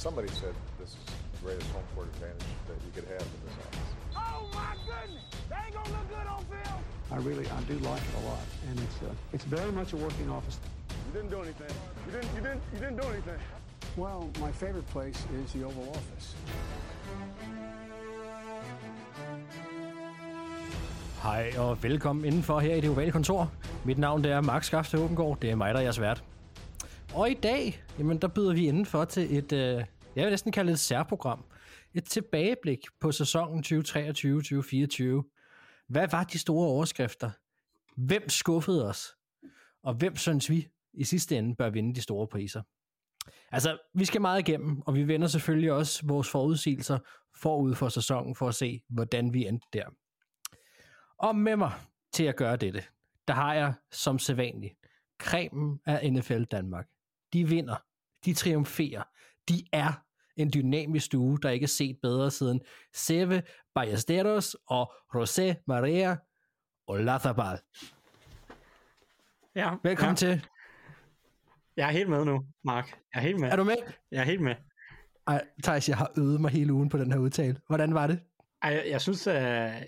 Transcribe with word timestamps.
Somebody 0.00 0.28
said 0.28 0.54
this 0.78 0.88
is 0.88 0.96
the 1.32 1.44
greatest 1.44 1.70
home 1.72 1.82
court 1.94 2.06
advantage 2.14 2.52
that 2.68 2.78
you 2.86 2.90
could 2.94 3.04
have 3.12 3.20
in 3.20 3.40
this 3.44 3.56
office. 3.66 3.90
Oh 4.16 4.48
my 4.54 4.72
goodness! 4.88 5.24
They 5.50 5.56
ain't 5.66 5.74
gonna 5.74 5.90
look 5.96 6.08
good 6.08 6.26
on 6.26 6.40
film. 6.52 6.80
I 7.12 7.16
really, 7.28 7.46
I 7.58 7.60
do 7.68 7.76
like 7.90 8.00
it 8.08 8.14
a 8.22 8.24
lot, 8.30 8.46
and 8.68 8.80
it's 8.80 8.98
uh, 9.02 9.34
it's 9.34 9.44
very 9.44 9.72
much 9.72 9.92
a 9.92 9.98
working 9.98 10.30
office. 10.30 10.58
You 10.88 11.12
didn't 11.20 11.30
do 11.30 11.42
anything. 11.42 11.74
You 12.06 12.12
didn't. 12.12 12.30
You 12.36 12.42
didn't. 12.46 12.62
You 12.72 12.78
didn't 12.84 12.98
do 13.02 13.08
anything. 13.14 13.40
Well, 13.98 14.30
my 14.40 14.52
favorite 14.52 14.88
place 14.96 15.20
is 15.38 15.52
the 15.52 15.64
Oval 15.64 15.88
Office. 15.90 16.36
Hej 21.22 21.52
og 21.58 21.82
velkommen 21.82 22.24
indenfor 22.24 22.60
her 22.60 22.74
i 22.74 22.80
det 22.80 22.90
ovale 22.90 23.12
kontor. 23.12 23.50
Mit 23.84 23.98
navn 23.98 24.24
det 24.24 24.32
er 24.32 24.40
Max 24.40 24.66
Skafte 24.66 24.98
Åbengård. 24.98 25.38
Det 25.42 25.50
er 25.50 25.54
mig, 25.54 25.74
der 25.74 25.80
er 25.80 25.84
jeres 25.84 26.00
vært. 26.00 26.22
Og 27.14 27.30
i 27.30 27.34
dag, 27.34 27.84
jamen, 27.98 28.18
der 28.18 28.28
byder 28.28 28.52
vi 28.52 28.66
indenfor 28.66 29.04
til 29.04 29.38
et, 29.38 29.52
øh, 29.52 29.84
jeg 30.16 30.24
vil 30.24 30.30
næsten 30.30 30.52
kalde 30.52 30.68
det 30.68 30.74
et 30.74 30.80
særprogram. 30.80 31.44
Et 31.94 32.04
tilbageblik 32.04 32.78
på 33.00 33.12
sæsonen 33.12 33.64
2023-2024. 33.66 33.72
Hvad 35.88 36.08
var 36.10 36.24
de 36.24 36.38
store 36.38 36.68
overskrifter? 36.68 37.30
Hvem 37.96 38.28
skuffede 38.28 38.88
os? 38.88 39.06
Og 39.82 39.94
hvem 39.94 40.16
synes 40.16 40.50
vi 40.50 40.68
i 40.94 41.04
sidste 41.04 41.38
ende 41.38 41.56
bør 41.56 41.70
vinde 41.70 41.94
de 41.94 42.02
store 42.02 42.26
priser? 42.26 42.62
Altså, 43.52 43.78
vi 43.94 44.04
skal 44.04 44.20
meget 44.20 44.48
igennem, 44.48 44.82
og 44.86 44.94
vi 44.94 45.08
vender 45.08 45.26
selvfølgelig 45.26 45.72
også 45.72 46.06
vores 46.06 46.28
forudsigelser 46.28 46.98
forud 47.36 47.74
for 47.74 47.88
sæsonen 47.88 48.34
for 48.34 48.48
at 48.48 48.54
se, 48.54 48.80
hvordan 48.88 49.32
vi 49.32 49.46
endte 49.46 49.66
der. 49.72 49.84
Og 51.18 51.36
med 51.36 51.56
mig 51.56 51.72
til 52.12 52.24
at 52.24 52.36
gøre 52.36 52.56
dette, 52.56 52.82
der 53.28 53.34
har 53.34 53.54
jeg 53.54 53.74
som 53.92 54.18
sædvanligt 54.18 54.74
kremen 55.18 55.80
af 55.86 56.12
NFL 56.12 56.42
Danmark. 56.42 56.86
De 57.32 57.48
vinder, 57.48 57.76
de 58.24 58.34
triumferer, 58.34 59.02
de 59.48 59.64
er 59.72 60.04
en 60.36 60.50
dynamisk 60.54 61.06
stue, 61.06 61.38
der 61.42 61.50
ikke 61.50 61.64
er 61.64 61.68
set 61.68 61.98
bedre 62.02 62.30
siden 62.30 62.60
Seve 62.94 63.42
Ballesteros 63.74 64.56
og 64.66 64.92
José 65.14 65.64
Maria 65.66 66.16
Olazabal. 66.86 67.58
Ja, 69.54 69.74
Velkommen 69.82 70.12
ja. 70.12 70.16
til. 70.16 70.46
Jeg 71.76 71.88
er 71.88 71.92
helt 71.92 72.10
med 72.10 72.24
nu, 72.24 72.46
Mark. 72.64 72.98
Jeg 73.14 73.20
er 73.20 73.20
helt 73.20 73.40
med. 73.40 73.48
Er 73.50 73.56
du 73.56 73.64
med? 73.64 73.76
Jeg 74.10 74.20
er 74.20 74.24
helt 74.24 74.40
med. 74.40 74.54
Ej, 75.26 75.44
Thijs, 75.62 75.88
jeg 75.88 75.96
har 75.96 76.10
øvet 76.18 76.40
mig 76.40 76.50
hele 76.50 76.72
ugen 76.72 76.88
på 76.88 76.98
den 76.98 77.12
her 77.12 77.18
udtale. 77.18 77.60
Hvordan 77.66 77.94
var 77.94 78.06
det? 78.06 78.20
Ej, 78.62 78.70
jeg, 78.70 78.84
jeg 78.88 79.00
synes, 79.00 79.26
uh, 79.26 79.34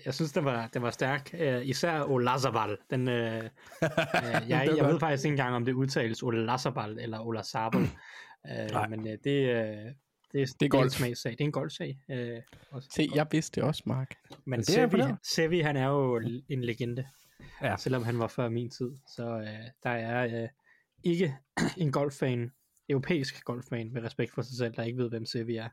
jeg 0.05 0.13
synes 0.13 0.31
den, 0.31 0.45
var, 0.45 0.69
den 0.73 0.81
var 0.81 0.91
stærk. 0.91 1.29
Uh, 1.33 1.67
især 1.67 2.01
Olazabal. 2.01 2.77
Den, 2.89 3.07
uh, 3.07 3.13
uh, 3.13 3.19
jeg, 4.49 4.67
Det 4.69 4.77
jeg 4.77 4.85
ved 4.85 4.99
faktisk 4.99 5.25
ikke 5.25 5.33
engang, 5.33 5.55
om 5.55 5.65
det 5.65 5.73
udtales 5.73 6.23
Olazabal 6.23 6.99
eller 6.99 7.19
Olazabal. 7.19 7.81
uh, 8.51 8.89
men 8.89 8.99
uh, 8.99 9.05
det, 9.05 9.15
uh, 9.15 9.23
det, 9.23 10.41
er, 10.41 10.45
det 10.45 10.61
er 10.61 10.65
en 10.65 10.69
golf. 10.69 10.91
smagssag. 10.91 11.31
Det 11.31 11.41
er 11.41 11.45
en 11.45 11.51
golfsag. 11.51 11.97
Uh, 12.09 12.15
også. 12.71 12.89
Se, 12.95 13.09
jeg 13.15 13.27
vidste 13.31 13.61
det 13.61 13.69
også, 13.69 13.83
Mark. 13.85 14.15
Men 14.45 14.59
det 14.59 14.77
er 14.77 14.89
Sevi. 14.89 15.03
Sevi, 15.23 15.59
han 15.59 15.77
er 15.77 15.87
jo 15.87 16.21
en 16.49 16.63
legende. 16.63 17.05
Ja. 17.61 17.77
Selvom 17.77 18.03
han 18.03 18.19
var 18.19 18.27
før 18.27 18.49
min 18.49 18.69
tid. 18.69 18.91
Så 19.15 19.35
uh, 19.35 19.43
der 19.83 19.89
er 19.89 20.43
uh, 20.43 20.49
ikke 21.03 21.35
en 21.77 21.91
golffan, 21.91 22.51
europæisk 22.89 23.43
golffan 23.45 23.93
med 23.93 24.03
respekt 24.03 24.33
for 24.33 24.41
sig 24.41 24.57
selv, 24.57 24.73
der 24.73 24.83
ikke 24.83 24.97
ved, 24.97 25.09
hvem 25.09 25.25
Sevi 25.25 25.55
er. 25.55 25.69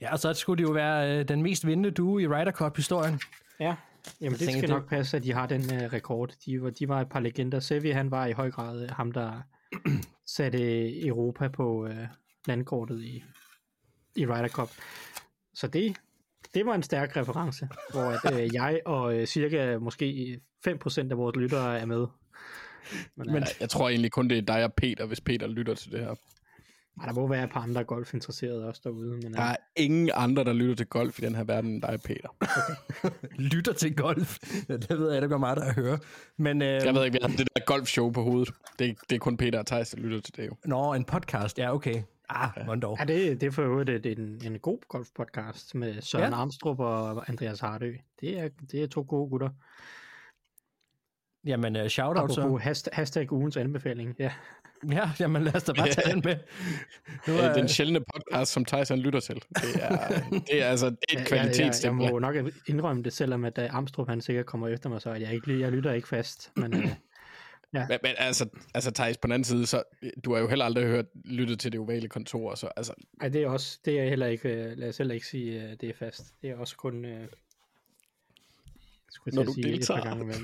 Ja, 0.00 0.12
og 0.12 0.18
så 0.18 0.34
skulle 0.34 0.62
det 0.64 0.68
jo 0.68 0.72
være 0.72 1.18
øh, 1.18 1.28
den 1.28 1.42
mest 1.42 1.66
vindende 1.66 1.90
due 1.90 2.22
i 2.22 2.26
Ryder 2.26 2.52
Cup-historien. 2.52 3.20
Ja, 3.60 3.76
jamen 4.20 4.38
det 4.38 4.48
skal 4.48 4.60
det- 4.60 4.68
nok 4.70 4.88
passe, 4.88 5.16
at 5.16 5.22
de 5.22 5.32
har 5.32 5.46
den 5.46 5.60
uh, 5.60 5.92
rekord. 5.92 6.30
De 6.46 6.62
var, 6.62 6.70
de 6.70 6.88
var 6.88 7.00
et 7.00 7.08
par 7.08 7.20
legender. 7.20 7.60
Sevi, 7.60 7.90
han 7.90 8.10
var 8.10 8.26
i 8.26 8.32
høj 8.32 8.50
grad 8.50 8.82
øh, 8.82 8.90
ham, 8.90 9.12
der 9.12 9.42
satte 10.36 11.06
Europa 11.06 11.48
på 11.48 11.84
uh, 11.84 11.90
landkortet 12.46 13.02
i, 13.02 13.22
i 14.16 14.26
Ryder 14.26 14.48
Cup. 14.48 14.70
Så 15.54 15.66
det, 15.66 15.96
det 16.54 16.66
var 16.66 16.74
en 16.74 16.82
stærk 16.82 17.16
reference, 17.16 17.68
hvor 17.92 18.02
at, 18.02 18.34
uh, 18.34 18.54
jeg 18.60 18.80
og 18.86 19.16
uh, 19.16 19.24
cirka 19.24 19.78
måske 19.78 20.40
5% 20.68 21.10
af 21.10 21.16
vores 21.18 21.36
lyttere 21.36 21.78
er 21.80 21.86
med. 21.86 22.06
Men, 23.16 23.26
Men 23.32 23.34
Jeg, 23.36 23.46
jeg 23.60 23.70
tror 23.70 23.88
egentlig 23.88 24.12
kun, 24.12 24.30
det 24.30 24.38
er 24.38 24.42
dig 24.42 24.64
og 24.64 24.72
Peter, 24.74 25.06
hvis 25.06 25.20
Peter 25.20 25.46
lytter 25.46 25.74
til 25.74 25.92
det 25.92 26.00
her. 26.00 26.14
Der 27.04 27.12
må 27.12 27.26
være 27.28 27.44
et 27.44 27.50
par 27.50 27.60
andre 27.60 27.84
golfinteresserede 27.84 28.66
også 28.68 28.80
derude. 28.84 29.10
Men, 29.10 29.34
Der 29.34 29.40
uh, 29.40 29.50
er 29.50 29.56
ingen 29.76 30.10
andre, 30.14 30.44
der 30.44 30.52
lytter 30.52 30.74
til 30.74 30.86
golf 30.86 31.18
i 31.18 31.22
den 31.26 31.34
her 31.34 31.44
verden, 31.44 31.70
end 31.70 31.82
dig 31.82 32.00
Peter. 32.04 32.28
Lytter 33.52 33.72
til 33.72 33.96
golf. 33.96 34.38
Ja, 34.68 34.76
det 34.76 34.98
ved 34.98 35.12
jeg, 35.12 35.22
det 35.22 35.30
går 35.30 35.38
meget 35.38 35.56
der 35.56 35.64
at 35.64 35.74
høre. 35.74 35.98
Men, 36.36 36.62
øh, 36.62 36.68
Jeg 36.68 36.94
ved 36.94 37.04
ikke, 37.04 37.18
vi 37.18 37.18
har 37.22 37.36
det 37.36 37.48
der 37.56 37.64
golfshow 37.66 38.10
på 38.10 38.22
hovedet. 38.22 38.54
Det 38.78 38.88
er, 38.88 38.94
det 39.10 39.16
er 39.16 39.18
kun 39.18 39.36
Peter 39.36 39.58
og 39.58 39.66
Thijs, 39.66 39.90
der 39.90 39.98
lytter 39.98 40.20
til 40.20 40.36
det 40.36 40.46
jo. 40.46 40.56
Nå, 40.64 40.94
en 40.94 41.04
podcast. 41.04 41.58
Ja, 41.58 41.74
okay. 41.74 42.02
Ah, 42.28 42.80
dog. 42.82 42.96
ja, 42.98 43.04
det, 43.04 43.40
det 43.40 43.46
er 43.46 43.50
for 43.50 43.62
øvrigt 43.62 44.04
det 44.04 44.06
er 44.06 44.16
en, 44.22 44.52
en 44.52 44.58
god 44.58 44.78
golfpodcast 44.88 45.74
med 45.74 46.00
Søren 46.02 46.22
Ja. 46.24 46.28
ja. 46.28 46.40
Armstrong 46.42 46.80
og 46.80 47.28
Andreas 47.28 47.60
Hardø. 47.60 47.94
Det 48.20 48.40
er, 48.40 48.48
det 48.70 48.82
er 48.82 48.86
to 48.86 49.04
gode 49.08 49.30
gutter. 49.30 49.48
Jamen, 51.44 51.76
uh, 51.76 51.86
shout-out 51.86 52.32
så. 52.32 52.56
Hashtag, 52.56 52.92
hashtag 52.94 53.32
ugens 53.32 53.56
anbefaling. 53.56 54.16
Ja. 54.18 54.32
Ja, 54.92 55.10
jamen 55.20 55.42
lad 55.44 55.56
os 55.56 55.62
da 55.64 55.72
bare 55.72 55.88
tage 55.94 56.12
den 56.14 56.22
med. 56.24 56.36
Nu 57.26 57.32
Det 57.34 57.44
er 57.44 57.48
er, 57.48 57.54
den 57.54 57.68
sjældne 57.68 58.00
podcast, 58.14 58.52
som 58.52 58.64
han 58.88 58.98
lytter 58.98 59.20
til. 59.20 59.34
Det 59.34 59.84
er, 59.84 60.20
det 60.30 60.62
er 60.62 60.66
altså 60.66 60.90
det 60.90 60.96
er 61.08 61.12
et 61.12 61.18
Jeg, 61.18 61.18
jeg, 61.18 61.18
jeg 61.18 61.26
kvalitetsstempel. 61.26 62.10
må 62.10 62.18
nok 62.18 62.36
indrømme 62.66 63.02
det, 63.02 63.12
selvom 63.12 63.44
at 63.44 63.58
uh, 63.58 63.74
Armstrong 63.74 64.08
han 64.08 64.20
sikkert 64.20 64.46
kommer 64.46 64.68
efter 64.68 64.88
mig, 64.88 65.00
så 65.02 65.10
at 65.10 65.20
jeg, 65.20 65.34
ikke, 65.34 65.60
jeg 65.60 65.72
lytter 65.72 65.92
ikke 65.92 66.08
fast. 66.08 66.52
Men 66.56 66.74
uh, 66.84 66.90
Men, 67.72 67.98
men 68.02 68.14
altså, 68.18 68.48
altså 68.74 68.90
Thijs, 68.90 69.16
på 69.16 69.26
den 69.26 69.32
anden 69.32 69.44
side, 69.44 69.66
så 69.66 69.82
du 70.24 70.32
har 70.34 70.40
jo 70.40 70.48
heller 70.48 70.64
aldrig 70.64 70.84
hørt 70.86 71.06
lyttet 71.24 71.60
til 71.60 71.72
det 71.72 71.80
ovale 71.80 72.08
kontor, 72.08 72.54
så 72.54 72.68
altså, 72.76 72.92
ej, 73.20 73.28
det 73.28 73.42
er 73.42 73.48
også, 73.48 73.78
det 73.84 74.00
er 74.00 74.08
heller 74.08 74.26
ikke, 74.26 74.74
lad 74.76 74.88
os 74.88 74.96
heller 74.98 75.14
ikke 75.14 75.26
sige, 75.26 75.76
det 75.80 75.88
er 75.88 75.94
fast. 75.98 76.22
Det 76.42 76.50
er 76.50 76.56
også 76.56 76.76
kun, 76.76 77.04
uh, 77.04 77.10
skulle 79.10 79.34
Når 79.34 79.42
jeg 79.42 79.46
du 79.48 79.52
sige, 79.52 79.66
et 79.74 79.84
par 79.86 79.94
deltager. 79.96 80.02
gange. 80.16 80.34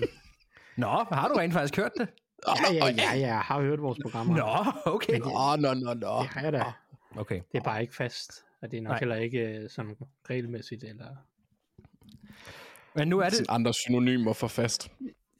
Nå, 0.76 0.86
har 1.12 1.28
du 1.28 1.34
rent 1.34 1.52
faktisk 1.52 1.76
hørt 1.76 1.92
det? 1.98 2.08
Ja, 2.48 2.72
ja, 2.72 2.86
ja, 2.86 2.92
ja, 2.96 3.18
jeg 3.18 3.40
har 3.40 3.60
hørt 3.62 3.82
vores 3.82 3.98
programmer. 4.02 4.36
Nå, 4.36 4.92
okay. 4.92 5.20
Åh, 5.20 5.58
nå, 5.58 5.74
nå, 5.74 5.94
nå. 5.94 6.18
Det 6.22 6.28
har 6.28 6.40
jeg 6.42 6.52
da. 6.52 6.72
Okay. 7.16 7.40
Det 7.52 7.58
er 7.58 7.62
bare 7.62 7.82
ikke 7.82 7.94
fast. 7.94 8.44
Og 8.62 8.70
det 8.70 8.76
er 8.76 8.82
nok 8.82 8.90
Nej. 8.90 8.98
Heller 8.98 9.16
ikke 9.16 9.60
uh, 9.64 9.70
sådan 9.70 9.96
regelmæssigt, 10.30 10.84
eller... 10.84 11.06
Men 12.94 13.08
nu 13.08 13.18
er 13.18 13.24
det... 13.24 13.34
Sådan 13.34 13.46
andre 13.48 13.74
synonymer 13.74 14.32
for 14.32 14.48
fast. 14.48 14.92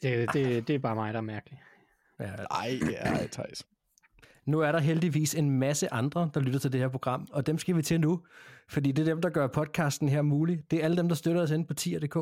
Det, 0.03 0.33
det, 0.33 0.69
det 0.69 0.75
er 0.75 0.79
bare 0.79 0.95
mig, 0.95 1.13
der 1.13 1.19
er 1.19 1.23
mærkelig. 1.23 1.63
Ja, 2.21 2.25
Ej, 2.51 2.79
ja, 2.91 3.27
Thijs. 3.33 3.67
nu 4.45 4.61
er 4.61 4.73
der 4.73 4.79
heldigvis 4.79 5.35
en 5.35 5.51
masse 5.51 5.93
andre, 5.93 6.31
der 6.35 6.41
lytter 6.41 6.59
til 6.59 6.73
det 6.73 6.81
her 6.81 6.89
program, 6.89 7.29
og 7.33 7.47
dem 7.47 7.59
skal 7.59 7.77
vi 7.77 7.83
til 7.83 8.01
nu, 8.01 8.23
fordi 8.69 8.93
det 8.93 9.03
er 9.09 9.13
dem, 9.15 9.23
der 9.23 9.31
gør 9.31 9.47
podcasten 9.47 10.09
her 10.09 10.23
mulig. 10.23 10.71
Det 10.71 10.81
er 10.81 10.85
alle 10.85 10.97
dem, 10.97 11.09
der 11.09 11.17
støtter 11.17 11.43
os 11.43 11.51
inde 11.51 11.67
på 11.67 11.75
tier.dk. 11.75 12.17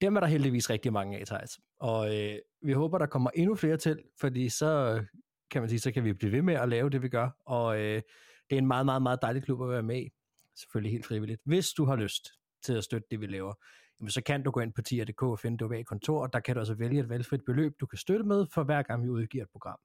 Dem 0.00 0.16
er 0.16 0.20
der 0.20 0.26
heldigvis 0.26 0.70
rigtig 0.70 0.92
mange 0.92 1.18
af, 1.18 1.26
Thijs. 1.26 1.58
Og 1.80 2.16
øh, 2.16 2.38
vi 2.62 2.72
håber, 2.72 2.98
der 2.98 3.06
kommer 3.06 3.30
endnu 3.34 3.54
flere 3.54 3.76
til, 3.76 4.02
fordi 4.20 4.48
så 4.48 5.02
kan 5.50 5.62
man 5.62 5.68
sige, 5.68 5.80
så 5.80 5.92
kan 5.92 6.04
vi 6.04 6.12
blive 6.12 6.32
ved 6.32 6.42
med 6.42 6.54
at 6.54 6.68
lave 6.68 6.90
det, 6.90 7.02
vi 7.02 7.08
gør. 7.08 7.30
Og 7.46 7.80
øh, 7.80 8.02
det 8.50 8.56
er 8.56 8.58
en 8.58 8.66
meget, 8.66 8.86
meget, 8.86 9.02
meget 9.02 9.18
dejlig 9.22 9.42
klub 9.42 9.62
at 9.62 9.68
være 9.68 9.82
med 9.82 10.02
i. 10.02 10.10
Selvfølgelig 10.56 10.92
helt 10.92 11.06
frivilligt. 11.06 11.40
Hvis 11.44 11.68
du 11.70 11.84
har 11.84 11.96
lyst 11.96 12.28
til 12.62 12.72
at 12.72 12.84
støtte 12.84 13.08
det, 13.10 13.20
vi 13.20 13.26
laver, 13.26 13.54
jamen, 14.00 14.10
så 14.10 14.22
kan 14.22 14.42
du 14.42 14.50
gå 14.50 14.60
ind 14.60 14.72
på 14.72 14.82
tier.dk 14.82 15.22
og 15.22 15.38
finde 15.38 15.58
det 15.58 15.78
i 15.78 15.82
kontor, 15.82 16.22
og 16.22 16.32
der 16.32 16.40
kan 16.40 16.54
du 16.54 16.60
også 16.60 16.74
vælge 16.74 17.00
et 17.00 17.08
valgfrit 17.08 17.44
beløb, 17.46 17.72
du 17.80 17.86
kan 17.86 17.98
støtte 17.98 18.24
med, 18.24 18.46
for 18.54 18.64
hver 18.64 18.82
gang 18.82 19.02
vi 19.02 19.08
udgiver 19.08 19.44
et 19.44 19.50
program. 19.50 19.78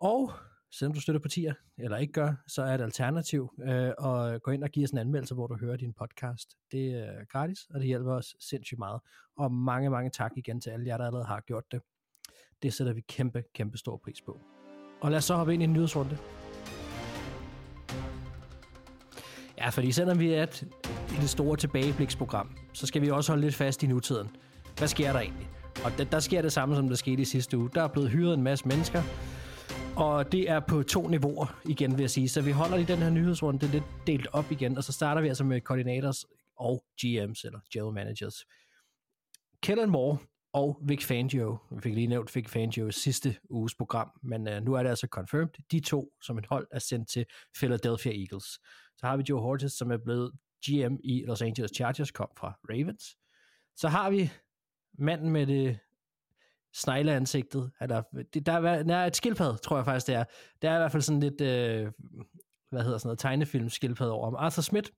Og 0.00 0.32
selvom 0.72 0.94
du 0.94 1.00
støtter 1.00 1.20
partier, 1.20 1.54
eller 1.78 1.96
ikke 1.96 2.12
gør, 2.12 2.32
så 2.46 2.62
er 2.62 2.74
et 2.74 2.80
alternativ 2.80 3.50
øh, 3.62 3.88
at 3.88 4.42
gå 4.42 4.50
ind 4.50 4.64
og 4.64 4.70
give 4.70 4.84
os 4.84 4.90
en 4.90 4.98
anmeldelse, 4.98 5.34
hvor 5.34 5.46
du 5.46 5.56
hører 5.56 5.76
din 5.76 5.92
podcast. 5.92 6.48
Det 6.72 6.86
er 6.86 7.20
øh, 7.20 7.26
gratis, 7.32 7.58
og 7.74 7.80
det 7.80 7.86
hjælper 7.86 8.12
os 8.12 8.34
sindssygt 8.40 8.78
meget. 8.78 9.00
Og 9.36 9.52
mange, 9.52 9.90
mange 9.90 10.10
tak 10.10 10.32
igen 10.36 10.60
til 10.60 10.70
alle 10.70 10.86
jer, 10.86 10.96
der 10.96 11.06
allerede 11.06 11.26
har 11.26 11.40
gjort 11.40 11.64
det. 11.72 11.80
Det 12.62 12.72
sætter 12.72 12.92
vi 12.92 13.00
kæmpe, 13.00 13.44
kæmpe 13.54 13.78
stor 13.78 13.96
pris 14.04 14.22
på. 14.22 14.40
Og 15.00 15.10
lad 15.10 15.18
os 15.18 15.24
så 15.24 15.34
hoppe 15.34 15.54
ind 15.54 15.62
i 15.62 15.64
en 15.64 15.72
nyhedsrunde. 15.72 16.18
Ja, 19.58 19.68
fordi 19.68 19.92
selvom 19.92 20.18
vi 20.18 20.32
er 20.32 20.42
et, 20.42 20.68
et 21.22 21.30
store 21.30 21.56
tilbagebliksprogram, 21.56 22.56
så 22.72 22.86
skal 22.86 23.02
vi 23.02 23.10
også 23.10 23.32
holde 23.32 23.42
lidt 23.42 23.54
fast 23.54 23.82
i 23.82 23.86
nutiden. 23.86 24.28
Hvad 24.78 24.88
sker 24.88 25.12
der 25.12 25.20
egentlig? 25.20 25.48
Og 25.84 25.92
der, 25.98 26.04
der 26.04 26.20
sker 26.20 26.42
det 26.42 26.52
samme, 26.52 26.76
som 26.76 26.88
der 26.88 26.96
skete 26.96 27.22
i 27.22 27.24
sidste 27.24 27.58
uge. 27.58 27.70
Der 27.74 27.82
er 27.82 27.88
blevet 27.88 28.10
hyret 28.10 28.34
en 28.34 28.42
masse 28.42 28.68
mennesker, 28.68 29.02
og 30.00 30.32
det 30.32 30.50
er 30.50 30.60
på 30.60 30.82
to 30.82 31.08
niveauer 31.08 31.60
igen, 31.64 31.92
vil 31.92 32.00
jeg 32.00 32.10
sige. 32.10 32.28
Så 32.28 32.42
vi 32.42 32.50
holder 32.50 32.76
i 32.76 32.84
den 32.84 32.98
her 32.98 33.10
nyhedsrunde 33.10 33.66
lidt 33.66 33.84
delt 34.06 34.28
op 34.32 34.50
igen, 34.50 34.76
og 34.76 34.84
så 34.84 34.92
starter 34.92 35.22
vi 35.22 35.28
altså 35.28 35.44
med 35.44 35.60
koordinators 35.60 36.24
og 36.56 36.84
GMs, 37.00 37.44
eller 37.44 37.60
general 37.72 37.94
managers. 37.94 38.34
Kellen 39.62 39.90
Moore 39.90 40.18
og 40.52 40.80
Vic 40.82 41.04
Fangio. 41.04 41.58
Vi 41.70 41.80
fik 41.80 41.94
lige 41.94 42.06
nævnt 42.06 42.36
Vic 42.36 42.48
Fangio 42.48 42.86
i 42.88 42.92
sidste 42.92 43.36
uges 43.50 43.74
program, 43.74 44.10
men 44.22 44.48
uh, 44.48 44.64
nu 44.64 44.74
er 44.74 44.82
det 44.82 44.90
altså 44.90 45.06
confirmed. 45.06 45.70
De 45.70 45.80
to 45.80 46.12
som 46.22 46.38
et 46.38 46.46
hold 46.46 46.66
er 46.70 46.78
sendt 46.78 47.08
til 47.08 47.24
Philadelphia 47.56 48.12
Eagles. 48.12 48.46
Så 48.96 49.06
har 49.06 49.16
vi 49.16 49.24
Joe 49.28 49.40
Hortis, 49.40 49.72
som 49.72 49.90
er 49.90 49.98
blevet 50.04 50.32
GM 50.66 50.96
i 51.04 51.24
Los 51.26 51.42
Angeles 51.42 51.70
Chargers, 51.74 52.10
kom 52.10 52.28
fra 52.38 52.58
Ravens. 52.70 53.16
Så 53.76 53.88
har 53.88 54.10
vi 54.10 54.30
manden 54.98 55.30
med 55.30 55.46
det 55.46 55.78
snegleansigtet. 56.74 57.70
Eller, 57.80 58.02
det, 58.34 58.46
der, 58.46 58.52
er, 58.52 58.82
der 58.82 58.96
er 58.96 59.06
et 59.06 59.16
skildpad, 59.16 59.58
tror 59.58 59.76
jeg 59.76 59.84
faktisk 59.84 60.06
det 60.06 60.14
er. 60.14 60.24
Det 60.62 60.70
er 60.70 60.74
i 60.74 60.78
hvert 60.78 60.92
fald 60.92 61.02
sådan 61.02 61.20
lidt 61.20 61.40
øh, 61.40 61.92
hvad 62.70 62.82
hedder 62.82 62.98
sådan 62.98 63.08
noget, 63.08 63.18
tegnefilm 63.18 63.68
skildpadde 63.68 64.12
over 64.12 64.24
ham. 64.24 64.34
Arthur 64.34 64.62
Smith, 64.62 64.90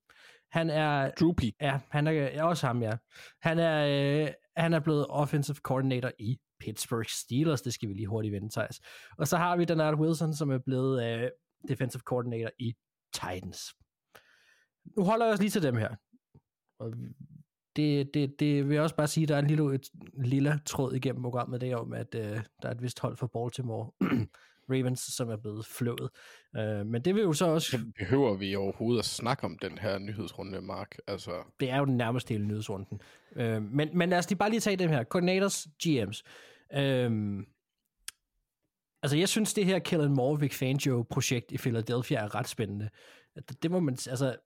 han 0.53 0.71
er, 0.71 1.11
Droopy. 1.21 1.51
ja, 1.61 1.81
han 1.91 2.07
er, 2.07 2.13
ja, 2.13 2.47
også 2.47 2.67
ham, 2.67 2.83
ja. 2.83 2.93
Han 3.43 3.59
er, 3.59 3.87
øh, 4.25 4.33
han 4.57 4.73
er 4.73 4.81
blevet 4.81 5.07
offensive 5.09 5.57
coordinator 5.57 6.11
i 6.19 6.39
Pittsburgh 6.61 7.09
Steelers, 7.09 7.63
det 7.63 7.75
skal 7.75 7.89
vi 7.89 7.95
lige 7.95 8.07
hurtigt 8.07 8.33
vende, 8.33 8.51
Thijs. 8.51 8.81
Og 9.19 9.29
så 9.29 9.37
har 9.37 9.57
vi 9.57 9.65
Denard 9.65 9.95
Wilson, 9.95 10.35
som 10.35 10.51
er 10.51 10.59
blevet 10.59 11.05
øh, 11.05 11.31
defensive 11.69 12.01
coordinator 12.01 12.51
i 12.59 12.75
Titans. 13.13 13.75
Nu 14.97 15.05
holder 15.05 15.27
jeg 15.27 15.33
os 15.33 15.41
lige 15.41 15.51
til 15.51 15.63
dem 15.63 15.77
her. 15.77 15.97
Og 16.79 16.93
det, 17.77 18.15
det, 18.15 18.41
det 18.41 18.69
vil 18.69 18.75
jeg 18.75 18.83
også 18.83 18.97
bare 18.97 19.09
sige, 19.09 19.27
der 19.27 19.35
er 19.35 19.39
en 19.39 19.47
lille, 19.47 19.75
et 19.75 19.89
lille 20.25 20.61
tråd 20.67 20.95
igennem 20.95 21.23
programmet, 21.23 21.61
det 21.61 21.71
er 21.71 21.77
om, 21.77 21.93
at 21.93 22.15
øh, 22.15 22.23
der 22.63 22.69
er 22.69 22.71
et 22.71 22.83
vist 22.83 23.01
hold 23.01 23.17
for 23.17 23.27
Baltimore 23.27 23.91
Ravens, 24.71 25.01
som 25.01 25.31
er 25.31 25.37
blevet 25.37 25.67
flået. 25.67 26.11
Øh, 26.57 26.87
men 26.87 27.03
det 27.03 27.15
vil 27.15 27.23
jo 27.23 27.33
så 27.33 27.47
også, 27.47 27.79
Behøver 27.99 28.35
vi 28.35 28.55
overhovedet 28.55 28.99
at 28.99 29.05
snakke 29.05 29.45
om 29.45 29.59
den 29.59 29.79
her 29.79 29.99
nyhedsrunde, 29.99 30.61
Mark? 30.61 30.97
Altså, 31.07 31.31
det 31.61 31.71
er 31.71 31.79
jo 31.79 31.85
den 31.85 31.97
nærmeste 31.97 32.35
hele 32.35 32.47
nyhedsrunden. 32.47 33.01
Øh, 33.37 33.63
men, 33.63 33.99
men 33.99 34.09
lad 34.09 34.19
os 34.19 34.31
lige 34.31 34.39
bare 34.39 34.51
lige 34.51 34.61
tage 34.61 34.77
dem 34.77 34.91
her. 34.91 35.05
Coordinators, 35.05 35.67
GMs. 35.85 36.23
Øh, 36.75 37.41
altså 39.03 39.17
jeg 39.17 39.29
synes, 39.29 39.55
det 39.55 39.67
her 39.67 39.79
Kellen 39.79 40.15
Moore 40.15 40.41
Vic 40.41 40.55
Fangio-projekt 40.55 41.53
i 41.53 41.59
Philadelphia 41.59 42.19
er 42.19 42.35
ret 42.35 42.49
spændende. 42.49 42.89
Det, 43.49 43.63
det 43.63 43.71
må 43.71 43.81
man, 43.81 43.95
altså, 44.11 44.37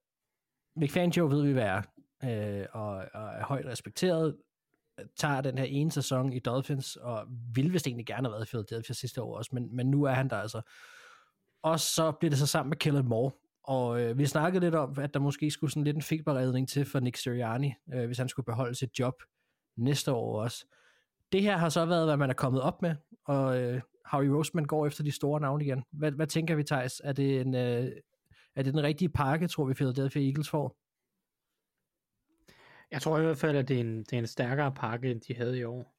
Vic 0.76 0.92
Fangio 0.92 1.26
ved 1.26 1.42
vi, 1.42 1.52
hvad 1.52 1.66
er, 1.66 1.82
øh, 2.24 2.66
og, 2.72 2.90
og 3.14 3.28
er 3.28 3.44
højt 3.44 3.66
respekteret, 3.66 4.36
tager 5.16 5.40
den 5.40 5.58
her 5.58 5.64
ene 5.64 5.92
sæson 5.92 6.32
i 6.32 6.38
Dolphins, 6.38 6.96
og 6.96 7.26
ville 7.54 7.72
vist 7.72 7.86
egentlig 7.86 8.06
gerne 8.06 8.28
have 8.28 8.32
været 8.32 8.46
i 8.46 8.48
Philadelphia 8.48 8.94
sidste 8.94 9.22
år 9.22 9.36
også, 9.36 9.50
men, 9.52 9.76
men 9.76 9.86
nu 9.86 10.02
er 10.02 10.12
han 10.12 10.30
der 10.30 10.36
altså. 10.36 10.60
Og 11.62 11.80
så 11.80 12.12
bliver 12.12 12.30
det 12.30 12.38
så 12.38 12.46
sammen 12.46 12.68
med 12.68 12.76
Kellen 12.76 13.08
Moore, 13.08 13.32
og 13.64 14.00
øh, 14.00 14.18
vi 14.18 14.26
snakkede 14.26 14.64
lidt 14.64 14.74
om, 14.74 14.98
at 14.98 15.14
der 15.14 15.20
måske 15.20 15.50
skulle 15.50 15.70
sådan 15.70 15.84
lidt 15.84 15.96
en 15.96 16.02
feberredning 16.02 16.68
til 16.68 16.84
for 16.84 17.00
Nick 17.00 17.16
Sirianni, 17.16 17.74
øh, 17.94 18.06
hvis 18.06 18.18
han 18.18 18.28
skulle 18.28 18.46
beholde 18.46 18.74
sit 18.74 18.98
job 18.98 19.14
næste 19.76 20.12
år 20.12 20.42
også. 20.42 20.66
Det 21.32 21.42
her 21.42 21.56
har 21.56 21.68
så 21.68 21.86
været, 21.86 22.06
hvad 22.06 22.16
man 22.16 22.30
er 22.30 22.34
kommet 22.34 22.62
op 22.62 22.82
med, 22.82 22.94
og 23.24 23.60
øh, 23.60 23.80
Howie 24.04 24.36
Roseman 24.36 24.64
går 24.64 24.86
efter 24.86 25.04
de 25.04 25.12
store 25.12 25.40
navne 25.40 25.64
igen. 25.64 25.82
Hvad, 25.92 26.12
hvad 26.12 26.26
tænker 26.26 26.54
vi, 26.54 26.64
Thijs? 26.64 27.00
Er 27.04 27.12
det, 27.12 27.40
en, 27.40 27.54
øh, 27.54 27.90
er 28.56 28.62
det 28.62 28.74
den 28.74 28.82
rigtige 28.82 29.08
pakke, 29.08 29.48
tror 29.48 29.64
vi, 29.64 29.74
Philadelphia 29.74 30.22
Eagles 30.22 30.48
får? 30.48 30.76
Jeg 32.90 33.02
tror 33.02 33.18
i 33.18 33.22
hvert 33.22 33.38
fald, 33.38 33.56
at 33.56 33.68
det 33.68 33.76
er 33.76 33.80
en, 33.80 33.98
det 33.98 34.12
er 34.12 34.18
en 34.18 34.26
stærkere 34.26 34.74
pakke, 34.74 35.10
end 35.10 35.20
de 35.20 35.34
havde 35.34 35.58
i 35.58 35.64
år. 35.64 35.96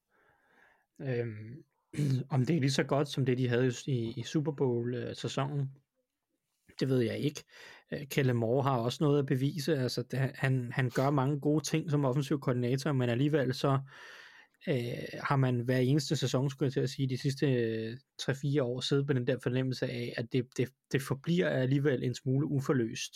Øhm, 1.02 1.64
om 2.30 2.46
det 2.46 2.56
er 2.56 2.60
lige 2.60 2.72
så 2.72 2.84
godt, 2.84 3.08
som 3.08 3.26
det 3.26 3.38
de 3.38 3.50
havde 3.50 3.74
i, 3.88 4.14
i 4.18 4.24
Super 4.24 4.52
Bowl-sæsonen, 4.52 5.60
øh, 5.60 5.68
det 6.80 6.90
ved 6.90 7.02
jeg 7.02 7.20
ikke. 7.20 7.44
Øh, 7.92 8.08
Kelle 8.08 8.34
Moore 8.34 8.64
har 8.64 8.78
også 8.78 9.04
noget 9.04 9.20
at 9.20 9.26
bevise. 9.26 9.78
Altså, 9.78 10.04
det, 10.04 10.20
han, 10.36 10.72
han 10.72 10.90
gør 10.90 11.10
mange 11.10 11.40
gode 11.40 11.64
ting 11.64 11.92
som 11.92 12.06
offensiv 12.06 12.40
koordinator, 12.40 12.92
men 12.92 13.10
alligevel 13.10 13.54
så 13.54 13.80
øh, 14.68 15.20
har 15.24 15.36
man 15.36 15.60
hver 15.60 15.78
eneste 15.78 16.16
sæson, 16.16 16.50
skulle 16.50 16.66
jeg 16.68 16.74
til 16.74 16.80
at 16.80 16.90
sige, 16.90 17.10
de 17.10 17.18
sidste 17.18 17.54
øh, 17.54 17.98
3-4 18.22 18.62
år 18.62 18.80
siddet 18.80 19.08
på 19.08 19.14
den 19.14 19.28
der 19.28 19.38
fornemmelse 19.44 19.86
af, 19.86 20.14
at 20.18 20.34
det, 20.34 20.48
det, 20.58 20.70
det 20.92 21.02
forbliver 21.02 21.50
alligevel 21.50 22.04
en 22.04 22.16
smule 22.16 22.48
uforløst. 22.48 23.16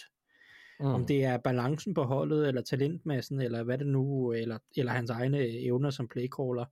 Mm. 0.81 0.87
Om 0.87 1.05
det 1.05 1.23
er 1.25 1.37
balancen 1.37 1.93
på 1.93 2.03
holdet, 2.03 2.47
eller 2.47 2.61
talentmassen, 2.61 3.41
eller 3.41 3.63
hvad 3.63 3.77
det 3.77 3.87
nu, 3.87 4.31
eller, 4.33 4.57
eller 4.75 4.91
hans 4.91 5.09
egne 5.09 5.39
evner 5.47 5.89
som 5.89 6.07
playcaller, 6.07 6.65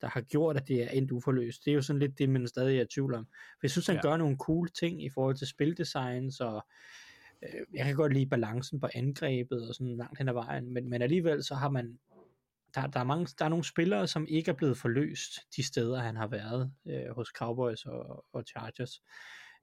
der 0.00 0.08
har 0.08 0.20
gjort, 0.20 0.56
at 0.56 0.68
det 0.68 0.82
er 0.82 0.88
endt 0.88 1.10
uforløst. 1.10 1.64
Det 1.64 1.70
er 1.70 1.74
jo 1.74 1.82
sådan 1.82 2.00
lidt 2.00 2.18
det, 2.18 2.28
man 2.28 2.48
stadig 2.48 2.78
er 2.78 2.82
i 2.82 2.86
tvivl 2.86 3.14
om. 3.14 3.24
For 3.32 3.58
jeg 3.62 3.70
synes, 3.70 3.86
han 3.86 3.96
Ja. 3.96 4.02
gør 4.02 4.16
nogle 4.16 4.36
cool 4.36 4.68
ting 4.68 5.04
i 5.04 5.08
forhold 5.10 5.36
til 5.36 5.46
spildesigns, 5.46 6.40
og 6.40 6.66
øh, 7.42 7.60
jeg 7.74 7.86
kan 7.86 7.94
godt 7.96 8.12
lide 8.12 8.26
balancen 8.26 8.80
på 8.80 8.88
angrebet, 8.94 9.68
og 9.68 9.74
sådan 9.74 9.96
langt 9.96 10.18
hen 10.18 10.28
ad 10.28 10.32
vejen, 10.34 10.72
men, 10.72 10.90
men 10.90 11.02
alligevel 11.02 11.44
så 11.44 11.54
har 11.54 11.68
man, 11.70 11.98
der, 12.74 12.86
der, 12.86 13.00
er 13.00 13.04
mange, 13.04 13.26
der 13.38 13.44
er 13.44 13.48
nogle 13.48 13.64
spillere, 13.64 14.06
som 14.06 14.26
ikke 14.28 14.50
er 14.50 14.54
blevet 14.54 14.76
forløst 14.78 15.32
de 15.56 15.66
steder, 15.66 15.98
han 16.00 16.16
har 16.16 16.26
været 16.26 16.72
øh, 16.86 17.14
hos 17.14 17.28
Cowboys 17.28 17.84
og, 17.84 18.24
og 18.32 18.42
Chargers. 18.42 19.02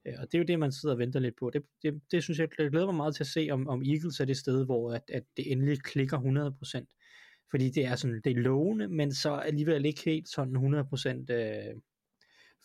Øh, 0.05 0.13
Og 0.19 0.31
det 0.31 0.33
er 0.33 0.39
jo 0.39 0.45
det, 0.45 0.59
man 0.59 0.71
sidder 0.71 0.95
og 0.95 0.99
venter 0.99 1.19
lidt 1.19 1.35
på. 1.39 1.49
Det, 1.49 1.63
det, 1.83 2.01
det 2.11 2.23
synes 2.23 2.39
jeg, 2.39 2.49
jeg 2.59 2.69
glæder 2.69 2.85
mig 2.85 2.95
meget 2.95 3.15
til 3.15 3.23
at 3.23 3.27
se, 3.27 3.47
om, 3.51 3.67
om 3.67 3.81
Eagles 3.81 4.19
er 4.19 4.25
det 4.25 4.37
sted, 4.37 4.65
hvor 4.65 4.93
at, 4.93 5.03
at 5.13 5.23
det 5.37 5.51
endelig 5.51 5.81
klikker 5.83 6.19
100%. 6.19 7.47
Fordi 7.51 7.69
det 7.69 7.85
er 7.85 7.95
sådan, 7.95 8.21
det 8.23 8.31
er 8.31 8.35
lovende, 8.35 8.87
men 8.87 9.13
så 9.13 9.35
alligevel 9.35 9.85
ikke 9.85 10.01
helt 10.05 10.29
sådan 10.29 10.55
100% 10.55 11.33
øh, 11.33 11.75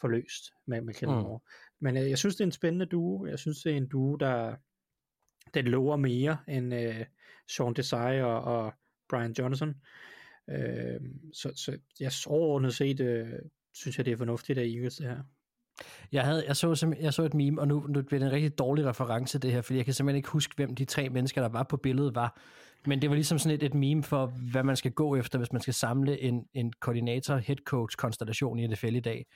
forløst 0.01 0.53
med, 0.67 0.81
med 0.81 0.95
Kellen 0.95 1.19
Mm. 1.19 1.39
Men 1.81 1.97
øh, 1.97 2.11
jeg 2.11 2.19
synes, 2.19 2.37
det 2.37 2.41
er 2.41 2.47
en 2.47 2.53
spændende 2.53 2.87
duo. 2.87 3.27
Jeg 3.27 3.39
synes, 3.39 3.63
det 3.63 3.73
er 3.73 3.77
en 3.77 3.89
duo, 3.89 4.17
der, 4.17 4.57
der 5.55 5.63
lover 5.63 5.97
mere 5.97 6.39
end 6.49 6.75
øh, 6.75 7.07
Sean 7.49 7.75
Desai 7.75 8.21
og, 8.21 8.43
og 8.43 8.73
Brian 9.09 9.35
Johnson. 9.39 9.75
Øh, 10.51 11.01
så, 11.33 11.53
så 11.57 11.79
jeg 12.01 12.13
overordnet 12.27 12.75
set, 12.75 13.01
øh, 13.01 13.29
synes 13.75 13.99
jeg, 13.99 14.07
det 14.07 14.13
er 14.13 14.17
fornuftigt 14.17 14.59
af 14.59 14.65
Eagles 14.65 14.97
det 14.97 15.07
her. 15.07 15.23
Jeg, 16.13 16.25
havde, 16.25 16.45
jeg, 16.47 16.57
så, 16.57 16.95
jeg 17.01 17.15
så 17.15 17.23
et 17.23 17.35
meme, 17.35 17.61
og 17.61 17.69
nu, 17.69 17.85
nu 17.89 18.03
bliver 18.03 18.19
det 18.19 18.27
en 18.27 18.33
rigtig 18.33 18.59
dårlig 18.59 18.87
reference 18.87 19.39
det 19.39 19.53
her, 19.53 19.63
fordi 19.63 19.77
jeg 19.77 19.85
kan 19.85 19.95
simpelthen 19.95 20.17
ikke 20.17 20.29
huske, 20.29 20.55
hvem 20.57 20.75
de 20.75 20.85
tre 20.85 21.09
mennesker, 21.09 21.41
der 21.41 21.49
var 21.49 21.63
på 21.63 21.77
billedet, 21.77 22.15
var. 22.15 22.41
Men 22.87 23.03
det 23.03 23.11
var 23.11 23.17
ligesom 23.17 23.39
sådan 23.39 23.55
et, 23.55 23.63
et 23.63 23.75
meme 23.75 24.03
for, 24.03 24.27
hvad 24.27 24.63
man 24.63 24.77
skal 24.77 24.93
gå 24.93 25.17
efter, 25.17 25.39
hvis 25.39 25.53
man 25.53 25.63
skal 25.63 25.75
samle 25.75 26.21
en, 26.21 26.45
en 26.55 26.73
koordinator, 26.81 27.37
head 27.37 27.57
coach 27.65 27.97
konstellation 27.97 28.59
i 28.59 28.67
NFL 28.67 28.95
i 28.95 29.01
dag. 29.01 29.27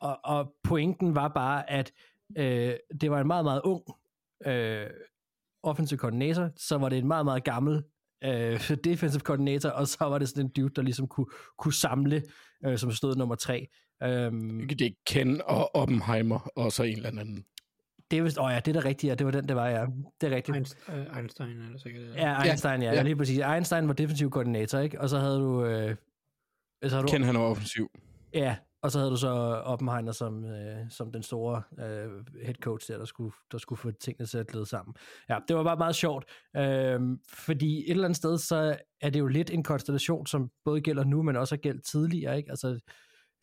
Og, 0.00 0.18
og 0.24 0.54
pointen 0.64 1.14
var 1.14 1.28
bare, 1.28 1.70
at 1.70 1.92
øh, 2.38 2.74
det 3.00 3.10
var 3.10 3.20
en 3.20 3.26
meget, 3.26 3.44
meget 3.44 3.60
ung 3.64 3.82
øh, 4.46 4.86
offensive 5.62 5.98
koordinator, 5.98 6.50
så 6.56 6.78
var 6.78 6.88
det 6.88 6.98
en 6.98 7.08
meget, 7.08 7.24
meget 7.24 7.44
gammel 7.44 7.82
øh, 8.24 8.70
defensive 8.84 9.20
koordinator, 9.20 9.68
og 9.68 9.88
så 9.88 10.04
var 10.04 10.18
det 10.18 10.28
sådan 10.28 10.44
en 10.44 10.52
dude, 10.56 10.74
der 10.76 10.82
ligesom 10.82 11.08
kunne, 11.08 11.26
kunne 11.58 11.74
samle, 11.74 12.22
øh, 12.64 12.78
som 12.78 12.92
stod 12.92 13.16
nummer 13.16 13.34
tre. 13.34 13.68
Øhm, 14.02 14.68
det 14.68 14.80
er 14.80 14.90
Ken 15.06 15.40
og 15.44 15.76
Oppenheimer, 15.76 16.50
og 16.56 16.72
så 16.72 16.82
en 16.82 16.96
eller 16.96 17.08
anden. 17.08 17.44
det 18.10 18.18
er 18.18 18.22
vist, 18.22 18.38
åh 18.38 18.50
ja, 18.52 18.60
det 18.60 18.76
er 18.76 18.80
da 18.80 18.88
rigtigt, 18.88 19.10
ja, 19.10 19.14
det 19.14 19.26
var 19.26 19.32
den, 19.32 19.48
det 19.48 19.56
var, 19.56 19.68
ja. 19.68 19.86
Det 20.20 20.32
er 20.32 20.36
rigtigt. 20.36 20.56
Einstein, 20.56 20.98
øh, 20.98 21.18
Einstein 21.18 21.62
er 21.62 21.72
det 21.72 21.80
sikkert. 21.80 22.02
det. 22.02 22.14
Ja, 22.16 22.42
Einstein, 22.42 22.82
ja, 22.82 22.88
ja. 22.88 22.94
ja. 22.94 23.02
lige 23.02 23.16
præcis. 23.16 23.38
Einstein 23.38 23.88
var 23.88 23.94
defensiv 23.94 24.30
koordinator, 24.30 24.78
ikke? 24.78 25.00
Og 25.00 25.08
så 25.08 25.18
havde 25.18 25.38
du... 25.38 25.64
Øh, 25.64 25.96
så 26.84 26.94
havde 26.94 27.02
du 27.02 27.08
Ken 27.08 27.22
han 27.22 27.36
er 27.36 27.40
offensiv. 27.40 27.90
Ja, 28.34 28.56
og 28.82 28.90
så 28.92 28.98
havde 28.98 29.10
du 29.10 29.16
så 29.16 29.28
Oppenheimer 29.64 30.12
som, 30.12 30.44
øh, 30.44 30.90
som 30.90 31.12
den 31.12 31.22
store 31.22 31.62
øh, 31.78 32.10
head 32.44 32.54
coach 32.54 32.92
der, 32.92 32.98
der 32.98 33.04
skulle, 33.04 33.32
der 33.52 33.58
skulle 33.58 33.78
få 33.78 33.90
tingene 33.90 34.26
til 34.26 34.38
at 34.38 34.46
glide 34.46 34.66
sammen. 34.66 34.94
Ja, 35.28 35.38
det 35.48 35.56
var 35.56 35.62
bare 35.62 35.76
meget 35.76 35.94
sjovt, 35.94 36.24
øh, 36.56 37.00
fordi 37.28 37.78
et 37.78 37.90
eller 37.90 38.04
andet 38.04 38.16
sted, 38.16 38.38
så 38.38 38.76
er 39.00 39.10
det 39.10 39.18
jo 39.18 39.26
lidt 39.26 39.50
en 39.50 39.62
konstellation, 39.62 40.26
som 40.26 40.50
både 40.64 40.80
gælder 40.80 41.04
nu, 41.04 41.22
men 41.22 41.36
også 41.36 41.54
har 41.54 41.60
gældt 41.60 41.84
tidligere, 41.84 42.36
ikke? 42.36 42.50
Altså, 42.50 42.78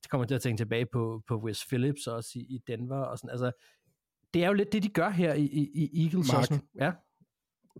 det 0.05 0.09
kommer 0.11 0.27
til 0.27 0.35
at 0.35 0.41
tænke 0.41 0.59
tilbage 0.59 0.85
på, 0.85 1.23
på 1.27 1.37
Wes 1.37 1.65
Phillips 1.65 2.07
også 2.07 2.29
i, 2.35 2.39
i 2.41 2.59
Denver, 2.67 2.97
og 2.97 3.17
sådan, 3.17 3.29
altså, 3.29 3.51
det 4.33 4.43
er 4.43 4.47
jo 4.47 4.53
lidt 4.53 4.73
det, 4.73 4.83
de 4.83 4.89
gør 4.89 5.09
her 5.09 5.33
i, 5.33 5.41
i, 5.45 5.69
i 5.73 6.03
Eagles 6.05 6.31
Mark. 6.33 6.39
også. 6.39 6.59
Ja, 6.75 6.91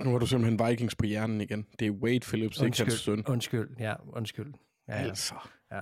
Nu 0.04 0.12
har 0.12 0.18
du 0.20 0.26
simpelthen 0.28 0.70
Vikings 0.70 0.96
på 0.96 1.06
hjernen 1.06 1.42
igen. 1.42 1.66
Det 1.80 1.88
er 1.88 1.92
Wade 1.92 2.20
Phillips, 2.20 2.62
ikke 2.62 2.78
hans 2.78 2.94
søn. 2.94 3.14
undskyld, 3.14 3.30
undskyld, 3.34 3.70
ja, 3.80 3.94
undskyld. 4.08 4.54
Ja. 4.88 4.94
Altså. 4.94 5.36
Ja, 5.72 5.82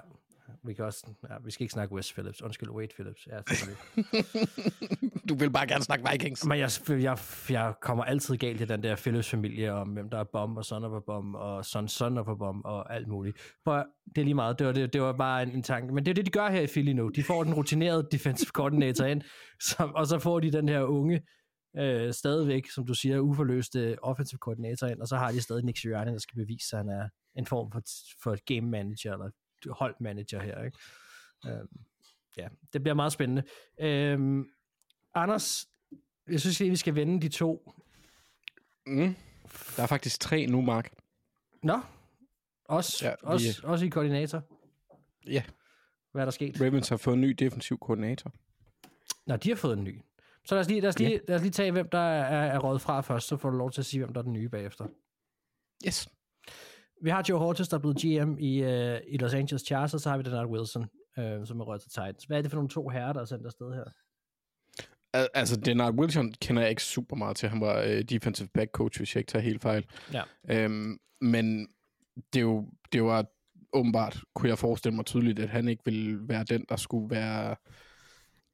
vi 0.63 0.73
kan 0.73 0.85
også, 0.85 1.07
ja, 1.29 1.35
vi 1.45 1.51
skal 1.51 1.63
ikke 1.63 1.71
snakke 1.71 1.95
West 1.95 2.13
Phillips. 2.13 2.41
Undskyld, 2.41 2.69
Wade 2.69 2.93
Phillips. 2.95 3.27
Ja, 3.27 3.37
du 5.29 5.35
vil 5.35 5.51
bare 5.51 5.67
gerne 5.67 5.83
snakke 5.83 6.09
Vikings. 6.11 6.45
Men 6.45 6.59
jeg, 6.59 6.69
jeg, 6.89 7.17
jeg 7.49 7.73
kommer 7.81 8.03
altid 8.03 8.37
galt 8.37 8.61
i 8.61 8.65
den 8.65 8.83
der 8.83 8.95
Phillips-familie, 8.95 9.73
om 9.73 9.89
hvem 9.89 10.09
der 10.09 10.19
er 10.19 10.23
bom, 10.23 10.57
og 10.57 10.65
son 10.65 10.83
er 10.83 10.89
på 10.89 11.03
bom, 11.05 11.35
og 11.35 11.65
son 11.65 11.87
son 11.87 12.17
er 12.17 12.23
på 12.23 12.35
bom, 12.35 12.65
og 12.65 12.93
alt 12.93 13.07
muligt. 13.07 13.37
For 13.63 13.85
det 14.15 14.21
er 14.21 14.25
lige 14.25 14.33
meget. 14.33 14.59
Det 14.59 14.67
var, 14.67 14.73
det, 14.73 14.93
det 14.93 15.01
var 15.01 15.13
bare 15.13 15.43
en, 15.43 15.51
en 15.51 15.63
tanke. 15.63 15.93
Men 15.93 16.05
det 16.05 16.11
er 16.11 16.15
det, 16.15 16.25
de 16.25 16.31
gør 16.31 16.49
her 16.49 16.61
i 16.61 16.67
Philly 16.67 16.91
nu. 16.91 17.09
De 17.09 17.23
får 17.23 17.43
den 17.43 17.53
rutinerede 17.53 18.07
defensive 18.11 18.49
coordinator 18.49 19.05
ind, 19.05 19.21
som, 19.61 19.95
og 19.95 20.07
så 20.07 20.19
får 20.19 20.39
de 20.39 20.51
den 20.51 20.69
her 20.69 20.81
unge, 20.81 21.21
øh, 21.77 22.13
stadigvæk, 22.13 22.69
som 22.69 22.85
du 22.85 22.93
siger, 22.93 23.19
uforløste 23.19 23.97
offensive 24.03 24.37
coordinator 24.37 24.87
ind, 24.87 25.01
og 25.01 25.07
så 25.07 25.15
har 25.17 25.31
de 25.31 25.41
stadig 25.41 25.63
Nick 25.63 25.81
Sirianni, 25.81 26.11
der 26.11 26.17
skal 26.17 26.35
bevise, 26.35 26.67
at 26.75 26.77
han 26.77 26.89
er 26.89 27.09
en 27.35 27.45
form 27.45 27.71
for, 27.71 27.81
for 28.23 28.37
game 28.45 28.69
manager, 28.71 29.13
eller 29.13 29.29
hold 29.69 29.95
manager 29.99 30.41
her, 30.41 30.63
ikke? 30.63 30.77
Øhm, 31.45 31.67
ja, 32.37 32.47
det 32.73 32.83
bliver 32.83 32.95
meget 32.95 33.11
spændende. 33.11 33.43
Øhm, 33.79 34.45
Anders, 35.15 35.67
jeg 36.27 36.39
synes 36.41 36.59
lige, 36.59 36.69
vi 36.69 36.75
skal 36.75 36.95
vende 36.95 37.21
de 37.21 37.29
to. 37.29 37.71
Mm. 38.87 39.15
Der 39.77 39.83
er 39.83 39.87
faktisk 39.87 40.19
tre 40.19 40.45
nu, 40.45 40.61
Mark. 40.61 40.93
Nå, 41.63 41.79
også, 42.65 43.05
Ja, 43.07 43.13
også, 43.23 43.61
også 43.63 43.85
i 43.85 43.89
koordinator. 43.89 44.41
Ja. 45.27 45.43
Hvad 46.11 46.21
er 46.21 46.25
der 46.25 46.31
sket? 46.31 46.61
Ravens 46.61 46.89
har 46.89 46.97
fået 46.97 47.13
en 47.13 47.21
ny 47.21 47.29
defensiv 47.29 47.77
koordinator. 47.77 48.31
Nå, 49.25 49.35
de 49.35 49.49
har 49.49 49.55
fået 49.55 49.77
en 49.77 49.83
ny. 49.83 50.01
Så 50.45 50.55
lad 50.55 50.59
os 50.61 50.67
lige, 50.67 50.81
lad 50.81 50.89
os 50.89 50.99
lige, 50.99 51.21
lad 51.27 51.35
os 51.35 51.41
lige 51.41 51.51
tage, 51.51 51.71
hvem 51.71 51.89
der 51.89 51.97
er, 51.99 52.45
er 52.53 52.59
røget 52.59 52.81
fra 52.81 53.01
først, 53.01 53.27
så 53.27 53.37
får 53.37 53.49
du 53.49 53.57
lov 53.57 53.71
til 53.71 53.81
at 53.81 53.85
sige, 53.85 53.99
hvem 53.99 54.13
der 54.13 54.21
er 54.21 54.23
den 54.23 54.33
nye 54.33 54.49
bagefter. 54.49 54.85
Yes. 55.87 56.09
Vi 57.03 57.09
har 57.09 57.25
Joe 57.29 57.39
Hortis, 57.39 57.67
der 57.67 57.77
er 57.77 57.81
blevet 57.81 57.97
GM 57.97 58.37
i, 58.39 58.61
uh, 58.63 58.97
i 59.07 59.17
Los 59.17 59.33
Angeles 59.33 59.61
Chargers, 59.61 59.93
og 59.93 59.99
så 59.99 60.09
har 60.09 60.17
vi 60.17 60.23
Denard 60.23 60.47
Wilson, 60.47 60.81
uh, 61.17 61.45
som 61.45 61.59
er 61.59 61.63
røget 61.65 61.81
til 61.81 61.89
Titans. 61.91 62.23
Hvad 62.23 62.37
er 62.37 62.41
det 62.41 62.51
for 62.51 62.55
nogle 62.57 62.69
to 62.69 62.89
herrer, 62.89 63.13
der 63.13 63.21
er 63.21 63.25
sendt 63.25 63.45
afsted 63.45 63.73
her? 63.73 63.83
Al- 65.13 65.27
Altså, 65.33 65.55
Denard 65.59 65.93
Wilson 65.93 66.31
kender 66.41 66.61
jeg 66.61 66.69
ikke 66.69 66.83
super 66.83 67.15
meget 67.15 67.37
til. 67.37 67.49
Han 67.49 67.61
var 67.61 67.81
øh, 67.81 68.01
defensive 68.01 68.49
back 68.53 68.71
coach, 68.71 68.99
hvis 68.99 69.15
jeg 69.15 69.19
ikke 69.19 69.29
tager 69.31 69.43
helt 69.43 69.61
fejl. 69.61 69.85
Ja. 70.13 70.23
Øhm, 70.49 70.97
men 71.21 71.67
det, 72.33 72.39
er 72.39 72.43
jo, 72.43 72.69
det 72.93 73.03
var 73.03 73.25
åbenbart, 73.73 74.19
kunne 74.35 74.49
jeg 74.49 74.57
forestille 74.59 74.95
mig 74.95 75.05
tydeligt, 75.05 75.39
at 75.39 75.49
han 75.49 75.67
ikke 75.67 75.81
ville 75.85 76.19
være 76.27 76.43
den, 76.43 76.65
der 76.69 76.75
skulle 76.75 77.09
være 77.09 77.55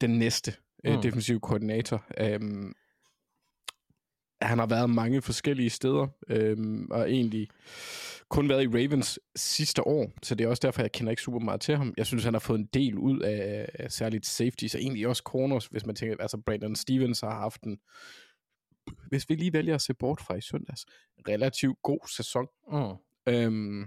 den 0.02 0.10
næste 0.20 0.54
øh, 0.86 0.96
Mm. 0.96 1.02
defensive 1.02 1.40
koordinator. 1.40 2.06
Øhm, 2.20 2.74
han 4.42 4.60
har 4.60 4.66
været 4.66 4.90
mange 4.90 5.22
forskellige 5.22 5.70
steder, 5.70 6.08
øhm, 6.30 6.88
og 6.92 7.12
egentlig 7.12 7.48
kun 8.30 8.50
været 8.50 8.64
i 8.64 8.68
Ravens 8.68 9.20
sidste 9.36 9.88
år, 9.88 10.12
så 10.24 10.36
det 10.36 10.46
er 10.46 10.50
også 10.50 10.62
derfor, 10.68 10.82
jeg 10.82 10.92
kender 10.92 11.12
ikke 11.12 11.22
super 11.22 11.40
meget 11.40 11.62
til 11.62 11.78
ham. 11.78 11.94
Jeg 11.98 12.06
synes, 12.06 12.24
han 12.24 12.34
har 12.34 12.40
fået 12.40 12.60
en 12.60 12.70
del 12.74 12.98
ud 12.98 13.20
af, 13.20 13.70
af 13.74 13.92
særligt 13.92 14.26
safety, 14.26 14.66
så 14.66 14.78
egentlig 14.78 15.08
også 15.08 15.24
corners, 15.26 15.66
hvis 15.66 15.86
man 15.86 15.96
tænker, 15.96 16.16
altså 16.20 16.38
Brandon 16.46 16.76
Stevens 16.76 17.20
har 17.20 17.40
haft 17.40 17.64
en, 17.64 17.78
hvis 19.08 19.30
vi 19.30 19.36
lige 19.36 19.54
vælger 19.54 19.76
at 19.76 19.82
se 19.82 19.94
bort 19.94 20.22
fra 20.22 20.36
i 20.36 20.42
søndags, 20.42 20.86
relativt 21.28 21.78
god 21.84 22.00
sæson. 22.16 22.48
Mm. 22.72 23.34
Øhm, 23.34 23.86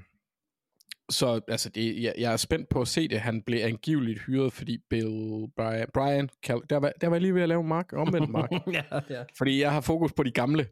så 1.11 1.41
altså, 1.49 1.69
det, 1.69 2.03
jeg, 2.03 2.15
jeg 2.19 2.33
er 2.33 2.37
spændt 2.37 2.69
på 2.69 2.81
at 2.81 2.89
se 2.89 3.09
det. 3.09 3.21
Han 3.21 3.43
blev 3.43 3.65
angiveligt 3.65 4.21
hyret, 4.21 4.53
fordi 4.53 4.79
Bill 4.91 5.47
Brian, 5.57 5.89
Brian 5.95 6.29
Cal- 6.47 6.67
der, 6.71 6.77
var, 6.77 6.93
der 7.01 7.09
var 7.09 7.19
lige 7.19 7.35
ved 7.35 7.43
at 7.43 7.49
lave 7.49 7.65
Mark, 7.65 7.93
omvendt 7.93 8.31
Mark. 8.31 8.51
ja, 8.73 9.01
ja. 9.11 9.25
fordi 9.39 9.61
jeg 9.61 9.73
har 9.73 9.81
fokus 9.81 10.13
på 10.13 10.23
de 10.23 10.31
gamle. 10.31 10.67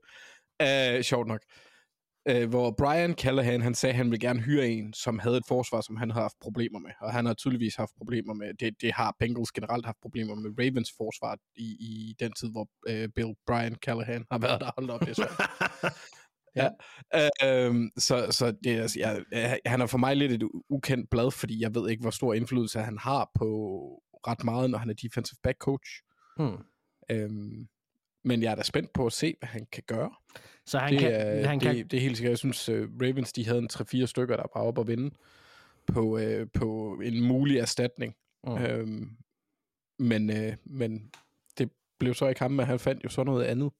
Uh, 0.62 1.00
sjovt 1.02 1.28
nok. 1.28 1.40
Uh, 2.30 2.48
hvor 2.48 2.74
Brian 2.78 3.14
Callahan, 3.14 3.62
han 3.62 3.74
sagde, 3.74 3.90
at 3.92 3.96
han 3.96 4.10
ville 4.10 4.28
gerne 4.28 4.40
hyre 4.40 4.68
en, 4.68 4.92
som 4.92 5.18
havde 5.18 5.36
et 5.36 5.46
forsvar, 5.48 5.80
som 5.80 5.96
han 5.96 6.10
havde 6.10 6.22
haft 6.22 6.36
problemer 6.40 6.78
med. 6.78 6.90
Og 7.00 7.12
han 7.12 7.26
har 7.26 7.34
tydeligvis 7.34 7.74
haft 7.76 7.90
problemer 7.98 8.34
med, 8.34 8.54
det, 8.60 8.74
det 8.80 8.92
har 8.94 9.16
Bengals 9.18 9.52
generelt 9.52 9.86
haft 9.86 9.98
problemer 10.02 10.34
med 10.34 10.50
Ravens 10.58 10.92
forsvar 10.96 11.38
i, 11.56 11.62
i 11.80 12.14
den 12.20 12.32
tid, 12.32 12.50
hvor 12.50 12.68
uh, 12.90 13.08
Bill 13.16 13.34
Brian 13.46 13.74
Callahan 13.74 14.24
har 14.30 14.38
været 14.38 14.60
der. 14.60 14.70
Hold 14.78 14.90
op, 14.90 15.00
det 15.00 15.08
er 15.08 15.14
svært. 15.14 15.92
Ja. 16.56 16.68
Øhm, 17.44 17.90
så 17.98 18.26
så 18.30 18.50
det, 18.64 18.72
er- 18.72 18.94
jeg, 18.98 19.24
jeg, 19.32 19.60
han 19.66 19.80
er 19.80 19.86
for 19.86 19.98
mig 19.98 20.16
lidt 20.16 20.32
et 20.32 20.48
ukendt 20.70 21.10
blad, 21.10 21.30
fordi 21.30 21.60
jeg 21.62 21.74
ved 21.74 21.90
ikke, 21.90 22.00
hvor 22.00 22.10
stor 22.10 22.34
indflydelse 22.34 22.78
han 22.80 22.98
har 22.98 23.30
på 23.34 23.46
ret 24.26 24.44
meget, 24.44 24.70
når 24.70 24.78
han 24.78 24.90
er 24.90 24.94
defensive 24.94 25.38
back 25.42 25.58
coach. 25.58 25.90
Hmm. 26.36 26.56
Øhm, 27.10 27.66
men 28.24 28.42
jeg 28.42 28.50
er 28.50 28.54
da 28.54 28.62
spændt 28.62 28.92
på 28.94 29.06
at 29.06 29.12
se, 29.12 29.34
hvad 29.38 29.48
han 29.48 29.66
kan 29.72 29.82
gøre. 29.86 30.10
Så 30.70 30.78
han 30.78 30.92
det, 30.92 31.00
kan, 31.00 31.12
er, 31.12 31.46
han 31.48 31.60
det, 31.60 31.76
kan, 31.76 31.88
det 31.88 31.96
er 31.96 32.00
helt 32.00 32.16
sikkert. 32.16 32.30
Jeg 32.30 32.38
synes, 32.38 32.68
uh, 32.68 32.76
Ravens 32.76 33.32
de 33.32 33.46
havde 33.46 33.58
en 33.58 33.68
3-4 33.72 34.06
stykker, 34.06 34.36
der 34.36 34.44
var 34.54 34.62
oppe 34.62 34.80
at 34.80 34.86
vinde 34.86 35.14
på, 35.86 36.18
uh, 36.18 36.46
på 36.54 37.00
en 37.04 37.24
mulig 37.24 37.58
erstatning. 37.58 38.14
Mm. 38.44 38.58
Øhm, 38.58 39.16
men, 39.98 40.30
uh, 40.30 40.54
men 40.64 41.10
det 41.58 41.70
blev 41.98 42.14
så 42.14 42.28
ikke 42.28 42.40
ham, 42.40 42.50
men 42.50 42.66
han 42.66 42.78
fandt 42.78 43.04
jo 43.04 43.08
så 43.08 43.24
noget 43.24 43.44
andet 43.44 43.70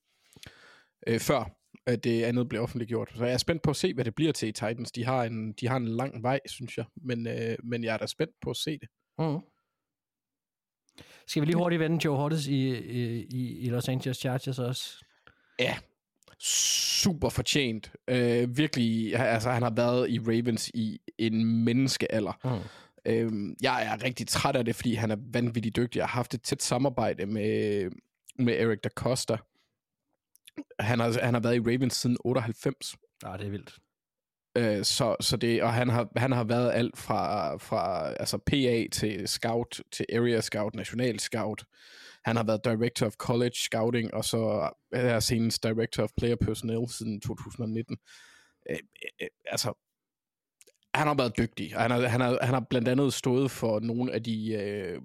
uh, 1.09 1.19
før 1.19 1.57
at 1.85 2.03
det 2.03 2.23
andet 2.23 2.49
blev 2.49 2.61
offentliggjort. 2.61 3.11
Så 3.15 3.25
jeg 3.25 3.33
er 3.33 3.37
spændt 3.37 3.61
på 3.61 3.69
at 3.69 3.75
se, 3.75 3.93
hvad 3.93 4.05
det 4.05 4.15
bliver 4.15 4.31
til 4.31 4.49
i 4.49 4.51
Titans. 4.51 4.91
De 4.91 5.05
har 5.05 5.23
en, 5.23 5.53
de 5.53 5.67
har 5.67 5.77
en 5.77 5.87
lang 5.87 6.23
vej, 6.23 6.39
synes 6.45 6.77
jeg. 6.77 6.85
Men, 6.95 7.27
uh, 7.27 7.65
men 7.69 7.83
jeg 7.83 7.93
er 7.93 7.97
da 7.97 8.07
spændt 8.07 8.33
på 8.41 8.49
at 8.49 8.57
se 8.57 8.79
det. 8.79 8.89
Mm. 9.19 9.39
Skal 11.27 11.41
vi 11.41 11.45
lige 11.45 11.57
hurtigt 11.57 11.79
vende 11.79 12.05
Joe 12.05 12.17
Hortis 12.17 12.47
i, 12.47 12.77
i, 12.77 13.59
i 13.59 13.69
Los 13.69 13.89
Angeles 13.89 14.17
Chargers 14.17 14.59
også? 14.59 15.05
Ja, 15.59 15.77
super 16.41 17.29
fortjent. 17.29 17.91
Øh, 18.07 18.57
virkelig, 18.57 19.15
altså 19.15 19.51
han 19.51 19.63
har 19.63 19.73
været 19.75 20.09
i 20.09 20.19
Ravens 20.19 20.71
i 20.73 20.99
en 21.17 21.65
menneskealder. 21.65 22.39
Mm. 22.43 22.69
Øhm, 23.05 23.55
jeg 23.61 23.85
er 23.85 24.03
rigtig 24.03 24.27
træt 24.27 24.55
af 24.55 24.65
det, 24.65 24.75
fordi 24.75 24.93
han 24.93 25.11
er 25.11 25.17
vanvittigt 25.19 25.75
dygtig. 25.75 25.97
Jeg 25.97 26.05
har 26.05 26.15
haft 26.15 26.33
et 26.33 26.41
tæt 26.41 26.63
samarbejde 26.63 27.25
med, 27.25 27.89
med 28.39 28.59
Eric 28.59 28.79
Da 28.83 28.89
Costa. 28.89 29.37
Han 30.79 30.99
har, 30.99 31.23
han 31.23 31.33
har 31.33 31.41
været 31.41 31.55
i 31.55 31.59
Ravens 31.59 31.93
siden 31.93 32.17
98. 32.25 32.95
Ja, 33.23 33.37
det 33.37 33.45
er 33.45 33.49
vildt. 33.49 33.79
Øh, 34.57 34.83
så, 34.83 35.15
så 35.19 35.37
det, 35.37 35.63
og 35.63 35.73
han 35.73 35.89
har, 35.89 36.07
han 36.15 36.31
har 36.31 36.43
været 36.43 36.71
alt 36.73 36.97
fra, 36.97 37.55
fra 37.57 38.13
altså 38.19 38.37
PA 38.37 38.85
til 38.91 39.27
scout, 39.27 39.81
til 39.91 40.05
area 40.13 40.41
scout, 40.41 40.75
national 40.75 41.19
scout. 41.19 41.63
Han 42.25 42.35
har 42.35 42.43
været 42.43 42.65
director 42.65 43.05
of 43.05 43.13
college 43.13 43.55
scouting, 43.55 44.13
og 44.13 44.25
så 44.25 44.71
er 44.91 45.19
senest 45.19 45.63
director 45.63 46.03
of 46.03 46.09
player 46.17 46.35
personnel 46.35 46.89
siden 46.89 47.21
2019. 47.21 47.97
Øh, 48.69 48.75
øh, 48.75 49.09
øh, 49.21 49.27
altså, 49.45 49.73
han 50.93 51.07
har 51.07 51.15
været 51.15 51.37
dygtig. 51.37 51.75
og 51.75 51.81
Han 51.81 51.91
har, 51.91 52.07
han, 52.07 52.21
har, 52.21 52.37
han 52.41 52.53
har 52.53 52.65
blandt 52.69 52.87
andet 52.87 53.13
stået 53.13 53.51
for 53.51 53.79
nogle 53.79 54.13
af 54.13 54.23
de 54.23 54.53
øh, 54.53 55.01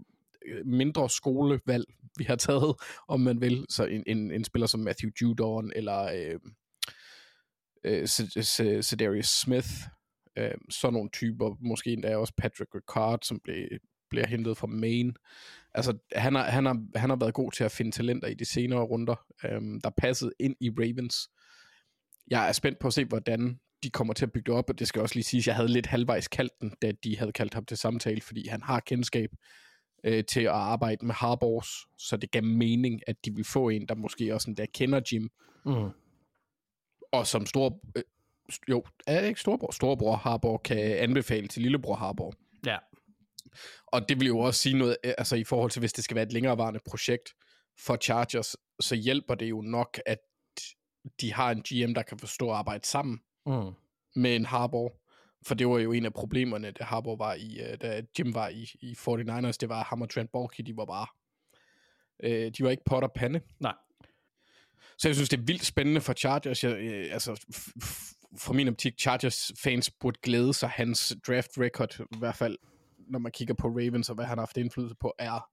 mindre 0.64 1.10
skolevalg, 1.10 1.84
vi 2.18 2.24
har 2.24 2.36
taget, 2.36 2.74
om 3.08 3.20
man 3.20 3.40
vil. 3.40 3.66
Så 3.68 3.84
en, 3.84 4.04
en, 4.06 4.30
en 4.30 4.44
spiller 4.44 4.66
som 4.66 4.80
Matthew 4.80 5.10
Judon, 5.22 5.72
eller 5.76 6.02
øh, 6.02 6.40
øh, 7.84 8.06
Cedarius 8.82 9.40
Smith, 9.40 9.68
øh, 10.38 10.54
sådan 10.70 10.92
nogle 10.92 11.10
typer, 11.12 11.56
måske 11.60 11.92
endda 11.92 12.16
også 12.16 12.32
Patrick 12.38 12.74
Ricard, 12.74 13.18
som 13.22 13.40
blev, 13.44 13.68
bliver 14.10 14.26
hentet 14.26 14.56
fra 14.56 14.66
Maine. 14.66 15.12
Altså, 15.76 15.98
han 16.12 16.34
har, 16.34 16.44
han, 16.44 16.66
har, 16.66 16.98
han 16.98 17.10
har 17.10 17.16
været 17.16 17.34
god 17.34 17.52
til 17.52 17.64
at 17.64 17.72
finde 17.72 17.90
talenter 17.90 18.28
i 18.28 18.34
de 18.34 18.44
senere 18.44 18.80
runder, 18.80 19.24
øh, 19.44 19.60
der 19.84 19.90
passede 19.96 20.32
ind 20.40 20.56
i 20.60 20.70
Ravens. 20.70 21.16
Jeg 22.30 22.48
er 22.48 22.52
spændt 22.52 22.78
på 22.78 22.86
at 22.86 22.92
se, 22.94 23.04
hvordan 23.04 23.60
de 23.82 23.90
kommer 23.90 24.14
til 24.14 24.26
at 24.26 24.32
bygge 24.32 24.46
det 24.52 24.58
op, 24.58 24.70
og 24.70 24.78
det 24.78 24.88
skal 24.88 25.02
også 25.02 25.14
lige 25.14 25.24
siges, 25.24 25.42
at 25.44 25.46
jeg 25.46 25.56
havde 25.56 25.68
lidt 25.68 25.86
halvvejs 25.86 26.28
kaldt 26.28 26.52
den, 26.60 26.72
da 26.82 26.92
de 27.04 27.18
havde 27.18 27.32
kaldt 27.32 27.54
ham 27.54 27.64
til 27.64 27.76
samtale, 27.76 28.20
fordi 28.20 28.48
han 28.48 28.62
har 28.62 28.80
kendskab 28.80 29.30
øh, 30.04 30.24
til 30.24 30.40
at 30.40 30.46
arbejde 30.52 31.06
med 31.06 31.14
Harbors, 31.14 31.68
så 31.98 32.16
det 32.16 32.30
gav 32.30 32.42
mening, 32.44 33.00
at 33.06 33.16
de 33.24 33.34
vil 33.34 33.44
få 33.44 33.68
en, 33.68 33.86
der 33.88 33.94
måske 33.94 34.34
også 34.34 34.50
endda 34.50 34.66
kender 34.74 35.00
Jim, 35.12 35.30
Mm. 35.66 35.90
og 37.12 37.26
som 37.26 37.46
stor, 37.46 37.80
øh, 37.96 38.02
jo, 38.68 38.84
er 39.06 39.20
det 39.20 39.28
ikke 39.28 39.40
storbror? 39.40 39.70
Storbror 39.72 40.16
Harborg 40.16 40.62
kan 40.62 40.78
anbefale 40.78 41.48
til 41.48 41.62
lillebror 41.62 41.94
Harborg. 41.94 42.34
Og 43.86 44.08
det 44.08 44.20
vil 44.20 44.26
jo 44.26 44.38
også 44.38 44.60
sige 44.60 44.78
noget, 44.78 44.96
øh, 45.04 45.12
altså 45.18 45.36
i 45.36 45.44
forhold 45.44 45.70
til, 45.70 45.80
hvis 45.80 45.92
det 45.92 46.04
skal 46.04 46.14
være 46.14 46.24
et 46.26 46.32
længerevarende 46.32 46.80
projekt 46.88 47.34
for 47.78 47.96
Chargers, 47.96 48.56
så 48.80 48.94
hjælper 48.94 49.34
det 49.34 49.46
jo 49.50 49.60
nok, 49.60 50.00
at 50.06 50.18
de 51.20 51.32
har 51.32 51.50
en 51.50 51.62
GM, 51.62 51.94
der 51.94 52.02
kan 52.02 52.18
forstå 52.18 52.50
at 52.50 52.56
arbejde 52.56 52.86
sammen 52.86 53.20
Mm. 53.46 53.72
med 54.16 54.36
en 54.36 54.46
Harborg. 54.46 55.00
For 55.46 55.54
det 55.54 55.68
var 55.68 55.78
jo 55.78 55.92
en 55.92 56.04
af 56.04 56.14
problemerne, 56.14 56.70
da 56.70 56.84
Harborg 56.84 57.18
var 57.18 57.34
i, 57.34 57.60
øh, 57.60 57.78
da 57.80 58.02
Jim 58.18 58.34
var 58.34 58.48
i, 58.48 58.70
i 58.80 58.92
49ers, 58.92 59.52
det 59.60 59.68
var 59.68 59.84
ham 59.84 60.02
og 60.02 60.10
Trent 60.10 60.32
Baalke, 60.32 60.62
de 60.62 60.76
var 60.76 60.84
bare, 60.84 61.06
øh, 62.22 62.50
de 62.58 62.64
var 62.64 62.70
ikke 62.70 62.84
pot 62.84 63.02
og 63.02 63.12
pande. 63.12 63.40
Nej. 63.60 63.74
Så 64.98 65.08
jeg 65.08 65.14
synes, 65.14 65.28
det 65.28 65.38
er 65.38 65.42
vildt 65.42 65.66
spændende 65.66 66.00
for 66.00 66.12
Chargers. 66.12 66.64
Jeg, 66.64 66.72
øh, 66.72 67.08
altså, 67.12 67.44
fra 68.38 68.52
min 68.52 68.68
optik, 68.68 68.98
Chargers 69.00 69.52
fans 69.58 69.90
burde 69.90 70.18
glæde 70.22 70.54
sig. 70.54 70.68
Hans 70.68 71.16
draft 71.26 71.50
record, 71.58 72.00
i 72.00 72.18
hvert 72.18 72.36
fald, 72.36 72.58
når 73.06 73.18
man 73.18 73.32
kigger 73.32 73.54
på 73.54 73.68
Ravens 73.68 74.08
og 74.08 74.14
hvad 74.14 74.24
han 74.24 74.38
har 74.38 74.42
haft 74.42 74.56
indflydelse 74.56 74.96
på, 75.00 75.14
er 75.18 75.48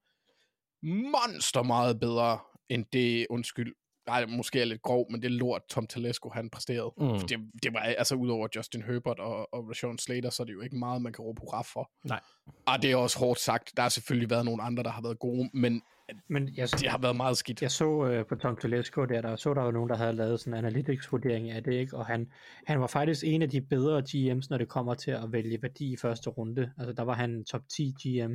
monster 0.84 1.64
meget 1.64 2.00
bedre 2.00 2.40
end 2.70 2.86
det, 2.94 3.28
undskyld, 3.30 3.76
nej, 4.08 4.26
måske 4.26 4.62
er 4.62 4.66
lidt 4.66 4.82
grov, 4.82 5.12
men 5.12 5.22
det 5.22 5.32
lort, 5.32 5.62
Tom 5.70 5.88
Telesco, 5.88 6.30
han 6.30 6.50
præsterede. 6.50 6.94
Mm. 6.98 7.28
Det, 7.28 7.40
det 7.64 7.74
var, 7.74 7.80
altså 7.80 8.16
udover 8.16 8.48
Justin 8.56 8.84
Herbert 8.84 9.20
og, 9.20 9.54
og 9.54 9.70
Rashawn 9.70 9.98
Slater, 9.98 10.30
så 10.30 10.44
er 10.44 10.46
det 10.46 10.54
jo 10.54 10.62
ikke 10.62 10.78
meget, 10.78 11.02
man 11.02 11.14
kan 11.14 11.26
råbe 11.26 11.42
hurra 11.42 11.62
for. 11.62 11.92
Nej. 12.06 12.20
Og 12.66 12.82
det 12.82 12.92
er 12.92 12.96
også 12.96 13.20
hårdt 13.20 13.40
sagt. 13.40 13.72
Der 13.76 13.82
har 13.82 13.90
selvfølgelig 13.90 14.30
været 14.30 14.46
nogle 14.46 14.64
andre, 14.64 14.84
der 14.84 14.90
har 14.90 15.02
været 15.02 15.20
gode, 15.20 15.50
men 15.54 15.82
Men 16.28 16.50
jeg, 16.56 16.68
det 16.72 16.90
har 16.90 16.98
været 16.98 17.16
meget 17.16 17.38
skidt. 17.38 17.62
jeg 17.62 17.72
så 17.72 18.06
øh, 18.06 18.26
på 18.26 18.36
Tom 18.36 18.58
Telesco 18.58 19.06
der, 19.06 19.22
der 19.22 19.36
så 19.36 19.54
der 19.54 19.64
jo 19.64 19.72
nogen, 19.72 19.90
der 19.90 19.96
havde 19.96 20.14
lavet 20.14 20.40
sådan 20.40 20.54
en 20.54 20.66
analytics-vurdering 20.66 21.50
af 21.52 21.64
det, 21.64 21.74
ikke? 21.74 21.98
og 21.98 22.06
han, 22.06 22.32
han 22.66 22.80
var 22.80 22.88
faktisk 22.88 23.24
en 23.26 23.42
af 23.42 23.50
de 23.50 23.62
bedre 23.62 24.04
GM's, 24.10 24.48
når 24.50 24.58
det 24.58 24.70
kommer 24.70 24.94
til 24.94 25.12
at 25.12 25.32
vælge 25.32 25.62
værdi 25.62 25.94
i 25.94 25.98
første 25.98 26.30
runde. 26.30 26.72
Altså 26.78 26.94
der 26.94 27.04
var 27.04 27.14
han 27.14 27.46
top 27.46 27.62
10 27.70 27.94
GM, 28.04 28.34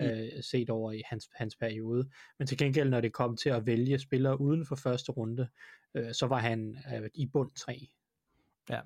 øh, 0.00 0.42
set 0.42 0.70
over 0.70 0.92
i 0.92 1.02
hans, 1.10 1.28
hans 1.34 1.56
periode. 1.56 2.10
Men 2.38 2.46
til 2.46 2.58
gengæld, 2.58 2.88
når 2.88 3.00
det 3.00 3.12
kom 3.12 3.36
til 3.36 3.48
at 3.48 3.66
vælge 3.66 3.98
spillere 3.98 4.40
uden 4.40 4.66
for 4.66 4.76
første 4.76 5.12
runde, 5.12 5.48
øh, 5.94 6.14
så 6.14 6.26
var 6.26 6.38
han 6.38 6.78
øh, 6.94 7.10
i 7.14 7.26
bund 7.26 7.50
3. 7.56 7.88
Ja. 8.70 8.80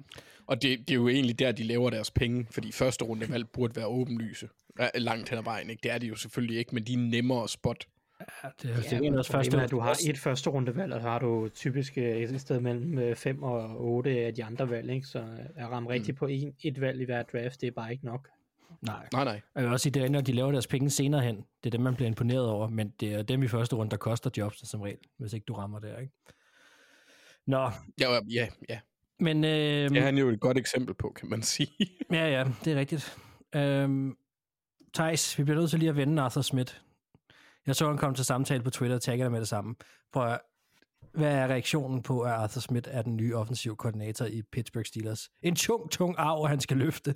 Og 0.46 0.62
det, 0.62 0.78
det 0.78 0.90
er 0.90 0.94
jo 0.94 1.08
egentlig 1.08 1.38
der, 1.38 1.52
de 1.52 1.62
laver 1.62 1.90
deres 1.90 2.10
penge, 2.10 2.46
fordi 2.50 2.72
første 2.72 3.04
runde 3.04 3.30
valg 3.30 3.48
burde 3.48 3.76
være 3.76 3.86
åbenlyse. 3.86 4.48
Langt 4.94 5.28
hen 5.28 5.38
ad 5.38 5.42
vejen, 5.44 5.70
ikke? 5.70 5.80
Det 5.82 5.90
er 5.90 5.98
det 5.98 6.08
jo 6.08 6.14
selvfølgelig 6.16 6.58
ikke, 6.58 6.74
men 6.74 6.84
de 6.84 6.92
er 6.92 6.98
nemmere 6.98 7.42
at 7.44 7.50
spotte. 7.50 7.86
ja 8.20 8.48
det 8.62 8.70
er 8.70 8.74
Ja, 8.74 8.96
ja, 8.96 9.00
men 9.00 9.14
også 9.14 9.32
første. 9.32 9.56
er, 9.56 9.60
at 9.60 9.70
du 9.70 9.80
har 9.80 9.98
et 10.08 10.18
første 10.18 10.50
rundevalg, 10.50 10.92
og 10.92 11.00
så 11.00 11.08
har 11.08 11.18
du 11.18 11.48
typisk 11.48 11.98
øh, 11.98 12.04
et 12.04 12.40
sted 12.40 12.60
mellem 12.60 13.16
5 13.16 13.42
og 13.42 13.80
8 13.84 14.10
af 14.10 14.34
de 14.34 14.44
andre 14.44 14.70
valg, 14.70 14.90
ikke? 14.90 15.06
så 15.06 15.24
at 15.56 15.70
ramme 15.70 15.90
rigtigt 15.90 16.18
på 16.18 16.26
en, 16.26 16.54
et 16.62 16.80
valg 16.80 17.00
i 17.00 17.04
hver 17.04 17.22
draft, 17.22 17.60
det 17.60 17.66
er 17.66 17.70
bare 17.70 17.92
ikke 17.92 18.04
nok. 18.04 18.28
Nej. 18.82 19.08
Nej, 19.12 19.24
nej. 19.24 19.40
Og 19.54 19.60
jeg 19.60 19.64
vil 19.64 19.72
også 19.72 19.82
sige, 19.82 19.92
det 19.92 20.04
er, 20.04 20.08
når 20.08 20.20
de 20.20 20.32
laver 20.32 20.52
deres 20.52 20.66
penge 20.66 20.90
senere 20.90 21.20
hen, 21.20 21.36
det 21.36 21.66
er 21.66 21.70
dem, 21.70 21.80
man 21.80 21.94
bliver 21.94 22.08
imponeret 22.08 22.48
over, 22.48 22.68
men 22.68 22.92
det 23.00 23.14
er 23.14 23.22
dem 23.22 23.42
i 23.42 23.48
første 23.48 23.76
runde, 23.76 23.90
der 23.90 23.96
koster 23.96 24.30
jobs 24.36 24.68
som 24.68 24.80
regel, 24.80 24.98
hvis 25.18 25.32
ikke 25.32 25.44
du 25.44 25.54
rammer 25.54 25.78
der, 25.78 25.98
ikke? 25.98 26.12
Nå, 27.46 27.70
Ja, 28.00 28.18
ja, 28.30 28.48
ja. 28.68 28.78
Men... 29.20 29.44
Øh, 29.44 29.50
Det 29.90 29.96
er 29.96 30.02
han 30.02 30.18
jo 30.18 30.28
et 30.28 30.40
godt 30.40 30.58
eksempel 30.58 30.94
på, 30.94 31.12
kan 31.16 31.28
man 31.28 31.42
sige. 31.42 31.70
Ja, 32.12 32.28
ja, 32.28 32.44
det 32.64 32.72
er 32.72 32.76
rigtigt. 32.76 33.18
Øhm, 33.54 34.16
Thijs, 34.94 35.38
vi 35.38 35.44
bliver 35.44 35.58
nødt 35.58 35.70
til 35.70 35.78
lige 35.78 35.88
at 35.88 35.96
vende 35.96 36.22
Arthur 36.22 36.42
Smith. 36.42 36.74
Jeg 37.66 37.76
så, 37.76 37.86
han 37.88 37.98
kom 37.98 38.14
til 38.14 38.24
samtale 38.24 38.62
på 38.62 38.70
Twitter 38.70 38.96
og 38.96 39.02
taggede 39.02 39.24
dig 39.24 39.32
med 39.32 39.40
det 39.40 39.48
samme. 39.48 39.74
Prøv 40.12 40.32
at, 40.32 40.40
hvad 41.12 41.34
er 41.34 41.46
reaktionen 41.46 42.02
på, 42.02 42.20
at 42.20 42.32
Arthur 42.32 42.60
Smith 42.60 42.88
er 42.92 43.02
den 43.02 43.16
nye 43.16 43.36
offensiv 43.36 43.76
koordinator 43.76 44.24
i 44.26 44.42
Pittsburgh 44.52 44.86
Steelers? 44.86 45.30
En 45.42 45.56
tung, 45.56 45.90
tung 45.90 46.14
arv, 46.18 46.48
han 46.48 46.60
skal 46.60 46.76
løfte. 46.76 47.14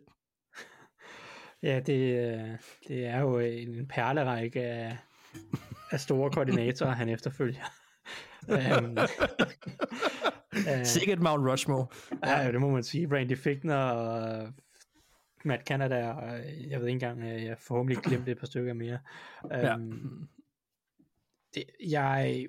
Ja, 1.63 1.81
det, 1.81 1.99
øh, 2.33 2.59
det 2.89 3.07
er 3.07 3.21
jo 3.21 3.39
en 3.39 3.89
perlerække 3.89 4.63
af, 4.63 4.97
af 5.91 6.01
store 6.01 6.31
koordinatorer, 6.31 6.91
han 6.91 7.09
efterfølger. 7.09 7.65
Um, 8.49 8.99
uh, 10.57 10.85
Sikkert 10.85 11.21
Mount 11.21 11.51
Rushmore. 11.51 11.87
Ja, 12.27 12.53
det 12.53 12.61
må 12.61 12.71
man 12.71 12.83
sige. 12.83 13.09
Randy 13.13 13.37
Fichtner 13.37 13.77
og 13.77 14.53
Matt 15.45 15.67
Canada, 15.67 16.11
og 16.11 16.39
jeg 16.71 16.81
ved 16.81 16.87
ikke 16.87 17.07
engang, 17.07 17.23
øh, 17.23 17.45
jeg 17.45 17.59
forhåbentlig 17.59 17.99
glemte 17.99 18.31
et 18.31 18.39
par 18.39 18.47
stykker 18.47 18.73
mere. 18.73 18.99
Um, 19.45 19.51
ja. 19.51 19.77
det, 21.55 21.65
jeg 21.91 22.47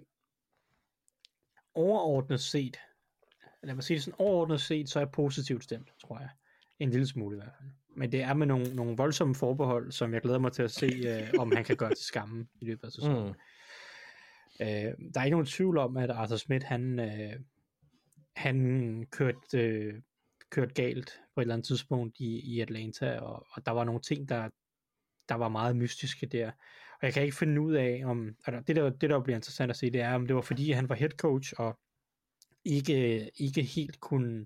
overordnet 1.73 2.39
set, 2.39 2.77
lad 3.63 3.75
mig 3.75 3.83
sige 3.83 3.95
det 3.95 4.03
sådan, 4.03 4.19
overordnet 4.19 4.61
set, 4.61 4.89
så 4.89 4.99
er 4.99 5.03
jeg 5.03 5.11
positivt 5.11 5.63
stemt, 5.63 5.91
tror 6.01 6.19
jeg. 6.19 6.29
En 6.79 6.89
lille 6.89 7.07
smule 7.07 7.35
i 7.35 7.39
hvert 7.39 7.53
fald. 7.59 7.69
Men 7.97 8.11
det 8.11 8.21
er 8.21 8.33
med 8.33 8.47
nogle, 8.47 8.75
nogle 8.75 8.97
voldsomme 8.97 9.35
forbehold, 9.35 9.91
som 9.91 10.13
jeg 10.13 10.21
glæder 10.21 10.39
mig 10.39 10.51
til 10.51 10.63
at 10.63 10.71
se, 10.71 10.85
øh, 10.85 11.39
om 11.39 11.51
han 11.55 11.63
kan 11.63 11.75
gøre 11.75 11.89
til 11.89 12.05
skamme 12.05 12.47
i 12.61 12.65
løbet 12.65 12.83
af 12.83 12.91
sæsonen. 12.91 13.27
Mm. 13.27 13.33
Øh, 14.61 14.67
der 15.13 15.19
er 15.19 15.23
ikke 15.23 15.35
nogen 15.35 15.45
tvivl 15.45 15.77
om, 15.77 15.97
at 15.97 16.09
Arthur 16.09 16.37
Smith, 16.37 16.65
han, 16.65 16.99
øh, 16.99 17.39
han 18.35 19.07
kørte, 19.11 19.57
øh, 19.57 20.01
kørte 20.49 20.73
galt 20.73 21.21
på 21.35 21.41
et 21.41 21.43
eller 21.43 21.53
andet 21.53 21.67
tidspunkt 21.67 22.19
i, 22.19 22.55
i 22.55 22.59
Atlanta, 22.59 23.19
og, 23.19 23.47
og 23.51 23.65
der 23.65 23.71
var 23.71 23.83
nogle 23.83 24.01
ting, 24.01 24.29
der, 24.29 24.49
der 25.29 25.35
var 25.35 25.49
meget 25.49 25.75
mystiske 25.75 26.25
der. 26.25 26.51
Og 27.01 27.01
jeg 27.01 27.13
kan 27.13 27.23
ikke 27.23 27.37
finde 27.37 27.61
ud 27.61 27.73
af, 27.73 28.01
om 28.05 28.35
altså 28.45 28.63
det, 28.67 28.75
der, 28.75 28.89
det 28.89 29.09
der 29.09 29.23
bliver 29.23 29.37
interessant 29.37 29.69
at 29.69 29.77
se, 29.77 29.91
det 29.91 30.01
er, 30.01 30.13
om 30.13 30.27
det 30.27 30.35
var 30.35 30.41
fordi, 30.41 30.71
han 30.71 30.89
var 30.89 30.95
head 30.95 31.09
coach, 31.09 31.53
og 31.57 31.79
ikke, 32.65 33.29
ikke 33.35 33.61
helt 33.61 33.99
kunne 33.99 34.45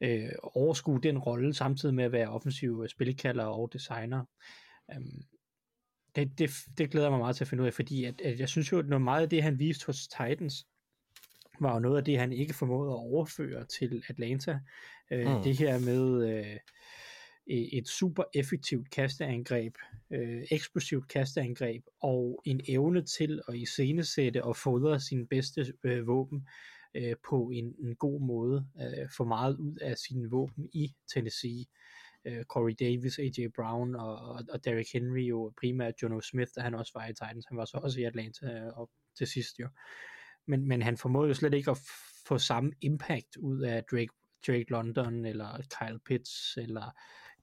øh, 0.00 0.32
overskue 0.42 1.00
den 1.00 1.18
rolle, 1.18 1.54
samtidig 1.54 1.94
med 1.94 2.04
at 2.04 2.12
være 2.12 2.28
offensiv 2.28 2.88
spilkalder 2.88 3.44
og 3.44 3.72
designer. 3.72 4.24
Um, 4.96 5.22
det, 6.24 6.38
det, 6.38 6.50
det 6.78 6.90
glæder 6.90 7.10
mig 7.10 7.18
meget 7.18 7.36
til 7.36 7.44
at 7.44 7.48
finde 7.48 7.62
ud 7.62 7.66
af, 7.66 7.74
fordi 7.74 8.04
at, 8.04 8.20
at 8.20 8.40
jeg 8.40 8.48
synes 8.48 8.72
jo, 8.72 8.78
at 8.78 8.88
noget 8.88 9.02
meget 9.02 9.22
af 9.22 9.28
det, 9.28 9.42
han 9.42 9.58
viste 9.58 9.86
hos 9.86 10.08
Titans, 10.08 10.66
var 11.60 11.74
jo 11.74 11.80
noget 11.80 11.96
af 11.96 12.04
det, 12.04 12.18
han 12.18 12.32
ikke 12.32 12.54
formåede 12.54 12.90
at 12.90 12.96
overføre 12.96 13.64
til 13.64 14.02
Atlanta. 14.08 14.58
Øh, 15.10 15.36
mm. 15.36 15.42
Det 15.42 15.58
her 15.58 15.78
med 15.78 16.28
øh, 16.28 16.56
et 17.72 17.88
super 17.88 18.24
effektivt 18.34 18.90
kasteangreb, 18.90 19.74
øh, 20.10 20.42
eksplosivt 20.50 21.08
kasteangreb, 21.08 21.84
og 22.00 22.42
en 22.44 22.60
evne 22.68 23.02
til 23.02 23.40
at 23.48 23.54
iscenesætte 23.54 24.44
og 24.44 24.56
fodre 24.56 25.00
sine 25.00 25.26
bedste 25.26 25.72
øh, 25.84 26.06
våben 26.06 26.48
øh, 26.94 27.14
på 27.28 27.50
en, 27.54 27.74
en 27.78 27.96
god 27.96 28.20
måde, 28.20 28.66
øh, 28.80 29.08
få 29.16 29.24
meget 29.24 29.56
ud 29.56 29.76
af 29.76 29.98
sine 29.98 30.30
våben 30.30 30.68
i 30.72 30.94
Tennessee. 31.14 31.64
Øh, 32.24 32.44
Corey 32.44 32.74
Davis, 32.80 33.18
A.J. 33.18 33.48
Brown 33.56 33.94
og, 33.94 34.16
og, 34.16 34.42
og 34.52 34.64
Derrick 34.64 34.92
Henry 34.92 35.28
jo 35.28 35.52
primært 35.60 35.94
Jono 36.02 36.20
Smith, 36.20 36.50
da 36.56 36.60
han 36.60 36.74
også 36.74 36.92
var 36.94 37.06
i 37.06 37.14
Titans, 37.14 37.46
han 37.48 37.56
var 37.56 37.64
så 37.64 37.76
også 37.82 38.00
i 38.00 38.04
Atlanta 38.04 38.46
øh, 38.46 38.78
og 38.78 38.90
til 39.18 39.26
sidst 39.26 39.58
jo. 39.58 39.68
Men, 40.46 40.68
men 40.68 40.82
han 40.82 40.96
formåede 40.96 41.28
jo 41.28 41.34
slet 41.34 41.54
ikke 41.54 41.70
at 41.70 41.78
få 42.28 42.38
samme 42.38 42.72
impact 42.80 43.36
ud 43.36 43.60
af 43.62 43.84
Drake, 43.90 44.12
Drake 44.46 44.70
London, 44.70 45.24
eller 45.24 45.62
Kyle 45.78 45.98
Pitts, 46.06 46.56
eller, 46.56 46.90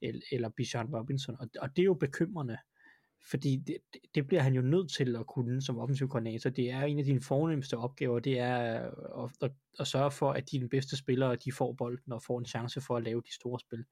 eller, 0.01 0.21
eller 0.31 0.49
Bijan 0.49 0.95
Robinson, 0.95 1.35
og, 1.39 1.47
og 1.59 1.75
det 1.75 1.81
er 1.81 1.85
jo 1.85 1.93
bekymrende, 1.93 2.57
fordi 3.29 3.63
det, 3.67 3.77
det 4.15 4.27
bliver 4.27 4.41
han 4.41 4.53
jo 4.53 4.61
nødt 4.61 4.91
til 4.91 5.15
at 5.15 5.27
kunne 5.27 5.61
som 5.61 5.77
offensiv 5.77 6.09
koordinator. 6.09 6.49
Det 6.49 6.71
er 6.71 6.81
en 6.81 6.99
af 6.99 7.05
dine 7.05 7.21
fornemmeste 7.21 7.77
opgaver, 7.77 8.19
det 8.19 8.39
er 8.39 8.85
øh, 8.85 9.23
at, 9.23 9.31
at, 9.41 9.51
at 9.79 9.87
sørge 9.87 10.11
for, 10.11 10.31
at 10.31 10.51
dine 10.51 10.69
bedste 10.69 10.97
spillere, 10.97 11.35
de 11.35 11.51
får 11.51 11.73
bolden 11.73 12.13
og 12.13 12.23
får 12.23 12.39
en 12.39 12.45
chance 12.45 12.81
for 12.81 12.97
at 12.97 13.03
lave 13.03 13.21
de 13.21 13.33
store 13.33 13.59
spil. 13.59 13.85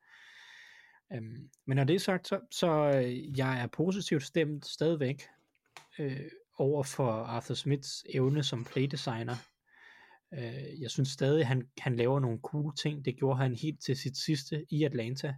Øhm, 1.13 1.49
men 1.65 1.76
når 1.76 1.84
det 1.84 1.95
er 1.95 1.99
sagt, 1.99 2.28
så, 2.28 2.39
så 2.52 2.67
øh, 2.95 3.38
jeg 3.38 3.62
er 3.62 3.67
positivt 3.67 4.23
stemt 4.23 4.65
stadigvæk 4.65 5.23
øh, 5.99 6.30
over 6.58 6.84
for 6.84 7.12
Arthur 7.12 7.56
Smiths 7.56 8.06
evne 8.10 8.43
som 8.43 8.63
playdesigner. 8.63 9.36
Øh, 10.34 10.82
jeg 10.82 10.91
synes 10.91 11.10
stadig, 11.10 11.47
han, 11.47 11.67
han 11.78 11.95
laver 11.95 12.19
nogle 12.19 12.39
cool 12.39 12.76
ting. 12.76 13.06
Det 13.06 13.17
gjorde 13.17 13.39
han 13.39 13.56
helt 13.56 13.82
til 13.82 13.97
sit 13.97 14.17
sidste 14.17 14.65
i 14.69 14.84
Atlanta. 14.84 15.36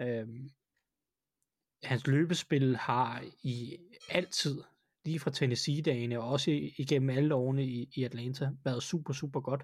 Øh, 0.00 0.28
hans 1.82 2.06
løbespil 2.06 2.76
har 2.76 3.24
i 3.42 3.76
altid, 4.08 4.62
lige 5.04 5.18
fra 5.18 5.30
Tennessee-dagene, 5.30 6.20
og 6.20 6.28
også 6.28 6.50
igennem 6.78 7.10
alle 7.10 7.34
årene 7.34 7.64
i, 7.64 7.90
i 7.94 8.04
Atlanta, 8.04 8.50
været 8.64 8.82
super, 8.82 9.12
super 9.12 9.40
godt. 9.40 9.62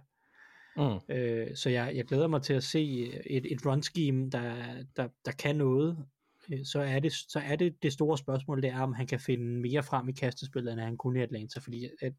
Mm. 0.77 1.15
Øh, 1.15 1.57
så 1.57 1.71
jeg, 1.71 1.93
jeg 1.95 2.05
glæder 2.05 2.27
mig 2.27 2.43
til 2.43 2.53
at 2.55 2.63
se 2.63 3.13
et, 3.31 3.53
et 3.53 3.67
run 3.67 3.83
scheme, 3.83 4.31
der, 4.31 4.55
der, 4.97 5.09
der 5.25 5.33
kan 5.33 5.57
noget, 5.57 6.07
Øh, 6.53 6.65
så 6.65 6.81
er 6.81 7.01
det, 7.01 7.13
så 7.13 7.39
er 7.45 7.57
det, 7.57 7.83
det 7.83 7.93
store 7.93 8.19
spørgsmål, 8.19 8.63
det 8.63 8.71
er, 8.71 8.81
om 8.81 8.93
han 8.93 9.07
kan 9.07 9.21
finde 9.21 9.61
mere 9.61 9.83
frem 9.83 10.09
i 10.09 10.13
kastespillet, 10.13 10.73
end 10.73 10.81
han 10.81 10.97
kunne 10.97 11.19
i 11.19 11.23
Atlanta, 11.23 11.61
fordi 11.61 11.89
at 12.03 12.13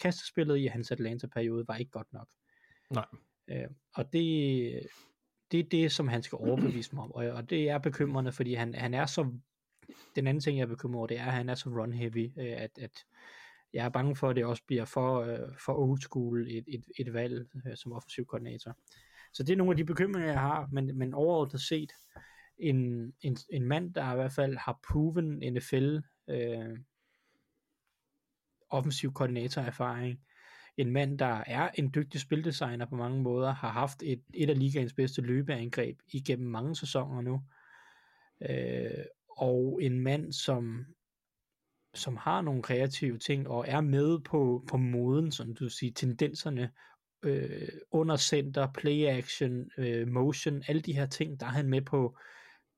kastespillet 0.00 0.58
i 0.58 0.66
hans 0.66 0.90
Atlanta-periode 0.90 1.68
var 1.68 1.76
ikke 1.76 1.90
godt 1.90 2.12
nok. 2.12 2.28
Nej. 2.90 3.06
Øh, 3.48 3.68
og 3.94 4.12
det, 4.12 4.80
det 5.52 5.60
er 5.60 5.68
det, 5.70 5.92
som 5.92 6.08
han 6.08 6.22
skal 6.22 6.36
overbevise 6.36 6.94
mig 6.94 7.04
om, 7.04 7.12
og, 7.12 7.24
og 7.24 7.50
det 7.50 7.70
er 7.70 7.78
bekymrende, 7.78 8.32
fordi 8.32 8.54
han, 8.54 8.74
han 8.74 8.94
er 8.94 9.06
så, 9.06 9.32
den 10.16 10.26
anden 10.26 10.40
ting, 10.40 10.58
jeg 10.58 10.62
er 10.62 10.68
bekymret 10.68 10.98
over, 10.98 11.06
det 11.06 11.18
er, 11.18 11.26
at 11.26 11.32
han 11.32 11.48
er 11.48 11.54
så 11.54 11.68
run-heavy, 11.68 12.40
øh, 12.40 12.62
at, 12.62 12.70
at 12.78 13.04
jeg 13.76 13.84
er 13.84 13.88
bange 13.88 14.16
for, 14.16 14.28
at 14.28 14.36
det 14.36 14.44
også 14.44 14.62
bliver 14.66 14.84
for, 14.84 15.20
øh, 15.20 15.38
for 15.64 15.74
old 15.78 15.98
school 15.98 16.46
et, 16.50 16.64
et, 16.68 16.84
et 16.98 17.12
valg 17.12 17.46
øh, 17.66 17.76
som 17.76 17.92
offensiv 17.92 18.26
koordinator. 18.26 18.76
Så 19.32 19.42
det 19.42 19.52
er 19.52 19.56
nogle 19.56 19.72
af 19.72 19.76
de 19.76 19.84
bekymringer, 19.84 20.30
jeg 20.30 20.40
har, 20.40 20.68
men, 20.72 20.98
men 20.98 21.14
overordnet 21.14 21.60
set, 21.60 21.92
en, 22.58 23.12
en, 23.20 23.36
en 23.50 23.64
mand, 23.64 23.94
der 23.94 24.12
i 24.12 24.14
hvert 24.14 24.32
fald 24.32 24.56
har 24.56 24.80
proven 24.88 25.54
NFL 25.54 25.98
øh, 26.28 26.78
offensiv 28.70 29.12
koordinator 29.12 29.62
erfaring. 29.62 30.20
En 30.76 30.90
mand, 30.90 31.18
der 31.18 31.42
er 31.46 31.70
en 31.74 31.92
dygtig 31.94 32.20
spildesigner 32.20 32.86
på 32.86 32.96
mange 32.96 33.22
måder, 33.22 33.54
har 33.54 33.70
haft 33.70 34.02
et, 34.02 34.22
et 34.34 34.50
af 34.50 34.58
ligaens 34.58 34.92
bedste 34.92 35.22
løbeangreb 35.22 35.98
igennem 36.12 36.50
mange 36.50 36.76
sæsoner 36.76 37.20
nu. 37.20 37.42
Øh, 38.40 39.04
og 39.38 39.78
en 39.82 40.00
mand, 40.00 40.32
som 40.32 40.86
som 41.96 42.16
har 42.16 42.40
nogle 42.40 42.62
kreative 42.62 43.18
ting, 43.18 43.48
og 43.48 43.64
er 43.68 43.80
med 43.80 44.18
på, 44.20 44.64
på 44.68 44.76
moden, 44.76 45.32
som 45.32 45.54
du 45.54 45.68
siger, 45.68 45.92
tendenserne 45.92 46.70
øh, 47.22 47.68
under 47.90 48.16
center, 48.16 48.68
play 48.72 49.06
action, 49.06 49.70
øh, 49.78 50.08
motion, 50.08 50.62
alle 50.68 50.82
de 50.82 50.92
her 50.92 51.06
ting, 51.06 51.40
der 51.40 51.46
er 51.46 51.50
han 51.50 51.68
med 51.68 51.82
på, 51.82 52.18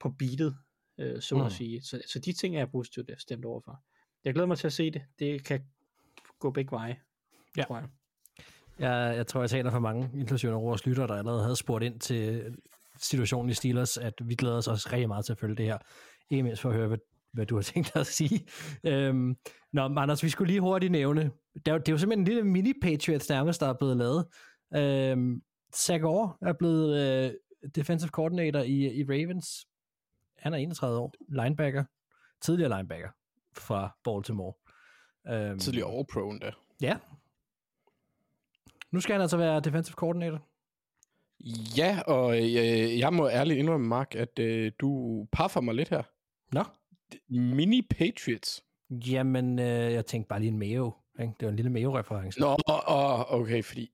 på 0.00 0.09
beatet, 0.18 0.57
øh, 0.98 1.22
så 1.22 1.35
mm. 1.35 1.40
at 1.40 1.52
sige. 1.52 1.83
Så, 1.83 2.02
så 2.07 2.18
de 2.18 2.33
ting 2.33 2.54
er 2.54 2.61
jeg 2.61 2.70
positivt 2.70 3.11
stemt 3.18 3.44
overfor. 3.44 3.83
Jeg 4.24 4.35
glæder 4.35 4.46
mig 4.46 4.59
til 4.59 4.66
at 4.66 4.72
se 4.72 4.90
det. 4.90 5.02
Det 5.18 5.44
kan 5.44 5.61
gå 6.38 6.50
begge 6.50 6.70
veje, 6.70 6.96
ja. 7.57 7.62
tror 7.62 7.76
jeg. 7.76 7.88
Jeg, 8.78 9.16
jeg 9.16 9.26
tror, 9.26 9.40
jeg 9.40 9.50
taler 9.50 9.70
for 9.70 9.78
mange, 9.78 10.11
inklusive 10.14 10.52
vores 10.52 10.87
lytter, 10.87 11.07
der 11.07 11.14
allerede 11.14 11.42
havde 11.42 11.57
spurgt 11.57 11.85
ind 11.85 12.00
til 12.00 12.57
situationen 13.00 13.50
i 13.50 13.54
Steelers, 13.54 13.98
at 13.98 14.14
vi 14.24 14.35
glæder 14.35 14.57
os 14.57 14.68
også 14.68 14.88
rigtig 14.92 15.09
meget 15.09 15.24
til 15.24 15.33
at 15.33 15.38
følge 15.38 15.57
det 15.57 15.64
her. 15.64 15.78
Ikke 16.31 16.42
mindst 16.42 16.62
for 16.62 16.68
at 16.68 16.76
høre, 16.76 16.88
hvad, 16.88 16.98
hvad 17.32 17.46
du 17.46 17.54
har 17.54 17.62
tænkt 17.62 17.94
dig 17.94 18.00
at 18.00 18.06
sige. 18.06 18.46
Øhm, 18.84 19.36
nå, 19.72 19.82
Anders, 19.82 20.22
vi 20.22 20.28
skulle 20.28 20.50
lige 20.50 20.60
hurtigt 20.60 20.92
nævne, 20.92 21.30
det 21.54 21.68
er, 21.68 21.78
det 21.78 21.88
er 21.88 21.92
jo 21.92 21.98
simpelthen 21.98 22.18
en 22.18 22.24
lille 22.24 22.42
mini-Patriots 22.42 23.26
nærmest, 23.28 23.60
der 23.60 23.68
er 23.68 23.74
blevet 23.78 23.96
lavet. 23.96 24.26
Øhm, 24.76 25.42
Zach 25.74 26.04
Orr 26.04 26.38
er 26.42 26.52
blevet 26.52 26.98
øh, 26.98 27.32
defensive 27.74 28.10
coordinator 28.10 28.60
i, 28.60 29.00
i 29.00 29.04
Ravens 29.04 29.66
han 30.38 30.54
er 30.54 30.58
31 30.58 30.98
år, 30.98 31.14
linebacker, 31.28 31.84
tidligere 32.40 32.76
linebacker 32.76 33.08
fra 33.56 33.96
Baltimore. 34.04 34.54
Um, 35.30 35.58
tidligere 35.58 35.98
all-pro 35.98 36.30
endda. 36.30 36.50
Ja. 36.80 36.96
Nu 38.90 39.00
skal 39.00 39.12
han 39.12 39.20
altså 39.20 39.36
være 39.36 39.60
defensive 39.60 39.94
coordinator. 39.94 40.48
Ja, 41.76 42.00
og 42.06 42.36
øh, 42.36 42.98
jeg 42.98 43.12
må 43.12 43.28
ærligt 43.28 43.58
indrømme, 43.58 43.88
Mark, 43.88 44.14
at 44.14 44.38
øh, 44.38 44.72
du 44.80 45.26
paffer 45.32 45.60
mig 45.60 45.74
lidt 45.74 45.88
her. 45.88 46.02
Nå? 46.52 46.64
Mini 47.29 47.83
Patriots. 47.83 48.64
Jamen, 48.90 49.59
øh, 49.59 49.92
jeg 49.92 50.07
tænkte 50.07 50.29
bare 50.29 50.40
lige 50.40 50.51
en 50.51 50.59
Mayo. 50.59 50.92
Ikke? 51.21 51.35
Det 51.40 51.47
var 51.47 51.49
en 51.49 51.57
lille 51.57 51.71
Mayo-reference. 51.71 52.40
Nå, 52.40 52.57
oh, 52.66 53.33
okay, 53.33 53.62
fordi 53.64 53.90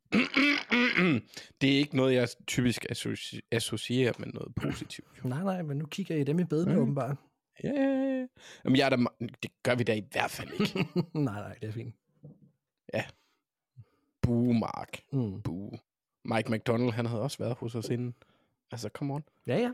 det 1.61 1.75
er 1.75 1.79
ikke 1.79 1.97
noget, 1.97 2.15
jeg 2.15 2.29
typisk 2.47 2.87
associ- 2.93 3.41
associerer 3.51 4.13
med 4.19 4.27
noget 4.27 4.55
positivt. 4.55 5.25
Nej, 5.25 5.43
nej, 5.43 5.63
men 5.63 5.77
nu 5.77 5.87
kigger 5.87 6.17
I 6.17 6.25
dem 6.25 6.39
i 6.39 6.45
bedene, 6.45 6.75
mm. 6.75 6.81
åbenbart. 6.81 7.17
Ja, 7.65 7.69
yeah. 7.69 8.29
Jamen, 8.65 8.77
jeg 8.77 8.87
er 8.87 8.91
da, 8.91 8.97
det 9.43 9.51
gør 9.63 9.75
vi 9.75 9.85
da 9.85 9.95
i 9.95 10.05
hvert 10.13 10.31
fald 10.31 10.51
ikke. 10.61 10.89
nej, 11.19 11.41
nej, 11.41 11.55
det 11.61 11.69
er 11.69 11.73
fint. 11.73 11.95
Ja. 12.95 13.05
Boo, 14.23 14.53
Mark. 14.53 15.01
Mm. 15.13 15.43
Boo. 15.43 15.71
Mike 16.25 16.51
McDonald, 16.53 16.91
han 16.93 17.07
havde 17.07 17.23
også 17.23 17.39
været 17.39 17.55
hos 17.55 17.75
os 17.75 17.89
inden. 17.89 18.15
Altså, 18.71 18.89
come 18.89 19.15
on. 19.15 19.25
Ja, 19.47 19.59
ja. 19.59 19.71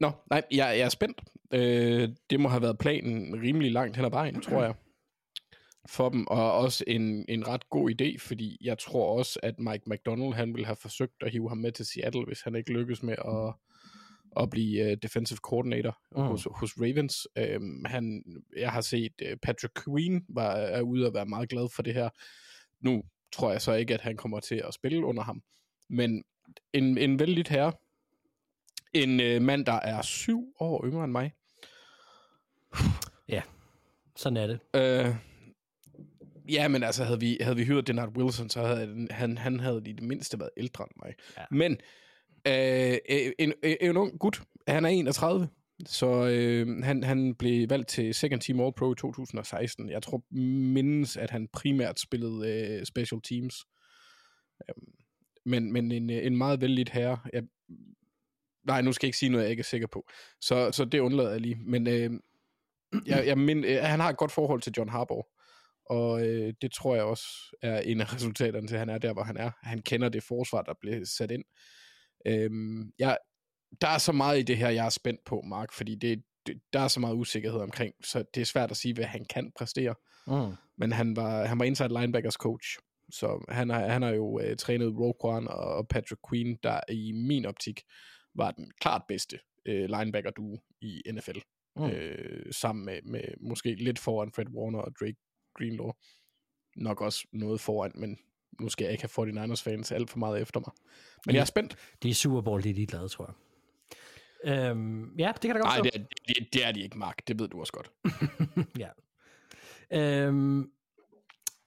Nå, 0.00 0.10
nej, 0.30 0.42
jeg, 0.50 0.58
jeg 0.58 0.78
er 0.84 0.88
spændt. 0.88 1.20
Øh, 1.52 2.08
det 2.30 2.40
må 2.40 2.48
have 2.48 2.62
været 2.62 2.78
planen 2.78 3.42
rimelig 3.42 3.72
langt 3.72 3.96
hen 3.96 4.04
ad 4.04 4.10
vejen, 4.10 4.40
tror 4.40 4.62
jeg. 4.62 4.74
for 5.88 6.08
dem, 6.08 6.26
og 6.26 6.52
også 6.52 6.84
en, 6.86 7.24
en 7.28 7.48
ret 7.48 7.70
god 7.70 7.90
idé, 7.90 8.18
fordi 8.18 8.58
jeg 8.60 8.78
tror 8.78 9.18
også, 9.18 9.40
at 9.42 9.54
Mike 9.58 9.84
McDonald, 9.86 10.32
han 10.34 10.54
ville 10.54 10.66
have 10.66 10.76
forsøgt 10.76 11.14
at 11.22 11.30
hive 11.32 11.48
ham 11.48 11.58
med 11.58 11.72
til 11.72 11.86
Seattle, 11.86 12.24
hvis 12.26 12.40
han 12.42 12.54
ikke 12.54 12.72
lykkes 12.72 13.02
med 13.02 13.14
at, 13.18 13.54
at 14.42 14.50
blive 14.50 14.86
uh, 14.86 14.92
defensive 15.02 15.36
coordinator 15.36 15.98
Mm. 16.16 16.22
hos, 16.22 16.48
hos 16.54 16.72
Ravens. 16.80 17.28
Um, 17.56 17.84
han, 17.84 18.24
jeg 18.56 18.70
har 18.72 18.80
set, 18.80 19.12
uh, 19.22 19.36
Patrick 19.42 19.84
Queen 19.84 20.24
var, 20.28 20.50
er 20.52 20.80
ude 20.80 21.06
og 21.06 21.14
være 21.14 21.26
meget 21.26 21.48
glad 21.48 21.68
for 21.76 21.82
det 21.82 21.94
her. 21.94 22.08
Nu 22.80 23.02
tror 23.32 23.50
jeg 23.52 23.62
så 23.62 23.72
ikke, 23.72 23.94
at 23.94 24.00
han 24.00 24.16
kommer 24.16 24.40
til 24.40 24.62
at 24.68 24.74
spille 24.74 25.04
under 25.06 25.22
ham, 25.22 25.42
men 25.90 26.24
en, 26.72 26.98
en 26.98 27.18
vældig 27.18 27.44
herre, 27.48 27.72
en 28.92 29.20
uh, 29.20 29.42
mand, 29.42 29.66
der 29.66 29.72
er 29.72 30.02
syv 30.02 30.54
år 30.60 30.86
yngre 30.86 31.04
end 31.04 31.12
mig, 31.12 31.32
Sådan 34.20 34.36
er 34.36 34.46
det. 34.46 34.60
Øh, 34.74 35.14
ja, 36.52 36.68
men 36.68 36.82
altså, 36.82 37.04
havde 37.04 37.20
vi, 37.20 37.38
havde 37.40 37.56
vi 37.56 37.64
hyret 37.64 37.86
Denard 37.86 38.16
Wilson, 38.16 38.48
så 38.48 38.62
havde 38.62 39.06
han, 39.10 39.38
han, 39.38 39.60
havde 39.60 39.82
i 39.86 39.92
det 39.92 40.02
mindste 40.02 40.38
været 40.38 40.50
ældre 40.56 40.84
end 40.84 41.02
mig. 41.04 41.14
Ja. 41.38 41.44
Men 41.50 41.72
øh, 42.46 42.98
en, 43.38 43.52
en, 43.62 43.76
en 43.80 43.96
ung 43.96 44.18
gut, 44.18 44.42
han 44.68 44.84
er 44.84 44.88
31, 44.88 45.48
så 45.86 46.28
øh, 46.28 46.82
han, 46.82 47.02
han 47.02 47.34
blev 47.34 47.70
valgt 47.70 47.88
til 47.88 48.14
Second 48.14 48.40
Team 48.40 48.60
All-Pro 48.60 48.92
i 48.92 48.96
2016. 48.96 49.90
Jeg 49.90 50.02
tror 50.02 50.22
mindes, 50.72 51.16
at 51.16 51.30
han 51.30 51.48
primært 51.52 52.00
spillede 52.00 52.48
øh, 52.48 52.86
Special 52.86 53.20
Teams. 53.20 53.64
Øhm, 54.68 54.92
men, 55.44 55.72
men 55.72 55.92
en, 55.92 56.10
en 56.10 56.36
meget 56.36 56.60
vældig 56.60 56.86
herre. 56.92 57.18
Jeg, 57.32 57.42
nej, 58.66 58.82
nu 58.82 58.92
skal 58.92 59.06
jeg 59.06 59.08
ikke 59.08 59.18
sige 59.18 59.30
noget, 59.30 59.44
jeg 59.44 59.50
ikke 59.50 59.60
er 59.60 59.64
sikker 59.64 59.86
på. 59.86 60.08
Så, 60.40 60.72
så 60.72 60.84
det 60.84 61.00
undlader 61.00 61.30
jeg 61.30 61.40
lige. 61.40 61.56
Men 61.66 61.86
øh, 61.86 62.10
jeg, 63.06 63.26
jeg 63.26 63.38
mind, 63.38 63.66
øh, 63.66 63.82
han 63.82 64.00
har 64.00 64.08
et 64.08 64.16
godt 64.16 64.32
forhold 64.32 64.60
til 64.60 64.72
John 64.76 64.90
Harbaugh. 64.90 65.24
Og 65.90 66.26
øh, 66.26 66.54
det 66.62 66.72
tror 66.72 66.94
jeg 66.94 67.04
også 67.04 67.24
er 67.62 67.80
en 67.80 68.00
af 68.00 68.14
resultaterne 68.14 68.66
til, 68.66 68.74
at 68.74 68.78
han 68.78 68.88
er 68.88 68.98
der, 68.98 69.12
hvor 69.12 69.22
han 69.22 69.36
er. 69.36 69.50
Han 69.62 69.82
kender 69.82 70.08
det 70.08 70.22
forsvar, 70.22 70.62
der 70.62 70.74
blev 70.80 71.06
sat 71.06 71.30
ind. 71.30 71.44
Øhm, 72.26 72.92
jeg, 72.98 73.18
der 73.80 73.88
er 73.88 73.98
så 73.98 74.12
meget 74.12 74.38
i 74.38 74.42
det 74.42 74.56
her, 74.56 74.68
jeg 74.68 74.86
er 74.86 74.90
spændt 74.90 75.20
på, 75.26 75.40
Mark, 75.40 75.72
fordi 75.72 75.94
det, 75.94 76.22
det, 76.46 76.60
der 76.72 76.80
er 76.80 76.88
så 76.88 77.00
meget 77.00 77.14
usikkerhed 77.14 77.60
omkring, 77.60 77.94
så 78.04 78.24
det 78.34 78.40
er 78.40 78.44
svært 78.44 78.70
at 78.70 78.76
sige, 78.76 78.94
hvad 78.94 79.04
han 79.04 79.24
kan 79.24 79.52
præstere. 79.56 79.94
Mm. 80.26 80.54
Men 80.78 80.92
han 80.92 81.16
var, 81.16 81.44
han 81.44 81.58
var 81.58 81.64
inside 81.64 82.00
linebackers 82.00 82.34
coach, 82.34 82.78
så 83.10 83.44
han 83.48 83.70
har, 83.70 83.88
han 83.88 84.02
har 84.02 84.10
jo 84.10 84.40
øh, 84.40 84.56
trænet 84.56 84.94
Roquan 84.98 85.48
og 85.48 85.88
Patrick 85.88 86.20
Queen, 86.30 86.58
der 86.62 86.80
i 86.88 87.12
min 87.12 87.46
optik 87.46 87.82
var 88.34 88.50
den 88.50 88.70
klart 88.80 89.02
bedste 89.08 89.38
øh, 89.66 89.88
linebacker 89.90 90.30
duo 90.30 90.58
i 90.80 91.02
NFL. 91.12 91.38
Mm. 91.76 91.84
Øh, 91.84 92.52
sammen 92.52 92.84
med, 92.84 93.02
med 93.02 93.24
måske 93.40 93.74
lidt 93.74 93.98
foran 93.98 94.32
Fred 94.32 94.46
Warner 94.48 94.78
og 94.78 94.92
Drake 95.00 95.16
Greenlaw. 95.58 95.90
Nok 96.76 97.00
også 97.00 97.26
noget 97.32 97.60
foran, 97.60 97.92
men 97.94 98.18
nu 98.60 98.68
skal 98.68 98.84
jeg 98.84 98.92
ikke 98.92 99.08
have 99.16 99.52
49ers 99.52 99.62
fans 99.62 99.92
alt 99.92 100.10
for 100.10 100.18
meget 100.18 100.42
efter 100.42 100.60
mig. 100.60 100.70
Men 101.26 101.34
jeg 101.34 101.40
er 101.40 101.44
spændt. 101.44 101.76
Det 102.02 102.10
er 102.10 102.14
Super 102.14 102.40
Bowl, 102.40 102.62
det 102.62 102.70
er 102.70 102.74
de 102.74 102.86
glade, 102.86 103.08
tror 103.08 103.26
jeg. 103.26 103.34
Øhm, 104.44 105.14
ja, 105.18 105.32
det 105.32 105.40
kan 105.40 105.50
da 105.50 105.58
godt 105.58 105.64
Nej, 105.64 105.80
det 105.80 105.90
er, 105.94 105.98
det, 106.28 106.52
det 106.52 106.64
er 106.64 106.72
de 106.72 106.80
ikke, 106.80 106.98
Mark. 106.98 107.28
Det 107.28 107.38
ved 107.38 107.48
du 107.48 107.60
også 107.60 107.72
godt. 107.72 107.92
ja. 108.84 108.88
Øhm, 109.92 110.70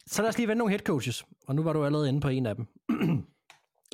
så 0.05 0.21
lad 0.21 0.29
os 0.29 0.37
lige 0.37 0.47
vende 0.47 0.57
nogle 0.57 0.71
head 0.71 0.79
coaches. 0.79 1.25
Og 1.47 1.55
nu 1.55 1.63
var 1.63 1.73
du 1.73 1.85
allerede 1.85 2.09
inde 2.09 2.21
på 2.21 2.27
en 2.27 2.45
af 2.45 2.55
dem. 2.55 2.67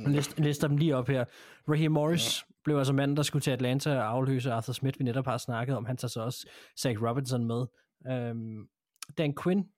Jeg 0.03 0.09
list, 0.09 0.39
lister 0.39 0.67
dem 0.67 0.77
lige 0.77 0.95
op 0.95 1.07
her. 1.07 1.25
Raheem 1.69 1.91
Morris 1.91 2.41
ja. 2.41 2.53
blev 2.63 2.77
altså 2.77 2.93
manden, 2.93 3.17
der 3.17 3.23
skulle 3.23 3.41
til 3.41 3.51
Atlanta 3.51 3.97
og 3.97 4.09
afløse 4.09 4.51
Arthur 4.51 4.73
Smith, 4.73 4.99
vi 4.99 5.03
netop 5.03 5.25
har 5.25 5.37
snakket 5.37 5.75
om. 5.77 5.85
Han 5.85 5.97
tager 5.97 6.09
så 6.09 6.21
også 6.21 6.47
Zach 6.79 7.01
Robinson 7.01 7.45
med. 7.45 7.65
Øhm, 8.07 8.67
Dan 9.17 9.35
Quinn 9.43 9.69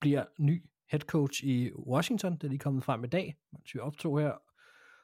bliver 0.00 0.24
ny 0.38 0.64
head 0.90 1.00
coach 1.00 1.44
i 1.44 1.70
Washington. 1.72 2.32
Det 2.32 2.44
er 2.44 2.48
lige 2.48 2.58
kommet 2.58 2.84
frem 2.84 3.04
i 3.04 3.06
dag, 3.06 3.36
mens 3.52 3.74
vi 3.74 3.80
optog 3.80 4.20
her. 4.20 4.32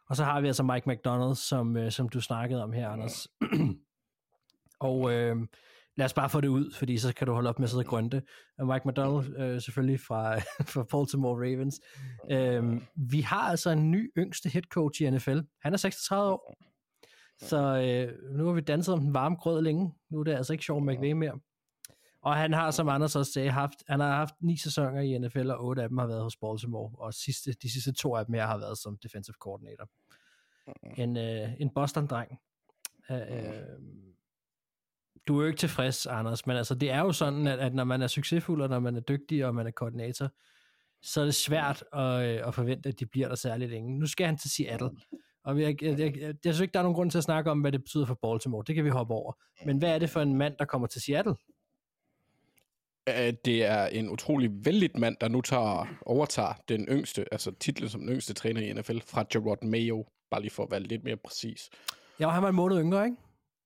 Og 0.08 0.16
så 0.16 0.24
har 0.24 0.40
vi 0.40 0.46
altså 0.46 0.62
Mike 0.62 0.90
McDonald, 0.90 1.34
som, 1.34 1.76
øh, 1.76 1.92
som 1.92 2.08
du 2.08 2.20
snakkede 2.20 2.62
om 2.62 2.72
her, 2.72 2.88
Anders. 2.88 3.28
og 4.80 5.12
øh, 5.12 5.36
lad 5.96 6.04
os 6.04 6.14
bare 6.14 6.30
få 6.30 6.40
det 6.40 6.48
ud, 6.48 6.72
fordi 6.74 6.98
så 6.98 7.14
kan 7.14 7.26
du 7.26 7.32
holde 7.32 7.48
op 7.48 7.58
med 7.58 7.64
at 7.66 7.70
sidde 7.70 7.84
grønte. 7.84 8.22
Og 8.58 8.66
Mike 8.66 8.88
McDonald, 8.88 9.36
øh, 9.38 9.60
selvfølgelig 9.60 10.00
fra, 10.00 10.38
fra 10.72 10.84
Baltimore 10.90 11.36
Ravens. 11.36 11.80
Øh, 12.30 12.80
vi 12.96 13.20
har 13.20 13.40
altså 13.40 13.70
en 13.70 13.90
ny 13.90 14.12
yngste 14.18 14.48
head 14.48 14.62
coach 14.62 15.02
i 15.02 15.10
NFL. 15.10 15.38
Han 15.62 15.72
er 15.72 15.76
36 15.76 16.32
år. 16.32 16.54
Så 17.40 17.58
øh, 17.58 18.36
nu 18.38 18.46
har 18.46 18.52
vi 18.52 18.60
danset 18.60 18.94
om 18.94 19.00
den 19.00 19.14
varme 19.14 19.36
grød 19.36 19.62
længe. 19.62 19.94
Nu 20.10 20.20
er 20.20 20.24
det 20.24 20.34
altså 20.34 20.52
ikke 20.52 20.64
Sean 20.64 20.86
McVay 20.86 21.12
mere. 21.12 21.38
Og 22.22 22.36
han 22.36 22.52
har, 22.52 22.70
som 22.70 22.88
Anders 22.88 23.16
også 23.16 23.32
sagde, 23.32 23.50
haft, 23.50 23.82
han 23.88 24.00
har 24.00 24.16
haft 24.16 24.34
ni 24.40 24.56
sæsoner 24.56 25.00
i 25.00 25.18
NFL, 25.18 25.50
og 25.50 25.64
otte 25.64 25.82
af 25.82 25.88
dem 25.88 25.98
har 25.98 26.06
været 26.06 26.22
hos 26.22 26.36
Baltimore, 26.36 26.90
og 26.98 27.14
sidste, 27.14 27.52
de 27.62 27.72
sidste 27.72 27.92
to 27.92 28.16
af 28.16 28.26
dem 28.26 28.34
her 28.34 28.46
har 28.46 28.58
været 28.58 28.78
som 28.78 28.98
defensive 29.02 29.34
coordinator. 29.40 29.88
En, 30.96 31.16
øh, 31.16 31.60
en 31.60 31.70
Boston-dreng. 31.74 32.38
Øh, 33.10 33.18
øh, 33.20 34.03
du 35.26 35.38
er 35.38 35.42
jo 35.42 35.46
ikke 35.46 35.58
tilfreds, 35.58 36.06
Anders, 36.06 36.46
men 36.46 36.56
altså, 36.56 36.74
det 36.74 36.90
er 36.90 36.98
jo 36.98 37.12
sådan, 37.12 37.46
at, 37.46 37.58
at 37.58 37.74
når 37.74 37.84
man 37.84 38.02
er 38.02 38.06
succesfuld, 38.06 38.62
og 38.62 38.68
når 38.68 38.80
man 38.80 38.96
er 38.96 39.00
dygtig, 39.00 39.46
og 39.46 39.54
man 39.54 39.66
er 39.66 39.70
koordinator, 39.70 40.28
så 41.02 41.20
er 41.20 41.24
det 41.24 41.34
svært 41.34 41.84
at, 41.92 42.00
øh, 42.00 42.48
at 42.48 42.54
forvente, 42.54 42.88
at 42.88 43.00
de 43.00 43.06
bliver 43.06 43.28
der 43.28 43.34
særligt 43.34 43.70
længe. 43.70 43.98
Nu 43.98 44.06
skal 44.06 44.26
han 44.26 44.36
til 44.36 44.50
Seattle, 44.50 44.90
og 45.44 45.60
jeg, 45.60 45.82
jeg, 45.82 45.98
jeg, 45.98 46.16
jeg, 46.20 46.34
synes 46.54 46.60
ikke, 46.60 46.72
der 46.72 46.78
er 46.78 46.82
nogen 46.82 46.94
grund 46.94 47.10
til 47.10 47.18
at 47.18 47.24
snakke 47.24 47.50
om, 47.50 47.60
hvad 47.60 47.72
det 47.72 47.82
betyder 47.82 48.06
for 48.06 48.18
Baltimore. 48.22 48.64
Det 48.66 48.74
kan 48.74 48.84
vi 48.84 48.90
hoppe 48.90 49.14
over. 49.14 49.32
Men 49.66 49.78
hvad 49.78 49.94
er 49.94 49.98
det 49.98 50.10
for 50.10 50.20
en 50.20 50.36
mand, 50.36 50.54
der 50.58 50.64
kommer 50.64 50.86
til 50.86 51.02
Seattle? 51.02 51.34
Det 53.44 53.64
er 53.64 53.86
en 53.86 54.10
utrolig 54.10 54.50
vældig 54.64 54.90
mand, 54.94 55.16
der 55.20 55.28
nu 55.28 55.40
tager, 55.40 55.86
overtager 56.06 56.52
den 56.68 56.84
yngste, 56.84 57.24
altså 57.32 57.52
titlen 57.60 57.88
som 57.88 58.00
den 58.00 58.10
yngste 58.10 58.34
træner 58.34 58.60
i 58.60 58.72
NFL, 58.72 58.98
fra 59.06 59.24
Gerard 59.32 59.64
Mayo, 59.64 60.06
bare 60.30 60.40
lige 60.40 60.50
for 60.50 60.62
at 60.62 60.70
være 60.70 60.80
lidt 60.80 61.04
mere 61.04 61.16
præcis. 61.16 61.70
Ja, 62.20 62.28
han 62.28 62.42
var 62.42 62.48
en 62.48 62.54
måned 62.54 62.80
yngre, 62.80 63.04
ikke? 63.04 63.16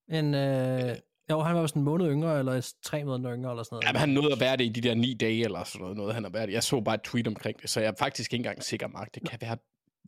En, 0.09 0.35
øh, 0.35 0.97
jo, 1.31 1.41
han 1.41 1.57
var 1.57 1.67
sådan 1.67 1.81
en 1.81 1.85
måned 1.85 2.11
yngre, 2.11 2.39
eller 2.39 2.73
tre 2.83 3.05
måneder 3.05 3.35
yngre, 3.37 3.51
eller 3.51 3.63
sådan 3.63 3.75
noget. 3.75 3.85
Ja, 3.85 3.93
men 3.93 4.01
han 4.01 4.09
nåede 4.09 4.33
at 4.33 4.41
være 4.41 4.57
det 4.57 4.65
i 4.65 4.69
de 4.69 4.81
der 4.81 4.95
ni 4.95 5.15
dage, 5.15 5.45
eller 5.45 5.65
sådan 5.65 5.81
noget, 5.81 5.97
noget 5.97 6.15
han 6.15 6.23
har 6.25 6.31
været 6.31 6.49
det. 6.49 6.55
Jeg 6.55 6.63
så 6.63 6.81
bare 6.81 6.95
et 6.95 7.03
tweet 7.03 7.27
omkring 7.27 7.63
det, 7.63 7.71
så 7.71 7.81
jeg 7.81 7.89
er 7.89 7.93
faktisk 7.99 8.33
ikke 8.33 8.41
engang 8.41 8.63
sikker, 8.63 8.89
Mark. 8.89 9.15
Det 9.15 9.29
kan 9.31 9.39
være, 9.41 9.57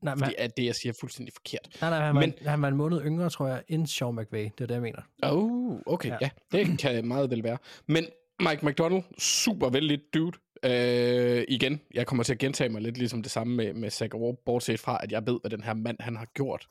nej, 0.03 0.15
men, 0.15 0.25
fordi 0.25 0.35
at 0.39 0.57
det, 0.57 0.65
jeg 0.65 0.75
siger, 0.75 0.93
er 0.93 0.97
fuldstændig 1.01 1.35
forkert. 1.35 1.69
nej, 1.81 1.91
nej, 1.91 1.99
han, 2.07 2.15
var, 2.15 2.21
men- 2.21 2.35
en, 2.41 2.47
han 2.47 2.63
var 2.63 2.69
en 2.69 2.77
måned 2.77 3.03
yngre, 3.05 3.31
tror 3.31 3.47
jeg, 3.49 3.63
end 3.69 3.87
Sean 3.87 4.15
McVay. 4.17 4.45
Det 4.45 4.61
er 4.61 4.67
det, 4.67 4.75
jeg 4.75 4.83
mener. 4.83 5.03
Oh, 5.23 5.79
okay, 5.87 6.09
Ja. 6.09 6.17
ja. 6.21 6.31
Det 6.53 6.79
kan 6.79 7.05
meget 7.09 7.31
vel 7.31 7.43
være. 7.45 7.59
Men 7.87 8.07
Mike 8.49 8.67
McDonald, 8.67 9.03
super 9.19 9.71
vældig 9.71 9.99
dude. 10.15 10.39
Øh, 10.65 11.45
igen, 11.49 11.81
jeg 11.95 12.07
kommer 12.07 12.25
til 12.25 12.33
at 12.33 12.39
gentage 12.39 12.69
mig 12.71 12.83
lidt 12.83 12.99
ligesom 12.99 13.23
det 13.23 13.31
samme 13.31 13.57
med, 13.57 13.75
med 13.75 13.91
Zach 13.91 14.11
bortset 14.47 14.81
fra, 14.81 14.99
at 15.03 15.13
jeg 15.13 15.27
ved, 15.27 15.39
hvad 15.43 15.51
den 15.51 15.63
her 15.63 15.75
mand, 15.75 15.97
han 16.01 16.17
har 16.17 16.25
gjort. 16.35 16.67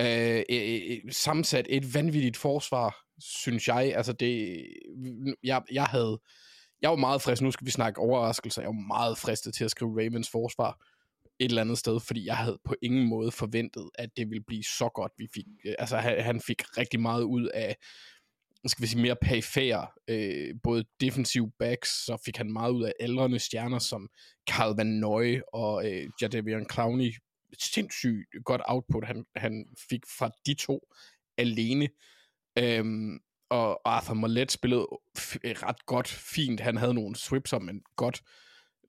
Øh, 0.00 0.42
øh, 0.50 0.80
øh, 0.90 0.98
sammensat 1.10 1.66
et 1.68 1.94
vanvittigt 1.94 2.36
forsvar, 2.36 2.96
synes 3.22 3.68
jeg. 3.68 3.96
Altså 3.96 4.12
det, 4.12 4.66
jeg, 5.42 5.62
jeg 5.72 5.84
havde, 5.84 6.20
jeg 6.82 6.90
var 6.90 6.96
meget 6.96 7.22
frisk, 7.22 7.42
nu 7.42 7.50
skal 7.50 7.66
vi 7.66 7.70
snakke 7.70 8.00
overraskelser, 8.00 8.62
jeg 8.62 8.68
var 8.68 8.86
meget 8.86 9.18
fristet 9.18 9.54
til 9.54 9.64
at 9.64 9.70
skrive 9.70 9.90
Ravens 9.90 10.30
forsvar 10.30 10.78
et 11.40 11.48
eller 11.48 11.62
andet 11.62 11.78
sted, 11.78 12.00
fordi 12.00 12.26
jeg 12.26 12.36
havde 12.36 12.58
på 12.64 12.74
ingen 12.82 13.08
måde 13.08 13.30
forventet, 13.30 13.90
at 13.94 14.08
det 14.16 14.30
ville 14.30 14.44
blive 14.46 14.62
så 14.62 14.90
godt, 14.94 15.12
vi 15.18 15.26
fik. 15.34 15.44
Øh, 15.66 15.74
altså 15.78 15.96
han, 15.96 16.20
han 16.24 16.40
fik 16.40 16.62
rigtig 16.78 17.00
meget 17.00 17.22
ud 17.22 17.48
af, 17.54 17.76
skal 18.66 18.82
vi 18.82 18.86
sige, 18.86 19.02
mere 19.02 19.16
perifære, 19.22 19.86
øh, 20.08 20.54
både 20.62 20.84
defensive 21.00 21.52
backs, 21.58 22.04
så 22.06 22.22
fik 22.24 22.36
han 22.36 22.52
meget 22.52 22.72
ud 22.72 22.84
af 22.84 22.92
aldrende 23.00 23.38
stjerner 23.38 23.78
som 23.78 24.08
Carl 24.50 24.76
Van 24.76 24.86
Noy 24.86 25.40
og 25.52 25.90
øh, 25.90 26.08
Jadavion 26.20 26.66
Clowney. 26.72 27.12
Sindssygt 27.58 28.26
godt 28.44 28.62
output, 28.64 29.04
han, 29.04 29.24
han 29.36 29.66
fik 29.90 30.00
fra 30.18 30.30
de 30.46 30.54
to 30.54 30.80
alene. 31.38 31.88
Øhm, 32.58 33.18
og 33.50 33.80
Arthur 33.84 34.14
Mollett 34.14 34.52
spillede 34.52 34.86
f- 35.18 35.38
ret 35.44 35.86
godt, 35.86 36.08
fint. 36.08 36.60
Han 36.60 36.76
havde 36.76 36.94
nogle 36.94 37.16
swipser, 37.16 37.58
men 37.58 37.82
godt. 37.96 38.22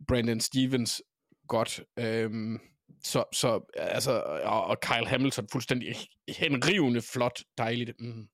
Brandon 0.07 0.39
Stevens, 0.39 1.01
godt. 1.47 1.81
Øhm, 1.99 2.59
så, 3.03 3.23
så 3.33 3.59
altså, 3.77 4.21
og, 4.43 4.63
og 4.65 4.79
Kyle 4.81 5.07
Hamilton, 5.07 5.47
fuldstændig 5.51 5.95
henrivende, 6.37 7.01
flot, 7.01 7.39
dejligt. 7.57 7.91
Mm. 7.99 8.27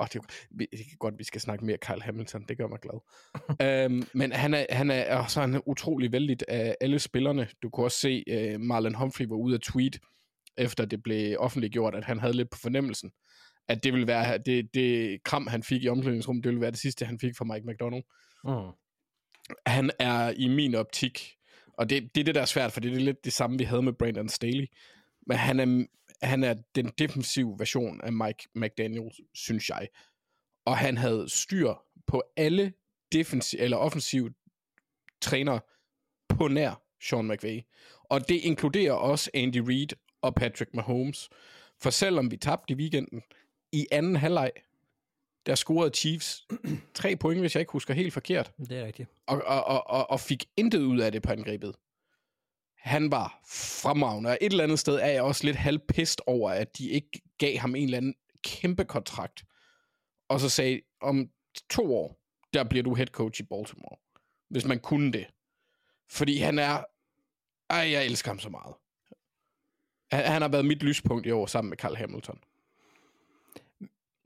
Oh, 0.00 0.06
det, 0.12 0.20
vi- 0.50 0.68
det 0.72 0.80
er 0.80 0.96
godt, 0.98 1.18
vi 1.18 1.24
skal 1.24 1.40
snakke 1.40 1.64
mere 1.64 1.78
Kyle 1.78 2.02
Hamilton, 2.02 2.44
det 2.48 2.58
gør 2.58 2.66
mig 2.68 2.78
glad. 2.80 3.00
øhm, 3.84 4.02
men 4.14 4.32
han 4.32 4.54
er, 4.54 4.66
han 4.70 4.90
er, 4.90 5.16
og 5.16 5.30
så 5.30 5.40
er 5.40 5.46
han 5.46 5.62
utrolig 5.66 6.12
vældig 6.12 6.36
af 6.48 6.76
alle 6.80 6.98
spillerne. 6.98 7.48
Du 7.62 7.70
kunne 7.70 7.86
også 7.86 7.98
se, 7.98 8.24
uh, 8.54 8.60
Marlon 8.60 8.94
Humphrey 8.94 9.26
var 9.26 9.36
ude 9.36 9.54
at 9.54 9.60
tweet, 9.60 9.98
efter 10.56 10.84
det 10.84 11.02
blev 11.02 11.36
offentliggjort, 11.38 11.94
at 11.94 12.04
han 12.04 12.20
havde 12.20 12.36
lidt 12.36 12.50
på 12.50 12.58
fornemmelsen, 12.62 13.10
at 13.68 13.84
det 13.84 13.92
ville 13.92 14.06
være, 14.06 14.38
det, 14.38 14.74
det 14.74 15.22
kram, 15.24 15.46
han 15.46 15.62
fik 15.62 15.84
i 15.84 15.88
omklædningsrummet, 15.88 16.44
det 16.44 16.50
ville 16.50 16.60
være 16.60 16.70
det 16.70 16.78
sidste, 16.78 17.04
han 17.04 17.18
fik 17.18 17.36
fra 17.36 17.44
Mike 17.44 17.66
McDonald 17.66 18.04
Mm. 18.46 18.72
han 19.66 19.90
er 19.98 20.30
i 20.36 20.48
min 20.48 20.74
optik, 20.74 21.36
og 21.78 21.90
det, 21.90 22.14
det 22.14 22.20
er 22.20 22.24
det, 22.24 22.34
der 22.34 22.40
er 22.40 22.44
svært, 22.44 22.72
for 22.72 22.80
det 22.80 22.92
er 22.92 22.96
lidt 22.96 23.24
det 23.24 23.32
samme, 23.32 23.58
vi 23.58 23.64
havde 23.64 23.82
med 23.82 23.92
Brandon 23.92 24.28
Staley, 24.28 24.66
men 25.26 25.36
han 25.36 25.60
er, 25.60 25.86
han 26.26 26.44
er 26.44 26.54
den 26.74 26.92
defensive 26.98 27.54
version 27.58 28.00
af 28.00 28.12
Mike 28.12 28.48
McDaniel, 28.54 29.10
synes 29.34 29.68
jeg. 29.68 29.88
Og 30.66 30.76
han 30.78 30.96
havde 30.96 31.28
styr 31.28 31.72
på 32.06 32.22
alle 32.36 32.72
defensive 33.12 33.60
eller 33.60 33.76
offensive 33.76 34.30
træner 35.20 35.58
på 36.28 36.48
nær 36.48 36.82
Sean 37.08 37.28
McVay. 37.28 37.60
Og 38.04 38.28
det 38.28 38.34
inkluderer 38.34 38.92
også 38.92 39.30
Andy 39.34 39.56
Reid 39.56 39.88
og 40.22 40.34
Patrick 40.34 40.74
Mahomes. 40.74 41.28
For 41.82 41.90
selvom 41.90 42.30
vi 42.30 42.36
tabte 42.36 42.74
i 42.74 42.76
weekenden, 42.76 43.22
i 43.74 43.86
anden 43.92 44.16
halvleg, 44.16 44.50
der 45.46 45.54
scorede 45.54 45.94
Chiefs 45.94 46.46
tre 46.94 47.16
point, 47.16 47.40
hvis 47.40 47.54
jeg 47.54 47.60
ikke 47.60 47.72
husker 47.72 47.94
helt 47.94 48.12
forkert, 48.12 48.52
Det 48.58 48.78
er 48.78 48.84
rigtigt. 48.86 49.08
og, 49.26 49.42
og, 49.46 49.64
og, 49.64 49.86
og, 49.86 50.10
og 50.10 50.20
fik 50.20 50.44
intet 50.56 50.80
ud 50.82 51.00
af 51.00 51.12
det 51.12 51.22
på 51.22 51.32
angrebet. 51.32 51.74
Han 52.78 53.10
var 53.10 53.40
fremragende, 53.48 54.30
og 54.30 54.38
et 54.40 54.50
eller 54.50 54.64
andet 54.64 54.78
sted 54.78 54.94
er 54.94 55.06
jeg 55.06 55.22
også 55.22 55.44
lidt 55.44 55.56
halvpist 55.56 56.22
over, 56.26 56.50
at 56.50 56.78
de 56.78 56.88
ikke 56.88 57.20
gav 57.38 57.56
ham 57.56 57.74
en 57.74 57.84
eller 57.84 57.96
anden 57.98 58.14
kæmpe 58.44 58.84
kontrakt, 58.84 59.44
og 60.28 60.40
så 60.40 60.48
sagde, 60.48 60.80
om 61.00 61.30
to 61.70 61.96
år, 61.96 62.20
der 62.54 62.64
bliver 62.64 62.82
du 62.82 62.94
head 62.94 63.06
coach 63.06 63.40
i 63.40 63.44
Baltimore, 63.44 63.96
hvis 64.50 64.64
man 64.64 64.78
kunne 64.80 65.12
det. 65.12 65.26
Fordi 66.10 66.38
han 66.38 66.58
er, 66.58 66.84
ej, 67.70 67.90
jeg 67.90 68.04
elsker 68.06 68.30
ham 68.30 68.38
så 68.38 68.48
meget. 68.48 68.74
Han, 70.12 70.32
han 70.32 70.42
har 70.42 70.48
været 70.48 70.64
mit 70.64 70.82
lyspunkt 70.82 71.26
i 71.26 71.30
år 71.30 71.46
sammen 71.46 71.68
med 71.68 71.78
Carl 71.78 71.96
Hamilton. 71.96 72.38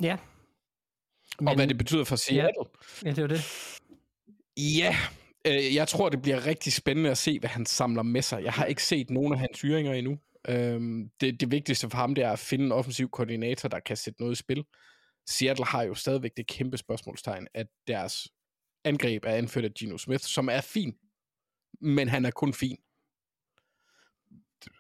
Ja. 0.03 0.17
Men, 1.41 1.49
og 1.49 1.55
hvad 1.55 1.67
det 1.67 1.79
betyder 1.79 2.05
for 2.05 2.17
Seattle. 2.17 2.65
Ja, 3.05 3.11
det 3.11 3.23
var 3.23 3.29
det. 3.29 3.41
Ja, 4.57 4.97
øh, 5.47 5.75
jeg 5.75 5.89
tror, 5.89 6.09
det 6.09 6.23
bliver 6.23 6.47
rigtig 6.47 6.73
spændende 6.73 7.11
at 7.11 7.19
se, 7.19 7.39
hvad 7.39 7.51
han 7.51 7.67
samler 7.67 8.03
med 8.03 8.23
sig. 8.23 8.45
Jeg 8.45 8.53
har 8.53 8.65
ikke 8.65 8.83
set 8.83 9.11
nogen 9.11 9.33
af 9.33 9.39
hans 9.39 9.61
hyringer 9.61 9.93
endnu. 9.93 10.19
Øhm, 10.49 11.11
det, 11.21 11.41
det 11.41 11.51
vigtigste 11.51 11.91
for 11.91 11.97
ham, 11.97 12.15
det 12.15 12.25
er 12.25 12.33
at 12.33 12.39
finde 12.39 12.65
en 12.65 12.73
offensiv 12.73 13.11
koordinator, 13.11 13.69
der 13.69 13.81
kan 13.81 13.97
sætte 13.97 14.21
noget 14.21 14.33
i 14.33 14.37
spil. 14.37 14.65
Seattle 15.29 15.65
har 15.65 15.83
jo 15.83 15.95
stadigvæk 15.95 16.31
det 16.37 16.47
kæmpe 16.47 16.77
spørgsmålstegn, 16.77 17.47
at 17.55 17.67
deres 17.87 18.29
angreb 18.85 19.25
er 19.25 19.33
anført 19.33 19.65
af 19.65 19.75
Geno 19.79 19.99
Smith, 19.99 20.25
som 20.25 20.49
er 20.49 20.61
fin, 20.61 20.95
men 21.81 22.09
han 22.09 22.25
er 22.25 22.31
kun 22.31 22.53
fin. 22.53 22.77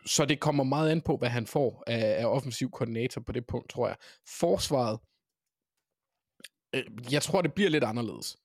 Så 0.07 0.25
det 0.25 0.41
kommer 0.41 0.65
meget 0.65 0.91
an 0.91 1.01
på, 1.01 1.17
hvad 1.17 1.29
han 1.29 1.47
får 1.47 1.85
af, 1.87 2.21
af 2.21 2.27
offensiv 2.27 2.71
koordinator 2.71 3.21
på 3.21 3.33
det 3.33 3.47
punkt, 3.47 3.71
tror 3.71 3.87
jeg. 3.89 3.97
Forsvaret, 4.39 4.99
øh, 6.75 7.13
jeg 7.13 7.23
tror, 7.23 7.43
det 7.43 7.55
bliver 7.55 7.71
lidt 7.71 7.85
anderledes 7.85 8.37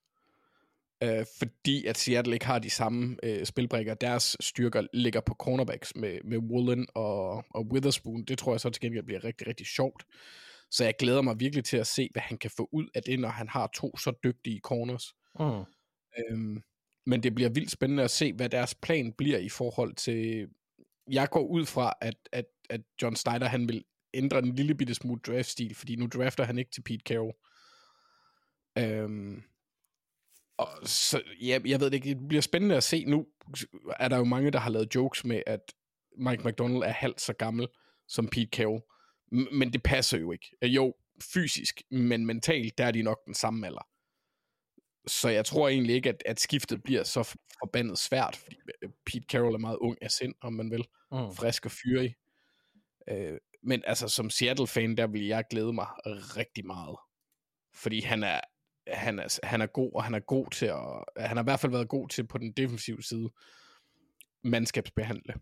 øh, 1.04 1.26
fordi 1.38 1.86
at 1.86 1.98
Seattle 1.98 2.34
ikke 2.34 2.46
har 2.46 2.60
de 2.60 2.70
samme 2.70 3.18
øh, 3.24 3.46
spilbrikker. 3.46 3.94
Deres 3.94 4.38
styrker 4.40 4.88
ligger 4.94 5.22
på 5.22 5.34
cornerbacks 5.34 5.96
med, 5.96 6.20
med 6.24 6.38
Woolen 6.38 6.88
og, 6.96 7.46
og 7.50 7.66
Witherspoon. 7.72 8.24
Det 8.24 8.38
tror 8.38 8.54
jeg 8.54 8.60
så 8.60 8.70
til 8.70 8.82
gengæld 8.82 9.06
bliver 9.06 9.24
rigtig, 9.24 9.48
rigtig 9.48 9.68
sjovt. 9.68 10.04
Så 10.72 10.84
jeg 10.84 10.94
glæder 11.00 11.22
mig 11.22 11.40
virkelig 11.40 11.66
til 11.66 11.78
at 11.78 11.88
se, 11.88 12.10
hvad 12.12 12.22
han 12.22 12.38
kan 12.38 12.52
få 12.58 12.70
ud 12.72 12.88
af 12.96 13.04
det, 13.04 13.20
når 13.20 13.30
han 13.30 13.50
har 13.50 13.70
to 13.74 13.98
så 13.98 14.14
dygtige 14.24 14.60
corners. 14.60 15.14
Mm. 15.40 15.64
Øhm, 16.20 16.62
men 17.06 17.24
det 17.24 17.36
bliver 17.36 17.50
vildt 17.50 17.72
spændende 17.72 18.04
at 18.04 18.12
se, 18.12 18.34
hvad 18.34 18.50
deres 18.50 18.76
plan 18.76 19.14
bliver 19.18 19.38
i 19.38 19.50
forhold 19.50 19.96
til... 19.96 20.48
Jeg 21.12 21.30
går 21.30 21.48
ud 21.48 21.66
fra, 21.66 21.94
at, 22.02 22.16
at, 22.32 22.46
at 22.70 22.82
John 23.02 23.16
Snyder 23.16 23.48
han 23.48 23.68
vil 23.68 23.86
ændre 24.14 24.40
en 24.40 24.56
lille 24.56 24.76
bitte 24.76 24.96
smule 24.96 25.22
draftstil, 25.28 25.76
fordi 25.76 25.96
nu 25.96 26.08
drafter 26.08 26.44
han 26.44 26.58
ikke 26.58 26.72
til 26.72 26.82
Pete 26.82 27.04
Carroll. 27.06 27.34
Øhm, 28.78 29.44
og 30.58 30.68
så, 30.86 31.22
ja, 31.42 31.60
jeg 31.66 31.80
ved 31.80 31.86
det 31.86 31.94
ikke, 31.94 32.10
det 32.10 32.28
bliver 32.28 32.42
spændende 32.42 32.76
at 32.76 32.84
se. 32.84 33.06
Nu 33.06 33.28
er 34.00 34.08
der 34.08 34.18
jo 34.18 34.24
mange, 34.24 34.52
der 34.52 34.60
har 34.60 34.70
lavet 34.70 34.96
jokes 34.96 35.26
med, 35.26 35.44
at 35.46 35.74
Mike 36.18 36.44
McDonald 36.48 36.84
er 36.84 36.92
halvt 36.92 37.22
så 37.22 37.34
gammel 37.34 37.68
som 38.08 38.28
Pete 38.28 38.50
Carroll. 38.52 38.82
M- 39.34 39.56
men 39.56 39.74
det 39.74 39.84
passer 39.84 40.18
jo 40.18 40.32
ikke. 40.32 40.56
Øh, 40.62 40.76
jo, 40.76 40.96
fysisk, 41.34 41.82
men 41.92 42.26
mentalt, 42.26 42.78
der 42.78 42.86
er 42.86 42.92
de 42.92 43.02
nok 43.02 43.26
den 43.26 43.34
samme 43.34 43.68
alder. 43.68 43.88
Så 45.08 45.30
jeg 45.30 45.46
tror 45.46 45.70
egentlig 45.70 45.96
ikke, 45.96 46.10
at, 46.10 46.24
at 46.26 46.40
skiftet 46.40 46.84
bliver 46.84 47.04
så 47.04 47.24
forbandet 47.60 47.98
svært, 47.98 48.36
fordi 48.36 48.56
Pete 49.06 49.26
Carroll 49.32 49.54
er 49.54 49.60
meget 49.60 49.78
ung 49.78 49.98
af 50.02 50.12
sind, 50.12 50.36
om 50.42 50.54
man 50.54 50.72
vil. 50.72 50.86
Mm. 51.12 51.34
Frisk 51.36 51.66
og 51.66 51.72
fyrig. 51.72 52.16
Øh, 53.10 53.38
men 53.64 53.84
altså, 53.88 54.08
som 54.08 54.30
Seattle-fan, 54.30 54.98
der 54.98 55.08
vil 55.08 55.26
jeg 55.26 55.44
glæde 55.50 55.74
mig 55.74 55.88
rigtig 56.06 56.66
meget. 56.66 56.98
Fordi 57.74 58.00
han 58.00 58.24
er, 58.24 58.40
han 58.88 59.20
er, 59.20 59.40
han 59.44 59.62
er 59.62 59.66
god, 59.66 59.92
og 59.96 60.04
han 60.04 60.14
er 60.14 60.20
god 60.20 60.52
til 60.52 60.66
at, 60.66 61.26
han 61.28 61.38
har 61.38 61.44
i 61.44 61.50
hvert 61.50 61.60
fald 61.60 61.72
været 61.72 61.90
god 61.90 62.10
til 62.10 62.28
på 62.28 62.38
den 62.38 62.52
defensive 62.52 63.04
side, 63.04 63.30
mandskabsbehandle. 64.44 65.34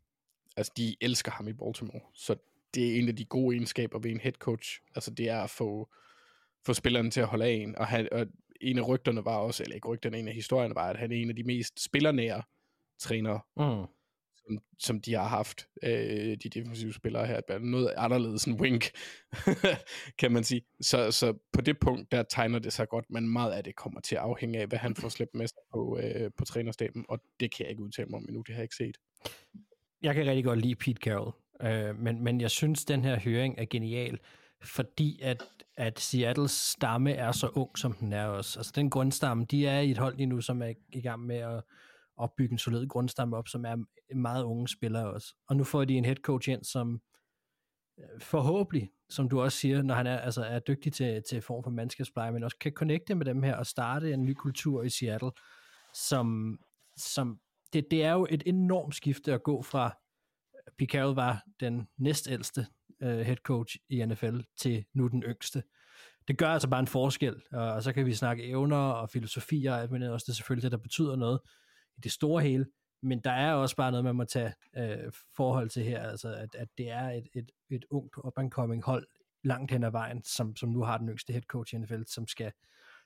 Altså, 0.57 0.73
de 0.77 0.95
elsker 1.01 1.31
ham 1.31 1.47
i 1.47 1.53
Baltimore, 1.53 2.01
så 2.13 2.35
det 2.73 2.91
er 2.91 2.99
en 2.99 3.07
af 3.07 3.15
de 3.15 3.25
gode 3.25 3.55
egenskaber 3.55 3.99
ved 3.99 4.11
en 4.11 4.19
head 4.19 4.33
coach. 4.33 4.79
Altså, 4.95 5.11
det 5.11 5.29
er 5.29 5.41
at 5.41 5.49
få, 5.49 5.93
få 6.65 6.73
spillerne 6.73 7.11
til 7.11 7.21
at 7.21 7.27
holde 7.27 7.45
af 7.45 7.51
en, 7.51 7.75
og, 7.75 7.87
han, 7.87 8.07
og 8.11 8.27
en 8.61 8.77
af 8.77 8.87
rygterne 8.87 9.25
var 9.25 9.37
også, 9.37 9.63
eller 9.63 9.75
ikke 9.75 9.87
rygterne, 9.87 10.19
en 10.19 10.27
af 10.27 10.33
historierne 10.33 10.75
var, 10.75 10.89
at 10.89 10.97
han 10.97 11.11
er 11.11 11.15
en 11.15 11.29
af 11.29 11.35
de 11.35 11.43
mest 11.43 11.83
spillernære 11.83 12.43
trænere, 13.01 13.39
Mm. 13.57 13.85
som, 14.37 14.57
som 14.79 15.01
de 15.01 15.13
har 15.13 15.27
haft, 15.27 15.67
øh, 15.83 16.37
de 16.43 16.49
defensive 16.53 16.93
spillere 16.93 17.27
her. 17.27 17.41
Er 17.47 17.59
Noget 17.59 17.93
anderledes 17.97 18.45
end 18.45 18.61
Wink, 18.61 18.91
kan 20.19 20.31
man 20.31 20.43
sige. 20.43 20.61
Så, 20.81 21.11
så 21.11 21.33
på 21.53 21.61
det 21.61 21.79
punkt, 21.79 22.11
der 22.11 22.23
tegner 22.23 22.59
det 22.59 22.73
sig 22.73 22.89
godt, 22.89 23.05
men 23.09 23.29
meget 23.29 23.51
af 23.51 23.63
det 23.63 23.75
kommer 23.75 24.01
til 24.01 24.15
at 24.15 24.21
afhænge 24.21 24.59
af, 24.59 24.67
hvad 24.67 24.79
han 24.79 24.95
får 24.95 25.09
slæbt 25.09 25.35
med 25.35 25.47
sig 25.47 25.57
på, 25.73 25.99
øh, 26.03 26.31
på 26.37 26.45
trænerstaben, 26.45 27.05
og 27.09 27.19
det 27.39 27.51
kan 27.55 27.63
jeg 27.63 27.69
ikke 27.71 27.83
udtale 27.83 28.07
mig 28.09 28.17
om 28.17 28.25
endnu, 28.29 28.41
det 28.41 28.55
har 28.55 28.61
jeg 28.61 28.63
ikke 28.63 28.75
set. 28.75 28.97
Jeg 30.01 30.15
kan 30.15 30.25
rigtig 30.25 30.43
godt 30.43 30.59
lide 30.61 30.75
Pete 30.75 30.99
Carroll, 31.01 31.31
øh, 31.61 31.99
men, 31.99 32.23
men 32.23 32.41
jeg 32.41 32.51
synes, 32.51 32.85
den 32.85 33.03
her 33.03 33.19
høring 33.19 33.55
er 33.57 33.65
genial, 33.65 34.19
fordi 34.63 35.19
at, 35.21 35.43
at 35.77 35.99
Seattles 35.99 36.51
stamme 36.51 37.11
er 37.11 37.31
så 37.31 37.47
ung, 37.47 37.77
som 37.77 37.93
den 37.93 38.13
er 38.13 38.25
også. 38.25 38.59
Altså 38.59 38.71
den 38.75 38.89
grundstamme, 38.89 39.45
de 39.45 39.67
er 39.67 39.79
i 39.79 39.91
et 39.91 39.97
hold 39.97 40.15
lige 40.17 40.27
nu, 40.27 40.41
som 40.41 40.61
er 40.61 40.73
i 40.93 41.01
gang 41.01 41.25
med 41.25 41.35
at 41.37 41.63
opbygge 42.21 42.51
en 42.51 42.57
solid 42.57 42.87
grundstamme 42.87 43.37
op, 43.37 43.47
som 43.47 43.65
er 43.65 43.75
meget 44.15 44.43
unge 44.43 44.67
spillere 44.67 45.13
også. 45.13 45.35
Og 45.47 45.55
nu 45.55 45.63
får 45.63 45.85
de 45.85 45.93
en 45.93 46.05
head 46.05 46.15
coach 46.15 46.49
ind, 46.49 46.63
som 46.63 47.01
øh, 47.99 48.21
forhåbentlig, 48.21 48.91
som 49.09 49.29
du 49.29 49.41
også 49.41 49.57
siger, 49.57 49.81
når 49.81 49.95
han 49.95 50.07
er, 50.07 50.17
altså 50.17 50.43
er 50.43 50.59
dygtig 50.59 50.93
til, 50.93 51.23
til 51.29 51.41
form 51.41 51.63
for 51.63 51.71
mandskabspleje, 51.71 52.31
men 52.31 52.43
også 52.43 52.57
kan 52.57 52.71
connecte 52.71 53.15
med 53.15 53.25
dem 53.25 53.43
her 53.43 53.55
og 53.55 53.65
starte 53.65 54.13
en 54.13 54.25
ny 54.25 54.33
kultur 54.33 54.83
i 54.83 54.89
Seattle, 54.89 55.31
som, 55.93 56.59
som 56.97 57.39
det, 57.73 57.85
det 57.91 58.03
er 58.03 58.11
jo 58.11 58.27
et 58.29 58.43
enormt 58.45 58.95
skifte 58.95 59.33
at 59.33 59.43
gå 59.43 59.61
fra, 59.61 59.85
øh, 60.55 60.71
Pete 60.77 60.91
Carroll 60.91 61.15
var 61.15 61.43
den 61.59 61.87
næstældste 61.97 62.67
uh, 63.01 63.07
head 63.07 63.37
coach 63.37 63.77
i 63.89 64.05
NFL 64.05 64.39
til 64.57 64.85
nu 64.93 65.07
den 65.07 65.23
yngste. 65.23 65.63
Det 66.27 66.37
gør 66.37 66.47
altså 66.47 66.69
bare 66.69 66.79
en 66.79 66.87
forskel, 66.87 67.41
og, 67.51 67.71
og 67.71 67.83
så 67.83 67.93
kan 67.93 68.05
vi 68.05 68.13
snakke 68.13 68.43
evner 68.43 68.77
og 68.77 69.09
filosofier 69.09 69.87
men 69.87 70.03
også, 70.03 70.25
det 70.25 70.31
er 70.31 70.35
selvfølgelig 70.35 70.63
det, 70.63 70.71
der 70.71 70.77
betyder 70.77 71.15
noget 71.15 71.39
det 72.03 72.11
store 72.11 72.43
hele, 72.43 72.65
men 73.03 73.19
der 73.19 73.31
er 73.31 73.53
også 73.53 73.75
bare 73.75 73.91
noget, 73.91 74.03
man 74.03 74.15
må 74.15 74.23
tage 74.25 74.53
uh, 74.77 75.13
forhold 75.35 75.69
til 75.69 75.83
her, 75.83 76.03
altså 76.03 76.33
at, 76.33 76.55
at 76.55 76.67
det 76.77 76.89
er 76.89 77.09
et, 77.09 77.27
et, 77.33 77.51
et 77.69 77.85
ungt 77.89 78.15
up-and-coming 78.17 78.83
hold 78.85 79.07
langt 79.43 79.71
hen 79.71 79.83
ad 79.83 79.91
vejen, 79.91 80.23
som, 80.23 80.55
som 80.55 80.69
nu 80.69 80.83
har 80.83 80.97
den 80.97 81.09
yngste 81.09 81.33
head 81.33 81.43
coach 81.43 81.73
i 81.73 81.77
NFL, 81.77 82.01
som 82.07 82.27
skal, 82.27 82.51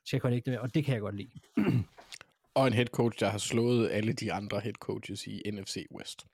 skal 0.06 0.20
connecte 0.20 0.52
med, 0.52 0.60
og 0.60 0.74
det 0.74 0.86
kan 0.86 0.94
jeg 0.94 1.02
godt 1.02 1.16
lide. 1.16 1.40
Og 2.56 2.68
en 2.68 2.74
head 2.74 2.86
coach, 2.86 3.20
der 3.20 3.30
har 3.30 3.38
slået 3.38 3.90
alle 3.90 4.14
de 4.14 4.34
andre 4.34 4.60
head 4.60 4.74
coaches 4.74 5.28
i 5.28 5.52
NFC 5.52 5.86
West. 5.92 6.26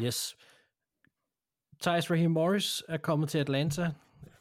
Yes. 0.00 0.36
Thijs 1.82 2.10
Raheem 2.10 2.30
Morris 2.30 2.82
er 2.88 2.96
kommet 2.96 3.28
til 3.28 3.38
Atlanta, 3.38 3.92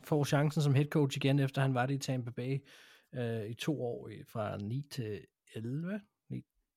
får 0.03 0.23
chancen 0.23 0.63
som 0.63 0.75
head 0.75 0.85
coach 0.85 1.17
igen, 1.17 1.39
efter 1.39 1.61
han 1.61 1.73
var 1.73 1.85
det 1.85 1.93
i 1.93 1.97
Tampa 1.97 2.31
Bay 2.31 2.59
øh, 3.15 3.49
i 3.49 3.53
to 3.53 3.83
år, 3.83 4.09
fra 4.31 4.57
9 4.57 4.87
til 4.91 5.21
11, 5.55 6.01